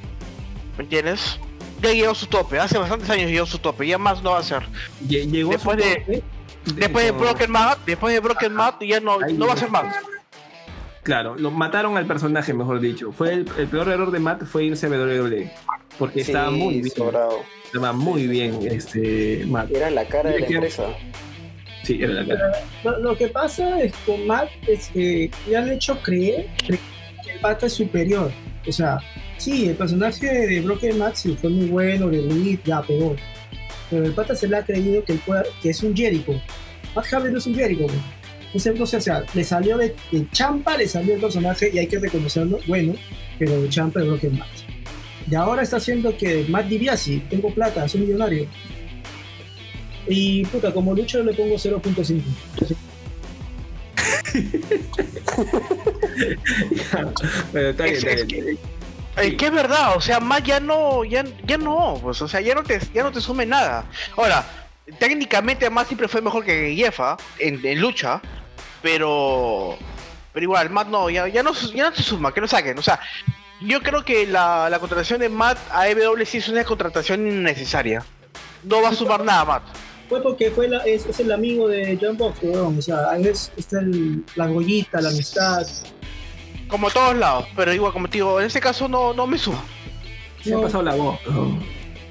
¿Me 0.79 0.85
entiendes? 0.85 1.39
Ya 1.87 1.93
llegó 1.95 2.13
a 2.13 2.15
su 2.15 2.27
tope. 2.27 2.59
Hace 2.59 2.79
bastantes 2.79 3.09
años 3.11 3.31
llegó 3.31 3.45
a 3.45 3.47
su 3.47 3.59
tope. 3.59 3.87
Ya 3.87 3.99
más 3.99 4.23
no 4.23 4.31
va 4.33 4.39
a 4.39 4.43
ser. 4.43 4.63
Lle- 5.07 5.31
Llegó 5.31 5.53
su 5.53 5.57
Después 5.59 5.77
de- 5.79 5.95
tope 6.01 6.23
Después 6.75 7.05
de 7.05 7.11
con- 7.13 7.21
Broken 7.21 7.51
Matt, 7.53 7.79
después 7.87 8.13
de 8.15 8.21
Broken 8.21 8.53
Matt, 8.53 8.83
ya 8.83 8.99
no, 9.01 9.19
Ahí 9.21 9.35
no 9.35 9.47
va 9.47 9.53
a 9.53 9.57
ser 9.57 9.71
más. 9.71 9.95
Claro, 11.05 11.37
lo 11.37 11.53
mataron 11.53 11.97
al 11.97 12.07
personaje, 12.07 12.53
mejor 12.53 12.81
dicho. 12.81 13.13
Fue 13.13 13.33
el, 13.33 13.47
el 13.57 13.69
peor 13.69 13.89
error 13.89 14.11
de 14.11 14.19
Matt 14.19 14.45
fue 14.45 14.65
irse 14.65 14.87
a 14.87 14.89
WWE. 14.91 15.53
Porque 15.99 16.23
estaba 16.23 16.51
muy 16.51 16.81
bien. 16.81 16.91
sobrado. 16.91 17.39
Estaba 17.65 17.93
muy 17.93 18.27
bien 18.27 18.59
este 18.69 19.45
Matt. 19.47 19.71
Era 19.71 19.91
la 19.91 20.05
cara 20.07 20.31
de 20.31 20.41
la 20.41 20.47
empresa. 20.47 20.83
Sí, 21.85 22.03
era 22.03 22.15
la 22.15 22.27
cara. 22.27 22.53
Lo, 22.83 22.99
lo 22.99 23.17
que 23.17 23.29
pasa 23.29 23.81
es 23.81 23.95
con 24.05 24.27
Matt 24.27 24.49
es 24.67 24.89
que 24.89 25.31
le 25.49 25.57
han 25.57 25.71
hecho 25.71 25.97
creer 26.03 26.49
que 26.67 26.73
el 27.33 27.41
pata 27.41 27.67
es 27.67 27.75
superior. 27.75 28.33
O 28.69 28.73
sea, 28.73 28.99
sí, 29.39 29.67
el 29.69 29.77
personaje 29.77 30.27
de 30.47 30.61
Broken 30.61 31.01
sí 31.15 31.37
fue 31.41 31.51
muy 31.51 31.67
bueno, 31.67 32.09
de 32.09 32.19
Elite, 32.19 32.63
ya 32.67 32.83
pegó. 32.83 33.15
Pero 33.91 34.05
el 34.05 34.13
pata 34.13 34.35
se 34.35 34.49
le 34.49 34.57
ha 34.57 34.65
creído 34.65 35.05
que, 35.05 35.15
pueda- 35.15 35.45
que 35.63 35.71
es 35.71 35.83
un 35.83 35.97
Jericho. 35.97 36.33
Matt 36.95 37.07
Hardy 37.07 37.31
no 37.31 37.39
es 37.39 37.47
un 37.47 37.55
Jericho. 37.55 37.85
güey. 37.85 37.95
Entonces, 38.47 38.79
no 38.79 38.85
o 38.85 39.01
sea, 39.01 39.25
le 39.35 39.45
salió 39.45 39.77
de, 39.77 39.95
champa, 40.33 40.77
le 40.77 40.89
salió 40.89 41.15
el 41.15 41.21
personaje 41.21 41.71
y 41.73 41.79
hay 41.79 41.87
que 41.87 41.99
reconocerlo, 41.99 42.59
bueno, 42.67 42.95
pero 43.39 43.61
de 43.63 43.69
champa 43.69 44.01
de 44.01 44.07
Broken 44.09 44.39
Matt. 44.39 44.49
Y 45.31 45.35
ahora 45.35 45.63
está 45.63 45.77
haciendo 45.77 46.17
que 46.17 46.47
Matt 46.49 46.67
DiBiase, 46.67 47.23
tengo 47.29 47.53
plata, 47.53 47.87
soy 47.89 48.01
millonario. 48.03 48.47
Y 50.09 50.45
puta, 50.47 50.73
como 50.73 50.95
lucho 50.95 51.23
le 51.23 51.35
pongo 51.35 51.57
0.5. 51.57 52.23
Pero 57.53 57.71
está 57.71 57.85
bien, 57.85 57.97
Es- 57.97 58.05
está 58.05 58.11
es 58.21 58.27
bien. 58.27 58.59
Es 59.17 59.35
que 59.35 59.47
es 59.47 59.53
verdad, 59.53 59.97
o 59.97 60.01
sea, 60.01 60.21
más 60.21 60.43
ya 60.43 60.61
no, 60.61 61.03
ya, 61.05 61.25
ya 61.47 61.57
no, 61.57 61.99
pues, 62.03 62.21
o 62.21 62.29
sea, 62.29 62.43
ya 62.43 62.55
no 62.55 62.63
te, 62.63 62.79
ya 62.93 63.03
no 63.03 63.11
te 63.11 63.23
sume 63.23 63.47
nada. 63.47 63.87
Ahora, 64.15 64.45
técnicamente 64.99 65.71
más 65.71 65.87
siempre 65.87 66.07
fue 66.07 66.21
mejor 66.21 66.45
que 66.45 66.75
Jefa 66.77 67.17
en, 67.39 67.65
en 67.65 67.81
lucha, 67.81 68.21
pero, 68.83 69.79
pero 70.35 70.45
igual, 70.45 70.69
Matt 70.69 70.89
no, 70.89 71.09
ya, 71.09 71.27
ya 71.29 71.43
no, 71.43 71.55
ya 71.55 71.85
no 71.85 71.93
te 71.93 72.03
suma, 72.03 72.35
que 72.35 72.43
lo 72.43 72.49
saquen, 72.49 72.79
o 72.79 72.83
sea, 72.83 73.01
yo 73.63 73.81
creo 73.83 74.05
que 74.05 74.27
la, 74.27 74.69
la 74.69 74.79
contratación 74.81 75.21
de 75.21 75.31
Matt 75.31 75.57
a 75.73 75.89
EW 75.89 76.23
sí 76.27 76.37
es 76.37 76.49
una 76.49 76.63
contratación 76.65 77.27
innecesaria. 77.27 78.05
No 78.65 78.83
va 78.83 78.91
a 78.91 78.95
sumar 78.95 79.25
nada, 79.25 79.47
Matt. 79.47 79.63
Fue 80.09 80.23
porque 80.23 80.51
fue 80.51 80.69
la- 80.69 80.85
es, 80.85 81.07
es 81.07 81.19
el 81.21 81.33
amigo 81.33 81.69
de 81.69 81.99
John 82.01 82.17
Box, 82.17 82.39
weón. 82.43 82.79
O 82.79 82.83
sea, 82.83 83.11
ahí 83.11 83.27
es, 83.27 83.51
está 83.57 83.81
el- 83.81 84.25
la 84.37 84.47
gollita, 84.47 85.01
la 85.01 85.09
amistad. 85.09 85.67
Como 86.69 86.91
todos 86.91 87.17
lados, 87.17 87.47
pero 87.57 87.73
igual, 87.73 87.93
como 87.93 88.09
te 88.09 88.19
digo, 88.19 88.41
en 88.41 88.47
este 88.47 88.61
caso 88.61 88.89
no, 88.89 89.13
no 89.15 89.27
me 89.27 89.39
suma. 89.39 89.63
Se 90.43 90.55
ha 90.55 90.61
pasado 90.61 90.83
la 90.85 90.95
voz. 90.95 91.19
¿no? 91.29 91.59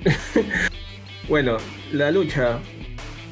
bueno, 1.30 1.58
la 1.92 2.12
lucha. 2.12 2.60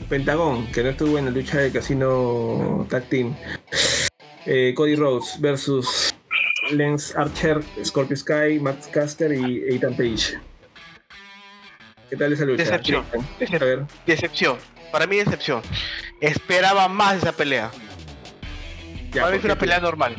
Pentagón, 0.10 0.68
que 0.68 0.84
no 0.84 0.90
estuvo 0.90 1.18
en 1.18 1.26
la 1.26 1.32
lucha 1.32 1.58
del 1.60 1.72
casino 1.72 2.86
Tag 2.90 3.06
Team. 3.10 3.36
Eh, 4.46 4.74
Cody 4.76 4.96
Rhodes 4.96 5.40
versus 5.40 6.14
Lance 6.72 7.14
Archer, 7.18 7.62
Scorpio 7.84 8.16
Sky, 8.18 8.60
Max 8.60 8.88
Caster 8.92 9.34
y 9.34 9.64
Ethan 9.74 9.96
Page. 9.96 10.38
¿Qué 12.10 12.18
tal 12.18 12.34
esa 12.34 12.46
lucha? 12.46 12.64
Decepción. 12.64 13.06
A 13.14 13.66
ver. 13.66 13.80
Decepción, 14.06 14.58
para 14.92 15.08
mí 15.08 15.18
decepción. 15.18 15.62
Esperaba 16.22 16.88
más 16.88 17.18
esa 17.18 17.32
pelea. 17.32 17.72
ya, 19.12 19.22
Para 19.24 19.28
mí 19.28 19.38
¿por 19.38 19.42
fue 19.42 19.52
una 19.52 19.60
pelea 19.60 19.80
normal. 19.80 20.16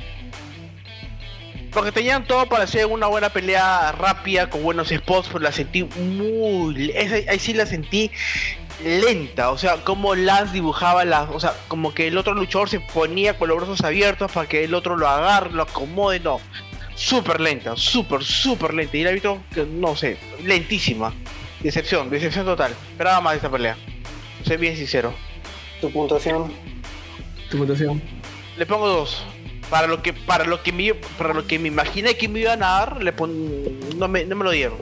Porque 1.73 1.91
tenían 1.93 2.25
todo 2.25 2.47
para 2.47 2.65
hacer 2.65 2.87
una 2.87 3.07
buena 3.09 3.31
pelea 3.31 3.91
rápida, 3.93 4.49
con 4.49 4.63
buenos 4.63 4.89
spots, 4.89 5.27
pero 5.29 5.41
la 5.41 5.51
sentí 5.53 5.83
muy... 5.85 6.93
esa- 6.95 7.31
ahí 7.31 7.39
sí 7.39 7.53
la 7.53 7.67
sentí 7.67 8.11
lenta, 8.85 9.51
o 9.51 9.59
sea, 9.59 9.77
como 9.79 10.15
Lance 10.15 10.53
dibujaba 10.53 11.05
las... 11.05 11.29
O 11.31 11.41
sea, 11.41 11.53
como 11.69 11.93
que 11.93 12.07
el 12.09 12.17
otro 12.19 12.35
luchador 12.35 12.69
se 12.69 12.79
ponía 12.81 13.37
con 13.39 13.49
los 13.49 13.57
brazos 13.57 13.81
abiertos 13.83 14.31
para 14.31 14.49
que 14.49 14.65
el 14.65 14.75
otro 14.75 14.97
lo 14.97 15.09
agarre, 15.09 15.51
lo 15.53 15.63
acomode, 15.65 16.21
no. 16.21 16.41
Súper 16.95 17.41
lenta, 17.41 17.75
súper, 17.77 18.23
súper 18.23 18.73
lenta. 18.73 18.97
Y 18.97 19.01
el 19.01 19.09
árbitro, 19.09 19.43
que 19.53 19.65
no 19.65 19.97
sé, 19.97 20.17
lentísima. 20.45 21.13
Decepción, 21.65 22.11
decepción 22.11 22.45
total. 22.45 22.73
Esperaba 22.91 23.23
más 23.23 23.33
de 23.33 23.37
esta 23.39 23.51
pelea. 23.51 23.75
Soy 24.45 24.59
bien 24.59 24.77
sincero. 24.77 25.15
Tu 25.81 25.91
puntuación, 25.91 26.53
¿Tu 27.51 27.57
puntuación? 27.57 28.03
Le 28.59 28.67
pongo 28.67 28.87
dos. 28.87 29.25
Para 29.71 29.87
lo 29.87 30.03
que, 30.03 30.13
para 30.13 30.45
lo 30.45 30.63
que 30.63 30.73
me, 30.73 30.93
para 30.93 31.33
lo 31.33 31.47
que 31.47 31.59
me 31.59 31.69
imaginé 31.69 32.19
que 32.19 32.29
me 32.29 32.41
iban 32.41 32.63
a 32.63 32.67
dar, 32.67 33.03
le 33.03 33.15
no, 33.97 34.09
me, 34.09 34.27
no 34.27 34.37
me 34.37 34.45
lo 34.45 34.51
dieron. 34.51 34.77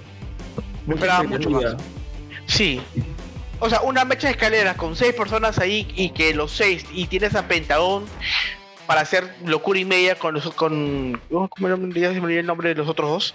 Me 0.85 0.97
esperaba 0.97 1.22
mucho 1.22 1.51
más. 1.51 1.76
Sí. 2.47 2.80
O 3.61 3.70
sea, 3.70 3.83
una 3.83 4.05
mecha 4.05 4.26
de 4.26 4.33
escaleras 4.33 4.76
con 4.76 4.97
seis 4.97 5.14
personas 5.14 5.61
ahí 5.61 5.87
y 5.95 6.11
que 6.11 6.35
los 6.35 6.51
seis 6.51 6.85
y 6.93 7.07
tienes 7.07 7.37
a 7.37 7.47
Pentagón 7.47 8.07
para 8.89 9.03
hacer 9.03 9.33
locura 9.47 9.78
y 9.78 9.85
media 9.85 10.16
con 10.16 10.35
los 10.35 10.53
con 10.53 11.20
¿cómo 11.30 11.49
ya 11.95 12.12
se 12.12 12.20
me 12.20 12.37
el 12.37 12.47
nombre 12.47 12.70
de 12.70 12.74
los 12.74 12.89
otros 12.89 13.09
dos? 13.09 13.35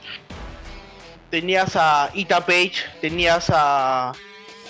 Tenías 1.30 1.76
a 1.76 2.10
Ita 2.14 2.46
Page, 2.46 2.74
tenías 3.02 3.50
a 3.50 4.14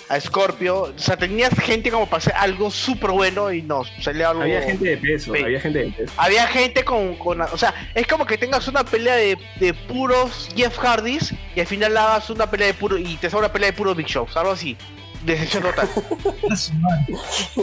a 0.08 0.20
Scorpio. 0.20 0.82
O 0.82 0.98
sea, 0.98 1.16
tenías 1.16 1.50
gente 1.58 1.90
como 1.90 2.06
para 2.06 2.18
hacer 2.18 2.34
algo 2.34 2.70
súper 2.70 3.10
bueno 3.10 3.52
y 3.52 3.62
no, 3.62 3.82
salía 4.00 4.30
algo. 4.30 4.42
Había 4.42 4.62
gente 4.62 4.88
de 4.88 4.96
peso, 4.96 5.34
había 5.34 5.60
gente 5.60 5.78
de 5.78 5.90
peso. 5.90 6.12
Había 6.16 6.46
gente 6.46 6.84
con, 6.84 7.16
con. 7.16 7.40
O 7.40 7.58
sea, 7.58 7.74
es 7.94 8.06
como 8.06 8.26
que 8.26 8.38
tengas 8.38 8.68
una 8.68 8.84
pelea 8.84 9.16
de, 9.16 9.38
de 9.60 9.74
puros 9.74 10.48
Jeff 10.56 10.78
Hardys 10.78 11.34
y 11.54 11.60
al 11.60 11.66
final 11.66 11.96
hagas 11.96 12.30
una 12.30 12.50
pelea 12.50 12.68
de 12.68 12.74
puro. 12.74 12.98
y 12.98 13.16
te 13.16 13.30
sale 13.30 13.40
una 13.40 13.52
pelea 13.52 13.70
de 13.70 13.76
puros 13.76 13.96
Big 13.96 14.06
Shows, 14.06 14.36
algo 14.36 14.52
así. 14.52 14.76
Decepción 15.24 15.64
total. 15.64 15.88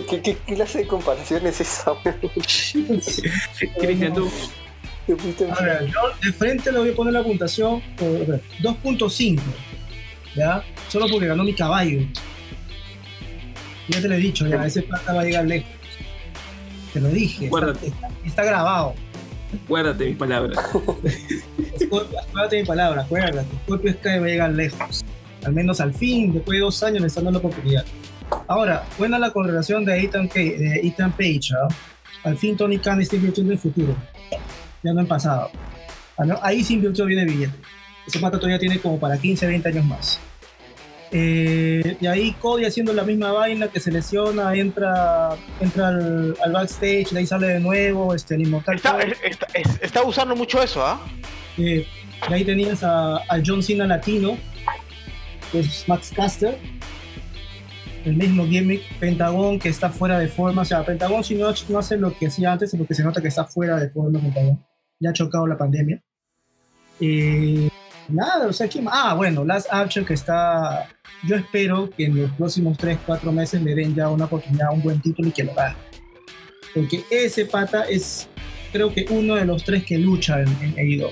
¿Qué, 0.10 0.22
qué, 0.22 0.36
clase 0.56 0.80
de 0.80 0.88
comparación 0.88 1.48
es 1.48 1.62
esa? 1.62 1.94
Cristian, 3.80 4.14
tú. 4.14 4.30
A 5.08 5.64
ver, 5.64 5.88
yo 5.88 6.00
de 6.24 6.34
frente 6.34 6.72
le 6.72 6.80
voy 6.80 6.90
a 6.90 6.96
poner 6.96 7.14
la 7.14 7.24
puntuación 7.24 7.82
2.5, 7.98 9.40
¿ya? 10.36 10.64
Solo 10.88 11.06
porque 11.12 11.28
ganó 11.28 11.44
mi 11.44 11.54
caballo. 11.54 12.00
Ya 13.88 14.02
te 14.02 14.08
lo 14.08 14.16
he 14.16 14.18
dicho, 14.18 14.48
ya, 14.48 14.66
ese 14.66 14.82
pata 14.82 15.14
va 15.14 15.22
a 15.22 15.24
llegar 15.24 15.46
lejos. 15.46 15.70
Te 16.92 17.02
lo 17.02 17.10
dije, 17.10 17.52
está, 18.26 18.44
grabado. 18.44 18.96
Acuérdate 19.64 20.06
mis 20.06 20.18
palabras. 20.18 20.58
acuérdate 20.58 22.58
mis 22.58 22.68
palabras, 22.68 23.06
acuérdate. 23.06 23.48
Scorpio 23.66 23.94
Sky 23.94 24.20
va 24.20 24.26
a 24.26 24.30
llegar 24.30 24.52
lejos. 24.52 25.06
Al 25.44 25.54
menos 25.54 25.80
al 25.82 25.94
fin, 25.94 26.34
después 26.34 26.58
de 26.58 26.62
dos 26.62 26.82
años, 26.82 27.02
le 27.02 27.08
están 27.08 27.26
dando 27.26 27.40
la 27.40 27.48
oportunidad. 27.48 27.86
Ahora, 28.48 28.86
buena 28.98 29.20
la 29.20 29.32
correlación 29.32 29.86
de 29.86 30.02
Ethan, 30.02 30.30
de 30.34 30.82
Ethan 30.84 31.12
Page. 31.12 31.54
¿ah? 31.54 31.68
Al 32.24 32.38
fin 32.38 32.58
Tony 32.58 32.80
Khan 32.80 33.02
está 33.02 33.18
invirtiendo 33.18 33.54
en 33.54 33.58
el 33.58 33.62
futuro. 33.62 33.96
Ya 34.86 34.94
no 34.94 35.02
en 35.02 35.08
pasado. 35.08 35.50
Ah, 36.18 36.40
ahí 36.44 36.64
sí 36.64 36.76
invirtió 36.76 37.06
bien 37.06 37.20
el 37.22 37.26
billete. 37.28 37.56
Ese 38.06 38.20
pata 38.20 38.38
todavía 38.38 38.60
tiene 38.60 38.80
como 38.80 39.00
para 39.00 39.18
15, 39.18 39.48
20 39.48 39.70
años 39.70 39.86
más. 39.86 40.20
Eh, 41.12 41.98
y 42.00 42.08
ahí 42.08 42.34
Cody 42.34 42.66
haciendo 42.66 42.94
la 42.94 43.04
misma 43.04 43.32
vaina 43.32 43.68
que 43.68 43.80
se 43.80 43.92
lesiona, 43.92 44.54
entra, 44.54 45.36
entra 45.60 45.88
al, 45.88 46.36
backstage, 46.52 47.10
de 47.10 47.20
ahí 47.20 47.26
sale 47.26 47.48
de 47.48 47.60
nuevo, 47.60 48.14
este, 48.14 48.36
el 48.36 48.42
inmortal. 48.42 48.80
Está, 49.82 50.04
usando 50.04 50.36
mucho 50.36 50.62
eso, 50.62 50.86
¿ah? 50.86 51.02
Eh, 51.58 51.88
y 52.30 52.34
ahí 52.34 52.44
tenías 52.44 52.84
a, 52.84 53.22
John 53.44 53.64
Cena 53.64 53.88
latino, 53.88 54.38
que 55.52 55.62
es 55.62 55.88
Max 55.88 56.12
Caster, 56.16 56.60
el 58.04 58.16
mismo 58.16 58.46
gimmick, 58.46 58.84
Pentagón 59.00 59.58
que 59.58 59.70
está 59.70 59.90
fuera 59.90 60.20
de 60.20 60.28
forma, 60.28 60.62
o 60.62 60.66
sea, 60.66 60.84
Pentagón 60.84 61.24
si 61.24 61.36
no, 61.36 61.52
no 61.70 61.80
hace 61.80 61.98
lo 61.98 62.16
que 62.16 62.28
hacía 62.28 62.52
antes, 62.52 62.76
porque 62.78 62.94
se 62.94 63.04
nota 63.04 63.22
que 63.22 63.30
está 63.30 63.46
fuera 63.46 63.78
de 63.78 63.90
forma 63.90 64.20
Pentagón, 64.20 64.64
ya 65.00 65.10
ha 65.10 65.14
chocado 65.14 65.48
la 65.48 65.58
pandemia. 65.58 66.02
Nada, 68.08 68.48
o 68.48 68.54
sea, 68.54 68.68
¿quién 68.68 68.86
Ah, 68.90 69.16
bueno, 69.16 69.44
Last 69.44 69.68
Archer 69.72 70.06
que 70.06 70.14
está. 70.14 70.88
Yo 71.28 71.36
espero 71.36 71.90
que 71.90 72.06
en 72.06 72.22
los 72.22 72.32
próximos 72.32 72.78
3, 72.78 73.00
4 73.06 73.32
meses 73.32 73.62
le 73.62 73.74
den 73.74 73.96
ya 73.96 74.10
una 74.10 74.26
oportunidad, 74.26 74.72
un 74.72 74.84
buen 74.84 75.02
título 75.02 75.30
y 75.30 75.32
que 75.32 75.44
lo 75.44 75.54
gane. 75.54 75.76
Porque 76.74 77.04
ese 77.10 77.46
pata 77.46 77.84
es, 77.84 78.28
creo 78.72 78.94
que 78.94 79.06
uno 79.10 79.36
de 79.36 79.46
los 79.46 79.64
tres 79.64 79.86
que 79.86 79.98
lucha 79.98 80.42
en, 80.42 80.50
en 80.62 80.78
AEW. 80.78 81.10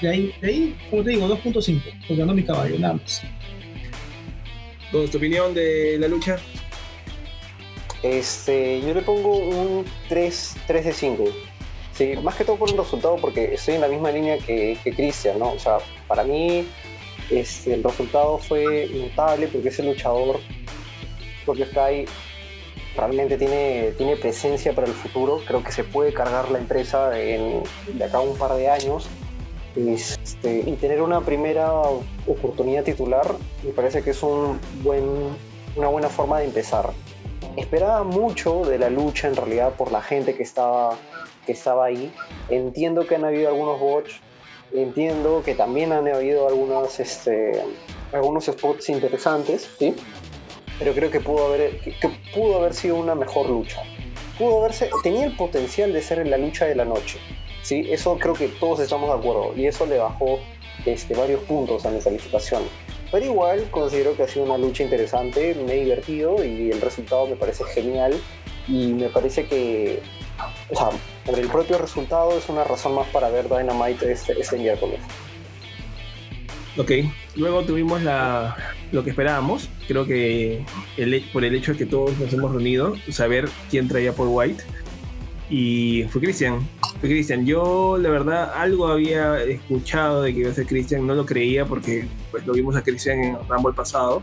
De 0.00 0.08
ahí, 0.08 0.34
de 0.40 0.48
ahí, 0.48 0.76
como 0.90 1.02
te 1.02 1.10
digo, 1.10 1.26
2.5, 1.28 1.80
porque 2.06 2.24
no 2.24 2.34
mi 2.34 2.44
caballo, 2.44 2.78
nada 2.78 2.94
más. 2.94 3.22
¿Con 4.92 5.08
tu 5.08 5.16
opinión 5.16 5.54
de 5.54 5.96
la 5.98 6.08
lucha? 6.08 6.36
Este, 8.04 8.82
yo 8.82 8.92
le 8.92 9.00
pongo 9.00 9.38
un 9.38 9.86
3, 10.10 10.56
3 10.66 10.84
de 10.84 10.92
5 10.92 11.24
Sí, 11.94 12.12
más 12.22 12.34
que 12.34 12.44
todo 12.44 12.56
por 12.56 12.70
un 12.70 12.76
resultado, 12.76 13.16
porque 13.16 13.54
estoy 13.54 13.76
en 13.76 13.80
la 13.80 13.88
misma 13.88 14.10
línea 14.10 14.36
que, 14.36 14.78
Cristian, 14.94 15.38
¿no? 15.38 15.52
O 15.52 15.58
sea, 15.58 15.78
para 16.06 16.22
mí 16.22 16.68
este, 17.30 17.72
el 17.74 17.82
resultado 17.82 18.36
fue 18.38 18.90
notable 18.92 19.46
porque 19.46 19.68
ese 19.68 19.84
luchador, 19.84 20.40
porque 21.46 21.64
Sky, 21.64 22.04
realmente 22.94 23.38
tiene, 23.38 23.92
tiene 23.96 24.16
presencia 24.16 24.74
para 24.74 24.88
el 24.88 24.92
futuro. 24.92 25.40
Creo 25.46 25.62
que 25.62 25.72
se 25.72 25.84
puede 25.84 26.12
cargar 26.12 26.50
la 26.50 26.58
empresa 26.58 27.10
de 27.10 27.62
acá 28.04 28.18
a 28.18 28.20
un 28.20 28.36
par 28.36 28.54
de 28.54 28.68
años. 28.68 29.08
Este, 29.76 30.62
y 30.66 30.72
tener 30.72 31.00
una 31.00 31.20
primera 31.20 31.70
oportunidad 32.26 32.84
titular 32.84 33.26
me 33.64 33.70
parece 33.70 34.02
que 34.02 34.10
es 34.10 34.22
una 34.22 35.88
buena 35.88 36.08
forma 36.08 36.40
de 36.40 36.46
empezar. 36.46 36.92
Esperaba 37.56 38.02
mucho 38.02 38.64
de 38.64 38.78
la 38.78 38.90
lucha 38.90 39.28
en 39.28 39.36
realidad 39.36 39.72
por 39.74 39.92
la 39.92 40.02
gente 40.02 40.34
que 40.34 40.42
estaba 40.42 40.96
que 41.44 41.52
estaba 41.52 41.86
ahí. 41.86 42.12
Entiendo 42.48 43.06
que 43.06 43.14
han 43.14 43.24
habido 43.24 43.48
algunos 43.48 43.80
bots, 43.80 44.20
entiendo 44.72 45.42
que 45.44 45.54
también 45.54 45.92
han 45.92 46.08
habido 46.08 46.48
algunos, 46.48 47.00
este, 47.00 47.62
algunos 48.12 48.46
spots 48.46 48.88
interesantes, 48.88 49.68
¿sí? 49.78 49.94
pero 50.78 50.92
creo 50.94 51.10
que 51.10 51.20
pudo, 51.20 51.46
haber, 51.46 51.78
que, 51.80 51.94
pudo 52.34 52.56
haber 52.56 52.74
sido 52.74 52.96
una 52.96 53.14
mejor 53.14 53.48
lucha. 53.48 53.82
Pudo 54.38 54.60
haberse, 54.60 54.90
tenía 55.02 55.26
el 55.26 55.36
potencial 55.36 55.92
de 55.92 56.02
ser 56.02 56.18
en 56.18 56.30
la 56.30 56.38
lucha 56.38 56.64
de 56.64 56.74
la 56.74 56.84
noche. 56.84 57.18
¿sí? 57.62 57.86
Eso 57.90 58.18
creo 58.18 58.34
que 58.34 58.48
todos 58.48 58.80
estamos 58.80 59.08
de 59.08 59.14
acuerdo 59.14 59.54
y 59.56 59.66
eso 59.66 59.86
le 59.86 59.98
bajó 59.98 60.40
este, 60.84 61.14
varios 61.14 61.40
puntos 61.42 61.86
a 61.86 61.90
mi 61.90 62.00
calificación. 62.00 62.62
Pero 63.14 63.26
igual 63.26 63.68
considero 63.70 64.16
que 64.16 64.24
ha 64.24 64.28
sido 64.28 64.44
una 64.44 64.58
lucha 64.58 64.82
interesante, 64.82 65.54
me 65.54 65.74
he 65.74 65.84
divertido 65.84 66.44
y 66.44 66.72
el 66.72 66.80
resultado 66.80 67.28
me 67.28 67.36
parece 67.36 67.62
genial 67.66 68.12
y 68.66 68.88
me 68.88 69.08
parece 69.08 69.46
que 69.46 70.02
o 70.68 70.74
sea, 70.74 70.88
el 71.32 71.46
propio 71.46 71.78
resultado 71.78 72.36
es 72.36 72.48
una 72.48 72.64
razón 72.64 72.96
más 72.96 73.06
para 73.10 73.28
ver 73.28 73.48
Dynamite 73.48 74.10
este, 74.10 74.32
este 74.40 74.58
miércoles. 74.58 74.98
Ok, 76.76 76.90
luego 77.36 77.62
tuvimos 77.62 78.02
la, 78.02 78.56
lo 78.90 79.04
que 79.04 79.10
esperábamos. 79.10 79.70
Creo 79.86 80.06
que 80.06 80.64
por 81.32 81.44
el 81.44 81.54
hecho 81.54 81.70
de 81.70 81.78
que 81.78 81.86
todos 81.86 82.18
nos 82.18 82.32
hemos 82.32 82.50
reunido, 82.50 82.96
saber 83.12 83.48
quién 83.70 83.86
traía 83.86 84.12
por 84.12 84.26
White. 84.28 84.64
Y 85.48 86.02
fue 86.10 86.20
Christian. 86.20 86.68
Fue 87.04 87.10
Christian. 87.10 87.44
Yo, 87.44 87.98
la 87.98 88.08
verdad, 88.08 88.54
algo 88.54 88.88
había 88.88 89.38
escuchado 89.42 90.22
de 90.22 90.32
que 90.32 90.40
iba 90.40 90.50
a 90.50 90.54
ser 90.54 90.64
Christian. 90.64 91.06
No 91.06 91.14
lo 91.14 91.26
creía 91.26 91.66
porque 91.66 92.08
pues, 92.30 92.46
lo 92.46 92.54
vimos 92.54 92.76
a 92.76 92.82
Christian 92.82 93.22
en 93.22 93.36
Rumble 93.46 93.74
pasado. 93.74 94.22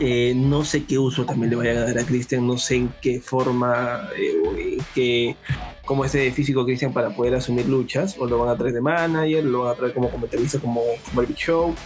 Eh, 0.00 0.32
no 0.34 0.64
sé 0.64 0.82
qué 0.82 0.98
uso 0.98 1.24
también 1.24 1.50
le 1.50 1.56
vaya 1.56 1.70
a 1.70 1.84
dar 1.84 1.98
a 2.00 2.04
Christian, 2.04 2.48
no 2.48 2.58
sé 2.58 2.74
en 2.78 2.92
qué 3.00 3.20
forma, 3.20 4.08
eh, 4.18 4.78
qué, 4.92 5.36
cómo 5.84 6.04
es 6.04 6.10
de 6.10 6.32
físico 6.32 6.64
Christian 6.64 6.92
para 6.92 7.14
poder 7.14 7.36
asumir 7.36 7.68
luchas, 7.68 8.16
o 8.18 8.26
lo 8.26 8.38
van 8.38 8.48
a 8.48 8.58
traer 8.58 8.74
de 8.74 8.80
manager, 8.80 9.44
lo 9.44 9.60
van 9.60 9.74
a 9.74 9.76
traer 9.76 9.94
como 9.94 10.10
comentarista, 10.10 10.58
como, 10.58 10.82
como 11.14 11.22
Show. 11.36 11.76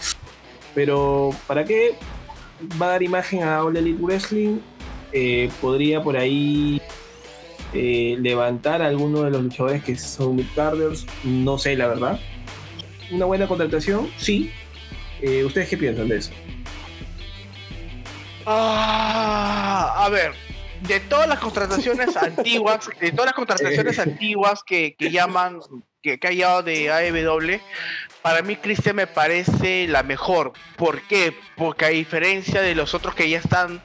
Pero, 0.73 1.29
¿para 1.45 1.63
qué? 1.63 1.93
Va 2.81 2.87
a 2.87 2.89
dar 2.93 3.03
imagen 3.03 3.43
a 3.43 3.63
All 3.63 3.77
Elite 3.77 4.01
Wrestling. 4.01 4.57
Eh, 5.11 5.51
podría 5.61 6.01
por 6.01 6.17
ahí 6.17 6.81
levantar 7.73 8.81
a 8.81 8.87
alguno 8.87 9.23
de 9.23 9.31
los 9.31 9.43
luchadores 9.43 9.83
que 9.83 9.95
son 9.95 10.35
midcarders, 10.35 11.05
no 11.23 11.57
sé 11.57 11.75
la 11.75 11.87
verdad. 11.87 12.19
Una 13.11 13.25
buena 13.25 13.47
contratación, 13.47 14.09
sí. 14.17 14.51
¿Ustedes 15.45 15.69
qué 15.69 15.77
piensan 15.77 16.07
de 16.07 16.17
eso? 16.17 16.31
Ah, 18.45 20.05
a 20.05 20.09
ver, 20.09 20.31
de 20.81 20.99
todas 21.01 21.27
las 21.27 21.39
contrataciones 21.39 22.15
antiguas, 22.17 22.89
de 22.99 23.11
todas 23.11 23.25
las 23.25 23.33
contrataciones 23.33 23.99
antiguas 23.99 24.63
que, 24.63 24.95
llaman, 24.99 25.59
que, 26.01 26.19
que 26.19 26.27
ha 26.27 26.31
llegado 26.31 26.63
de 26.63 26.89
AEW, 26.89 27.59
para 28.21 28.41
mí 28.41 28.55
Cristian 28.55 28.95
me 28.95 29.07
parece 29.07 29.87
la 29.87 30.03
mejor. 30.03 30.53
¿Por 30.77 31.01
qué? 31.07 31.35
Porque 31.55 31.85
a 31.85 31.89
diferencia 31.89 32.61
de 32.61 32.75
los 32.75 32.93
otros 32.93 33.15
que 33.15 33.29
ya 33.29 33.39
están 33.39 33.81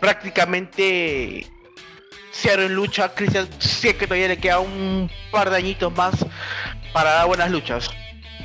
prácticamente 0.00 1.46
cero 2.32 2.62
en 2.62 2.74
lucha, 2.74 3.14
Cristian 3.14 3.48
sé 3.58 3.96
que 3.96 4.06
todavía 4.06 4.28
le 4.28 4.38
queda 4.38 4.58
un 4.58 5.10
par 5.30 5.50
de 5.50 5.56
añitos 5.56 5.94
más 5.94 6.26
para 6.92 7.12
dar 7.12 7.26
buenas 7.26 7.50
luchas. 7.50 7.90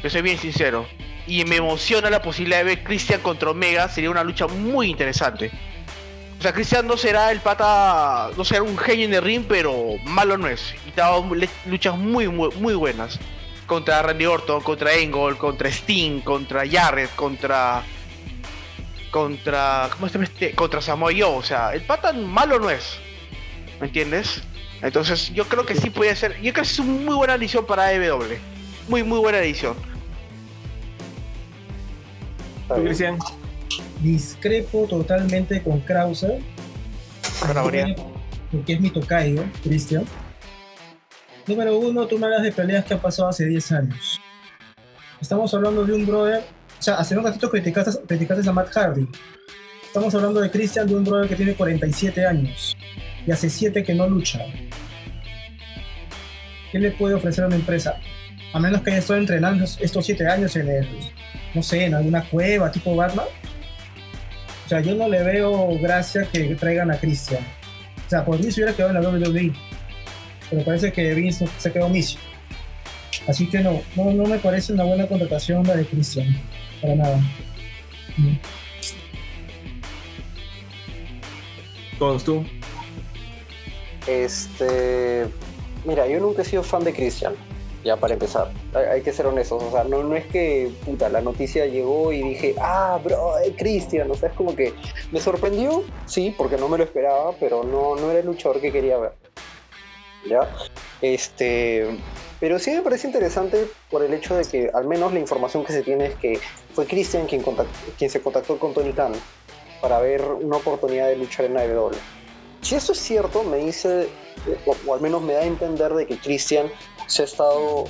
Yo 0.04 0.10
soy 0.10 0.22
bien 0.22 0.38
sincero 0.38 0.86
y 1.26 1.44
me 1.46 1.58
emociona 1.58 2.10
la 2.10 2.22
posibilidad 2.22 2.60
de 2.60 2.64
ver 2.64 2.84
Christian 2.84 3.22
contra 3.22 3.50
Omega, 3.50 3.90
sería 3.90 4.12
una 4.12 4.24
lucha 4.24 4.48
muy 4.48 4.90
interesante. 4.90 5.52
O 6.38 6.42
sea, 6.42 6.54
Christian 6.54 6.86
no 6.86 6.98
será 6.98 7.32
el 7.32 7.40
pata, 7.40 8.30
no 8.38 8.46
será 8.46 8.62
un 8.62 8.78
genio 8.78 9.06
en 9.06 9.14
el 9.16 9.24
ring, 9.24 9.46
pero 9.48 9.96
malo 10.04 10.38
no 10.38 10.48
es. 10.48 10.76
Y 10.86 11.00
ha 11.00 11.10
luchas 11.66 11.98
muy, 11.98 12.28
muy, 12.28 12.76
buenas. 12.76 13.20
Contra 13.66 14.04
Randy 14.04 14.28
Orton, 14.28 14.62
contra 14.62 14.94
Engel, 14.94 15.36
contra 15.38 15.68
Sting, 15.70 16.22
contra 16.22 16.64
Jarrett, 16.70 17.14
contra. 17.16 17.82
Contra. 19.10 19.90
¿Cómo 19.92 20.08
se 20.08 20.14
llama 20.14 20.26
este? 20.26 20.54
Contra 20.54 20.80
Samoa 20.80 21.12
Joe. 21.12 21.38
O 21.38 21.44
sea, 21.44 21.74
el 21.74 21.82
pata 21.82 22.14
malo 22.14 22.60
no 22.60 22.70
es. 22.70 23.00
¿Me 23.80 23.88
entiendes? 23.88 24.42
Entonces, 24.82 25.34
yo 25.34 25.46
creo 25.46 25.66
que 25.66 25.76
sí 25.76 25.90
puede 25.90 26.16
ser. 26.16 26.34
Yo 26.36 26.54
creo 26.54 26.54
que 26.54 26.70
es 26.70 26.80
una 26.80 26.92
muy 26.92 27.16
buena 27.16 27.36
edición 27.36 27.66
para 27.66 27.86
AEW. 27.86 28.38
Muy, 28.88 29.04
muy 29.04 29.20
buena 29.20 29.40
edición. 29.40 29.76
¿Tú, 32.68 32.84
Cristian? 32.84 33.18
Discrepo 34.02 34.88
totalmente 34.88 35.62
con 35.62 35.80
Krauser. 35.82 36.40
Porque 38.52 38.74
es 38.74 38.80
mi 38.80 38.90
tocayo, 38.90 39.44
Cristian. 39.64 40.06
Número 41.46 41.78
uno, 41.78 42.08
tú 42.08 42.18
me 42.18 42.26
hablas 42.26 42.44
de 42.44 42.52
peleas 42.52 42.86
que 42.86 42.94
han 42.94 43.00
pasado 43.00 43.30
hace 43.30 43.46
10 43.46 43.72
años. 43.72 44.20
Estamos 45.22 45.54
hablando 45.54 45.86
de 45.86 45.94
un 45.94 46.06
brother. 46.06 46.44
O 46.80 46.82
sea, 46.82 46.96
hace 46.96 47.18
un 47.18 47.24
ratito 47.24 47.50
criticaste, 47.50 48.06
criticaste 48.06 48.48
a 48.48 48.54
Matt 48.54 48.70
Hardy. 48.70 49.08
Estamos 49.84 50.14
hablando 50.14 50.42
de 50.42 50.52
Christian, 50.52 50.88
de 50.88 50.96
un 50.96 51.04
brother 51.04 51.30
que 51.30 51.36
tiene 51.36 51.56
47 51.56 52.26
años 52.26 52.76
y 53.28 53.32
hace 53.32 53.50
7 53.50 53.84
que 53.84 53.94
no 53.94 54.08
lucha. 54.08 54.40
¿Qué 56.72 56.80
le 56.80 56.92
puede 56.92 57.14
ofrecer 57.14 57.44
a 57.44 57.48
una 57.48 57.58
empresa? 57.58 58.00
A 58.54 58.60
menos 58.60 58.82
que 58.82 58.92
haya 58.92 59.00
estado 59.00 59.20
entrenando 59.20 59.66
estos 59.66 60.06
7 60.06 60.28
años 60.28 60.56
en 60.56 60.70
el, 60.70 60.88
no 61.54 61.62
sé, 61.62 61.86
en 61.86 61.94
alguna 61.94 62.24
cueva 62.24 62.72
tipo 62.72 62.96
Batman. 62.96 63.26
O 64.66 64.70
sea, 64.70 64.80
yo 64.80 64.96
no 64.96 65.08
le 65.10 65.22
veo 65.24 65.78
gracia 65.80 66.28
que 66.32 66.56
traigan 66.56 66.90
a 66.90 66.98
Christian. 66.98 67.42
O 68.06 68.10
sea, 68.10 68.24
por 68.24 68.38
mí 68.38 68.50
se 68.52 68.62
hubiera 68.62 68.76
quedado 68.76 68.98
en 68.98 69.04
la 69.04 69.10
WWE. 69.10 69.54
Pero 70.50 70.64
parece 70.64 70.94
que 70.94 71.14
Vince 71.14 71.46
se 71.58 71.72
quedó 71.72 71.90
misio. 71.90 72.20
Así 73.28 73.50
que 73.50 73.60
no, 73.60 73.82
no, 73.98 74.12
no 74.14 74.26
me 74.26 74.40
parece 74.40 74.72
una 74.72 74.86
buena 74.86 75.06
contratación 75.06 75.68
la 75.68 75.76
de 75.76 75.86
Christian. 75.86 76.28
Para 76.82 76.96
nada. 76.96 77.20
Este. 84.08 85.28
Mira, 85.86 86.08
yo 86.08 86.20
nunca 86.20 86.42
he 86.42 86.46
sido 86.46 86.64
fan 86.64 86.84
de 86.84 86.94
Christian. 86.94 87.36
Ya 87.84 87.96
para 87.96 88.16
empezar, 88.16 88.52
hay, 88.74 89.02
que 89.02 89.14
ser 89.14 89.28
honestos. 89.28 89.64
O 89.64 89.72
sea, 89.72 89.84
no, 89.84 90.04
no 90.04 90.16
es 90.16 90.26
que 90.26 90.70
puta, 90.84 91.08
la 91.08 91.22
noticia 91.22 91.66
llegó 91.68 92.12
y 92.12 92.22
dije, 92.22 92.56
ah, 92.60 93.00
bro, 93.04 93.36
Christian. 93.58 94.12
O 94.12 94.16
sea, 94.16 94.30
es 94.30 94.36
como 94.36 94.56
que 94.56 94.74
me 95.12 95.22
sorprendió, 95.22 95.84
sí, 96.06 96.34
porque 96.38 96.58
no 96.58 96.68
me 96.68 96.78
lo 96.78 96.84
esperaba, 96.84 97.32
pero 97.40 97.64
no, 97.64 97.96
no 97.96 98.12
era 98.12 98.20
el 98.20 98.26
luchador 98.26 98.60
que 98.60 98.72
quería 98.72 98.98
ver. 98.98 99.14
¿Ya? 100.28 100.50
Este. 101.02 101.98
Pero 102.40 102.60
sí 102.60 102.72
me 102.72 102.82
parece 102.82 103.08
interesante 103.08 103.68
por 103.90 104.04
el 104.04 104.14
hecho 104.14 104.36
de 104.36 104.46
que 104.46 104.70
al 104.74 104.86
menos 104.86 105.14
la 105.14 105.20
información 105.20 105.64
que 105.64 105.74
se 105.74 105.82
tiene 105.82 106.08
es 106.08 106.16
que 106.16 106.40
fue 106.74 106.86
Christian 106.86 107.26
quien, 107.26 107.44
quien 107.98 108.10
se 108.10 108.22
contactó 108.22 108.60
con 108.60 108.74
Tony 108.74 108.94
Khan 108.94 109.14
para 109.82 110.00
ver 110.00 110.22
una 110.24 110.58
oportunidad 110.58 111.08
de 111.08 111.16
luchar 111.16 111.46
en 111.46 111.58
AEW. 111.58 111.92
Si 112.68 112.76
eso 112.76 112.92
es 112.92 113.00
cierto, 113.00 113.46
me 113.46 113.60
dice, 113.60 114.10
o, 114.66 114.94
al 114.94 115.00
menos 115.00 115.22
me 115.22 115.32
da 115.32 115.40
a 115.40 115.46
entender 115.46 115.94
de 115.94 116.06
que 116.06 116.18
Christian 116.18 116.70
se 117.06 117.22
ha 117.22 117.26
estado, 117.26 117.86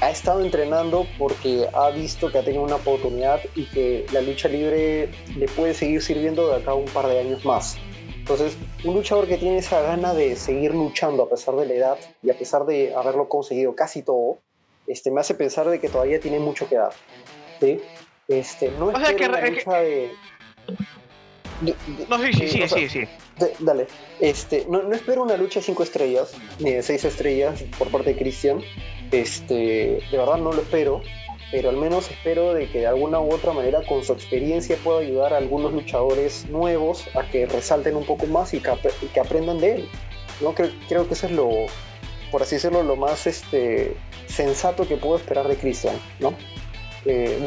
ha 0.00 0.08
estado 0.08 0.44
entrenando 0.44 1.04
porque 1.18 1.66
ha 1.72 1.90
visto 1.90 2.30
que 2.30 2.38
ha 2.38 2.44
tenido 2.44 2.62
una 2.62 2.76
oportunidad 2.76 3.40
y 3.56 3.64
que 3.64 4.06
la 4.12 4.20
lucha 4.20 4.46
libre 4.46 5.10
le 5.36 5.48
puede 5.48 5.74
seguir 5.74 6.00
sirviendo 6.00 6.46
de 6.46 6.62
acá 6.62 6.74
un 6.74 6.84
par 6.84 7.08
de 7.08 7.18
años 7.18 7.44
más. 7.44 7.76
Entonces, 8.14 8.56
un 8.84 8.94
luchador 8.94 9.26
que 9.26 9.36
tiene 9.36 9.58
esa 9.58 9.80
gana 9.80 10.14
de 10.14 10.36
seguir 10.36 10.72
luchando 10.72 11.24
a 11.24 11.28
pesar 11.28 11.56
de 11.56 11.66
la 11.66 11.74
edad 11.74 11.98
y 12.22 12.30
a 12.30 12.38
pesar 12.38 12.66
de 12.66 12.94
haberlo 12.94 13.28
conseguido 13.28 13.74
casi 13.74 14.02
todo, 14.02 14.38
este, 14.86 15.10
me 15.10 15.22
hace 15.22 15.34
pensar 15.34 15.68
de 15.68 15.80
que 15.80 15.88
todavía 15.88 16.20
tiene 16.20 16.38
mucho 16.38 16.68
que 16.68 16.76
dar. 16.76 16.92
¿sí? 17.58 17.80
Este, 18.28 18.70
no 18.78 18.92
es 18.92 19.08
que, 19.08 19.26
una 19.26 19.40
lucha 19.40 19.78
de 19.78 20.12
no, 21.60 22.18
sí, 22.18 22.32
sí, 22.32 22.48
sí, 22.48 22.68
sí, 22.68 22.88
sí. 22.88 23.00
Dale. 23.60 23.86
Este, 24.20 24.66
no, 24.68 24.92
espero 24.92 25.22
una 25.22 25.36
lucha 25.36 25.60
de 25.60 25.66
5 25.66 25.82
estrellas, 25.82 26.32
ni 26.58 26.72
de 26.72 26.82
6 26.82 27.04
estrellas 27.04 27.64
por 27.78 27.90
parte 27.90 28.14
de 28.14 28.18
Christian. 28.18 28.60
Este, 29.10 29.54
de 30.10 30.18
verdad 30.18 30.38
no 30.38 30.52
lo 30.52 30.62
espero, 30.62 31.02
pero 31.50 31.70
al 31.70 31.76
menos 31.76 32.10
espero 32.10 32.54
de 32.54 32.68
que 32.68 32.80
de 32.80 32.86
alguna 32.86 33.20
u 33.20 33.32
otra 33.32 33.52
manera 33.52 33.82
con 33.86 34.02
su 34.04 34.12
experiencia 34.12 34.76
pueda 34.82 35.00
ayudar 35.00 35.32
a 35.32 35.38
algunos 35.38 35.72
luchadores 35.72 36.46
nuevos 36.48 37.08
a 37.14 37.28
que 37.30 37.46
resalten 37.46 37.96
un 37.96 38.04
poco 38.04 38.26
más 38.26 38.52
y 38.54 38.60
que, 38.60 39.20
aprendan 39.20 39.58
de 39.58 39.76
él. 39.76 39.88
¿no? 40.40 40.54
Creo, 40.54 40.70
creo, 40.88 41.06
que 41.06 41.14
eso 41.14 41.26
es 41.26 41.32
lo, 41.32 41.48
por 42.30 42.42
así 42.42 42.56
decirlo, 42.56 42.82
lo 42.82 42.96
más 42.96 43.26
este, 43.26 43.96
sensato 44.26 44.86
que 44.86 44.96
puedo 44.96 45.16
esperar 45.16 45.48
de 45.48 45.56
Christian, 45.56 45.96
¿no? 46.20 46.34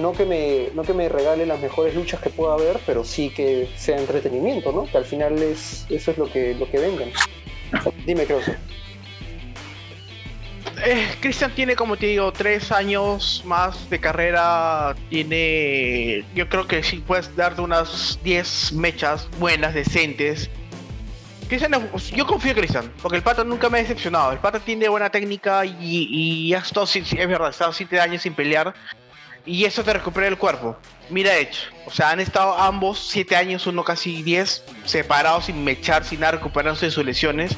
No, 0.02 0.14
que 0.14 0.26
me, 0.26 0.70
no 0.74 0.84
que 0.84 0.94
me 0.94 1.10
regale 1.10 1.46
las 1.46 1.60
mejores 1.60 1.94
luchas 1.94 2.22
que 2.22 2.30
pueda 2.30 2.54
haber, 2.54 2.80
pero 2.86 3.04
sí 3.04 3.30
que 3.30 3.68
sea 3.76 3.98
entretenimiento, 3.98 4.72
¿no? 4.72 4.86
Que 4.86 4.98
al 4.98 5.06
final 5.06 5.42
es, 5.42 5.86
eso 5.90 6.12
es 6.12 6.18
lo 6.18 6.32
que, 6.32 6.56
lo 6.56 6.70
que 6.70 6.80
vengan. 6.80 7.10
Dime, 8.06 8.26
creo 8.26 8.40
eh, 10.86 11.10
Cristian 11.20 11.54
tiene, 11.54 11.76
como 11.76 11.98
te 11.98 12.06
digo, 12.06 12.32
tres 12.32 12.72
años 12.72 13.44
más 13.46 13.90
de 13.90 14.00
carrera. 14.00 14.96
Tiene. 15.10 16.24
Yo 16.34 16.48
creo 16.48 16.68
que 16.68 16.84
sí 16.84 17.04
puedes 17.06 17.36
darte 17.36 17.62
unas 17.62 18.18
10 18.24 18.74
mechas 18.74 19.28
buenas, 19.40 19.74
decentes. 19.74 20.50
Cristian, 21.50 21.90
yo 22.16 22.28
confío 22.28 22.52
en 22.52 22.58
Cristian, 22.58 22.94
porque 23.02 23.18
el 23.18 23.24
pata 23.24 23.44
nunca 23.44 23.70
me 23.70 23.80
ha 23.80 23.82
decepcionado. 23.82 24.32
El 24.32 24.38
pata 24.38 24.60
tiene 24.60 24.88
buena 24.88 25.10
técnica 25.10 25.66
y, 25.66 25.74
y 25.80 26.54
ha 26.54 26.60
estado, 26.60 26.86
es 26.86 27.12
verdad, 27.28 27.48
ha 27.48 27.52
estado 27.52 27.74
7 27.74 28.00
años 28.00 28.22
sin 28.22 28.36
pelear 28.36 28.74
y 29.46 29.66
eso 29.66 29.84
te 29.84 29.94
recupera 29.94 30.28
el 30.28 30.38
cuerpo. 30.38 30.78
Mira, 31.10 31.38
hecho. 31.38 31.62
O 31.86 31.92
sea, 31.92 32.12
han 32.12 32.20
estado 32.20 32.58
ambos 32.58 33.00
siete 33.00 33.36
años, 33.36 33.66
uno 33.68 33.84
casi 33.84 34.22
10, 34.22 34.64
separados 34.86 35.46
sin 35.46 35.64
mechar, 35.64 36.06
sin 36.06 36.20
nada, 36.20 36.34
recuperándose 36.34 36.88
de 36.88 36.92
sus 36.92 37.06
lesiones. 37.06 37.56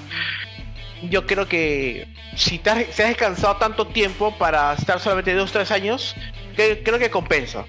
Yo 1.09 1.25
creo 1.25 1.47
que 1.47 2.07
si 2.35 2.59
te 2.59 2.69
has, 2.69 2.95
descansado 2.95 3.57
tanto 3.57 3.87
tiempo 3.87 4.37
para 4.37 4.73
estar 4.73 4.99
solamente 4.99 5.33
dos, 5.33 5.51
tres 5.51 5.71
años, 5.71 6.15
creo 6.55 6.99
que 6.99 7.09
compensa. 7.09 7.65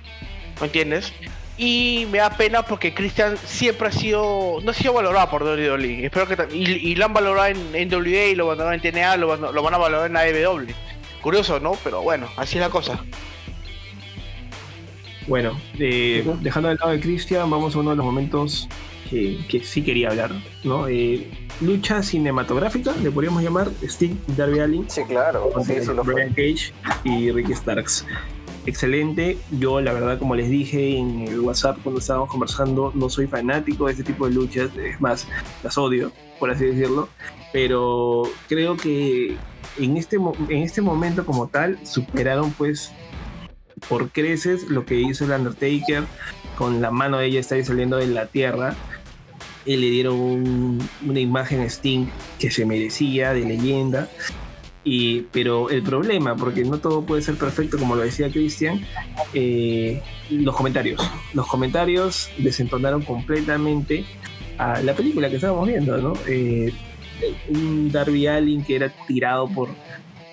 ¿Me 0.61 0.67
entiendes? 0.67 1.13
Y 1.57 2.07
me 2.11 2.19
da 2.19 2.31
pena 2.31 2.63
porque 2.63 2.95
Christian 2.95 3.37
siempre 3.45 3.89
ha 3.89 3.93
sido, 3.93 4.59
no 4.63 4.71
ha 4.71 4.75
sido 4.75 4.93
valorado 4.93 5.31
por 5.31 5.43
WWE. 5.43 6.07
Espero 6.07 6.29
que 6.29 6.55
y, 6.55 6.95
lo 6.95 7.07
han 7.07 7.13
valorado 7.13 7.49
en, 7.49 7.75
en 7.75 7.93
WWE 7.93 8.31
y 8.31 8.35
lo 8.35 8.47
valoraron 8.47 8.75
en 8.75 8.81
TNA, 8.81 9.17
lo, 9.17 9.37
lo 9.37 9.63
van 9.63 9.75
a 9.75 9.79
valorar 9.79 10.07
en 10.07 10.17
AEW. 10.17 10.67
Curioso, 11.21 11.61
¿no? 11.61 11.73
Pero 11.85 12.03
bueno, 12.03 12.29
así 12.37 12.59
es 12.59 12.63
la 12.63 12.71
cosa. 12.71 12.99
Bueno, 15.27 15.59
eh, 15.79 16.25
dejando 16.41 16.69
de 16.69 16.77
lado 16.77 16.91
de 16.91 17.01
Christian, 17.01 17.49
vamos 17.51 17.75
a 17.75 17.79
uno 17.79 17.91
de 17.91 17.97
los 17.97 18.05
momentos 18.05 18.69
que, 19.09 19.61
sí 19.63 19.83
quería 19.83 20.09
hablar, 20.09 20.31
¿no? 20.65 20.89
Eh, 20.89 21.29
lucha 21.61 22.03
cinematográfica, 22.03 22.95
le 23.03 23.11
podríamos 23.11 23.43
llamar 23.43 23.71
Steve 23.83 24.15
Darby 24.37 24.61
Allin. 24.61 24.85
Sí, 24.89 25.03
claro. 25.05 25.51
Sí, 25.65 25.75
Brian 26.05 26.31
Cage 26.31 26.73
y 27.05 27.31
Ricky 27.31 27.55
Starks. 27.55 28.07
Excelente. 28.65 29.39
Yo, 29.51 29.81
la 29.81 29.93
verdad, 29.93 30.19
como 30.19 30.35
les 30.35 30.49
dije 30.49 30.97
en 30.97 31.27
el 31.27 31.41
WhatsApp 31.41 31.79
cuando 31.83 32.01
estábamos 32.01 32.31
conversando, 32.31 32.93
no 32.95 33.11
soy 33.11 33.27
fanático 33.27 33.87
de 33.87 33.93
este 33.93 34.05
tipo 34.05 34.29
de 34.29 34.35
luchas. 34.35 34.71
Es 34.77 35.01
más, 35.01 35.27
las 35.63 35.77
odio, 35.77 36.13
por 36.39 36.51
así 36.51 36.67
decirlo. 36.67 37.09
Pero 37.53 38.23
creo 38.49 38.77
que 38.77 39.37
en 39.79 39.97
este, 39.97 40.17
en 40.49 40.63
este 40.63 40.81
momento 40.81 41.27
como 41.27 41.49
tal 41.49 41.79
superaron 41.85 42.53
pues 42.53 42.93
por 43.89 44.11
creces 44.11 44.69
lo 44.69 44.85
que 44.85 45.01
hizo 45.01 45.25
el 45.25 45.33
Undertaker 45.33 46.05
con 46.57 46.81
la 46.81 46.91
mano 46.91 47.19
de 47.19 47.27
ella 47.27 47.41
está 47.41 47.63
saliendo 47.65 47.97
de 47.97 48.07
la 48.07 48.27
tierra 48.27 48.75
y 49.65 49.77
le 49.77 49.91
dieron 49.91 50.79
una 51.07 51.21
imagen 51.21 51.63
Sting 51.63 52.07
que 52.39 52.51
se 52.51 52.67
merecía 52.67 53.33
de 53.33 53.41
leyenda 53.41 54.09
y, 54.85 55.23
pero 55.33 55.71
el 55.71 55.83
problema, 55.83 56.35
porque 56.35 56.65
no 56.65 56.79
todo 56.79 57.03
puede 57.03 57.23
ser 57.23 57.37
perfecto, 57.37 57.79
como 57.79 57.95
lo 57.95 58.03
decía 58.03 58.31
Christian, 58.31 58.81
eh, 59.33 60.03
los 60.31 60.57
comentarios. 60.57 61.01
Los 61.35 61.47
comentarios 61.47 62.31
desentonaron 62.39 63.03
completamente 63.03 64.05
a 64.59 64.81
la 64.83 64.95
película 64.95 65.31
que 65.31 65.37
estábamos 65.37 65.69
viendo, 65.69 65.97
¿no? 65.99 66.15
Eh, 66.27 66.73
un 67.49 67.93
Darby 67.93 68.27
Allin 68.27 68.65
que 68.65 68.75
era 68.75 68.89
tirado 69.07 69.49
por, 69.49 69.69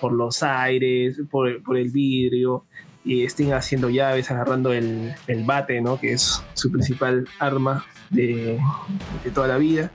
por 0.02 0.14
los 0.14 0.42
aires, 0.42 1.22
por, 1.30 1.62
por 1.62 1.78
el 1.78 1.92
vidrio, 1.92 2.66
y 3.10 3.26
estén 3.26 3.54
haciendo 3.54 3.90
llaves, 3.90 4.30
agarrando 4.30 4.72
el, 4.72 5.16
el 5.26 5.44
bate, 5.44 5.82
¿no? 5.82 6.00
que 6.00 6.14
es 6.14 6.44
su 6.54 6.72
principal 6.72 7.28
arma 7.40 7.84
de, 8.12 8.60
de 9.24 9.32
toda 9.32 9.48
la 9.48 9.58
vida. 9.58 9.92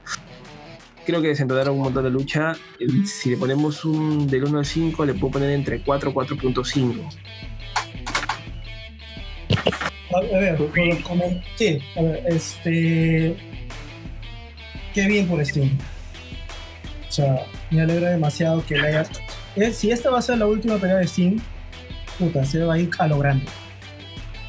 Creo 1.07 1.23
que 1.23 1.29
desentonaron 1.29 1.77
un 1.77 1.83
montón 1.83 2.03
de 2.03 2.11
lucha. 2.11 2.57
Si 3.07 3.31
le 3.31 3.37
ponemos 3.37 3.85
un 3.85 4.27
del 4.27 4.43
1 4.43 4.59
al 4.59 4.67
5, 4.67 5.05
le 5.05 5.15
puedo 5.15 5.35
poner 5.35 5.51
entre 5.51 5.81
4 5.81 6.11
y 6.11 6.13
4.5. 6.13 7.09
A 10.13 10.21
ver, 10.21 10.59
sí, 11.57 11.79
a 11.97 12.03
ver, 12.03 12.25
este. 12.27 13.37
Qué 14.93 15.07
bien 15.07 15.29
por 15.29 15.45
Steam. 15.47 15.79
O 17.09 17.13
sea, 17.13 17.47
me 17.71 17.83
alegra 17.83 18.11
demasiado 18.11 18.67
que 18.67 18.77
le 18.77 18.89
haya. 18.89 19.07
Eh, 19.55 19.71
si 19.71 19.93
esta 19.93 20.11
va 20.11 20.19
a 20.19 20.23
ser 20.23 20.39
la 20.39 20.47
última 20.47 20.79
pelea 20.79 20.97
de 20.97 21.07
Steam, 21.07 21.41
puta, 22.19 22.45
se 22.45 22.63
va 22.63 22.75
a 22.75 22.79
ir 22.79 22.91
a 22.99 23.07
lo 23.07 23.19
grande. 23.19 23.47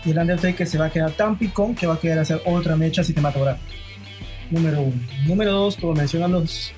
Y 0.05 0.11
el 0.11 0.17
Undertaker 0.17 0.67
se 0.67 0.77
va 0.77 0.85
a 0.85 0.89
quedar 0.89 1.11
tan 1.11 1.37
picón 1.37 1.75
que 1.75 1.87
va 1.87 1.95
a 1.95 1.99
querer 1.99 2.19
hacer 2.19 2.41
otra 2.45 2.75
mecha 2.75 3.03
cinematográfica. 3.03 3.73
Número 4.51 4.81
uno. 4.81 5.01
Número 5.25 5.51
dos, 5.51 5.77
como 5.77 5.93
mencionan 5.93 6.31
los, 6.31 6.71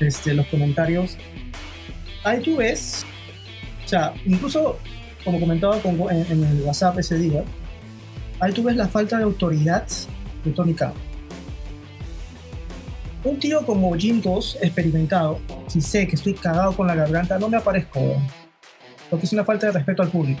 este, 0.00 0.34
los 0.34 0.46
comentarios, 0.46 1.16
ahí 2.24 2.40
tú 2.40 2.56
ves, 2.56 3.04
o 3.84 3.88
sea, 3.88 4.12
incluso 4.26 4.78
como 5.24 5.40
comentaba 5.40 5.80
en, 6.10 6.44
el 6.44 6.62
WhatsApp 6.62 6.98
ese 6.98 7.18
día, 7.18 7.42
ahí 8.40 8.52
tú 8.52 8.62
ves 8.62 8.76
la 8.76 8.88
falta 8.88 9.16
de 9.16 9.24
autoridad 9.24 9.86
de 10.44 10.50
Tony 10.50 10.74
Khan. 10.74 10.92
Un 13.24 13.38
tío 13.38 13.64
como 13.64 13.94
Jim 13.96 14.20
Goss, 14.20 14.58
experimentado, 14.60 15.40
si 15.66 15.80
sé 15.80 16.06
que 16.06 16.16
estoy 16.16 16.34
cagado 16.34 16.76
con 16.76 16.86
la 16.86 16.94
garganta, 16.94 17.38
no 17.38 17.48
me 17.48 17.56
aparezco, 17.56 18.20
porque 19.14 19.26
es 19.26 19.32
una 19.32 19.44
falta 19.44 19.66
de 19.66 19.72
respeto 19.74 20.02
al 20.02 20.08
público. 20.08 20.40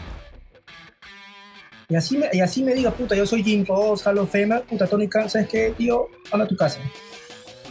Y 1.88 1.94
así 1.94 2.18
me, 2.18 2.26
y 2.32 2.40
así 2.40 2.64
me 2.64 2.74
diga, 2.74 2.90
puta, 2.90 3.14
yo 3.14 3.24
soy 3.24 3.44
Jim 3.44 3.64
Goss, 3.64 4.04
Hall 4.04 4.18
of 4.18 4.32
Famer, 4.32 4.62
puta, 4.62 4.88
Tony 4.88 5.06
Khan, 5.06 5.30
¿sabes 5.30 5.48
qué, 5.48 5.72
tío? 5.78 6.08
Anda 6.32 6.44
a 6.44 6.48
tu 6.48 6.56
casa. 6.56 6.80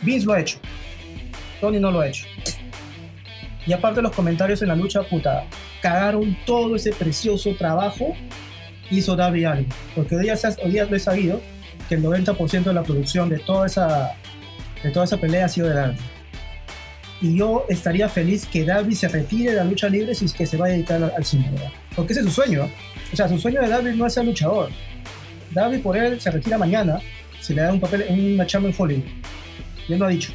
Vince 0.02 0.26
lo 0.26 0.32
ha 0.32 0.40
hecho. 0.40 0.60
Tony 1.60 1.78
no 1.78 1.92
lo 1.92 2.00
ha 2.00 2.08
hecho. 2.08 2.26
Y 3.68 3.74
aparte 3.74 4.02
los 4.02 4.14
comentarios 4.14 4.62
en 4.62 4.70
la 4.70 4.78
lucha, 4.78 5.04
puta, 5.04 5.44
cagaron 5.82 6.38
todo 6.46 6.78
ese 6.78 6.94
precioso 6.94 7.54
trabajo 7.58 8.16
que 8.88 8.96
hizo 8.96 9.18
Darby 9.18 9.44
Allin. 9.44 9.68
Porque 9.96 10.16
hoy 10.16 10.24
día, 10.24 10.36
hoy 10.64 10.72
día 10.72 10.86
lo 10.86 10.96
he 10.96 11.00
sabido 11.02 11.42
que 11.90 11.96
el 11.96 12.04
90% 12.04 12.64
de 12.64 12.74
la 12.74 12.84
producción 12.84 13.28
de 13.28 13.40
toda 13.40 13.66
esa, 13.66 14.16
de 14.82 14.90
toda 14.92 15.04
esa 15.04 15.18
pelea 15.18 15.48
ha 15.48 15.50
sido 15.50 15.68
de 15.68 15.74
Darby. 15.74 16.00
Y 17.24 17.38
yo 17.38 17.66
estaría 17.70 18.10
feliz 18.10 18.46
que 18.46 18.66
Darby 18.66 18.94
se 18.94 19.08
retire 19.08 19.52
de 19.52 19.56
la 19.56 19.64
lucha 19.64 19.88
libre 19.88 20.14
si 20.14 20.26
es 20.26 20.34
que 20.34 20.46
se 20.46 20.58
va 20.58 20.66
a 20.66 20.70
dedicar 20.70 21.02
al, 21.02 21.14
al 21.16 21.24
cine, 21.24 21.50
¿verdad? 21.52 21.72
Porque 21.96 22.12
ese 22.12 22.20
es 22.20 22.28
su 22.28 22.34
sueño. 22.34 22.70
O 23.14 23.16
sea, 23.16 23.30
su 23.30 23.40
sueño 23.40 23.62
de 23.62 23.70
Darby 23.70 23.96
no 23.96 24.06
es 24.06 24.14
ser 24.14 24.26
luchador. 24.26 24.70
Darby 25.52 25.78
por 25.78 25.96
él 25.96 26.20
se 26.20 26.30
retira 26.32 26.58
mañana, 26.58 27.00
se 27.40 27.54
le 27.54 27.62
da 27.62 27.72
un 27.72 27.80
papel, 27.80 28.06
una 28.10 28.46
chamba 28.46 28.68
en 28.68 28.76
Hollywood. 28.78 29.06
Y 29.88 29.94
él 29.94 30.00
lo 30.00 30.06
ha 30.06 30.10
dicho. 30.10 30.34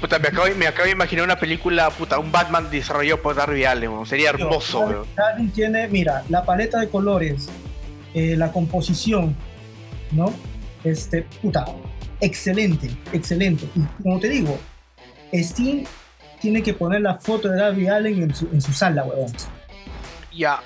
Puta, 0.00 0.18
me 0.18 0.26
acabo, 0.26 0.46
me 0.56 0.66
acabo 0.66 0.86
de 0.86 0.92
imaginar 0.92 1.24
una 1.24 1.38
película, 1.38 1.88
puta, 1.90 2.18
un 2.18 2.32
Batman 2.32 2.68
desarrollado 2.68 3.22
por 3.22 3.36
Darby 3.36 3.64
Allin, 3.64 3.90
sería 4.06 4.30
hermoso, 4.30 4.80
Darby, 4.80 5.08
Darby 5.14 5.46
tiene, 5.48 5.86
mira, 5.86 6.24
la 6.30 6.44
paleta 6.44 6.80
de 6.80 6.88
colores, 6.88 7.48
eh, 8.14 8.34
la 8.36 8.50
composición, 8.50 9.36
¿no? 10.10 10.34
Este, 10.82 11.22
puta, 11.42 11.66
excelente, 12.20 12.90
excelente. 13.12 13.66
Y 13.76 14.02
como 14.02 14.18
te 14.18 14.30
digo, 14.30 14.58
Steam 15.32 15.84
tiene 16.40 16.62
que 16.62 16.74
poner 16.74 17.02
la 17.02 17.16
foto 17.16 17.48
de 17.48 17.58
Darby 17.58 17.88
Allen 17.88 18.22
en 18.22 18.34
su, 18.34 18.48
en 18.52 18.60
su 18.60 18.72
sala, 18.72 19.04
weón. 19.04 19.32
Ya. 20.32 20.62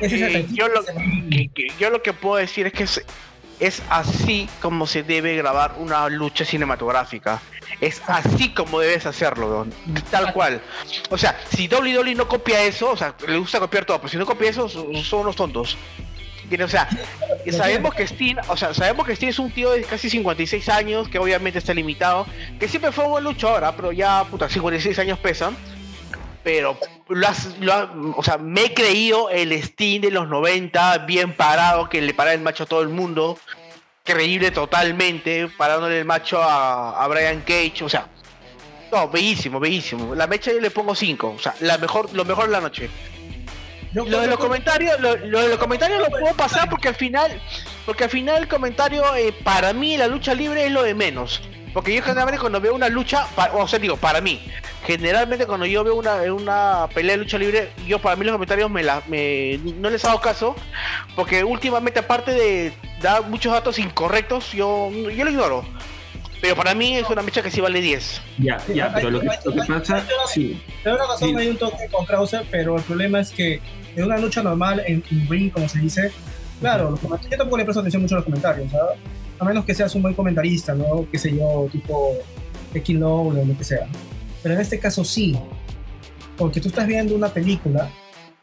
Eh, 0.00 0.46
yo, 0.52 0.68
lo, 0.68 0.84
que, 0.84 1.50
que, 1.54 1.68
yo 1.78 1.90
lo 1.90 2.02
que 2.02 2.12
puedo 2.12 2.36
decir 2.36 2.66
es 2.66 2.72
que 2.72 2.84
es, 2.84 3.04
es 3.60 3.82
así 3.88 4.48
como 4.60 4.86
se 4.86 5.02
debe 5.02 5.34
grabar 5.36 5.74
una 5.78 6.08
lucha 6.08 6.44
cinematográfica. 6.44 7.40
Es 7.80 8.02
así 8.06 8.50
como 8.54 8.80
debes 8.80 9.06
hacerlo, 9.06 9.48
weón. 9.48 9.74
tal 10.10 10.32
cual. 10.32 10.60
O 11.10 11.18
sea, 11.18 11.38
si 11.50 11.68
WWE 11.68 12.14
no 12.14 12.28
copia 12.28 12.62
eso, 12.62 12.90
o 12.90 12.96
sea, 12.96 13.14
le 13.26 13.38
gusta 13.38 13.58
copiar 13.58 13.84
todo, 13.84 13.98
pero 13.98 14.08
si 14.08 14.16
no 14.16 14.26
copia 14.26 14.50
eso, 14.50 14.68
son, 14.68 14.94
son 15.02 15.20
unos 15.20 15.36
tontos. 15.36 15.76
O 16.62 16.68
sea, 16.68 16.88
sabemos 17.52 17.94
que 17.94 18.06
Steen, 18.06 18.38
o 18.48 18.56
sea, 18.56 18.74
sabemos 18.74 19.06
que 19.06 19.14
Steen 19.14 19.30
es 19.30 19.38
un 19.38 19.50
tío 19.50 19.70
de 19.70 19.82
casi 19.82 20.10
56 20.10 20.68
años, 20.68 21.08
que 21.08 21.18
obviamente 21.18 21.58
está 21.58 21.72
limitado, 21.74 22.26
que 22.58 22.68
siempre 22.68 22.92
fue 22.92 23.04
un 23.04 23.10
buen 23.10 23.24
luchador, 23.24 23.64
¿ah? 23.64 23.74
pero 23.76 23.92
ya, 23.92 24.24
puta, 24.24 24.48
56 24.48 24.98
años 24.98 25.18
pesan. 25.18 25.56
Pero 26.42 26.78
lo 27.08 27.26
has, 27.26 27.58
lo 27.58 27.72
has, 27.72 27.88
o 28.16 28.22
sea, 28.22 28.38
me 28.38 28.66
he 28.66 28.74
creído 28.74 29.30
el 29.30 29.52
Steen 29.62 30.02
de 30.02 30.10
los 30.10 30.28
90, 30.28 30.98
bien 30.98 31.34
parado, 31.34 31.88
que 31.88 32.00
le 32.00 32.14
para 32.14 32.32
el 32.32 32.40
macho 32.40 32.64
a 32.64 32.66
todo 32.66 32.82
el 32.82 32.88
mundo, 32.88 33.38
creíble 34.04 34.52
totalmente, 34.52 35.48
parándole 35.56 35.98
el 35.98 36.04
macho 36.04 36.40
a, 36.40 37.02
a 37.02 37.08
Brian 37.08 37.40
Cage, 37.40 37.82
o 37.82 37.88
sea, 37.88 38.08
no, 38.92 39.08
bellísimo, 39.08 39.58
bellísimo. 39.58 40.14
La 40.14 40.26
mecha 40.26 40.52
yo 40.52 40.60
le 40.60 40.70
pongo 40.70 40.94
5, 40.94 41.34
o 41.36 41.38
sea, 41.38 41.54
la 41.60 41.78
mejor, 41.78 42.12
lo 42.14 42.24
mejor 42.24 42.46
de 42.46 42.52
la 42.52 42.60
noche. 42.60 42.88
Lo 44.04 44.20
de 44.20 44.26
los 44.26 44.38
comentarios, 44.38 45.00
lo, 45.00 45.16
lo, 45.16 45.40
de 45.40 45.48
los 45.48 45.58
comentarios 45.58 45.98
lo 46.00 46.10
puedo 46.10 46.34
pasar 46.34 46.68
porque 46.68 46.88
al 46.88 46.94
final, 46.94 47.40
porque 47.86 48.04
al 48.04 48.10
final 48.10 48.42
el 48.42 48.48
comentario 48.48 49.02
eh, 49.14 49.32
para 49.42 49.72
mí 49.72 49.96
la 49.96 50.06
lucha 50.06 50.34
libre 50.34 50.66
es 50.66 50.72
lo 50.72 50.82
de 50.82 50.94
menos. 50.94 51.40
Porque 51.72 51.94
yo 51.94 52.02
generalmente 52.02 52.40
cuando 52.40 52.58
veo 52.60 52.74
una 52.74 52.88
lucha, 52.88 53.26
o 53.52 53.68
sea 53.68 53.78
digo, 53.78 53.98
para 53.98 54.22
mí, 54.22 54.42
generalmente 54.86 55.46
cuando 55.46 55.66
yo 55.66 55.84
veo 55.84 55.94
una, 55.94 56.22
una 56.32 56.88
pelea 56.94 57.16
de 57.16 57.24
lucha 57.24 57.36
libre, 57.36 57.70
yo 57.86 57.98
para 57.98 58.16
mí 58.16 58.24
los 58.24 58.32
comentarios 58.32 58.70
me, 58.70 58.82
la, 58.82 59.02
me 59.08 59.58
no 59.58 59.90
les 59.90 60.04
hago 60.06 60.20
caso, 60.20 60.56
porque 61.14 61.44
últimamente 61.44 61.98
aparte 61.98 62.32
de 62.32 62.72
dar 63.02 63.24
muchos 63.28 63.52
datos 63.52 63.78
incorrectos, 63.78 64.52
yo, 64.52 64.90
yo 64.90 65.24
lo 65.24 65.30
ignoro. 65.30 65.66
Pero 66.46 66.54
para 66.54 66.76
mí 66.76 66.96
es 66.96 67.10
una 67.10 67.22
mecha 67.22 67.42
que 67.42 67.50
sí 67.50 67.60
vale 67.60 67.80
10. 67.80 68.22
Ya, 68.38 68.58
ya, 68.72 68.94
pero 68.94 69.10
lo 69.10 69.20
que, 69.20 69.26
lo 69.44 69.52
que 69.52 69.62
pasa, 69.62 70.06
sí. 70.32 70.62
Te 70.84 70.90
doy 70.90 70.98
razón, 71.00 71.28
sí. 71.30 71.34
hay 71.36 71.48
un 71.48 71.56
toque 71.56 71.88
con 71.90 72.06
Krauser, 72.06 72.44
pero 72.52 72.76
el 72.76 72.84
problema 72.84 73.18
es 73.18 73.30
que 73.32 73.60
en 73.96 74.04
una 74.04 74.16
lucha 74.16 74.44
normal, 74.44 74.80
en, 74.86 75.02
en 75.10 75.28
ring, 75.28 75.50
como 75.50 75.68
se 75.68 75.80
dice, 75.80 76.12
claro, 76.60 76.92
los 76.92 77.00
comentarios, 77.00 77.32
yo 77.32 77.38
tampoco 77.38 77.58
le 77.58 77.64
presto 77.64 77.80
atención 77.80 78.02
mucho 78.02 78.14
a 78.14 78.18
los 78.18 78.24
comentarios, 78.26 78.70
¿sabes? 78.70 78.96
A 79.40 79.44
menos 79.44 79.64
que 79.64 79.74
seas 79.74 79.92
un 79.96 80.02
buen 80.02 80.14
comentarista, 80.14 80.72
¿no? 80.72 81.04
Qué 81.10 81.18
sé 81.18 81.36
yo, 81.36 81.68
tipo 81.72 82.12
X 82.72 82.96
o 83.02 83.32
lo 83.32 83.58
que 83.58 83.64
sea. 83.64 83.88
Pero 84.40 84.54
en 84.54 84.60
este 84.60 84.78
caso 84.78 85.02
sí, 85.02 85.36
porque 86.36 86.60
tú 86.60 86.68
estás 86.68 86.86
viendo 86.86 87.16
una 87.16 87.30
película, 87.30 87.90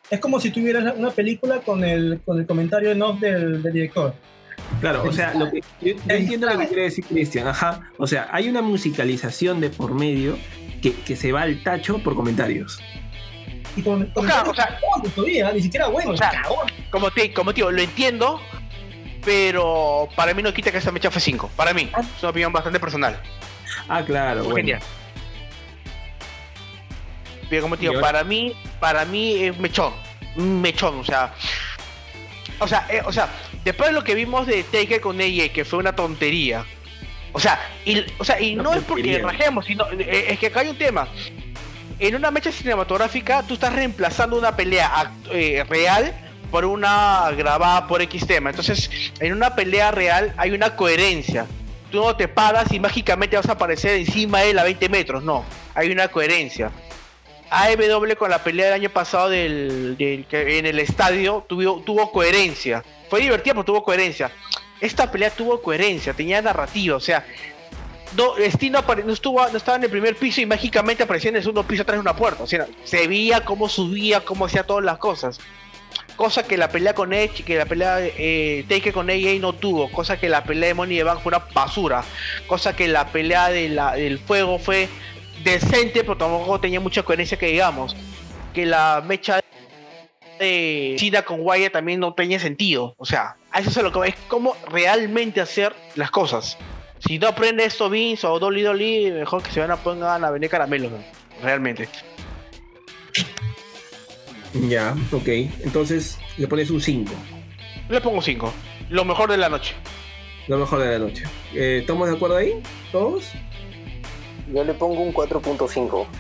es 0.10 0.20
como 0.20 0.42
si 0.42 0.52
tuvieras 0.52 0.94
una 0.98 1.12
película 1.12 1.62
con 1.62 1.86
el, 1.86 2.20
con 2.26 2.38
el 2.38 2.46
comentario 2.46 2.92
en 2.92 3.02
off 3.02 3.22
del, 3.22 3.64
del 3.64 3.72
director. 3.72 4.14
Claro, 4.82 5.04
o 5.04 5.12
sea, 5.12 5.34
lo 5.34 5.50
que, 5.50 5.62
yo, 5.82 5.94
yo 5.94 6.02
entiendo 6.08 6.50
lo 6.50 6.60
que 6.60 6.68
quiere 6.68 6.84
decir 6.84 7.06
Cristian, 7.06 7.48
ajá. 7.48 7.82
O 7.98 8.08
sea, 8.08 8.28
hay 8.32 8.50
una 8.50 8.62
musicalización 8.62 9.62
de 9.62 9.70
por 9.70 9.94
medio 9.94 10.38
que, 10.82 10.94
que 10.94 11.16
se 11.16 11.32
va 11.32 11.44
al 11.44 11.64
tacho 11.64 12.00
por 12.00 12.16
comentarios. 12.16 12.80
Y 13.76 13.82
con, 13.82 14.06
con 14.08 14.26
o 14.26 14.30
sea, 14.30 14.44
o 14.44 14.54
sea, 14.54 14.80
todavía, 15.16 15.52
ni 15.52 15.62
siquiera 15.62 15.88
bueno, 15.88 16.12
o 16.12 16.18
sea, 16.18 16.44
como, 16.92 17.10
te, 17.12 17.34
como 17.34 17.54
tío, 17.54 17.72
lo 17.72 17.82
entiendo, 17.82 18.40
pero 19.26 20.10
para 20.16 20.34
mí 20.34 20.44
no 20.44 20.54
quita 20.54 20.72
que 20.72 20.78
esa 20.78 20.92
mecha 20.92 21.10
fue 21.10 21.22
5. 21.22 21.52
Para 21.56 21.74
mí, 21.74 21.90
es 21.98 22.22
una 22.22 22.30
opinión 22.30 22.54
bastante 22.54 22.80
personal. 22.80 23.20
Ah, 23.88 24.04
claro, 24.04 24.44
bueno. 24.44 24.58
genial. 24.58 24.80
Pero 27.50 27.64
como 27.64 27.78
tío, 27.78 28.00
para 28.00 28.24
mí, 28.24 28.54
para 28.80 29.06
mí 29.06 29.44
es 29.44 29.58
mechón, 29.58 29.94
mechón, 30.36 31.00
o 31.00 31.04
sea, 31.04 31.34
o 32.60 32.68
sea, 32.68 32.88
eh, 32.90 33.02
o 33.06 33.12
sea, 33.12 33.28
después 33.64 33.90
de 33.90 33.94
lo 33.94 34.04
que 34.04 34.16
vimos 34.16 34.48
de 34.48 34.64
Taker 34.64 35.02
con 35.02 35.20
AJ, 35.20 35.52
que 35.54 35.66
fue 35.66 35.80
una 35.80 35.96
tontería. 35.96 36.66
O 37.32 37.40
sea, 37.40 37.60
y, 37.86 38.00
o 38.20 38.24
sea, 38.24 38.40
y 38.40 38.56
no 38.56 38.74
es 38.74 38.84
porque 38.84 39.20
rajemos, 39.20 39.66
sino 39.66 39.86
eh, 39.92 40.28
es 40.30 40.40
que 40.40 40.48
acá 40.48 40.62
hay 40.62 40.70
un 40.70 40.78
tema. 40.78 41.08
En 42.00 42.16
una 42.16 42.32
mecha 42.32 42.52
cinematográfica, 42.52 43.44
tú 43.44 43.56
estás 43.56 43.74
reemplazando 43.74 44.38
una 44.38 44.56
pelea 44.56 45.12
eh, 45.32 45.64
real 45.68 46.14
por 46.52 46.66
una 46.66 47.32
grabada 47.36 47.88
por 47.88 48.02
X 48.04 48.28
tema. 48.28 48.52
Entonces, 48.52 48.90
en 49.20 49.34
una 49.34 49.56
pelea 49.56 49.92
real 49.92 50.34
hay 50.38 50.52
una 50.52 50.76
coherencia. 50.76 51.48
Tú 51.92 52.04
no 52.04 52.16
te 52.16 52.28
paras 52.28 52.72
y 52.72 52.80
mágicamente 52.80 53.36
vas 53.36 53.50
a 53.50 53.54
aparecer 53.54 53.96
encima 53.98 54.42
de 54.42 54.52
él 54.52 54.60
a 54.60 54.64
20 54.64 54.90
metros. 54.90 55.24
No, 55.24 55.44
hay 55.74 55.92
una 55.92 56.08
coherencia. 56.10 56.72
AEW 57.54 58.16
con 58.18 58.32
la 58.32 58.44
pelea 58.44 58.66
del 58.66 58.74
año 58.74 58.90
pasado 58.90 59.32
en 59.32 59.96
el 60.00 60.80
estadio 60.80 61.46
tuvo, 61.48 62.12
coherencia. 62.12 62.84
Fue 63.10 63.22
divertida, 63.22 63.54
pero 63.54 63.64
tuvo 63.64 63.84
coherencia. 63.84 64.32
Esta 64.82 65.12
pelea 65.12 65.30
tuvo 65.30 65.62
coherencia, 65.62 66.14
tenía 66.14 66.42
narrativa, 66.42 66.98
o 66.98 67.00
sea, 67.00 67.26
no, 68.18 68.36
no, 68.36 69.58
estaba 69.58 69.78
en 69.78 69.84
el 69.84 69.90
primer 69.90 70.16
piso 70.16 70.42
y 70.42 70.46
mágicamente 70.46 71.04
aparecía 71.04 71.30
en 71.30 71.38
el 71.38 71.44
segundo 71.44 71.64
piso 71.64 71.84
atrás 71.84 71.98
de 71.98 72.02
una 72.02 72.16
puerta. 72.16 72.44
O 72.44 72.48
sea, 72.48 72.68
se 72.84 73.08
veía 73.08 73.46
cómo 73.46 73.70
subía, 73.70 74.22
cómo 74.22 74.46
hacía 74.46 74.64
todas 74.64 74.84
las 74.84 74.98
cosas. 74.98 75.40
Cosa 76.16 76.44
que 76.44 76.58
la 76.58 76.70
pelea 76.70 76.94
con 76.94 77.12
Edge, 77.12 77.44
que 77.44 77.58
la 77.58 77.66
pelea 77.66 77.98
eh, 78.02 78.66
Taker 78.70 78.94
con 78.94 79.10
AJ 79.10 79.40
no 79.40 79.54
tuvo. 79.54 79.92
Cosa 79.92 80.20
que 80.20 80.30
la 80.30 80.44
pelea 80.44 80.70
de 80.70 80.74
Money 80.76 80.98
the 80.98 81.04
Bank 81.04 81.22
fue 81.22 81.32
una 81.32 81.44
basura. 81.54 82.04
Cosa 82.46 82.76
que 82.76 82.88
la 82.88 83.08
pelea 83.08 83.50
de 83.50 83.70
del 83.70 84.20
fuego 84.20 84.60
fue 84.60 84.90
decente, 85.44 86.02
pero 86.02 86.18
tampoco 86.18 86.60
tenía 86.60 86.80
mucha 86.80 87.04
coherencia 87.04 87.38
que 87.38 87.48
digamos. 87.48 87.96
Que 88.54 88.66
la 88.66 89.04
mecha 89.06 89.40
de 90.40 90.96
Cena 91.00 91.24
con 91.24 91.40
Wyatt 91.42 91.74
también 91.74 92.00
no 92.00 92.14
tenía 92.14 92.40
sentido. 92.40 92.94
O 92.98 93.06
sea, 93.06 93.38
a 93.52 93.60
eso 93.60 93.70
es 93.70 93.78
lo 93.78 93.92
que 93.92 94.10
es 94.10 94.16
como 94.28 94.56
realmente 94.70 95.42
hacer 95.42 95.74
las 95.96 96.12
cosas. 96.12 96.58
Si 97.00 97.20
no 97.20 97.28
aprende 97.28 97.66
esto 97.66 97.90
Vince 97.90 98.26
o 98.28 98.40
Dolly 98.40 98.62
Dolly, 98.62 99.12
mejor 99.12 99.44
que 99.44 99.52
se 99.52 99.60
van 99.60 99.72
a 99.72 99.78
pongan 99.78 100.24
a 100.24 100.32
vender 100.32 100.50
caramelos, 100.50 100.92
¿no? 100.92 101.24
realmente. 101.42 101.88
Ya, 104.54 104.96
ok. 105.12 105.28
Entonces 105.64 106.20
le 106.38 106.48
pones 106.48 106.70
un 106.70 106.80
5. 106.80 107.12
Le 107.90 108.02
pongo 108.02 108.22
5. 108.22 108.54
Lo 108.90 109.04
mejor 109.04 109.32
de 109.32 109.38
la 109.38 109.50
noche. 109.50 109.74
Lo 110.48 110.58
mejor 110.58 110.80
de 110.80 110.92
la 110.92 111.00
noche. 111.00 111.24
Eh, 111.54 111.80
¿Estamos 111.82 112.10
de 112.10 112.16
acuerdo 112.16 112.38
ahí? 112.38 112.62
¿Todos? 112.92 113.32
Yo 114.52 114.64
le 114.64 114.74
pongo 114.74 115.02
un 115.02 115.14
4.5. 115.14 116.06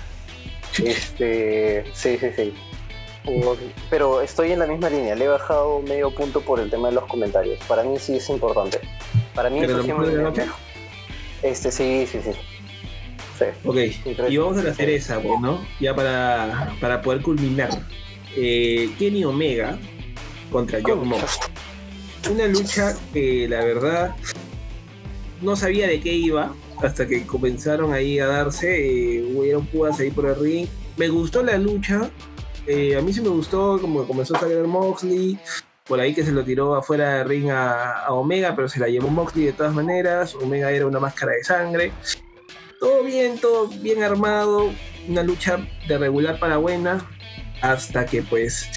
Este, 0.84 1.84
sí, 1.94 2.18
sí, 2.18 2.28
sí. 2.36 2.54
Por- 3.24 3.58
Pero 3.92 4.22
estoy 4.22 4.52
en 4.54 4.60
la 4.60 4.66
misma 4.68 4.90
línea. 4.90 5.14
Le 5.16 5.26
he 5.26 5.28
bajado 5.28 5.82
medio 5.82 6.10
punto 6.10 6.42
por 6.42 6.60
el 6.60 6.70
tema 6.70 6.90
de 6.90 6.96
los 6.96 7.06
comentarios. 7.06 7.60
Para 7.68 7.84
mí 7.84 7.98
sí 8.00 8.16
es 8.16 8.28
importante. 8.30 8.80
Para 9.36 9.50
mí 9.50 9.60
¿Pero 9.62 9.80
eso 9.82 9.84
sí 9.84 10.12
de 10.16 10.22
noche? 10.24 10.46
Este, 11.44 11.72
sí, 11.72 12.08
sí, 12.12 12.20
sí. 12.24 12.32
Sí. 13.38 13.46
Ok, 13.66 14.30
y 14.30 14.38
vamos 14.38 14.58
a 14.58 14.64
la 14.64 14.74
cereza, 14.74 15.20
pues, 15.20 15.40
¿no? 15.40 15.64
Ya 15.80 15.96
para, 15.96 16.74
para 16.80 17.02
poder 17.02 17.22
culminar. 17.22 17.70
Eh, 18.36 18.90
Kenny 18.98 19.26
Omega 19.26 19.78
contra 20.52 20.80
John 20.84 21.08
Mox. 21.08 21.40
Una 22.32 22.48
lucha 22.48 22.96
que 23.12 23.48
la 23.50 23.64
verdad 23.64 24.16
no 25.42 25.56
sabía 25.56 25.88
de 25.88 26.00
qué 26.00 26.14
iba 26.14 26.54
hasta 26.82 27.08
que 27.08 27.26
comenzaron 27.26 27.94
ahí 27.94 28.20
a 28.20 28.28
darse. 28.28 29.18
Eh, 29.18 29.24
hubieron 29.36 29.66
púas 29.68 30.00
ahí 30.00 30.12
por 30.12 30.26
el 30.26 30.36
ring. 30.36 30.68
Me 30.98 31.08
gustó 31.10 31.44
la 31.44 31.58
lucha. 31.58 32.10
eh, 32.68 32.96
a 32.96 33.02
mí 33.02 33.12
sí 33.14 33.22
me 33.22 33.30
gustó 33.30 33.78
como 33.80 34.06
comenzó 34.08 34.36
a 34.36 34.40
salir 34.40 34.60
Moxley. 34.60 35.38
Por 35.86 36.00
ahí 36.00 36.14
que 36.14 36.24
se 36.24 36.32
lo 36.32 36.44
tiró 36.46 36.76
afuera 36.76 37.18
del 37.20 37.28
ring 37.28 37.50
a, 37.50 38.06
a 38.06 38.14
Omega, 38.14 38.56
pero 38.56 38.70
se 38.70 38.80
la 38.80 38.88
llevó 38.88 39.10
Moxley 39.10 39.46
de 39.46 39.54
todas 39.54 39.74
maneras. 39.74 40.34
Omega 40.36 40.72
era 40.72 40.86
una 40.88 41.00
máscara 41.00 41.34
de 41.34 41.44
sangre. 41.44 41.92
Todo 42.80 43.04
bien, 43.04 43.38
todo 43.38 43.68
bien 43.68 44.02
armado. 44.04 44.72
Una 45.10 45.24
lucha 45.24 45.58
de 45.88 45.98
regular 45.98 46.40
para 46.40 46.58
buena. 46.58 47.06
Hasta 47.62 48.06
que 48.06 48.22
pues 48.22 48.70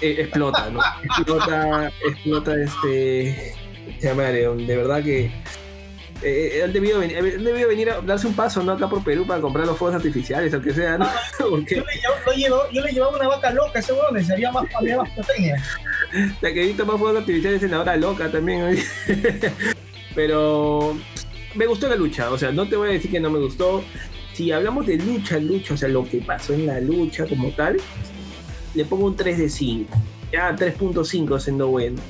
eh, 0.00 0.16
explota, 0.18 0.70
¿no? 0.70 0.80
Explota, 1.04 1.90
explota 2.06 2.54
este. 2.62 3.54
este 3.88 4.14
de 4.14 4.76
verdad 4.76 5.02
que. 5.02 5.30
Eh, 6.22 6.60
él, 6.64 6.72
debió 6.72 6.98
venir, 7.00 7.16
él 7.18 7.44
debió 7.44 7.68
venir 7.68 7.90
a 7.90 8.00
darse 8.00 8.26
un 8.26 8.34
paso, 8.34 8.62
¿no? 8.62 8.72
Acá 8.72 8.88
por 8.88 9.02
Perú 9.04 9.26
para 9.26 9.40
comprar 9.40 9.66
los 9.66 9.76
fuegos 9.76 9.96
artificiales, 9.96 10.52
aunque 10.54 10.72
sea, 10.72 10.96
¿no? 10.98 11.06
Porque 11.50 11.76
Yo 11.76 11.84
le, 11.84 11.92
llevo- 11.92 12.14
lo 12.26 12.32
llevo- 12.32 12.70
yo 12.72 12.82
le 12.82 12.92
llevaba 12.92 13.16
una 13.16 13.28
vaca 13.28 13.50
loca 13.52 13.78
ese 13.80 13.92
le 13.92 14.32
había 14.34 14.52
más, 14.52 14.64
había 14.74 14.96
más 14.98 15.10
proteína. 15.10 15.62
la 16.40 16.52
que 16.52 16.62
he 16.62 16.66
visto 16.66 16.86
más 16.86 16.98
fuegos 16.98 17.20
artificiales 17.20 17.62
en 17.62 17.70
la 17.72 17.80
hora 17.80 17.96
loca 17.96 18.30
también. 18.30 18.78
Pero 20.14 20.96
me 21.54 21.66
gustó 21.66 21.88
la 21.88 21.96
lucha, 21.96 22.30
o 22.30 22.38
sea, 22.38 22.52
no 22.52 22.68
te 22.68 22.76
voy 22.76 22.88
a 22.90 22.92
decir 22.92 23.10
que 23.10 23.20
no 23.20 23.30
me 23.30 23.38
gustó. 23.38 23.82
Si 24.32 24.50
hablamos 24.52 24.86
de 24.86 24.96
lucha, 24.96 25.38
lucha, 25.38 25.74
o 25.74 25.76
sea, 25.76 25.88
lo 25.88 26.04
que 26.08 26.18
pasó 26.18 26.54
en 26.54 26.66
la 26.66 26.80
lucha 26.80 27.26
como 27.26 27.50
tal, 27.50 27.76
le 28.74 28.84
pongo 28.84 29.06
un 29.06 29.16
3 29.16 29.38
de 29.38 29.48
5. 29.48 30.02
Ya 30.32 30.54
3.5 30.56 31.38
siendo 31.38 31.68
bueno. 31.68 32.00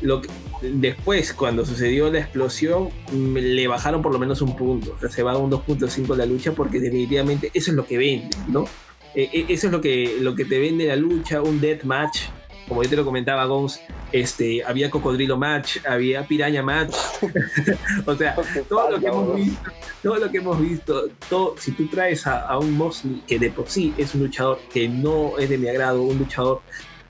Lo 0.00 0.20
que- 0.22 0.28
después, 0.62 1.32
cuando 1.32 1.64
sucedió 1.64 2.10
la 2.10 2.20
explosión, 2.20 2.88
me- 3.12 3.40
le 3.42 3.66
bajaron 3.68 4.02
por 4.02 4.12
lo 4.12 4.18
menos 4.18 4.40
un 4.42 4.56
punto. 4.56 4.94
O 4.96 5.00
sea, 5.00 5.08
se 5.10 5.22
va 5.22 5.32
a 5.32 5.36
un 5.36 5.50
2.5 5.50 6.14
la 6.16 6.26
lucha 6.26 6.52
porque 6.52 6.80
definitivamente 6.80 7.50
eso 7.54 7.70
es 7.70 7.76
lo 7.76 7.86
que 7.86 7.98
vende, 7.98 8.36
¿no? 8.48 8.64
Eh, 9.14 9.30
eh, 9.32 9.46
eso 9.48 9.66
es 9.68 9.72
lo 9.72 9.80
que, 9.80 10.18
lo 10.20 10.34
que 10.34 10.44
te 10.44 10.58
vende 10.58 10.86
la 10.86 10.96
lucha, 10.96 11.40
un 11.42 11.60
death 11.60 11.84
match. 11.84 12.20
Como 12.68 12.82
yo 12.82 12.90
te 12.90 12.96
lo 12.96 13.04
comentaba, 13.04 13.44
Gons, 13.44 13.80
este, 14.10 14.64
había 14.64 14.90
cocodrilo 14.90 15.36
match, 15.36 15.76
había 15.88 16.26
piraña 16.26 16.62
match. 16.64 16.96
o 18.06 18.14
sea, 18.16 18.34
todo 18.68 18.90
lo 18.90 18.98
que 18.98 19.06
hemos 19.06 19.36
visto, 19.36 19.70
todo 20.02 20.16
lo 20.16 20.30
que 20.30 20.38
hemos 20.38 20.60
visto, 20.60 21.08
todo, 21.28 21.54
si 21.58 21.72
tú 21.72 21.86
traes 21.86 22.26
a, 22.26 22.40
a 22.40 22.58
un 22.58 22.72
Moxley 22.72 23.22
que 23.26 23.38
de 23.38 23.50
por 23.50 23.68
sí 23.68 23.94
es 23.96 24.14
un 24.16 24.22
luchador 24.22 24.58
que 24.72 24.88
no 24.88 25.38
es 25.38 25.48
de 25.48 25.58
mi 25.58 25.68
agrado, 25.68 26.02
un 26.02 26.18
luchador 26.18 26.60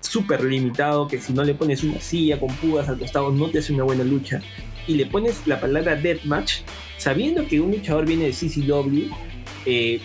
súper 0.06 0.42
limitado, 0.44 1.08
que 1.08 1.20
si 1.20 1.32
no 1.32 1.44
le 1.44 1.54
pones 1.54 1.82
una 1.84 2.00
silla 2.00 2.38
con 2.38 2.54
púas 2.56 2.88
al 2.88 2.98
costado 2.98 3.30
no 3.30 3.50
te 3.50 3.58
hace 3.58 3.72
una 3.72 3.84
buena 3.84 4.04
lucha, 4.04 4.40
y 4.86 4.94
le 4.94 5.06
pones 5.06 5.46
la 5.46 5.60
palabra 5.60 5.96
deathmatch, 5.96 6.60
sabiendo 6.96 7.46
que 7.46 7.60
un 7.60 7.72
luchador 7.72 8.06
viene 8.06 8.24
de 8.24 8.32
CCW, 8.32 9.12
eh, 9.66 10.00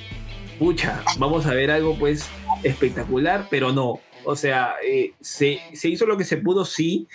pucha, 0.59 1.03
vamos 1.17 1.45
a 1.45 1.53
ver 1.53 1.71
algo 1.71 1.97
pues 1.97 2.27
espectacular, 2.63 3.47
pero 3.49 3.71
no. 3.71 3.99
O 4.23 4.35
sea, 4.35 4.75
eh, 4.85 5.13
se, 5.19 5.59
se 5.73 5.89
hizo 5.89 6.05
lo 6.05 6.17
que 6.17 6.25
se 6.25 6.37
pudo, 6.37 6.65
sí, 6.65 7.07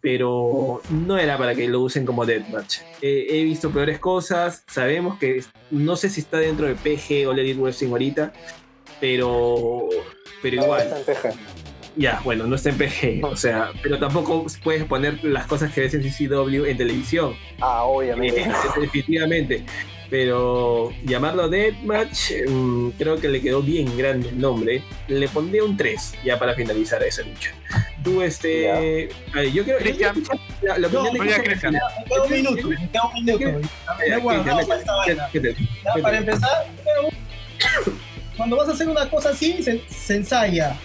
pero 0.00 0.82
no 0.90 1.16
era 1.16 1.38
para 1.38 1.54
que 1.54 1.66
lo 1.66 1.80
usen 1.80 2.04
como 2.04 2.26
deathmatch. 2.26 2.80
Eh, 3.00 3.26
he 3.30 3.42
visto 3.44 3.70
peores 3.70 3.98
cosas, 3.98 4.62
sabemos 4.66 5.18
que 5.18 5.42
no 5.70 5.96
sé 5.96 6.10
si 6.10 6.20
está 6.20 6.36
dentro 6.38 6.66
de 6.66 6.74
PG 6.74 7.26
o 7.26 7.32
Lady 7.32 7.54
Wrestling 7.54 7.90
ahorita, 7.90 8.32
pero, 9.00 9.88
pero 10.42 10.62
igual. 10.62 11.04
Ya, 11.96 12.20
bueno, 12.24 12.46
no 12.46 12.56
está 12.56 12.70
en 12.70 12.78
PG, 12.78 13.24
o 13.24 13.36
sea, 13.36 13.70
pero 13.82 13.98
tampoco 13.98 14.46
puedes 14.64 14.84
poner 14.84 15.22
las 15.24 15.46
cosas 15.46 15.72
que 15.72 15.80
ves 15.82 15.94
en 15.94 16.02
CCW 16.02 16.64
en 16.66 16.76
televisión. 16.76 17.34
Ah, 17.60 17.84
obviamente. 17.84 18.40
Eh, 18.42 18.52
definitivamente. 18.80 19.64
Pero 20.10 20.92
llamarlo 21.04 21.48
Deathmatch, 21.48 22.32
mm, 22.48 22.90
creo 22.98 23.16
que 23.20 23.28
le 23.28 23.40
quedó 23.40 23.62
bien 23.62 23.96
grande 23.96 24.28
el 24.28 24.38
nombre. 24.40 24.82
Le 25.08 25.28
pondría 25.28 25.64
un 25.64 25.76
3 25.76 26.14
ya 26.24 26.38
para 26.38 26.54
finalizar 26.54 27.02
esa 27.02 27.22
lucha. 27.22 27.52
Tú, 28.02 28.20
este. 28.22 28.70
a 28.70 28.78
ver, 29.36 29.50
yo 29.52 29.64
quiero. 29.64 29.78
Cristian. 29.78 30.22
la, 30.62 30.78
la 30.78 30.88
No, 30.88 31.02
opinión 31.04 31.28
de 31.28 31.42
Cristian. 31.42 31.74
Un 32.24 32.32
minuto, 32.32 32.68
me 32.68 32.76
queda 32.90 33.02
un 33.04 33.24
minuto. 33.24 33.68
Para 33.86 34.78
esta 34.78 34.94
vaina. 34.96 35.28
¿Qué 35.32 35.40
te- 35.40 35.54
Ya, 35.54 36.02
para 36.02 36.18
empezar, 36.18 36.50
cuando 38.36 38.56
vas 38.56 38.68
a 38.68 38.72
hacer 38.72 38.88
una 38.88 39.08
cosa 39.08 39.30
así, 39.30 39.62
se, 39.62 39.80
se 39.88 40.16
ensaya. 40.16 40.76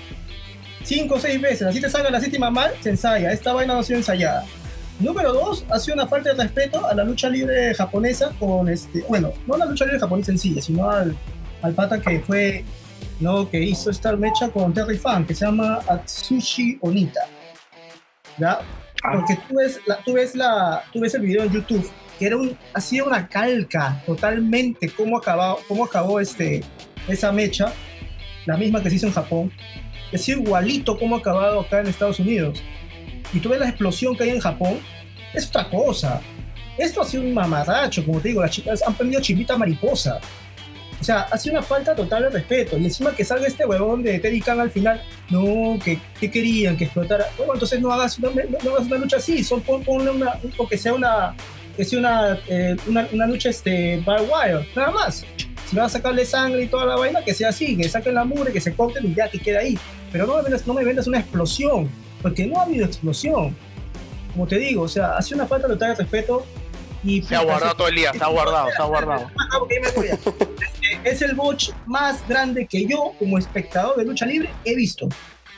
Cinco 0.90 1.16
o 1.16 1.20
seis 1.20 1.40
veces, 1.40 1.68
así 1.68 1.80
te 1.80 1.88
salga 1.88 2.10
la 2.10 2.20
séptima 2.20 2.50
mal, 2.50 2.72
se 2.82 2.90
ensaya. 2.90 3.32
Esta 3.32 3.54
vaina 3.54 3.76
no 3.76 3.82
ha 3.82 3.84
sido 3.84 4.00
ensayada. 4.00 4.44
Número 5.00 5.32
dos, 5.32 5.64
ha 5.70 5.78
sido 5.78 5.94
una 5.94 6.08
falta 6.08 6.34
de 6.34 6.42
respeto 6.42 6.84
a 6.84 6.96
la 6.96 7.04
lucha 7.04 7.30
libre 7.30 7.76
japonesa 7.76 8.32
con 8.40 8.68
este, 8.68 9.06
bueno, 9.08 9.32
no 9.46 9.56
la 9.56 9.66
lucha 9.66 9.86
libre 9.86 10.00
japonesa 10.00 10.32
en 10.32 10.40
sí, 10.40 10.60
sino 10.60 10.90
al, 10.90 11.16
al 11.62 11.74
pata 11.76 12.02
que 12.02 12.22
fue, 12.22 12.66
no, 13.20 13.48
que 13.48 13.62
hizo 13.62 13.92
esta 13.92 14.16
mecha 14.16 14.50
con 14.50 14.74
Terry 14.74 14.98
Fan, 14.98 15.28
que 15.28 15.36
se 15.36 15.46
llama 15.46 15.78
Atsushi 15.88 16.80
Onita. 16.82 17.22
¿Ya? 18.40 18.60
Porque 19.14 19.38
tú 19.48 19.58
ves, 19.58 19.80
la, 19.86 19.98
tú, 20.04 20.14
ves 20.14 20.36
la, 20.36 20.84
tú 20.92 21.02
ves 21.02 21.14
el 21.14 21.22
video 21.22 21.44
en 21.44 21.54
YouTube, 21.54 21.88
que 22.18 22.26
era 22.26 22.36
un, 22.36 22.58
ha 22.74 22.82
sido 22.82 23.06
una 23.06 23.28
calca 23.28 24.02
totalmente 24.08 24.90
cómo 24.90 25.20
acabó, 25.20 25.60
cómo 25.68 25.86
acabó 25.86 26.20
este, 26.20 26.64
esa 27.08 27.32
mecha, 27.32 27.72
la 28.48 28.58
misma 28.58 28.82
que 28.82 28.90
se 28.90 28.96
hizo 28.96 29.06
en 29.06 29.14
Japón. 29.14 29.52
Sido 30.18 30.40
igualito 30.40 30.98
cómo 30.98 31.16
ha 31.16 31.20
acabado 31.20 31.60
acá 31.60 31.80
en 31.80 31.88
Estados 31.88 32.20
Unidos. 32.20 32.62
Y 33.34 33.40
tú 33.40 33.50
ves 33.50 33.60
la 33.60 33.70
explosión 33.70 34.16
que 34.16 34.24
hay 34.24 34.30
en 34.32 34.40
Japón, 34.40 34.80
es 35.34 35.48
otra 35.48 35.70
cosa. 35.70 36.22
Esto 36.78 37.02
ha 37.02 37.06
sido 37.06 37.24
un 37.24 37.34
mamarracho, 37.34 38.06
como 38.06 38.20
te 38.20 38.30
digo, 38.30 38.42
las 38.42 38.52
chicas 38.52 38.82
han 38.86 38.94
prendido 38.96 39.22
chivita 39.22 39.58
mariposa. 39.58 40.20
O 41.00 41.04
sea, 41.04 41.22
ha 41.22 41.38
sido 41.38 41.56
una 41.56 41.64
falta 41.64 41.96
total 41.96 42.24
de 42.24 42.30
respeto. 42.30 42.78
Y 42.78 42.86
encima 42.86 43.12
que 43.12 43.24
salga 43.24 43.48
este 43.48 43.66
huevón 43.66 44.04
de 44.04 44.20
Teddy 44.20 44.42
Khan 44.42 44.60
al 44.60 44.72
final, 44.72 45.02
no, 45.30 45.80
que, 45.84 46.00
que 46.20 46.30
querían 46.30 46.76
que 46.76 46.86
explotara. 46.86 47.28
Bueno, 47.38 47.54
entonces 47.54 47.80
no 47.80 47.92
hagas 47.92 48.18
una, 48.20 48.30
no, 48.32 48.72
hagas 48.72 48.88
una 48.88 48.98
lucha 48.98 49.18
así, 49.18 49.44
son 49.44 49.62
pon, 49.62 49.84
ponle 49.84 50.12
una, 50.12 50.40
o 50.58 50.68
que 50.68 50.78
sea 50.78 50.94
una, 50.94 51.36
que 51.78 51.86
sea 51.86 52.00
una, 52.00 52.40
eh, 52.48 52.76
una, 52.88 53.08
una 53.14 53.28
lucha 53.28 53.50
este, 53.50 54.02
bar 54.06 54.22
wire, 54.22 54.68
nada 54.76 54.92
más. 54.92 55.26
Si 55.70 55.76
van 55.76 55.86
a 55.86 55.90
sacarle 55.90 56.26
sangre 56.26 56.64
y 56.64 56.68
toda 56.68 56.86
la 56.86 56.96
vaina, 56.96 57.24
que 57.24 57.34
sea 57.34 57.50
así, 57.50 57.78
que 57.78 57.88
saquen 57.88 58.16
la 58.16 58.26
mugre, 58.26 58.52
que 58.52 58.60
se 58.60 58.74
corten 58.74 59.06
y 59.06 59.14
ya, 59.14 59.30
que 59.30 59.38
quede 59.40 59.58
ahí. 59.58 59.80
Pero 60.12 60.26
no 60.26 60.36
me 60.38 60.42
vendas, 60.44 60.66
no 60.66 60.74
me 60.74 60.84
vendas 60.84 61.06
una 61.08 61.20
explosión, 61.20 61.88
porque 62.24 62.48
no 62.48 62.60
ha 62.60 62.64
habido 62.64 62.86
explosión. 62.86 63.56
Como 64.34 64.48
te 64.48 64.58
digo, 64.58 64.84
o 64.84 64.88
sea, 64.88 65.16
ha 65.18 65.22
sido 65.22 65.38
una 65.38 65.48
falta 65.48 65.68
total 65.68 65.90
de 65.92 65.96
respeto. 66.04 66.46
Y, 67.04 67.22
Se 67.22 67.36
ha 67.36 67.42
guardado 67.44 67.76
todo 67.76 67.88
el 67.88 67.96
día, 67.96 68.12
se 68.12 68.24
ha 68.24 68.28
guardado, 68.28 68.70
se 68.76 68.82
ha 68.82 68.86
guardado. 68.86 69.30
Ah, 69.38 69.58
ok, 69.60 69.72
me 69.82 69.92
voy 69.92 70.08
a- 70.10 70.14
Este, 70.14 71.00
Es 71.10 71.22
el 71.22 71.36
botch 71.36 71.70
más 71.86 72.28
grande 72.28 72.66
que 72.68 72.86
yo, 72.86 73.14
como 73.20 73.38
espectador 73.38 73.96
de 73.96 74.06
lucha 74.06 74.26
libre, 74.26 74.50
he 74.66 74.76
visto 74.76 75.08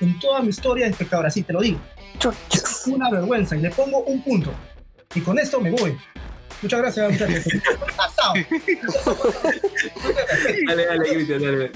en 0.02 0.20
toda 0.20 0.42
mi 0.42 0.50
historia 0.50 0.86
de 0.86 0.92
espectador. 0.92 1.26
Así 1.26 1.42
te 1.42 1.54
lo 1.54 1.62
digo. 1.62 1.80
Es 2.52 2.84
una 2.86 3.10
vergüenza 3.10 3.56
y 3.56 3.62
le 3.62 3.70
pongo 3.72 4.00
un 4.04 4.22
punto. 4.22 4.52
Y 5.16 5.22
con 5.22 5.40
esto 5.40 5.60
me 5.62 5.72
voy. 5.72 5.98
Muchas 6.62 6.80
gracias, 6.80 7.12
muchachos. 7.12 7.44
Pasado. 7.98 8.34
Dale, 10.68 10.86
dale, 10.86 11.10
Cristian, 11.10 11.42
dale. 11.42 11.72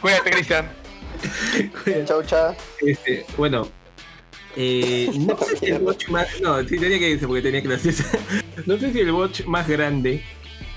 Cuídate, 0.00 0.30
Cristian. 0.30 0.70
Chau, 2.06 2.22
chau. 2.24 2.54
Este, 2.80 3.24
bueno, 3.36 3.68
eh, 4.56 5.10
no 5.18 5.36
sé 5.38 5.56
si 5.56 5.66
el 5.66 5.78
botch 5.80 6.08
más. 6.08 6.40
No, 6.40 6.60
sí 6.66 6.78
tenía 6.78 6.98
que 6.98 7.10
irse 7.10 7.26
porque 7.26 7.42
tenía 7.42 7.62
clases. 7.62 8.02
no 8.66 8.78
sé 8.78 8.92
si 8.92 9.00
el 9.00 9.12
botch 9.12 9.44
más 9.44 9.68
grande 9.68 10.22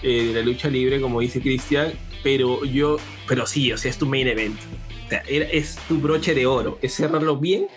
eh, 0.03 0.25
de 0.27 0.33
la 0.33 0.41
lucha 0.41 0.69
libre, 0.69 1.01
como 1.01 1.21
dice 1.21 1.41
Cristian, 1.41 1.93
pero 2.23 2.63
yo. 2.65 2.97
Pero 3.27 3.47
sí, 3.47 3.71
o 3.71 3.77
sea, 3.77 3.89
es 3.89 3.97
tu 3.97 4.05
main 4.05 4.27
event. 4.27 4.59
O 5.05 5.09
sea, 5.09 5.23
era- 5.27 5.49
es 5.49 5.77
tu 5.87 5.97
broche 5.99 6.35
de 6.35 6.45
oro. 6.45 6.77
Es 6.81 6.93
cerrarlo 6.93 7.37
bien 7.37 7.67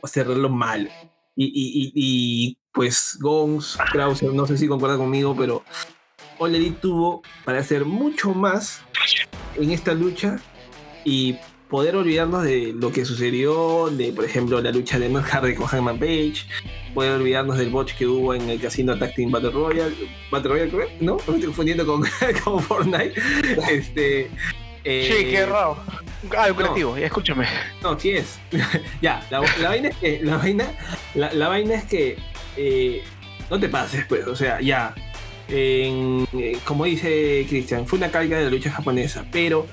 o 0.00 0.06
cerrarlo 0.06 0.48
mal. 0.48 0.90
Y, 1.34 1.46
y, 1.46 1.82
y, 1.82 1.92
y, 1.94 2.58
pues 2.72 3.18
Gons, 3.20 3.78
Krauser, 3.92 4.32
no 4.32 4.46
sé 4.46 4.56
si 4.56 4.66
concuerda 4.66 4.96
conmigo, 4.96 5.36
pero 5.36 5.62
All 6.38 6.54
Elite 6.54 6.78
tuvo 6.80 7.22
para 7.44 7.58
hacer 7.58 7.84
mucho 7.84 8.32
más 8.34 8.80
en 9.56 9.70
esta 9.70 9.92
lucha 9.94 10.38
y 11.04 11.36
poder 11.68 11.96
olvidarnos 11.96 12.44
de 12.44 12.74
lo 12.74 12.92
que 12.92 13.04
sucedió, 13.04 13.88
de 13.90 14.12
por 14.12 14.24
ejemplo 14.24 14.60
la 14.60 14.70
lucha 14.70 14.98
de 14.98 15.08
Matt 15.08 15.24
Hardy 15.24 15.54
con 15.54 15.66
Hangman 15.66 15.98
Page, 15.98 16.34
poder 16.94 17.12
olvidarnos 17.12 17.56
del 17.58 17.70
botch 17.70 17.94
que 17.94 18.06
hubo 18.06 18.34
en 18.34 18.48
el 18.48 18.60
casino 18.60 18.98
Tag 18.98 19.14
Team 19.14 19.30
Battle 19.30 19.50
Royale, 19.50 19.94
Battle 20.30 20.50
Royale, 20.50 20.70
creo, 20.70 20.88
¿no? 21.00 21.14
Me 21.16 21.20
estoy 21.20 21.44
confundiendo 21.44 21.86
con, 21.86 22.02
con 22.44 22.60
Fortnite. 22.62 23.14
Este, 23.70 24.30
eh, 24.84 25.14
Sí, 25.16 25.24
qué 25.30 25.46
raro. 25.46 25.76
Ah, 26.36 26.48
el 26.48 26.54
colectivo, 26.54 26.96
ya 26.98 27.06
escúchame. 27.06 27.46
no, 27.82 27.98
sí 27.98 28.10
es. 28.10 28.38
ya, 29.02 29.26
la, 29.30 29.40
la 29.60 29.68
vaina 29.70 29.88
es 29.88 29.96
que, 29.96 30.20
la 30.22 30.36
vaina, 30.36 30.66
la, 31.14 31.32
la 31.32 31.48
vaina 31.48 31.74
es 31.74 31.84
que 31.84 32.18
eh, 32.56 33.02
no 33.50 33.58
te 33.60 33.68
pases, 33.68 34.04
pues, 34.08 34.26
o 34.26 34.34
sea, 34.36 34.60
ya. 34.60 34.94
en, 35.48 36.26
eh, 36.38 36.56
como 36.64 36.84
dice 36.84 37.44
Cristian, 37.48 37.86
fue 37.86 37.98
una 37.98 38.10
carga 38.10 38.38
de 38.38 38.44
la 38.44 38.50
lucha 38.50 38.70
japonesa, 38.70 39.24
pero 39.30 39.66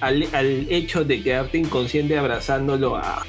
al, 0.00 0.26
al 0.32 0.66
hecho 0.70 1.04
de 1.04 1.22
quedarte 1.22 1.58
inconsciente 1.58 2.16
abrazándolo 2.16 2.96
a, 2.96 3.24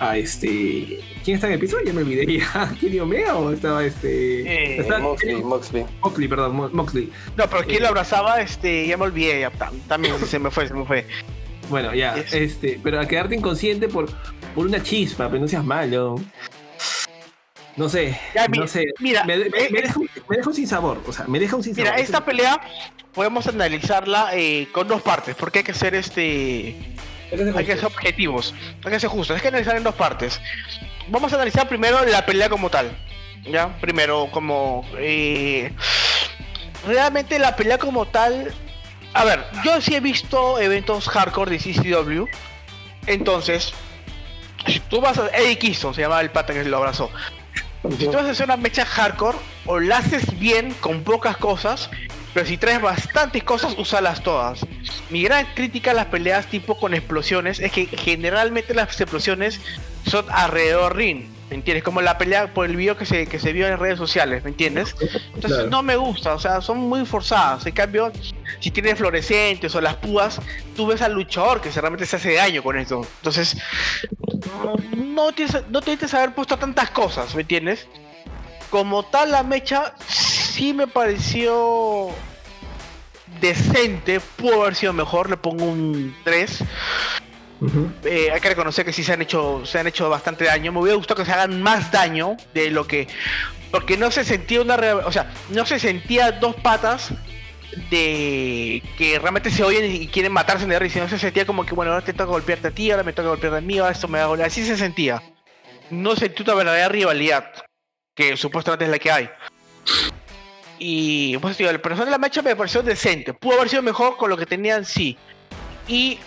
a 0.00 0.16
este. 0.18 1.00
¿Quién 1.24 1.34
está 1.36 1.46
en 1.48 1.54
el 1.54 1.58
piso? 1.58 1.76
Ya 1.84 1.92
me 1.92 2.02
olvidé. 2.02 2.26
¿Kenny 2.80 3.00
Omega 3.00 3.36
o 3.36 3.52
estaba 3.52 3.84
este.? 3.84 4.40
Eh, 4.42 4.80
estaba- 4.80 5.00
Moxley, 5.00 5.36
Moxley. 5.42 5.84
Moxley, 6.02 6.28
perdón, 6.28 6.56
Mo- 6.56 6.70
Moxley. 6.72 7.10
No, 7.36 7.48
pero 7.48 7.64
¿quién 7.64 7.78
Eh. 7.78 7.80
lo 7.80 7.88
abrazaba? 7.88 8.40
Este, 8.40 8.86
ya 8.86 8.96
me 8.96 9.04
olvidé, 9.04 9.40
ya, 9.40 9.52
tam- 9.52 9.78
también 9.88 10.14
se 10.26 10.38
me 10.38 10.50
fue, 10.50 10.66
se 10.68 10.74
me 10.74 10.84
fue. 10.84 11.06
Bueno, 11.70 11.94
ya, 11.94 12.16
Es- 12.16 12.32
este, 12.32 12.80
pero 12.82 13.00
a 13.00 13.06
quedarte 13.06 13.34
inconsciente 13.34 13.88
por, 13.88 14.08
por 14.54 14.66
una 14.66 14.82
chispa, 14.82 15.28
pero 15.28 15.40
no 15.42 15.48
seas 15.48 15.64
malo. 15.64 16.16
No 17.78 17.88
sé, 17.88 18.18
Ya, 18.34 18.48
mi- 18.48 18.58
no 18.58 18.66
sé. 18.66 18.84
mira, 18.98 19.22
me, 19.24 19.36
me- 19.36 19.44
eh, 19.46 19.68
me 19.70 19.80
deja, 19.82 19.98
un- 20.00 20.10
me 20.28 20.36
deja 20.36 20.48
un 20.48 20.54
sin 20.54 20.66
sabor, 20.66 21.00
o 21.06 21.12
sea, 21.12 21.26
me 21.28 21.38
deja 21.38 21.54
un 21.56 21.62
sin 21.62 21.74
Mira, 21.76 21.90
sabor. 21.90 22.00
esta 22.00 22.24
pelea 22.24 22.60
podemos 23.14 23.46
analizarla 23.46 24.30
eh, 24.34 24.68
con 24.72 24.88
dos 24.88 25.00
partes, 25.00 25.36
porque 25.36 25.60
hay 25.60 25.64
que 25.64 25.74
ser 25.74 25.94
este. 25.94 26.76
Hay 27.56 27.64
que 27.64 27.76
ser 27.76 27.84
objetivos, 27.86 28.54
hay 28.84 28.90
que 28.92 29.00
ser 29.00 29.08
justos, 29.10 29.36
hay 29.36 29.42
que 29.42 29.48
analizar 29.48 29.76
en 29.76 29.84
dos 29.84 29.94
partes. 29.94 30.40
Vamos 31.08 31.32
a 31.32 31.36
analizar 31.36 31.68
primero 31.68 32.04
la 32.04 32.26
pelea 32.26 32.48
como 32.48 32.68
tal. 32.68 32.90
¿Ya? 33.44 33.78
Primero, 33.80 34.28
como. 34.32 34.84
eh, 34.98 35.72
realmente 36.86 37.38
la 37.38 37.54
pelea 37.56 37.78
como 37.78 38.06
tal. 38.06 38.52
A 39.14 39.24
ver, 39.24 39.44
yo 39.64 39.80
sí 39.80 39.94
he 39.94 40.00
visto 40.00 40.58
eventos 40.58 41.08
hardcore 41.08 41.50
de 41.52 41.58
CCW. 41.58 42.26
Entonces, 43.06 43.72
si 44.66 44.80
tú 44.80 45.00
vas 45.00 45.18
a. 45.18 45.28
Eddie 45.28 45.58
Kingston 45.58 45.94
se 45.94 46.02
llama 46.02 46.20
el 46.20 46.30
pata 46.30 46.52
que 46.52 46.64
lo 46.64 46.76
abrazó. 46.78 47.10
Si 47.98 48.06
tú 48.08 48.18
hacer 48.18 48.44
una 48.46 48.56
mecha 48.56 48.84
hardcore, 48.84 49.38
o 49.66 49.78
la 49.80 49.98
haces 49.98 50.38
bien 50.38 50.74
con 50.80 51.02
pocas 51.04 51.36
cosas, 51.36 51.90
pero 52.34 52.46
si 52.46 52.56
traes 52.56 52.80
bastantes 52.80 53.42
cosas, 53.44 53.74
úsalas 53.78 54.22
todas. 54.22 54.66
Mi 55.10 55.22
gran 55.22 55.46
crítica 55.54 55.92
a 55.92 55.94
las 55.94 56.06
peleas 56.06 56.46
tipo 56.46 56.78
con 56.78 56.94
explosiones 56.94 57.60
es 57.60 57.72
que 57.72 57.86
generalmente 57.86 58.74
las 58.74 59.00
explosiones 59.00 59.60
son 60.06 60.26
alrededor 60.30 60.96
ring. 60.96 61.26
¿Me 61.50 61.56
entiendes? 61.56 61.82
Como 61.82 62.02
la 62.02 62.18
pelea 62.18 62.52
por 62.52 62.66
el 62.66 62.76
video 62.76 62.96
que 62.98 63.06
se, 63.06 63.26
que 63.26 63.38
se 63.38 63.52
vio 63.54 63.66
en 63.66 63.78
redes 63.78 63.96
sociales, 63.96 64.44
¿me 64.44 64.50
entiendes? 64.50 64.94
Entonces 65.34 65.52
Claro. 65.60 65.70
no 65.70 65.82
me 65.82 65.96
gusta, 65.96 66.34
o 66.34 66.38
sea, 66.38 66.60
son 66.60 66.78
muy 66.78 67.06
forzadas. 67.06 67.64
En 67.64 67.72
cambio, 67.72 68.12
si 68.60 68.70
tienes 68.70 68.96
fluorescentes 68.96 69.74
o 69.74 69.80
las 69.80 69.96
púas, 69.96 70.40
tú 70.76 70.86
ves 70.86 71.02
al 71.02 71.12
luchador 71.12 71.60
que 71.60 71.70
realmente 71.70 72.06
se 72.06 72.16
hace 72.16 72.34
daño 72.34 72.62
con 72.62 72.78
esto. 72.78 73.06
Entonces, 73.18 73.56
no 74.96 75.32
tienes, 75.32 75.56
no 75.68 75.80
tienes 75.80 76.14
haber 76.14 76.34
puesto 76.34 76.56
tantas 76.56 76.90
cosas, 76.90 77.34
¿me 77.34 77.42
entiendes? 77.42 77.86
Como 78.70 79.04
tal, 79.04 79.32
la 79.32 79.42
mecha 79.42 79.94
sí 80.06 80.74
me 80.74 80.86
pareció 80.86 82.10
decente, 83.40 84.20
pudo 84.20 84.62
haber 84.62 84.74
sido 84.74 84.92
mejor, 84.92 85.30
le 85.30 85.36
pongo 85.36 85.64
un 85.64 86.14
3. 86.24 86.64
Ujú. 87.60 87.90
Eh, 88.04 88.30
hay 88.32 88.40
que 88.40 88.48
reconocer 88.50 88.84
que 88.84 88.92
sí 88.92 89.02
se 89.02 89.12
han 89.12 89.22
hecho 89.22 89.62
se 89.64 89.80
han 89.80 89.86
hecho 89.86 90.08
bastante 90.08 90.44
daño. 90.44 90.72
Me 90.72 90.80
hubiera 90.80 90.96
gustado 90.96 91.18
que 91.18 91.24
se 91.24 91.32
hagan 91.32 91.60
más 91.60 91.90
daño 91.90 92.36
de 92.54 92.70
lo 92.70 92.86
que 92.86 93.08
porque 93.70 93.96
no 93.96 94.10
se 94.10 94.24
sentía 94.24 94.60
una 94.60 94.76
o 95.04 95.12
sea, 95.12 95.32
no 95.50 95.66
se 95.66 95.78
sentía 95.78 96.32
dos 96.32 96.54
patas 96.56 97.10
de 97.90 98.82
que 98.96 99.18
realmente 99.18 99.50
se 99.50 99.62
oyen 99.62 99.84
y 99.90 100.08
quieren 100.08 100.32
matarse 100.32 100.64
en 100.64 100.70
la 100.70 100.78
risa, 100.78 101.00
no 101.00 101.08
se 101.08 101.18
sentía 101.18 101.46
como 101.46 101.66
que 101.66 101.74
bueno, 101.74 101.92
ahora 101.92 102.04
te 102.04 102.12
toca 102.12 102.24
golpearte 102.24 102.68
a 102.68 102.70
ti, 102.70 102.90
ahora 102.90 103.02
me 103.02 103.12
toca 103.12 103.28
golpearte 103.28 103.58
a 103.58 103.60
mí, 103.60 103.78
ahora 103.78 103.92
esto 103.92 104.08
me 104.08 104.18
va 104.18 104.24
a. 104.24 104.46
Así 104.46 104.64
se 104.64 104.76
sentía. 104.76 105.22
No 105.90 106.16
sentí 106.16 106.42
una 106.42 106.54
verdadera 106.54 106.88
rivalidad 106.88 107.50
que 108.14 108.36
supuestamente 108.36 108.84
es 108.84 108.90
la 108.90 108.98
que 108.98 109.10
hay. 109.10 109.30
Y 110.78 111.36
pues 111.38 111.58
el 111.60 111.80
personaje 111.80 112.06
de 112.06 112.10
la 112.12 112.18
mecha 112.18 112.42
me 112.42 112.54
pareció 112.54 112.82
decente. 112.82 113.34
Pudo 113.34 113.56
haber 113.56 113.68
sido 113.68 113.82
mejor 113.82 114.16
con 114.16 114.30
lo 114.30 114.36
que 114.36 114.46
tenían 114.46 114.84
sí. 114.84 115.16
Y 115.86 116.18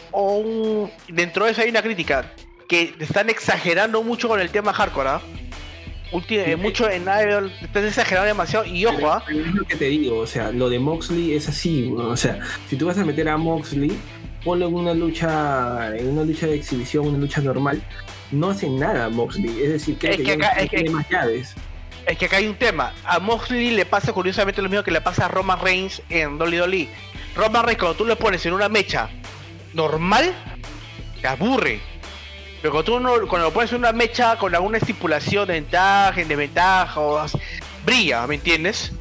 dentro 1.07 1.45
de 1.45 1.51
eso 1.51 1.61
hay 1.61 1.69
una 1.69 1.81
crítica 1.81 2.33
que 2.67 2.95
están 2.99 3.29
exagerando 3.29 4.01
mucho 4.01 4.27
con 4.27 4.39
el 4.39 4.49
tema 4.49 4.73
hardcore, 4.73 5.09
¿ah? 5.09 5.21
Sí. 6.11 6.55
mucho 6.57 6.89
en 6.89 7.03
Idol, 7.03 7.51
están 7.61 7.85
exagerando 7.85 8.27
demasiado. 8.27 8.65
Y 8.65 8.85
ojo, 8.85 9.11
¿ah? 9.11 9.23
Es 9.29 9.53
lo 9.53 9.63
que 9.65 9.75
te 9.77 9.85
digo, 9.85 10.17
o 10.19 10.27
sea, 10.27 10.51
lo 10.51 10.69
de 10.69 10.77
Moxley 10.79 11.33
es 11.33 11.47
así, 11.47 11.89
¿no? 11.89 12.09
o 12.09 12.17
sea, 12.17 12.39
si 12.69 12.75
tú 12.75 12.85
vas 12.87 12.97
a 12.97 13.05
meter 13.05 13.29
a 13.29 13.37
Moxley, 13.37 13.91
ponlo 14.43 14.67
en 14.67 14.73
una 14.75 14.93
lucha, 14.93 15.95
en 15.95 16.09
una 16.09 16.23
lucha 16.23 16.47
de 16.47 16.55
exhibición, 16.55 17.07
una 17.07 17.17
lucha 17.17 17.39
normal, 17.41 17.81
no 18.31 18.49
hacen 18.49 18.77
nada 18.79 19.05
a 19.05 19.09
Moxley, 19.09 19.61
es 19.63 19.69
decir, 19.71 19.97
creo 19.99 20.11
Es 20.11 20.17
que, 20.17 20.23
que 20.23 20.29
ya 20.29 20.33
acá- 20.47 20.55
no 20.55 20.61
es 20.63 20.69
que- 20.69 20.89
más 20.89 21.09
llaves. 21.09 21.55
Es 22.07 22.17
que 22.17 22.25
acá 22.25 22.37
hay 22.37 22.47
un 22.47 22.55
tema. 22.55 22.93
A 23.05 23.19
Moxley 23.19 23.69
le 23.71 23.85
pasa 23.85 24.11
curiosamente 24.11 24.61
lo 24.61 24.67
mismo 24.69 24.83
que 24.83 24.89
le 24.91 25.01
pasa 25.01 25.25
a 25.25 25.27
Roman 25.27 25.59
Reigns 25.61 26.01
en 26.09 26.37
WWE. 26.39 26.89
Roman 27.35 27.63
Reigns, 27.63 27.79
cuando 27.79 27.95
tú 27.97 28.05
le 28.05 28.15
pones 28.15 28.43
en 28.47 28.53
una 28.53 28.67
mecha 28.69 29.07
normal, 29.73 30.33
te 31.21 31.27
aburre. 31.27 31.79
Pero 32.61 32.73
cuando 32.73 32.83
tú 32.91 32.99
no- 32.99 33.27
cuando 33.27 33.47
lo 33.47 33.53
pones 33.53 33.71
en 33.71 33.79
una 33.79 33.91
mecha 33.91 34.37
con 34.37 34.53
alguna 34.53 34.77
estipulación 34.77 35.47
de 35.47 35.53
ventaja, 35.55 36.19
en 36.21 36.27
desventaja, 36.27 36.99
o 36.99 37.17
as- 37.17 37.37
brilla, 37.85 38.27
¿me 38.27 38.35
entiendes? 38.35 38.91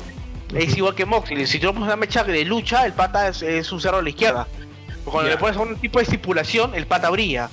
Es 0.55 0.77
igual 0.77 0.95
que 0.95 1.05
Moxley. 1.05 1.47
Si 1.47 1.59
tú 1.59 1.69
pones 1.69 1.83
una 1.83 1.97
mecha 1.97 2.25
de 2.25 2.45
lucha, 2.45 2.85
el 2.87 2.93
pata 2.93 3.29
es, 3.29 3.43
es 3.43 3.71
un 3.71 3.81
cerro 3.81 3.99
a 3.99 4.03
la 4.03 4.09
izquierda. 4.09 4.47
Pero 4.87 5.05
cuando 5.13 5.31
le 5.31 5.37
pones 5.37 5.57
un 5.57 5.77
tipo 5.77 5.99
de 5.99 6.05
estipulación, 6.05 6.75
el 6.75 6.87
pata 6.87 7.09
brilla. 7.11 7.49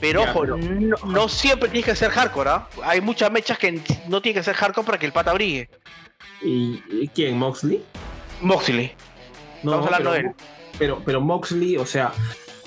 Pero 0.00 0.22
ojo, 0.22 0.46
no, 0.46 0.96
no 1.04 1.28
siempre 1.28 1.68
tienes 1.68 1.84
que 1.84 1.94
ser 1.94 2.10
hardcore, 2.10 2.48
¿ah? 2.48 2.68
Hay 2.84 3.02
muchas 3.02 3.30
mechas 3.30 3.58
que 3.58 3.82
no 4.08 4.22
tienen 4.22 4.40
que 4.40 4.44
ser 4.44 4.54
hardcore 4.54 4.86
para 4.86 4.98
que 4.98 5.04
el 5.06 5.12
pata 5.12 5.32
brille. 5.34 5.68
¿Y, 6.40 6.82
y 6.90 7.10
quién? 7.14 7.36
¿Moxley? 7.38 7.82
Moxley. 8.40 8.92
No, 9.62 9.72
Estamos 9.72 9.86
hablando 9.86 10.10
pero, 10.12 10.22
de 10.22 10.28
él. 10.28 10.34
Pero, 10.78 11.02
pero 11.04 11.20
Moxley, 11.20 11.76
o 11.76 11.84
sea, 11.84 12.12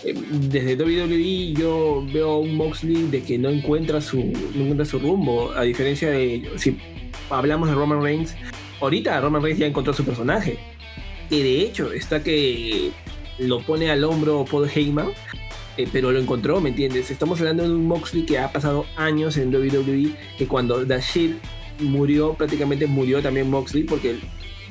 desde 0.03 0.75
WWE 0.75 1.53
yo 1.53 2.05
veo 2.13 2.37
un 2.37 2.55
Moxley 2.55 3.07
de 3.09 3.21
que 3.21 3.37
no 3.37 3.49
encuentra 3.49 4.01
su, 4.01 4.17
no 4.55 4.63
encuentra 4.63 4.85
su 4.85 4.99
rumbo, 4.99 5.51
a 5.51 5.63
diferencia 5.63 6.09
de 6.09 6.51
si 6.57 6.77
hablamos 7.29 7.69
de 7.69 7.75
Roman 7.75 8.01
Reigns, 8.01 8.35
ahorita 8.81 9.19
Roman 9.21 9.41
Reigns 9.41 9.59
ya 9.59 9.67
encontró 9.67 9.93
su 9.93 10.03
personaje, 10.03 10.57
que 11.29 11.43
de 11.43 11.61
hecho 11.61 11.93
está 11.93 12.23
que 12.23 12.91
lo 13.39 13.61
pone 13.61 13.89
al 13.89 14.03
hombro 14.03 14.45
Paul 14.49 14.69
Heyman, 14.73 15.09
eh, 15.77 15.87
pero 15.91 16.11
lo 16.11 16.19
encontró, 16.19 16.61
¿me 16.61 16.69
entiendes? 16.69 17.09
Estamos 17.09 17.39
hablando 17.39 17.63
de 17.63 17.73
un 17.73 17.87
Moxley 17.87 18.25
que 18.25 18.37
ha 18.37 18.51
pasado 18.51 18.85
años 18.95 19.37
en 19.37 19.53
WWE, 19.53 20.15
que 20.37 20.47
cuando 20.47 20.85
The 20.85 20.99
murió, 21.79 22.33
prácticamente 22.33 22.85
murió 22.85 23.21
también 23.21 23.49
Moxley, 23.49 23.83
porque, 23.83 24.17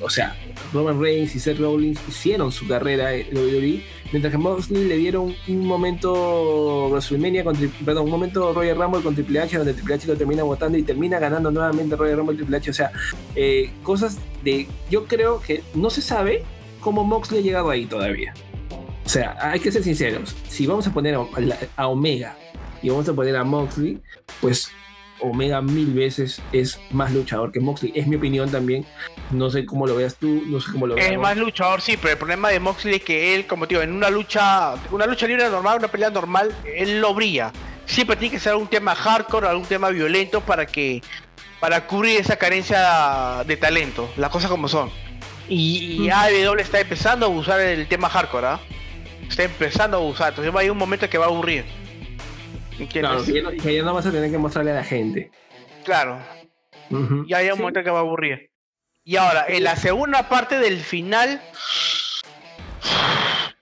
o 0.03 0.11
sea, 0.11 0.37
Roman 0.73 1.01
Reigns 1.01 1.35
y 1.35 1.41
Seth 1.41 1.59
Rollins 1.59 2.01
hicieron 2.09 2.53
su 2.53 2.67
carrera 2.67 3.15
en 3.15 3.37
WWE, 3.37 3.83
mientras 4.13 4.31
que 4.31 4.39
Moxley 4.39 4.85
le 4.87 4.97
dieron 4.97 5.35
un 5.49 5.67
momento 5.67 6.89
WrestleMania, 6.91 7.45
con, 7.45 7.57
perdón, 7.85 8.05
un 8.05 8.11
momento 8.11 8.53
Royal 8.53 8.77
Rumble 8.77 9.03
con 9.03 9.15
Triple 9.15 9.41
H, 9.41 9.57
donde 9.59 9.75
Triple 9.75 9.95
H 9.95 10.07
lo 10.07 10.17
termina 10.17 10.43
votando 10.43 10.79
y 10.79 10.83
termina 10.83 11.19
ganando 11.19 11.51
nuevamente 11.51 11.97
Royal 11.97 12.19
Rumble 12.19 12.37
Triple 12.37 12.57
H, 12.57 12.71
o 12.71 12.75
sea, 12.75 12.93
eh, 13.35 13.71
cosas 13.83 14.19
de, 14.43 14.67
yo 14.91 15.07
creo 15.07 15.41
que 15.41 15.63
no 15.75 15.91
se 15.91 16.03
sabe 16.03 16.43
cómo 16.81 17.05
Moxley 17.05 17.41
ha 17.41 17.43
llegado 17.43 17.71
ahí 17.71 17.87
todavía. 17.87 18.35
O 19.05 19.09
sea, 19.09 19.37
hay 19.41 19.61
que 19.61 19.73
ser 19.73 19.83
sinceros, 19.83 20.35
si 20.49 20.67
vamos 20.67 20.87
a 20.87 20.93
poner 20.93 21.17
a 21.77 21.89
Omega 21.89 22.37
y 22.83 22.89
vamos 22.89 23.09
a 23.09 23.13
poner 23.13 23.37
a 23.37 23.45
Moxley, 23.45 24.01
pues 24.41 24.71
Omega 25.23 25.63
mil 25.63 25.93
veces 25.93 26.43
es 26.53 26.79
más 26.91 27.13
luchador 27.13 27.53
que 27.53 27.61
Moxley. 27.61 27.93
Es 27.95 28.07
mi 28.07 28.17
opinión 28.17 28.51
también. 28.51 28.85
No 29.31 29.51
sé 29.51 29.65
cómo 29.65 29.87
lo 29.87 29.97
veas 29.97 30.17
tú, 30.17 30.43
no 30.47 30.61
sé 30.61 30.73
cómo 30.73 30.87
lo 30.87 30.95
veas. 30.95 31.09
Es 31.09 31.17
vos. 31.17 31.23
más 31.23 31.37
luchador, 31.37 31.81
sí, 31.81 31.97
pero 31.97 32.13
el 32.13 32.19
problema 32.19 32.51
de 32.51 32.61
Moxley 32.61 32.97
es 32.97 33.03
que 33.03 33.35
él, 33.35 33.47
como 33.47 33.67
te 33.67 33.75
digo, 33.75 33.83
en 33.83 33.93
una 33.93 34.11
lucha, 34.11 34.75
una 34.91 35.07
lucha 35.07 35.27
libre 35.27 35.49
normal, 35.49 35.79
una 35.79 35.89
pelea 35.89 36.11
normal, 36.11 36.55
él 36.65 37.01
lo 37.01 37.15
brilla. 37.15 37.53
Siempre 37.87 38.17
tiene 38.17 38.35
que 38.35 38.41
ser 38.41 38.53
algún 38.53 38.69
tema 38.69 38.95
hardcore, 38.95 39.49
algún 39.49 39.67
tema 39.67 39.91
violento 39.91 40.41
para 40.41 40.67
que, 40.67 41.03
para 41.61 41.87
cubrir 41.87 42.21
esa 42.21 42.37
carencia 42.37 43.45
de 43.47 43.57
talento, 43.57 44.11
las 44.17 44.31
cosas 44.31 44.51
como 44.51 44.69
son. 44.69 44.91
Y, 45.49 46.03
y 46.05 46.11
AEW 46.11 46.59
está 46.59 46.81
empezando 46.81 47.27
a 47.27 47.29
usar 47.29 47.61
el 47.61 47.87
tema 47.89 48.09
hardcore, 48.09 48.47
¿ah? 48.47 48.61
Está 49.29 49.45
empezando 49.45 49.97
a 49.97 50.01
usar, 50.01 50.31
entonces 50.31 50.55
va 50.55 50.61
a 50.61 50.65
ir 50.65 50.71
un 50.71 50.79
momento 50.79 51.09
que 51.09 51.19
va 51.19 51.27
a 51.27 51.29
aburrir. 51.29 51.65
Claro, 52.91 53.25
que 53.25 53.33
ya, 53.33 53.43
no, 53.43 53.51
que 53.51 53.75
ya 53.77 53.83
no 53.83 53.95
vas 53.95 54.07
a 54.07 54.11
tener 54.11 54.31
que 54.31 54.39
mostrarle 54.39 54.71
a 54.73 54.75
la 54.77 54.85
gente. 54.85 55.31
Claro, 55.85 56.19
Ujú. 56.91 57.25
ya 57.27 57.39
hay 57.39 57.49
un 57.51 57.57
Sí. 57.57 57.61
momento 57.61 57.83
que 57.83 57.91
va 57.91 57.99
a 57.99 58.03
aburrir. 58.03 58.51
Y 59.05 59.17
ahora, 59.17 59.47
en 59.49 59.65
la 59.65 59.77
segunda 59.77 60.29
parte 60.29 60.59
del 60.59 60.81
final, 60.81 61.41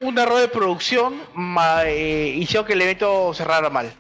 un 0.01 0.19
error 0.19 0.41
de 0.41 0.49
producción 0.49 1.21
ma- 1.35 1.83
eh, 1.85 2.29
hizo 2.37 2.65
que 2.65 2.73
el 2.75 2.83
evento 2.83 3.33
cerrara 3.35 3.69
mal. 3.71 3.93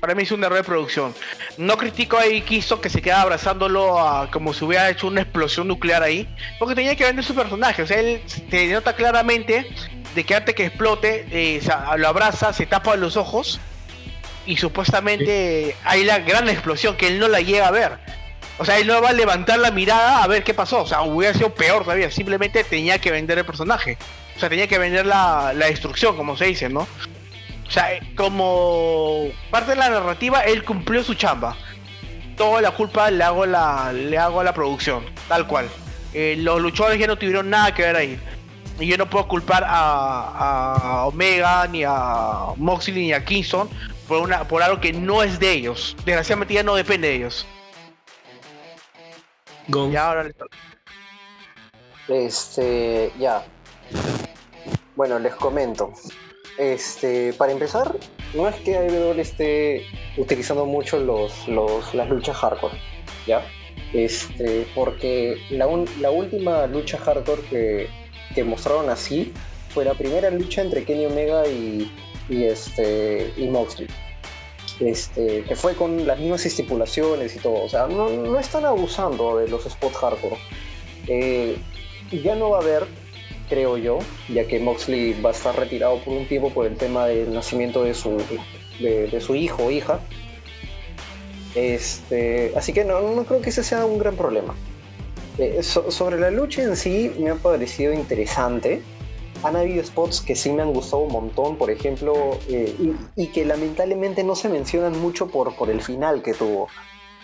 Para 0.00 0.14
mí 0.14 0.22
es 0.24 0.32
un 0.32 0.44
error 0.44 0.58
de 0.58 0.64
producción. 0.64 1.14
No 1.56 1.78
critico 1.78 2.18
a 2.18 2.24
Kisto 2.44 2.80
que 2.80 2.90
se 2.90 3.00
queda 3.00 3.22
abrazándolo 3.22 3.98
a- 3.98 4.30
como 4.30 4.52
si 4.52 4.64
hubiera 4.64 4.90
hecho 4.90 5.06
una 5.06 5.22
explosión 5.22 5.66
nuclear 5.68 6.02
ahí, 6.02 6.28
porque 6.58 6.74
tenía 6.74 6.94
que 6.94 7.04
vender 7.04 7.24
su 7.24 7.34
personaje. 7.34 7.82
O 7.82 7.86
sea, 7.86 8.00
él 8.00 8.20
se 8.26 8.66
nota 8.68 8.94
claramente 8.94 9.66
de 10.14 10.24
que 10.24 10.34
antes 10.34 10.54
que 10.54 10.66
explote, 10.66 11.26
eh, 11.30 11.58
o 11.60 11.64
sea, 11.64 11.96
lo 11.96 12.08
abraza, 12.08 12.52
se 12.52 12.66
tapa 12.66 12.96
los 12.96 13.16
ojos 13.16 13.60
y 14.46 14.56
supuestamente 14.56 15.76
hay 15.84 16.04
la 16.04 16.18
gran 16.18 16.48
explosión 16.48 16.96
que 16.96 17.06
él 17.08 17.18
no 17.18 17.28
la 17.28 17.40
llega 17.40 17.68
a 17.68 17.70
ver. 17.70 17.98
O 18.58 18.64
sea, 18.64 18.78
él 18.78 18.86
no 18.86 19.00
va 19.02 19.08
a 19.08 19.12
levantar 19.12 19.58
la 19.58 19.70
mirada 19.70 20.22
a 20.22 20.26
ver 20.26 20.44
qué 20.44 20.54
pasó. 20.54 20.82
O 20.82 20.86
sea, 20.86 21.02
hubiera 21.02 21.34
sido 21.34 21.54
peor 21.54 21.82
todavía. 21.82 22.10
Simplemente 22.10 22.62
tenía 22.64 22.98
que 22.98 23.10
vender 23.10 23.38
el 23.38 23.44
personaje. 23.44 23.98
O 24.36 24.40
sea, 24.40 24.48
tenía 24.48 24.68
que 24.68 24.78
vender 24.78 25.06
la, 25.06 25.52
la 25.54 25.66
destrucción, 25.66 26.16
como 26.16 26.36
se 26.36 26.46
dice, 26.46 26.68
¿no? 26.68 26.86
O 27.66 27.70
sea, 27.70 27.88
como 28.16 29.28
parte 29.50 29.70
de 29.70 29.76
la 29.76 29.88
narrativa, 29.88 30.40
él 30.40 30.62
cumplió 30.64 31.02
su 31.02 31.14
chamba. 31.14 31.56
Toda 32.36 32.60
la 32.60 32.72
culpa 32.72 33.10
le 33.10 33.24
hago, 33.24 33.46
la, 33.46 33.92
le 33.92 34.18
hago 34.18 34.40
a 34.40 34.44
la 34.44 34.52
producción, 34.54 35.04
tal 35.28 35.46
cual. 35.46 35.68
Eh, 36.12 36.36
los 36.38 36.60
luchadores 36.60 36.98
ya 36.98 37.06
no 37.06 37.16
tuvieron 37.16 37.50
nada 37.50 37.74
que 37.74 37.82
ver 37.82 37.96
ahí. 37.96 38.20
Y 38.78 38.86
yo 38.86 38.96
no 38.96 39.08
puedo 39.08 39.26
culpar 39.26 39.64
a 39.66 41.04
Omega, 41.06 41.66
ni 41.68 41.84
a 41.84 42.54
Moxley, 42.56 42.94
ni 42.94 43.12
a 43.12 43.24
Kingston 43.24 43.68
por, 44.08 44.20
una, 44.22 44.46
por 44.46 44.62
algo 44.62 44.80
que 44.80 44.92
no 44.92 45.22
es 45.22 45.38
de 45.38 45.52
ellos. 45.52 45.96
Desgraciadamente 46.04 46.54
ya 46.54 46.62
no 46.62 46.74
depende 46.74 47.08
de 47.08 47.14
ellos. 47.16 47.46
Gon. 49.68 49.92
Y 49.92 49.96
ahora 49.96 50.30
Este, 52.08 53.10
ya. 53.18 53.44
Bueno, 54.96 55.18
les 55.18 55.34
comento. 55.34 55.92
Este, 56.58 57.32
para 57.32 57.50
empezar, 57.52 57.96
no 58.34 58.48
es 58.48 58.54
que 58.56 58.76
AEW 58.76 59.18
esté 59.20 59.86
utilizando 60.16 60.66
mucho 60.66 60.98
los, 60.98 61.48
los, 61.48 61.92
las 61.94 62.08
luchas 62.08 62.36
hardcore, 62.36 62.78
¿ya? 63.26 63.42
Este, 63.92 64.66
porque 64.74 65.36
la, 65.50 65.66
un- 65.66 65.88
la 66.00 66.10
última 66.12 66.66
lucha 66.68 66.98
hardcore 66.98 67.42
que, 67.42 67.88
que 68.34 68.44
mostraron 68.44 68.88
así 68.88 69.32
fue 69.70 69.84
la 69.84 69.94
primera 69.94 70.30
lucha 70.30 70.62
entre 70.62 70.84
Kenny 70.84 71.06
Omega 71.06 71.44
y, 71.48 71.90
y, 72.28 72.44
este, 72.44 73.32
y 73.36 73.48
Moxley. 73.48 73.88
Este, 74.80 75.42
que 75.44 75.54
fue 75.54 75.74
con 75.74 76.04
las 76.06 76.18
mismas 76.18 76.44
estipulaciones 76.46 77.36
y 77.36 77.38
todo. 77.38 77.62
O 77.62 77.68
sea, 77.68 77.86
no, 77.86 78.08
no 78.10 78.38
están 78.38 78.64
abusando 78.64 79.36
de 79.38 79.48
los 79.48 79.64
spots 79.64 79.96
hardcore. 79.96 80.36
Eh, 81.06 81.56
ya 82.10 82.34
no 82.34 82.50
va 82.50 82.58
a 82.58 82.60
haber, 82.62 82.84
creo 83.48 83.76
yo, 83.76 83.98
ya 84.28 84.46
que 84.46 84.58
Moxley 84.58 85.20
va 85.20 85.30
a 85.30 85.32
estar 85.32 85.54
retirado 85.56 85.98
por 85.98 86.14
un 86.14 86.26
tiempo 86.26 86.50
por 86.50 86.66
el 86.66 86.76
tema 86.76 87.06
del 87.06 87.32
nacimiento 87.32 87.84
de 87.84 87.94
su, 87.94 88.20
de, 88.80 89.20
su 89.20 89.34
hijo 89.36 89.64
o 89.66 89.70
hija. 89.70 90.00
Este, 91.54 92.52
así 92.56 92.72
que 92.72 92.84
no, 92.84 93.00
no 93.00 93.24
creo 93.24 93.40
que 93.40 93.50
ese 93.50 93.62
sea 93.62 93.84
un 93.86 93.98
gran 93.98 94.16
problema. 94.16 94.54
Eh, 95.38 95.62
so- 95.62 95.90
sobre 95.90 96.18
la 96.18 96.30
lucha 96.30 96.62
en 96.62 96.76
sí 96.76 97.12
me 97.18 97.30
ha 97.30 97.34
parecido 97.36 97.92
interesante. 97.92 98.82
Han 99.44 99.56
habido 99.56 99.84
spots 99.84 100.20
que 100.22 100.34
sí 100.34 100.50
me 100.52 100.62
han 100.62 100.72
gustado 100.72 101.02
un 101.02 101.12
montón, 101.12 101.56
por 101.56 101.70
ejemplo, 101.70 102.38
eh, 102.48 102.74
y, 103.14 103.26
que 103.28 103.44
lamentablemente 103.44 104.24
no 104.24 104.34
se 104.34 104.48
mencionan 104.48 104.98
mucho 105.00 105.28
por, 105.28 105.54
por 105.54 105.68
el 105.70 105.82
final 105.82 106.22
que 106.22 106.32
tuvo. 106.32 106.68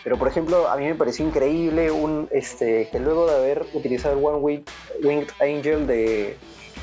Pero 0.05 0.19
por 0.19 0.29
ejemplo, 0.29 0.69
a 0.69 0.77
mí 0.77 0.85
me 0.85 0.95
pareció 0.95 1.27
increíble 1.27 1.91
un, 1.91 2.29
este, 2.31 2.89
que 2.91 2.99
luego 2.99 3.27
de 3.27 3.37
haber 3.37 3.67
utilizado 3.75 4.19
el 4.19 4.25
One 4.25 4.39
Wing- 4.39 4.65
Winged 5.03 5.31
Angel 5.41 5.87
de, 5.87 6.37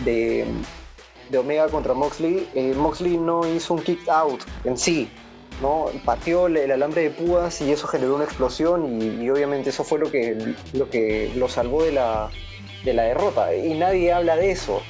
de, 0.06 0.46
de 1.30 1.38
Omega 1.38 1.68
contra 1.70 1.94
Moxley, 1.94 2.48
eh, 2.54 2.74
Moxley 2.76 3.18
no 3.18 3.48
hizo 3.48 3.74
un 3.76 3.82
kick 3.82 4.08
out 4.10 4.42
en 4.66 4.78
sí, 4.78 5.10
¿no? 5.62 5.88
Pateó 6.06 6.48
el, 6.48 6.58
el 6.58 6.72
alambre 6.72 7.04
de 7.04 7.10
púas 7.12 7.62
y 7.62 7.72
eso 7.72 7.88
generó 7.88 8.16
una 8.16 8.24
explosión 8.24 9.02
y, 9.02 9.24
y 9.24 9.30
obviamente 9.30 9.70
eso 9.70 9.84
fue 9.84 9.98
lo 10.00 10.12
que 10.12 10.56
lo, 10.74 10.90
que 10.90 11.32
lo 11.36 11.48
salvó 11.50 11.84
de 11.84 11.92
la, 11.94 12.30
de 12.86 12.94
la 12.94 13.04
derrota. 13.04 13.56
Y 13.56 13.74
nadie 13.74 14.14
habla 14.14 14.36
de 14.36 14.52
eso. 14.52 14.82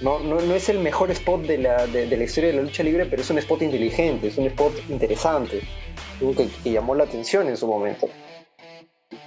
No, 0.00 0.20
no, 0.20 0.38
es 0.54 0.68
el 0.68 0.78
mejor 0.78 1.10
spot 1.10 1.42
de 1.42 1.58
la, 1.58 1.86
de, 1.86 2.06
la 2.06 2.24
historia 2.24 2.50
de 2.50 2.56
la 2.56 2.62
lucha 2.62 2.82
libre, 2.82 3.06
pero 3.06 3.22
es 3.22 3.30
un 3.30 3.38
spot 3.38 3.62
inteligente, 3.62 4.28
es 4.28 4.38
un 4.38 4.46
spot 4.46 4.72
interesante, 4.88 5.62
que, 6.20 6.48
que 6.62 6.70
llamó 6.70 6.94
la 6.94 7.04
atención 7.04 7.48
en 7.48 7.56
su 7.56 7.66
momento. 7.66 8.08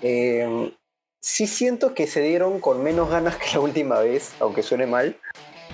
Eh, 0.02 0.72
sí 1.20 1.46
siento 1.48 1.94
que 1.94 2.08
se 2.08 2.22
dieron 2.22 2.60
con 2.60 2.82
menos 2.84 3.10
ganas 3.10 3.36
que 3.38 3.54
la 3.54 3.60
última 3.60 4.00
vez, 4.00 4.34
aunque 4.40 4.64
suene 4.64 4.86
mal. 4.86 5.18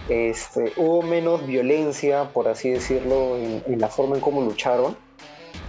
Este, 0.10 0.72
hubo 0.78 1.02
menos 1.02 1.46
violencia, 1.46 2.32
por 2.34 2.48
así 2.48 2.70
decirlo, 2.70 3.38
en, 3.38 3.64
en 3.68 3.80
la 3.80 3.90
forma 3.90 4.16
en 4.16 4.22
cómo 4.22 4.42
lucharon. 4.42 4.98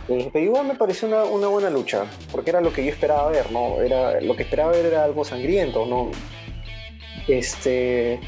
Eh, 0.08 0.30
pero 0.32 0.44
igual 0.44 0.66
me 0.66 0.74
pareció 0.74 1.06
una, 1.06 1.24
una 1.24 1.48
buena 1.48 1.68
lucha, 1.68 2.06
porque 2.32 2.50
era 2.50 2.62
lo 2.62 2.72
que 2.72 2.82
yo 2.84 2.90
esperaba 2.90 3.30
ver, 3.30 3.52
¿no? 3.52 3.80
Era, 3.82 4.20
lo 4.22 4.36
que 4.36 4.44
esperaba 4.44 4.72
ver 4.72 4.86
era 4.86 5.04
algo 5.04 5.22
sangriento, 5.22 5.84
¿no? 5.84 6.10
Este, 7.26 8.18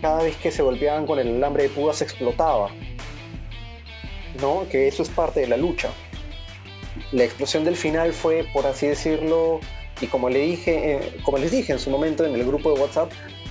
cada 0.00 0.22
vez 0.22 0.36
que 0.36 0.50
se 0.50 0.62
golpeaban 0.62 1.06
con 1.06 1.18
el 1.18 1.36
alambre 1.36 1.64
de 1.64 1.68
púas 1.68 2.02
explotaba, 2.02 2.70
¿no? 4.40 4.66
Que 4.70 4.88
eso 4.88 5.02
es 5.02 5.08
parte 5.08 5.40
de 5.40 5.48
la 5.48 5.56
lucha. 5.56 5.90
La 7.12 7.24
explosión 7.24 7.64
del 7.64 7.76
final 7.76 8.12
fue, 8.12 8.46
por 8.52 8.66
así 8.66 8.86
decirlo, 8.86 9.60
y 10.00 10.06
como, 10.06 10.28
le 10.28 10.40
dije, 10.40 10.94
eh, 10.94 11.16
como 11.22 11.38
les 11.38 11.50
dije 11.50 11.72
en 11.72 11.78
su 11.78 11.90
momento 11.90 12.24
en 12.24 12.34
el 12.34 12.44
grupo 12.44 12.72
de 12.72 12.80
WhatsApp, 12.80 13.10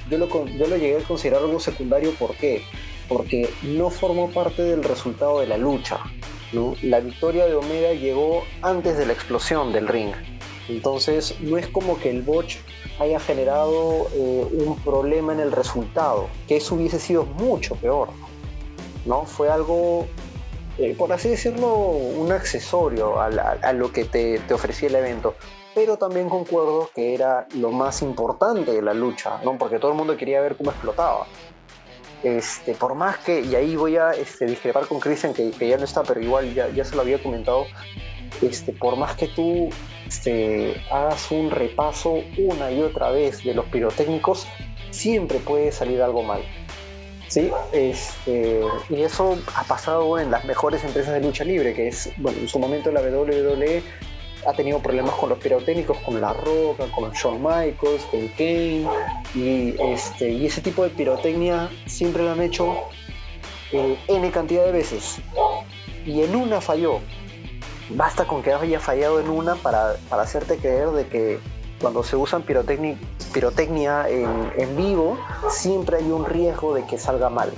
yo 0.09 0.17
lo, 0.17 0.27
yo 0.45 0.67
lo 0.67 0.77
llegué 0.77 0.97
a 0.97 1.03
considerar 1.03 1.41
algo 1.41 1.59
secundario. 1.59 2.11
¿Por 2.11 2.35
qué? 2.35 2.61
Porque 3.07 3.49
no 3.63 3.89
formó 3.89 4.29
parte 4.29 4.61
del 4.61 4.83
resultado 4.83 5.39
de 5.39 5.47
la 5.47 5.57
lucha. 5.57 5.99
La 6.83 6.99
victoria 6.99 7.45
de 7.47 7.55
Omega 7.55 7.93
llegó 7.93 8.45
antes 8.61 8.97
de 8.97 9.05
la 9.05 9.13
explosión 9.13 9.73
del 9.73 9.87
ring. 9.87 10.13
Entonces, 10.69 11.35
no 11.41 11.57
es 11.57 11.67
como 11.67 11.99
que 11.99 12.09
el 12.09 12.21
botch 12.21 12.57
haya 12.99 13.19
generado 13.19 14.07
eh, 14.13 14.47
un 14.65 14.77
problema 14.79 15.33
en 15.33 15.39
el 15.39 15.51
resultado, 15.51 16.27
que 16.47 16.57
eso 16.57 16.75
hubiese 16.75 16.99
sido 16.99 17.25
mucho 17.25 17.75
peor. 17.75 18.09
¿no? 19.05 19.25
Fue 19.25 19.49
algo, 19.49 20.07
eh, 20.77 20.95
por 20.97 21.11
así 21.11 21.29
decirlo, 21.29 21.73
un 21.73 22.31
accesorio 22.31 23.19
a, 23.19 23.73
lo 23.73 23.91
que 23.91 24.05
te, 24.05 24.39
te 24.39 24.53
ofrecía 24.53 24.89
el 24.89 24.95
evento 24.95 25.35
pero 25.75 25.97
también 25.97 26.29
concuerdo 26.29 26.89
que 26.95 27.13
era 27.13 27.47
lo 27.53 27.69
más 27.69 28.01
importante 28.01 28.71
de 28.71 28.81
la 28.81 28.93
lucha, 28.93 29.41
¿no? 29.43 29.57
Porque 29.57 29.77
todo 29.77 29.91
el 29.91 29.97
mundo 29.97 30.15
quería 30.15 30.39
ver 30.39 30.55
cómo 30.55 30.71
explotaba. 30.71 31.27
Este, 32.23 32.73
por 32.73 32.95
más 32.95 33.17
que, 33.17 33.41
y 33.41 33.53
ahí 33.55 33.75
voy 33.75 33.97
a 33.97 34.11
este, 34.11 34.45
discrepar 34.45 34.87
con 34.87 35.01
Christian, 35.01 35.33
que, 35.33 35.51
que 35.51 35.67
ya 35.67 35.77
no 35.77 35.83
está, 35.83 36.01
pero 36.01 36.21
igual 36.21 36.53
ya, 36.55 36.69
ya 36.69 36.85
se 36.85 36.95
lo 36.95 37.01
había 37.01 37.21
comentado, 37.21 37.65
este, 38.41 38.71
por 38.73 38.95
más 38.97 39.15
que 39.15 39.27
tú 39.27 39.69
este, 40.07 40.81
hagas 40.91 41.31
un 41.31 41.51
repaso 41.51 42.23
una 42.37 42.71
y 42.71 42.81
otra 42.81 43.11
vez 43.11 43.43
de 43.43 43.53
los 43.53 43.65
pirotécnicos, 43.65 44.47
siempre 44.91 45.39
puede 45.39 45.71
salir 45.71 46.01
algo 46.01 46.23
mal. 46.23 46.41
¿Sí? 47.27 47.49
Este, 47.73 48.61
y 48.89 49.01
eso 49.01 49.37
ha 49.55 49.63
pasado 49.63 50.19
en 50.19 50.29
las 50.29 50.45
mejores 50.45 50.83
empresas 50.83 51.13
de 51.13 51.21
lucha 51.21 51.43
libre, 51.43 51.73
que 51.73 51.87
es, 51.87 52.11
bueno, 52.17 52.37
en 52.39 52.47
su 52.47 52.59
momento 52.59 52.91
la 52.91 53.01
WWE 53.01 53.81
ha 54.45 54.53
tenido 54.53 54.79
problemas 54.79 55.15
con 55.15 55.29
los 55.29 55.39
pirotécnicos, 55.39 55.97
con 55.99 56.21
La 56.21 56.33
Roca, 56.33 56.85
con 56.93 57.11
Shawn 57.11 57.41
Michaels, 57.41 58.03
con 58.11 58.27
Kane, 58.29 58.85
y, 59.33 59.75
este, 59.79 60.29
y 60.29 60.45
ese 60.45 60.61
tipo 60.61 60.83
de 60.83 60.89
pirotecnia 60.89 61.69
siempre 61.87 62.23
lo 62.23 62.31
han 62.31 62.41
hecho 62.41 62.75
eh, 63.71 63.97
N 64.07 64.31
cantidad 64.31 64.65
de 64.65 64.71
veces. 64.71 65.19
Y 66.05 66.21
en 66.21 66.35
una 66.35 66.61
falló. 66.61 66.99
Basta 67.89 68.25
con 68.25 68.41
que 68.41 68.51
haya 68.53 68.79
fallado 68.79 69.19
en 69.19 69.29
una 69.29 69.55
para, 69.55 69.95
para 70.09 70.23
hacerte 70.23 70.57
creer 70.57 70.89
de 70.89 71.07
que 71.07 71.39
cuando 71.79 72.03
se 72.03 72.15
usan 72.15 72.45
pirotecni- 72.45 72.97
pirotecnia 73.33 74.09
en, 74.09 74.51
en 74.57 74.75
vivo, 74.75 75.17
siempre 75.49 75.97
hay 75.97 76.09
un 76.11 76.25
riesgo 76.25 76.73
de 76.73 76.85
que 76.85 76.97
salga 76.97 77.29
mal. 77.29 77.51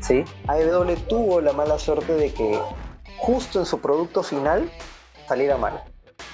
¿sí? 0.00 0.24
AEW 0.46 0.96
tuvo 1.08 1.40
la 1.40 1.52
mala 1.52 1.78
suerte 1.78 2.14
de 2.14 2.32
que 2.32 2.58
justo 3.18 3.58
en 3.58 3.66
su 3.66 3.80
producto 3.80 4.22
final 4.22 4.70
saliera 5.26 5.56
mal. 5.58 5.82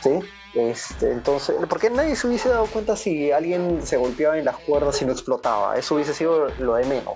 ¿sí? 0.03 0.21
Este, 0.55 1.11
entonces, 1.11 1.57
porque 1.69 1.91
nadie 1.91 2.15
se 2.15 2.29
hubiese 2.29 2.49
dado 2.49 2.67
cuenta 2.67 2.95
si 2.95 3.33
alguien 3.33 3.81
se 3.85 3.97
golpeaba 3.97 4.39
en 4.39 4.45
las 4.45 4.57
cuerdas 4.59 5.03
y 5.03 5.05
no 5.05 5.11
explotaba. 5.13 5.77
Eso 5.77 5.97
hubiese 5.97 6.15
sido 6.15 6.49
lo 6.61 6.75
de 6.75 6.85
menos. 6.85 7.15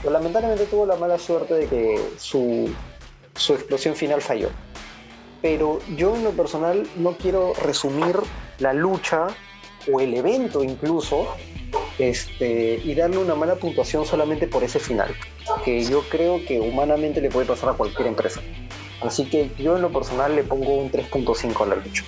Pero 0.00 0.12
lamentablemente 0.12 0.64
tuvo 0.64 0.86
la 0.86 0.96
mala 0.96 1.18
suerte 1.18 1.52
de 1.54 1.66
que 1.66 2.12
su, 2.16 2.70
su 3.34 3.52
explosión 3.52 3.94
final 3.94 4.22
falló. 4.22 4.48
Pero 5.40 5.78
yo 5.96 6.16
en 6.16 6.24
lo 6.24 6.32
personal 6.32 6.88
no 6.96 7.12
quiero 7.12 7.54
resumir 7.54 8.16
la 8.58 8.72
lucha 8.72 9.28
o 9.92 10.00
el 10.00 10.14
evento 10.14 10.64
incluso 10.64 11.28
este, 11.98 12.80
y 12.84 12.94
darle 12.94 13.18
una 13.18 13.34
mala 13.34 13.56
puntuación 13.56 14.04
solamente 14.04 14.46
por 14.46 14.64
ese 14.64 14.78
final, 14.78 15.14
que 15.64 15.82
yo 15.84 16.02
creo 16.08 16.44
que 16.46 16.60
humanamente 16.60 17.20
le 17.20 17.30
puede 17.30 17.46
pasar 17.46 17.70
a 17.70 17.72
cualquier 17.74 18.08
empresa. 18.08 18.40
Así 19.00 19.28
que 19.28 19.50
yo 19.58 19.76
en 19.76 19.82
lo 19.82 19.92
personal 19.92 20.34
le 20.34 20.42
pongo 20.42 20.74
un 20.74 20.90
3.5 20.90 21.62
a 21.62 21.66
la 21.66 21.76
lucha. 21.76 22.04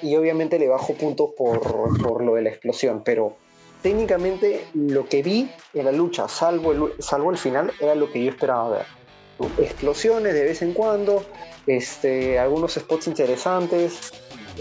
Y 0.00 0.16
obviamente 0.16 0.58
le 0.58 0.68
bajo 0.68 0.94
puntos 0.94 1.30
por, 1.36 1.60
por 2.02 2.24
lo 2.24 2.34
de 2.34 2.42
la 2.42 2.50
explosión, 2.50 3.02
pero 3.04 3.36
técnicamente 3.82 4.66
lo 4.74 5.06
que 5.06 5.22
vi 5.22 5.50
en 5.74 5.84
la 5.84 5.92
lucha, 5.92 6.28
salvo 6.28 6.72
el, 6.72 7.02
salvo 7.02 7.30
el 7.30 7.36
final, 7.36 7.72
era 7.80 7.94
lo 7.94 8.10
que 8.10 8.24
yo 8.24 8.30
esperaba 8.30 8.70
ver. 8.70 9.01
Explosiones 9.58 10.34
de 10.34 10.44
vez 10.44 10.62
en 10.62 10.72
cuando, 10.72 11.24
este, 11.66 12.38
algunos 12.38 12.74
spots 12.74 13.08
interesantes, 13.08 14.12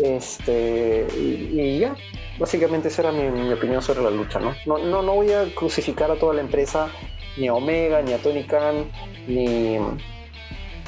este, 0.01 1.07
y, 1.15 1.59
y 1.59 1.79
ya. 1.79 1.95
Básicamente 2.39 2.87
esa 2.87 3.03
era 3.03 3.11
mi, 3.11 3.29
mi 3.29 3.53
opinión 3.53 3.81
sobre 3.81 4.01
la 4.01 4.09
lucha, 4.09 4.39
¿no? 4.39 4.55
¿no? 4.65 4.79
No, 4.79 5.01
no 5.01 5.13
voy 5.15 5.31
a 5.31 5.45
crucificar 5.53 6.09
a 6.09 6.15
toda 6.15 6.33
la 6.33 6.41
empresa, 6.41 6.89
ni 7.37 7.47
a 7.47 7.53
Omega, 7.53 8.01
ni 8.01 8.13
a 8.13 8.17
Tony 8.17 8.43
Khan, 8.45 8.89
ni, 9.27 9.77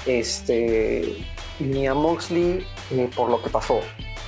este, 0.06 1.16
ni 1.60 1.86
a 1.88 1.94
Moxley, 1.94 2.66
ni 2.92 3.08
por 3.08 3.30
lo 3.30 3.42
que 3.42 3.50
pasó. 3.50 3.82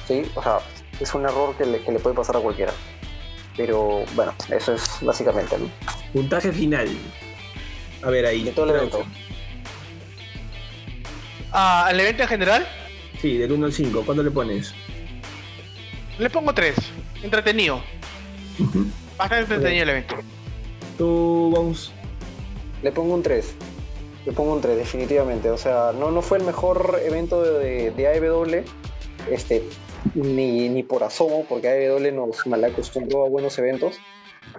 ¿sí? 0.07 0.23
O 0.35 0.43
sea, 0.43 0.59
es 0.99 1.13
un 1.13 1.25
error 1.25 1.55
que 1.55 1.65
le, 1.65 1.81
que 1.81 1.91
le 1.91 1.99
puede 1.99 2.15
pasar 2.15 2.37
a 2.37 2.39
cualquiera. 2.39 2.73
Pero 3.57 4.03
bueno, 4.15 4.33
eso 4.51 4.73
es 4.73 4.97
básicamente, 5.01 5.57
¿no? 5.57 5.69
Puntaje 6.13 6.51
final. 6.51 6.89
A 8.03 8.09
ver 8.09 8.25
ahí. 8.25 8.43
De 8.43 8.51
todo 8.51 8.65
el 8.65 8.75
evento. 8.75 9.03
¿Al 11.57 11.97
evento 11.97 12.23
en 12.23 12.27
general? 12.27 12.67
Sí, 13.21 13.37
del 13.37 13.53
1 13.53 13.67
al 13.67 13.71
5. 13.71 14.03
¿Cuánto 14.05 14.21
le 14.21 14.29
pones? 14.29 14.73
Le 16.19 16.29
pongo 16.29 16.53
3. 16.53 16.75
Entretenido. 17.23 17.81
Bastante 19.17 19.53
entretenido 19.53 19.83
el 19.83 19.89
evento. 19.89 20.15
¿Tú, 20.97 21.49
Bones? 21.55 21.93
Le 22.83 22.91
pongo 22.91 23.13
un 23.13 23.23
3. 23.23 23.55
Le 24.25 24.33
pongo 24.33 24.53
un 24.53 24.59
3, 24.59 24.75
definitivamente. 24.75 25.49
O 25.49 25.57
sea, 25.57 25.93
no, 25.97 26.11
no 26.11 26.21
fue 26.21 26.39
el 26.39 26.43
mejor 26.43 26.99
evento 27.05 27.41
de, 27.41 27.91
de 27.91 28.07
AEW. 28.07 28.65
Este, 29.31 29.63
ni, 30.13 30.67
ni 30.67 30.83
por 30.83 31.05
asomo, 31.05 31.45
porque 31.47 31.69
AEW 31.69 32.11
nos 32.11 32.45
mal 32.47 32.65
acostumbró 32.65 33.25
a 33.25 33.29
buenos 33.29 33.57
eventos, 33.59 33.95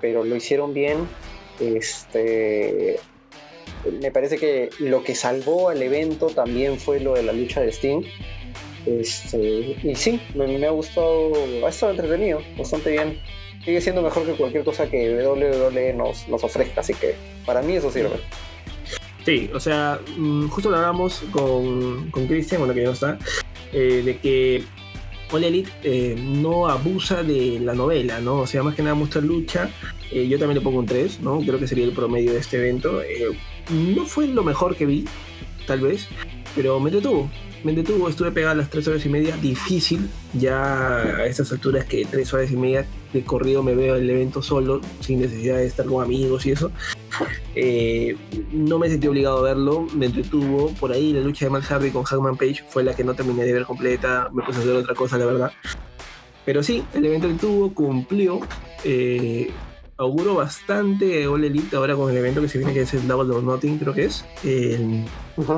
pero 0.01 0.25
lo 0.25 0.35
hicieron 0.35 0.73
bien. 0.73 1.07
Este, 1.61 2.99
me 4.01 4.11
parece 4.11 4.39
que 4.39 4.71
lo 4.79 5.03
que 5.03 5.15
salvó 5.15 5.69
al 5.69 5.83
evento 5.83 6.29
también 6.29 6.79
fue 6.79 7.01
lo 7.01 7.15
de 7.15 7.23
la 7.23 7.33
lucha 7.33 7.61
de 7.61 7.69
Sting. 7.69 8.03
Este, 8.87 9.77
y 9.83 9.95
sí, 9.97 10.21
me, 10.35 10.47
me 10.47 10.67
ha 10.67 10.71
gustado, 10.71 11.33
ha 11.65 11.69
estado 11.69 11.93
entretenido, 11.93 12.41
bastante 12.57 12.93
bien. 12.93 13.19
Sigue 13.65 13.81
siendo 13.81 14.01
mejor 14.03 14.25
que 14.27 14.33
cualquier 14.35 14.63
cosa 14.65 14.89
que 14.89 15.27
WWE 15.27 15.93
nos, 15.95 16.29
nos 16.29 16.45
ofrezca, 16.45 16.83
así 16.83 16.95
que 16.95 17.17
para 17.45 17.63
mí 17.63 17.75
eso 17.75 17.91
sirve. 17.91 18.17
Sí, 19.25 19.51
o 19.53 19.59
sea, 19.59 19.99
mm, 20.17 20.47
justo 20.47 20.71
lo 20.71 20.77
hablamos 20.77 21.25
con, 21.33 22.13
con 22.13 22.29
Christian, 22.29 22.61
bueno, 22.61 22.75
que 22.75 22.83
ya 22.83 22.87
no 22.87 22.93
está, 22.93 23.19
eh, 23.73 24.03
de 24.05 24.19
que 24.19 24.63
All 25.33 25.43
Elite 25.43 25.71
eh, 25.83 26.15
no 26.17 26.69
abusa 26.69 27.25
de 27.25 27.59
la 27.61 27.75
novela, 27.75 28.21
¿no? 28.21 28.37
O 28.43 28.47
sea, 28.47 28.63
más 28.63 28.77
que 28.77 28.83
nada 28.83 28.95
muestra 28.95 29.21
lucha. 29.21 29.69
Eh, 30.13 30.29
yo 30.29 30.39
también 30.39 30.59
le 30.59 30.61
pongo 30.63 30.79
un 30.79 30.87
3, 30.87 31.21
¿no? 31.21 31.41
Creo 31.41 31.59
que 31.59 31.67
sería 31.67 31.85
el 31.85 31.93
promedio 31.93 32.33
de 32.33 32.39
este 32.39 32.59
evento. 32.59 33.01
No 33.71 34.05
fue 34.05 34.27
lo 34.27 34.43
mejor 34.43 34.77
que 34.77 34.87
vi, 34.87 35.05
tal 35.67 35.81
vez, 35.81 36.09
pero 36.55 36.79
me 36.81 36.91
detuvo. 36.91 37.31
Me 37.65 37.73
detuvo, 37.73 38.09
estuve 38.09 38.31
pegado 38.31 38.53
a 38.53 38.57
las 38.57 38.71
3 38.71 38.87
horas 38.89 39.07
y 39.07 39.09
media. 39.09 39.37
Difícil, 39.37 40.09
ya 40.35 40.99
a 40.99 41.27
estas 41.27 41.51
alturas 41.51 41.85
que 41.85 42.05
3 42.05 42.35
horas 42.35 42.51
y 42.53 42.57
media 42.57 42.87
de 43.13 43.25
corrido 43.25 43.63
me 43.63 43.75
veo 43.75 43.97
el 43.97 44.09
evento 44.09 44.41
solo, 44.41 44.81
sin 45.01 45.21
necesidad 45.21 45.57
de 45.57 45.67
estar 45.67 45.87
con 45.87 46.05
amigos 46.05 46.47
y 46.47 46.53
eso. 46.53 46.71
Eh, 47.57 48.17
no 48.53 48.79
me 48.79 48.89
sentí 48.89 49.09
obligado 49.09 49.39
a 49.39 49.43
verlo, 49.43 49.87
me 49.95 50.07
entretuvo. 50.07 50.73
Por 50.75 50.93
ahí 50.93 51.13
la 51.13 51.21
lucha 51.21 51.47
de 51.47 51.51
Matt 51.51 51.65
Hardy 51.65 51.91
con 51.91 52.05
Hangman 52.05 52.37
Page 52.37 52.63
fue 52.69 52.85
la 52.85 52.95
que 52.95 53.03
no 53.03 53.15
terminé 53.15 53.45
de 53.45 53.53
ver 53.53 53.65
completa. 53.65 54.29
Me 54.33 54.45
puse 54.45 54.59
a 54.59 54.63
hacer 54.63 54.77
otra 54.77 54.95
cosa, 54.95 55.19
la 55.19 55.27
verdad. 55.27 55.53
Pero 56.45 56.63
sí, 56.63 56.85
el 56.95 57.05
evento 57.05 57.27
que 57.27 57.35
tuvo 57.35 57.75
cumplió. 57.75 58.41
Eh, 58.85 59.51
auguro 59.99 60.35
bastante 60.35 61.27
All 61.27 61.45
Elite 61.45 61.77
ahora 61.77 61.97
con 61.97 62.11
el 62.11 62.17
evento 62.17 62.41
que 62.41 62.49
se 62.49 62.59
viene, 62.59 62.75
que 62.75 62.83
es 62.83 62.95
el 62.95 63.07
Double 63.09 63.35
or 63.35 63.43
Nothing, 63.43 63.79
creo 63.79 63.95
que 63.95 64.05
es, 64.05 64.25
en 64.45 65.07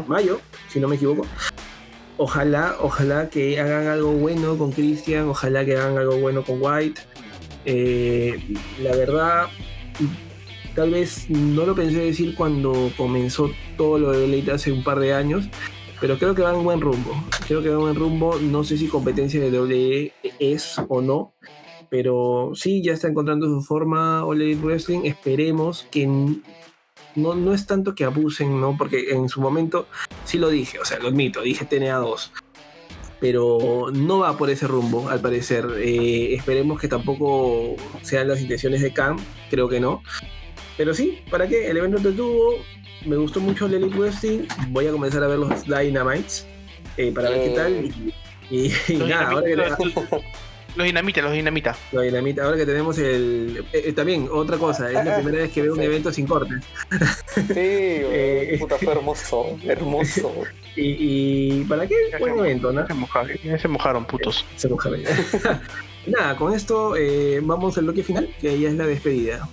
mayo, 0.07 0.41
si 0.69 0.81
no 0.81 0.89
me 0.89 0.97
equivoco. 0.97 1.27
Ojalá, 2.17 2.77
ojalá 2.81 3.31
que 3.31 3.61
hagan 3.61 3.87
algo 3.87 4.13
bueno 4.13 4.59
con 4.59 4.73
Christian, 4.73 5.29
ojalá 5.29 5.65
que 5.65 5.77
hagan 5.77 5.99
algo 5.99 6.19
bueno 6.19 6.43
con 6.43 6.59
White. 6.61 7.01
Eh, 7.65 8.57
la 8.83 8.95
verdad, 8.97 9.47
tal 10.75 10.91
vez 10.91 11.29
no 11.31 11.65
lo 11.65 11.75
pensé 11.75 11.99
decir 11.99 12.35
cuando 12.35 12.91
comenzó 12.97 13.51
todo 13.77 13.99
lo 13.99 14.13
de 14.13 14.25
Elite 14.25 14.53
hace 14.53 14.73
un 14.73 14.83
par 14.83 14.99
de 14.99 15.13
años, 15.13 15.49
pero 16.01 16.19
creo 16.19 16.35
que 16.35 16.43
va 16.43 16.55
en 16.55 16.65
buen 16.65 16.81
rumbo. 16.81 17.13
Creo 17.47 17.63
que 17.63 17.69
va 17.69 17.75
en 17.75 17.81
buen 17.81 17.95
rumbo. 17.95 18.39
No 18.41 18.65
sé 18.65 18.79
si 18.79 18.89
competencia 18.89 19.41
de 19.41 19.51
WWE 19.51 20.13
es 20.39 20.77
o 20.89 21.01
no, 21.01 21.35
pero 21.91 22.53
sí, 22.55 22.83
ya 22.83 22.93
está 22.93 23.09
encontrando 23.09 23.47
su 23.47 23.63
forma 23.63 24.25
All 24.25 24.41
Elite 24.43 24.65
Wrestling. 24.65 25.01
Esperemos 25.05 25.87
que 25.91 26.07
no, 26.07 27.35
no 27.35 27.55
es 27.55 27.67
tanto 27.67 27.95
que 27.95 28.05
abusen, 28.05 28.61
¿no? 28.61 28.77
Porque 28.77 29.11
en 29.11 29.29
su 29.29 29.41
momento 29.41 29.87
sí 30.25 30.39
lo 30.39 30.49
dije, 30.51 30.79
o 30.79 30.85
sea, 30.85 30.99
lo 30.99 31.09
admito, 31.09 31.43
dije 31.43 31.65
TNA 31.65 31.97
2. 31.97 32.33
Pero 33.21 33.87
no 33.93 34.21
va 34.21 34.37
por 34.37 34.49
ese 34.49 34.69
rumbo, 34.69 35.09
al 35.09 35.21
parecer. 35.21 35.67
Eh, 35.79 36.35
esperemos 36.35 36.81
que 36.81 36.87
tampoco 36.87 37.75
sean 38.03 38.29
las 38.29 38.41
intenciones 38.41 38.81
de 38.81 38.93
Khan, 38.93 39.17
creo 39.51 39.69
que 39.69 39.81
no. 39.81 40.03
Pero 40.77 40.95
sí, 40.95 41.19
¿para 41.29 41.49
qué? 41.49 41.69
El 41.69 41.79
evento 41.79 41.99
te 42.01 42.13
tuvo, 42.13 42.55
me 43.05 43.17
gustó 43.17 43.41
mucho 43.41 43.67
el 43.67 43.75
Elite 43.75 43.97
Wrestling. 43.99 44.41
Voy 44.69 44.87
a 44.87 44.93
comenzar 44.93 45.25
a 45.25 45.27
ver 45.27 45.41
los 45.41 45.65
Dynamites 45.65 46.47
eh, 46.97 47.11
para 47.13 47.31
ver 47.31 47.43
qué 47.43 47.51
tal. 47.57 47.73
Y, 47.85 48.15
y- 48.69 48.73
y 48.89 48.97
Los, 48.97 49.09
nada, 49.09 49.31
ahora 49.31 49.77
que, 49.77 50.23
los 50.77 50.85
dinamita, 50.87 51.23
los 51.23 51.33
dinamita. 51.33 51.77
lo 51.93 52.01
dinamita, 52.03 52.45
ahora 52.45 52.57
que 52.57 52.67
tenemos 52.67 52.97
el. 52.99 53.65
eh, 53.73 53.83
eh, 53.87 53.93
también, 53.93 54.29
otra 54.31 54.57
cosa, 54.59 54.89
es 54.89 54.95
la 55.05 55.17
primera 55.17 55.39
vez 55.43 55.51
que 55.53 55.63
veo 55.63 55.73
un 55.73 55.79
Sí. 55.81 55.85
evento 55.85 56.13
sin 56.13 56.27
cortes. 56.27 56.59
Sí, 57.35 57.43
Eh, 57.57 58.57
puta, 58.61 58.79
fue 58.79 58.93
hermoso, 58.93 59.59
hermoso. 59.65 60.33
Y, 60.77 61.61
y 61.61 61.65
¿para 61.65 61.89
qué? 61.89 61.95
Ya 62.13 62.19
Buen 62.19 62.35
se- 62.35 62.41
evento, 62.41 62.73
¿no? 62.73 62.87
Se 62.87 62.95
mojaron, 62.95 63.31
se 63.61 63.67
mojaron, 63.69 64.05
putos. 64.07 64.45
Se 64.55 64.69
mojaron 64.69 65.01
ya. 65.03 65.61
Nada, 66.07 66.37
con 66.37 66.55
esto 66.55 66.95
eh, 66.97 67.41
vamos 67.43 67.77
al 67.79 67.85
bloque 67.85 68.05
final, 68.05 68.33
que 68.41 68.57
ya 68.61 68.69
es 68.69 68.75
la 68.77 68.87
despedida. 68.87 69.49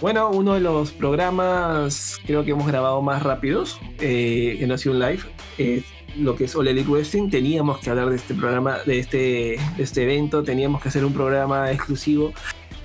Bueno, 0.00 0.30
uno 0.30 0.54
de 0.54 0.60
los 0.60 0.92
programas 0.92 2.20
creo 2.24 2.44
que 2.44 2.52
hemos 2.52 2.68
grabado 2.68 3.02
más 3.02 3.24
rápidos, 3.24 3.80
eh, 3.98 4.56
que 4.56 4.66
no 4.66 4.74
ha 4.74 4.78
sido 4.78 4.94
un 4.94 5.00
live, 5.00 5.22
es 5.58 5.84
lo 6.16 6.36
que 6.36 6.44
es 6.44 6.54
All 6.54 6.68
Elite. 6.68 7.28
Teníamos 7.28 7.78
que 7.78 7.90
hablar 7.90 8.10
de 8.10 8.16
este 8.16 8.32
programa, 8.34 8.78
de 8.86 9.00
este, 9.00 9.54
este 9.76 10.04
evento, 10.04 10.44
teníamos 10.44 10.80
que 10.80 10.88
hacer 10.88 11.04
un 11.04 11.12
programa 11.12 11.72
exclusivo. 11.72 12.32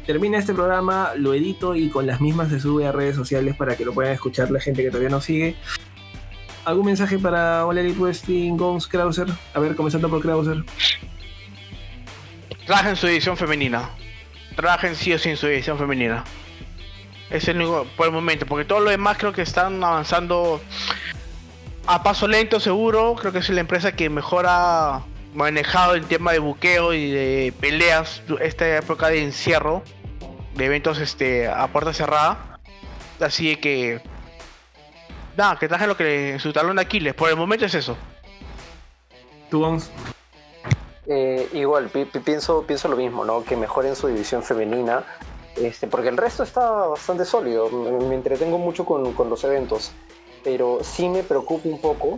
Termina 0.08 0.40
este 0.40 0.56
programa, 0.56 1.12
lo 1.16 1.36
edito 1.36 1.76
y 1.76 1.90
con 1.90 2.08
las 2.08 2.20
mismas 2.20 2.50
se 2.50 2.60
sube 2.60 2.88
a 2.88 2.92
redes 2.92 3.16
sociales 3.16 3.56
para 3.56 3.76
que 3.76 3.86
lo 3.86 3.94
puedan 3.94 4.12
escuchar 4.12 4.50
la 4.50 4.60
gente 4.60 4.82
que 4.82 4.90
todavía 4.90 5.10
nos 5.10 5.26
sigue. 5.26 5.56
¿Algún 6.66 6.88
mensaje 6.88 7.20
para 7.20 7.68
All 7.68 7.78
Elite 7.78 8.00
Wrestling, 8.00 8.58
Gons, 8.58 8.88
Krauser? 8.88 9.28
A 9.54 9.60
ver, 9.60 9.76
comenzando 9.76 10.10
por 10.10 10.20
Krauser. 10.20 10.64
Trabajen 12.66 12.96
su 12.96 13.06
edición 13.06 13.38
femenina. 13.38 13.92
Trabajen 14.56 14.96
sí 14.96 15.14
o 15.14 15.20
sí 15.20 15.30
en 15.30 15.38
su 15.38 15.46
edición 15.46 15.78
femenina. 15.78 16.24
Es 17.34 17.48
el 17.48 17.58
único 17.58 17.86
por 17.98 18.06
el 18.06 18.14
momento, 18.14 18.46
porque 18.46 18.64
todo 18.64 18.80
lo 18.80 18.90
demás 18.92 19.18
creo 19.18 19.34
que 19.34 19.42
están 19.42 19.84
avanzando 19.84 20.62
a 21.88 22.04
paso 22.04 22.28
lento, 22.28 22.60
seguro. 22.60 23.16
Creo 23.20 23.34
que 23.34 23.40
es 23.40 23.50
la 23.50 23.60
empresa 23.60 23.92
que 23.94 24.10
mejor 24.10 24.46
ha 24.48 25.02
manejado 25.34 25.96
el 25.96 26.06
tema 26.06 26.32
de 26.32 26.38
buqueo 26.40 26.94
y 26.94 27.10
de 27.10 27.54
peleas 27.60 28.22
esta 28.40 28.78
época 28.78 29.08
de 29.10 29.24
encierro, 29.24 29.82
de 30.54 30.66
eventos 30.66 31.00
este 31.00 31.48
a 31.50 31.68
puerta 31.68 31.92
cerrada. 31.92 32.60
Así 33.20 33.56
que 33.56 34.00
nada, 35.36 35.58
que 35.58 35.68
traje 35.68 35.88
lo 35.88 35.98
que 35.98 36.38
su 36.40 36.54
talón 36.54 36.76
de 36.76 36.84
Aquiles. 36.84 37.16
Por 37.16 37.30
el 37.32 37.36
momento 37.36 37.66
es 37.66 37.74
eso. 37.74 37.98
¿Tú, 39.50 39.60
Gons? 39.62 39.90
Eh, 41.08 41.50
igual, 41.54 41.90
pi- 41.90 42.06
pi- 42.06 42.20
pienso, 42.20 42.64
pienso 42.68 42.88
lo 42.88 42.96
mismo, 42.96 43.26
¿no? 43.26 43.44
Que 43.44 43.58
mejoren 43.58 43.96
su 43.96 44.08
división 44.08 44.42
femenina, 44.44 45.04
este, 45.58 45.88
porque 45.88 46.10
el 46.10 46.18
resto 46.18 46.44
está 46.44 46.70
bastante 46.88 47.26
sólido. 47.26 47.70
Me, 47.70 48.16
entretengo 48.16 48.58
mucho 48.58 48.86
con, 48.86 49.14
con 49.14 49.30
los 49.30 49.44
eventos, 49.44 49.92
pero 50.44 50.80
sí 50.82 51.10
me 51.10 51.24
preocupa 51.24 51.70
un 51.70 51.80
poco 51.80 52.18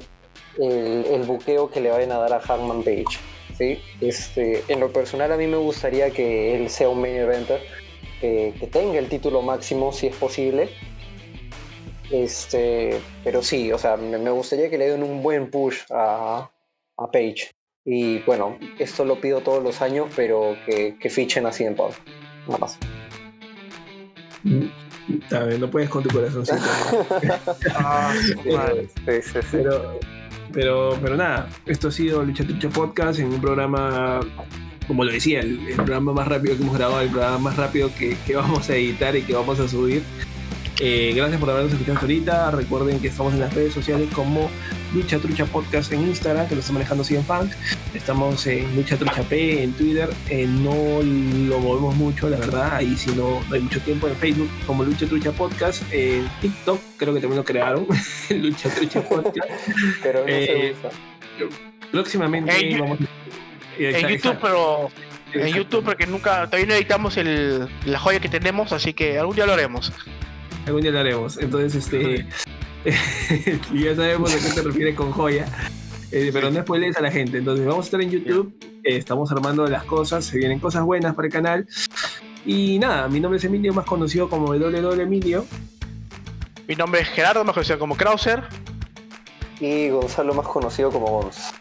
el, 0.58 1.06
el 1.06 1.24
buqueo 1.24 1.70
que 1.70 1.82
le 1.82 1.92
vayan 1.92 2.12
a 2.12 2.18
dar 2.18 2.34
a 2.34 2.40
Hangman 2.40 2.84
Page. 2.84 3.20
¿sí? 3.58 3.80
Este, 4.02 4.64
en 4.68 4.80
lo 4.80 4.92
personal, 4.92 5.32
a 5.32 5.38
mí 5.38 5.48
me 5.48 5.58
gustaría 5.58 6.12
que 6.12 6.56
él 6.56 6.70
sea 6.70 6.90
un 6.90 7.02
main 7.02 7.16
eventer, 7.16 7.62
que, 8.22 8.54
que 8.60 8.68
tenga 8.68 9.00
el 9.00 9.10
título 9.10 9.42
máximo 9.42 9.92
si 9.92 10.08
es 10.08 10.16
posible. 10.16 10.70
Este, 12.12 13.00
pero 13.24 13.42
sí, 13.42 13.72
o 13.72 13.78
sea, 13.78 13.98
me, 13.98 14.30
gustaría 14.30 14.70
que 14.70 14.78
le 14.78 14.90
den 14.90 15.04
un 15.04 15.24
buen 15.24 15.50
push 15.50 15.80
a, 15.90 16.50
a 16.98 17.12
Page. 17.12 17.52
Y 17.84 18.20
bueno, 18.20 18.58
esto 18.80 19.06
lo 19.06 19.20
pido 19.22 19.42
todos 19.42 19.64
los 19.64 19.82
años, 19.82 20.08
pero 20.16 20.56
que, 20.66 20.98
que 20.98 21.10
fichen 21.10 21.46
así 21.46 21.64
en 21.64 21.76
Punk. 21.76 21.94
Nada 22.48 22.60
más. 22.60 22.80
Ver, 24.46 25.60
no 25.60 25.70
puedes 25.70 25.90
con 25.90 26.04
tu 26.04 26.10
corazoncito. 26.10 26.58
Sí, 29.06 29.22
sí, 29.22 29.32
sí. 29.32 29.40
Pero, 29.52 30.00
pero, 30.54 30.98
pero 31.02 31.18
nada, 31.18 31.50
esto 31.66 31.90
ha 31.90 31.92
sido 31.92 32.24
Lucha 32.24 32.46
Trucha 32.46 32.70
Podcast 32.70 33.20
en 33.20 33.28
un 33.28 33.42
programa, 33.42 34.20
como 34.88 35.04
lo 35.04 35.12
decía, 35.12 35.42
el, 35.42 35.68
el 35.68 35.76
programa 35.76 36.14
más 36.14 36.28
rápido 36.28 36.56
que 36.56 36.64
hemos 36.64 36.78
grabado, 36.78 37.02
el 37.02 37.10
programa 37.10 37.40
más 37.40 37.58
rápido 37.58 37.90
que, 37.98 38.16
que 38.26 38.36
vamos 38.36 38.70
a 38.70 38.76
editar 38.76 39.16
y 39.16 39.24
que 39.24 39.34
vamos 39.34 39.60
a 39.60 39.68
subir. 39.68 40.04
Eh, 40.80 41.14
gracias 41.16 41.40
por 41.40 41.50
habernos 41.50 41.72
escuchado 41.72 41.96
hasta 41.96 42.06
ahorita. 42.06 42.52
Recuerden 42.52 43.00
que 43.00 43.08
estamos 43.08 43.34
en 43.34 43.40
las 43.40 43.54
redes 43.54 43.74
sociales 43.74 44.10
como 44.14 44.50
Lucha 44.94 45.20
Trucha 45.20 45.46
Podcast 45.46 45.92
en 45.92 46.02
Instagram, 46.04 46.48
que 46.48 46.56
lo 46.56 46.62
está 46.62 46.74
manejando 46.74 47.04
en 47.10 47.24
Funk. 47.24 47.52
Estamos 47.94 48.46
en 48.48 48.76
Lucha 48.76 48.98
Trucha 48.98 49.24
P 49.24 49.64
en 49.64 49.74
Twitter. 49.74 50.10
Eh, 50.30 50.46
no 50.48 51.02
lo 51.04 51.60
movemos 51.60 51.96
mucho, 51.96 52.30
la 52.30 52.38
verdad. 52.38 52.76
Ahí 52.76 52.96
si 52.96 53.12
no, 53.12 53.42
hay 53.52 53.60
mucho 53.60 53.80
tiempo 53.82 54.08
en 54.08 54.16
Facebook 54.16 54.50
como 54.66 54.84
Lucha 54.84 55.06
Trucha 55.06 55.32
Podcast. 55.32 55.84
En 55.92 56.28
TikTok 56.42 56.80
creo 56.98 57.14
que 57.14 57.20
también 57.20 57.38
lo 57.38 57.44
crearon. 57.46 57.86
Lucha 58.30 58.70
Trucha 58.70 59.02
Podcast. 59.02 59.50
Pero 60.04 60.20
no 60.22 60.28
se 60.28 60.68
Eh, 60.70 60.76
Próximamente 61.92 62.72
En- 62.72 62.80
vamos 62.80 63.00
En 63.78 64.08
YouTube, 64.08 64.38
pero 64.42 64.90
en 65.34 65.54
YouTube 65.54 65.84
porque 65.84 66.08
nunca 66.08 66.46
todavía 66.46 66.68
no 66.68 66.74
editamos 66.76 67.18
el, 67.18 67.68
la 67.86 68.00
joya 68.00 68.20
que 68.20 68.30
tenemos, 68.30 68.72
así 68.72 68.94
que 68.94 69.20
algún 69.20 69.36
día 69.36 69.46
lo 69.46 69.54
haremos. 69.54 69.92
Algún 70.66 70.82
día 70.82 70.92
lo 70.92 71.00
haremos. 71.00 71.38
Entonces, 71.38 71.76
este. 71.84 72.26
ya 73.74 73.96
sabemos 73.96 74.34
a 74.34 74.40
qué 74.40 74.54
te 74.54 74.62
refieres 74.62 74.96
con 74.96 75.12
joya. 75.12 75.46
Eh, 76.12 76.30
pero 76.32 76.52
no 76.52 76.62
spoilees 76.62 76.96
a 76.98 77.02
la 77.02 77.12
gente. 77.12 77.40
Entonces, 77.40 77.66
vamos 77.66 77.86
a 77.86 77.88
estar 77.88 78.02
en 78.02 78.12
YouTube. 78.12 78.54
eh, 78.84 78.98
estamos 78.98 79.32
armando 79.32 79.68
las 79.68 79.84
cosas. 79.84 80.26
Se 80.26 80.38
vienen 80.38 80.60
cosas 80.60 80.84
buenas 80.84 81.16
para 81.16 81.28
el 81.28 81.34
canal. 81.34 81.68
Y 82.46 82.78
nada, 82.80 83.08
mi 83.08 83.20
nombre 83.20 83.40
es 83.40 83.44
Emilio, 83.44 83.74
más 83.74 83.86
conocido 83.86 84.30
como 84.30 84.54
WW 84.54 85.02
Emilio. 85.02 85.46
Mi 86.68 86.76
nombre 86.76 87.02
es 87.02 87.10
Gerardo, 87.10 87.44
más 87.44 87.54
conocido 87.54 87.80
como 87.80 87.96
Krauser. 87.96 88.44
Y 89.60 89.90
Gonzalo, 89.90 90.34
más 90.34 90.48
conocido 90.48 90.92
como 90.92 91.08
Gons. 91.08 91.54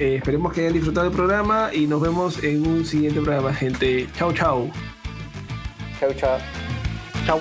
Eh, 0.00 0.16
esperemos 0.16 0.52
que 0.52 0.62
hayan 0.62 0.72
disfrutado 0.72 1.08
del 1.08 1.16
programa 1.16 1.70
y 1.72 1.86
nos 1.86 2.00
vemos 2.00 2.42
en 2.42 2.66
un 2.66 2.84
siguiente 2.84 3.20
programa, 3.20 3.52
gente. 3.54 4.08
Chau, 4.16 4.32
chau. 4.32 4.70
Chau, 6.00 6.12
chau. 6.14 6.38
Chao. 7.26 7.40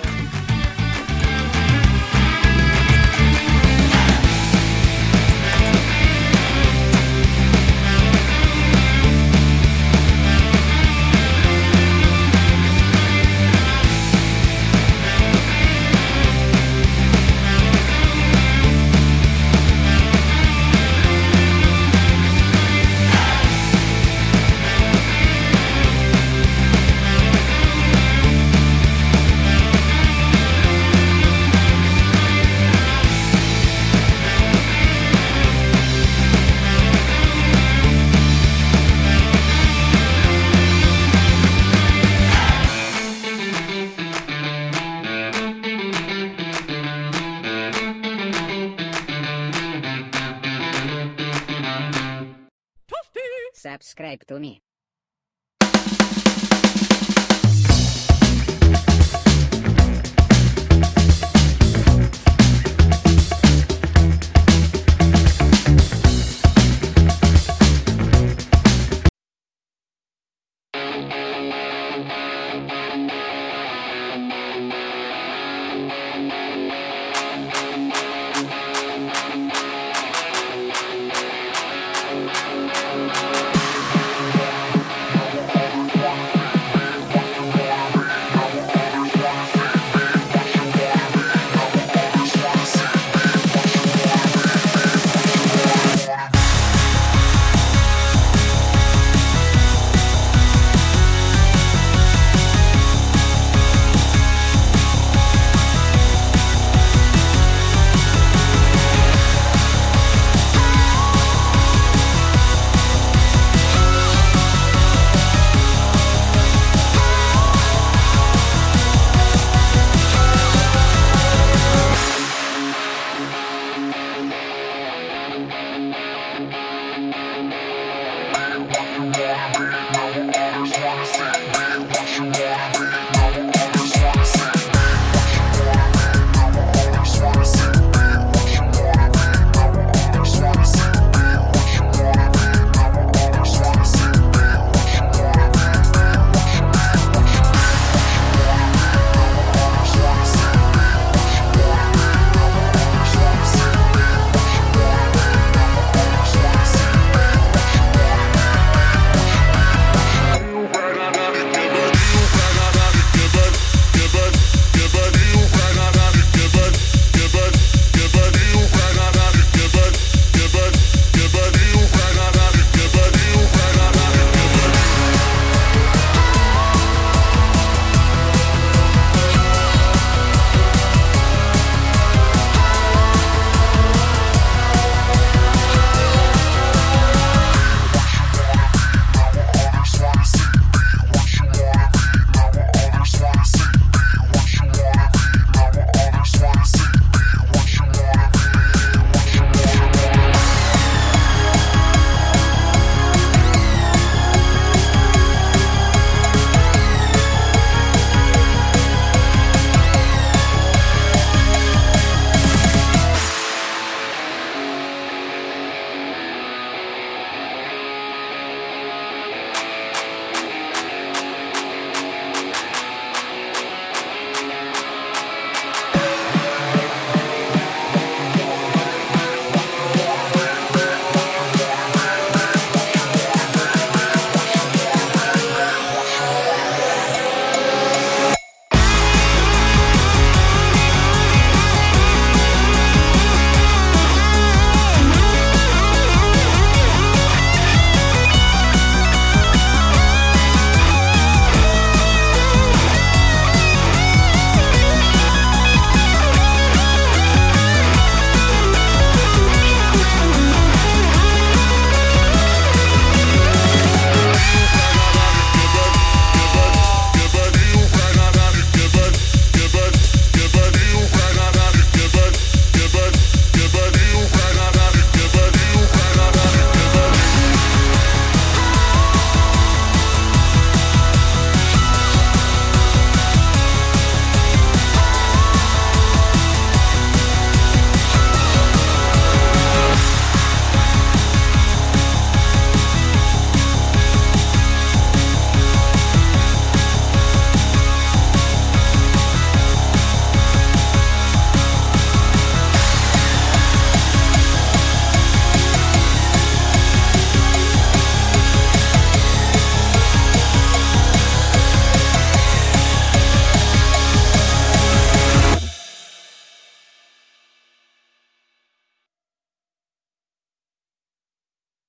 Subscribe 53.97 54.27
to 54.27 54.39
me. 54.39 54.61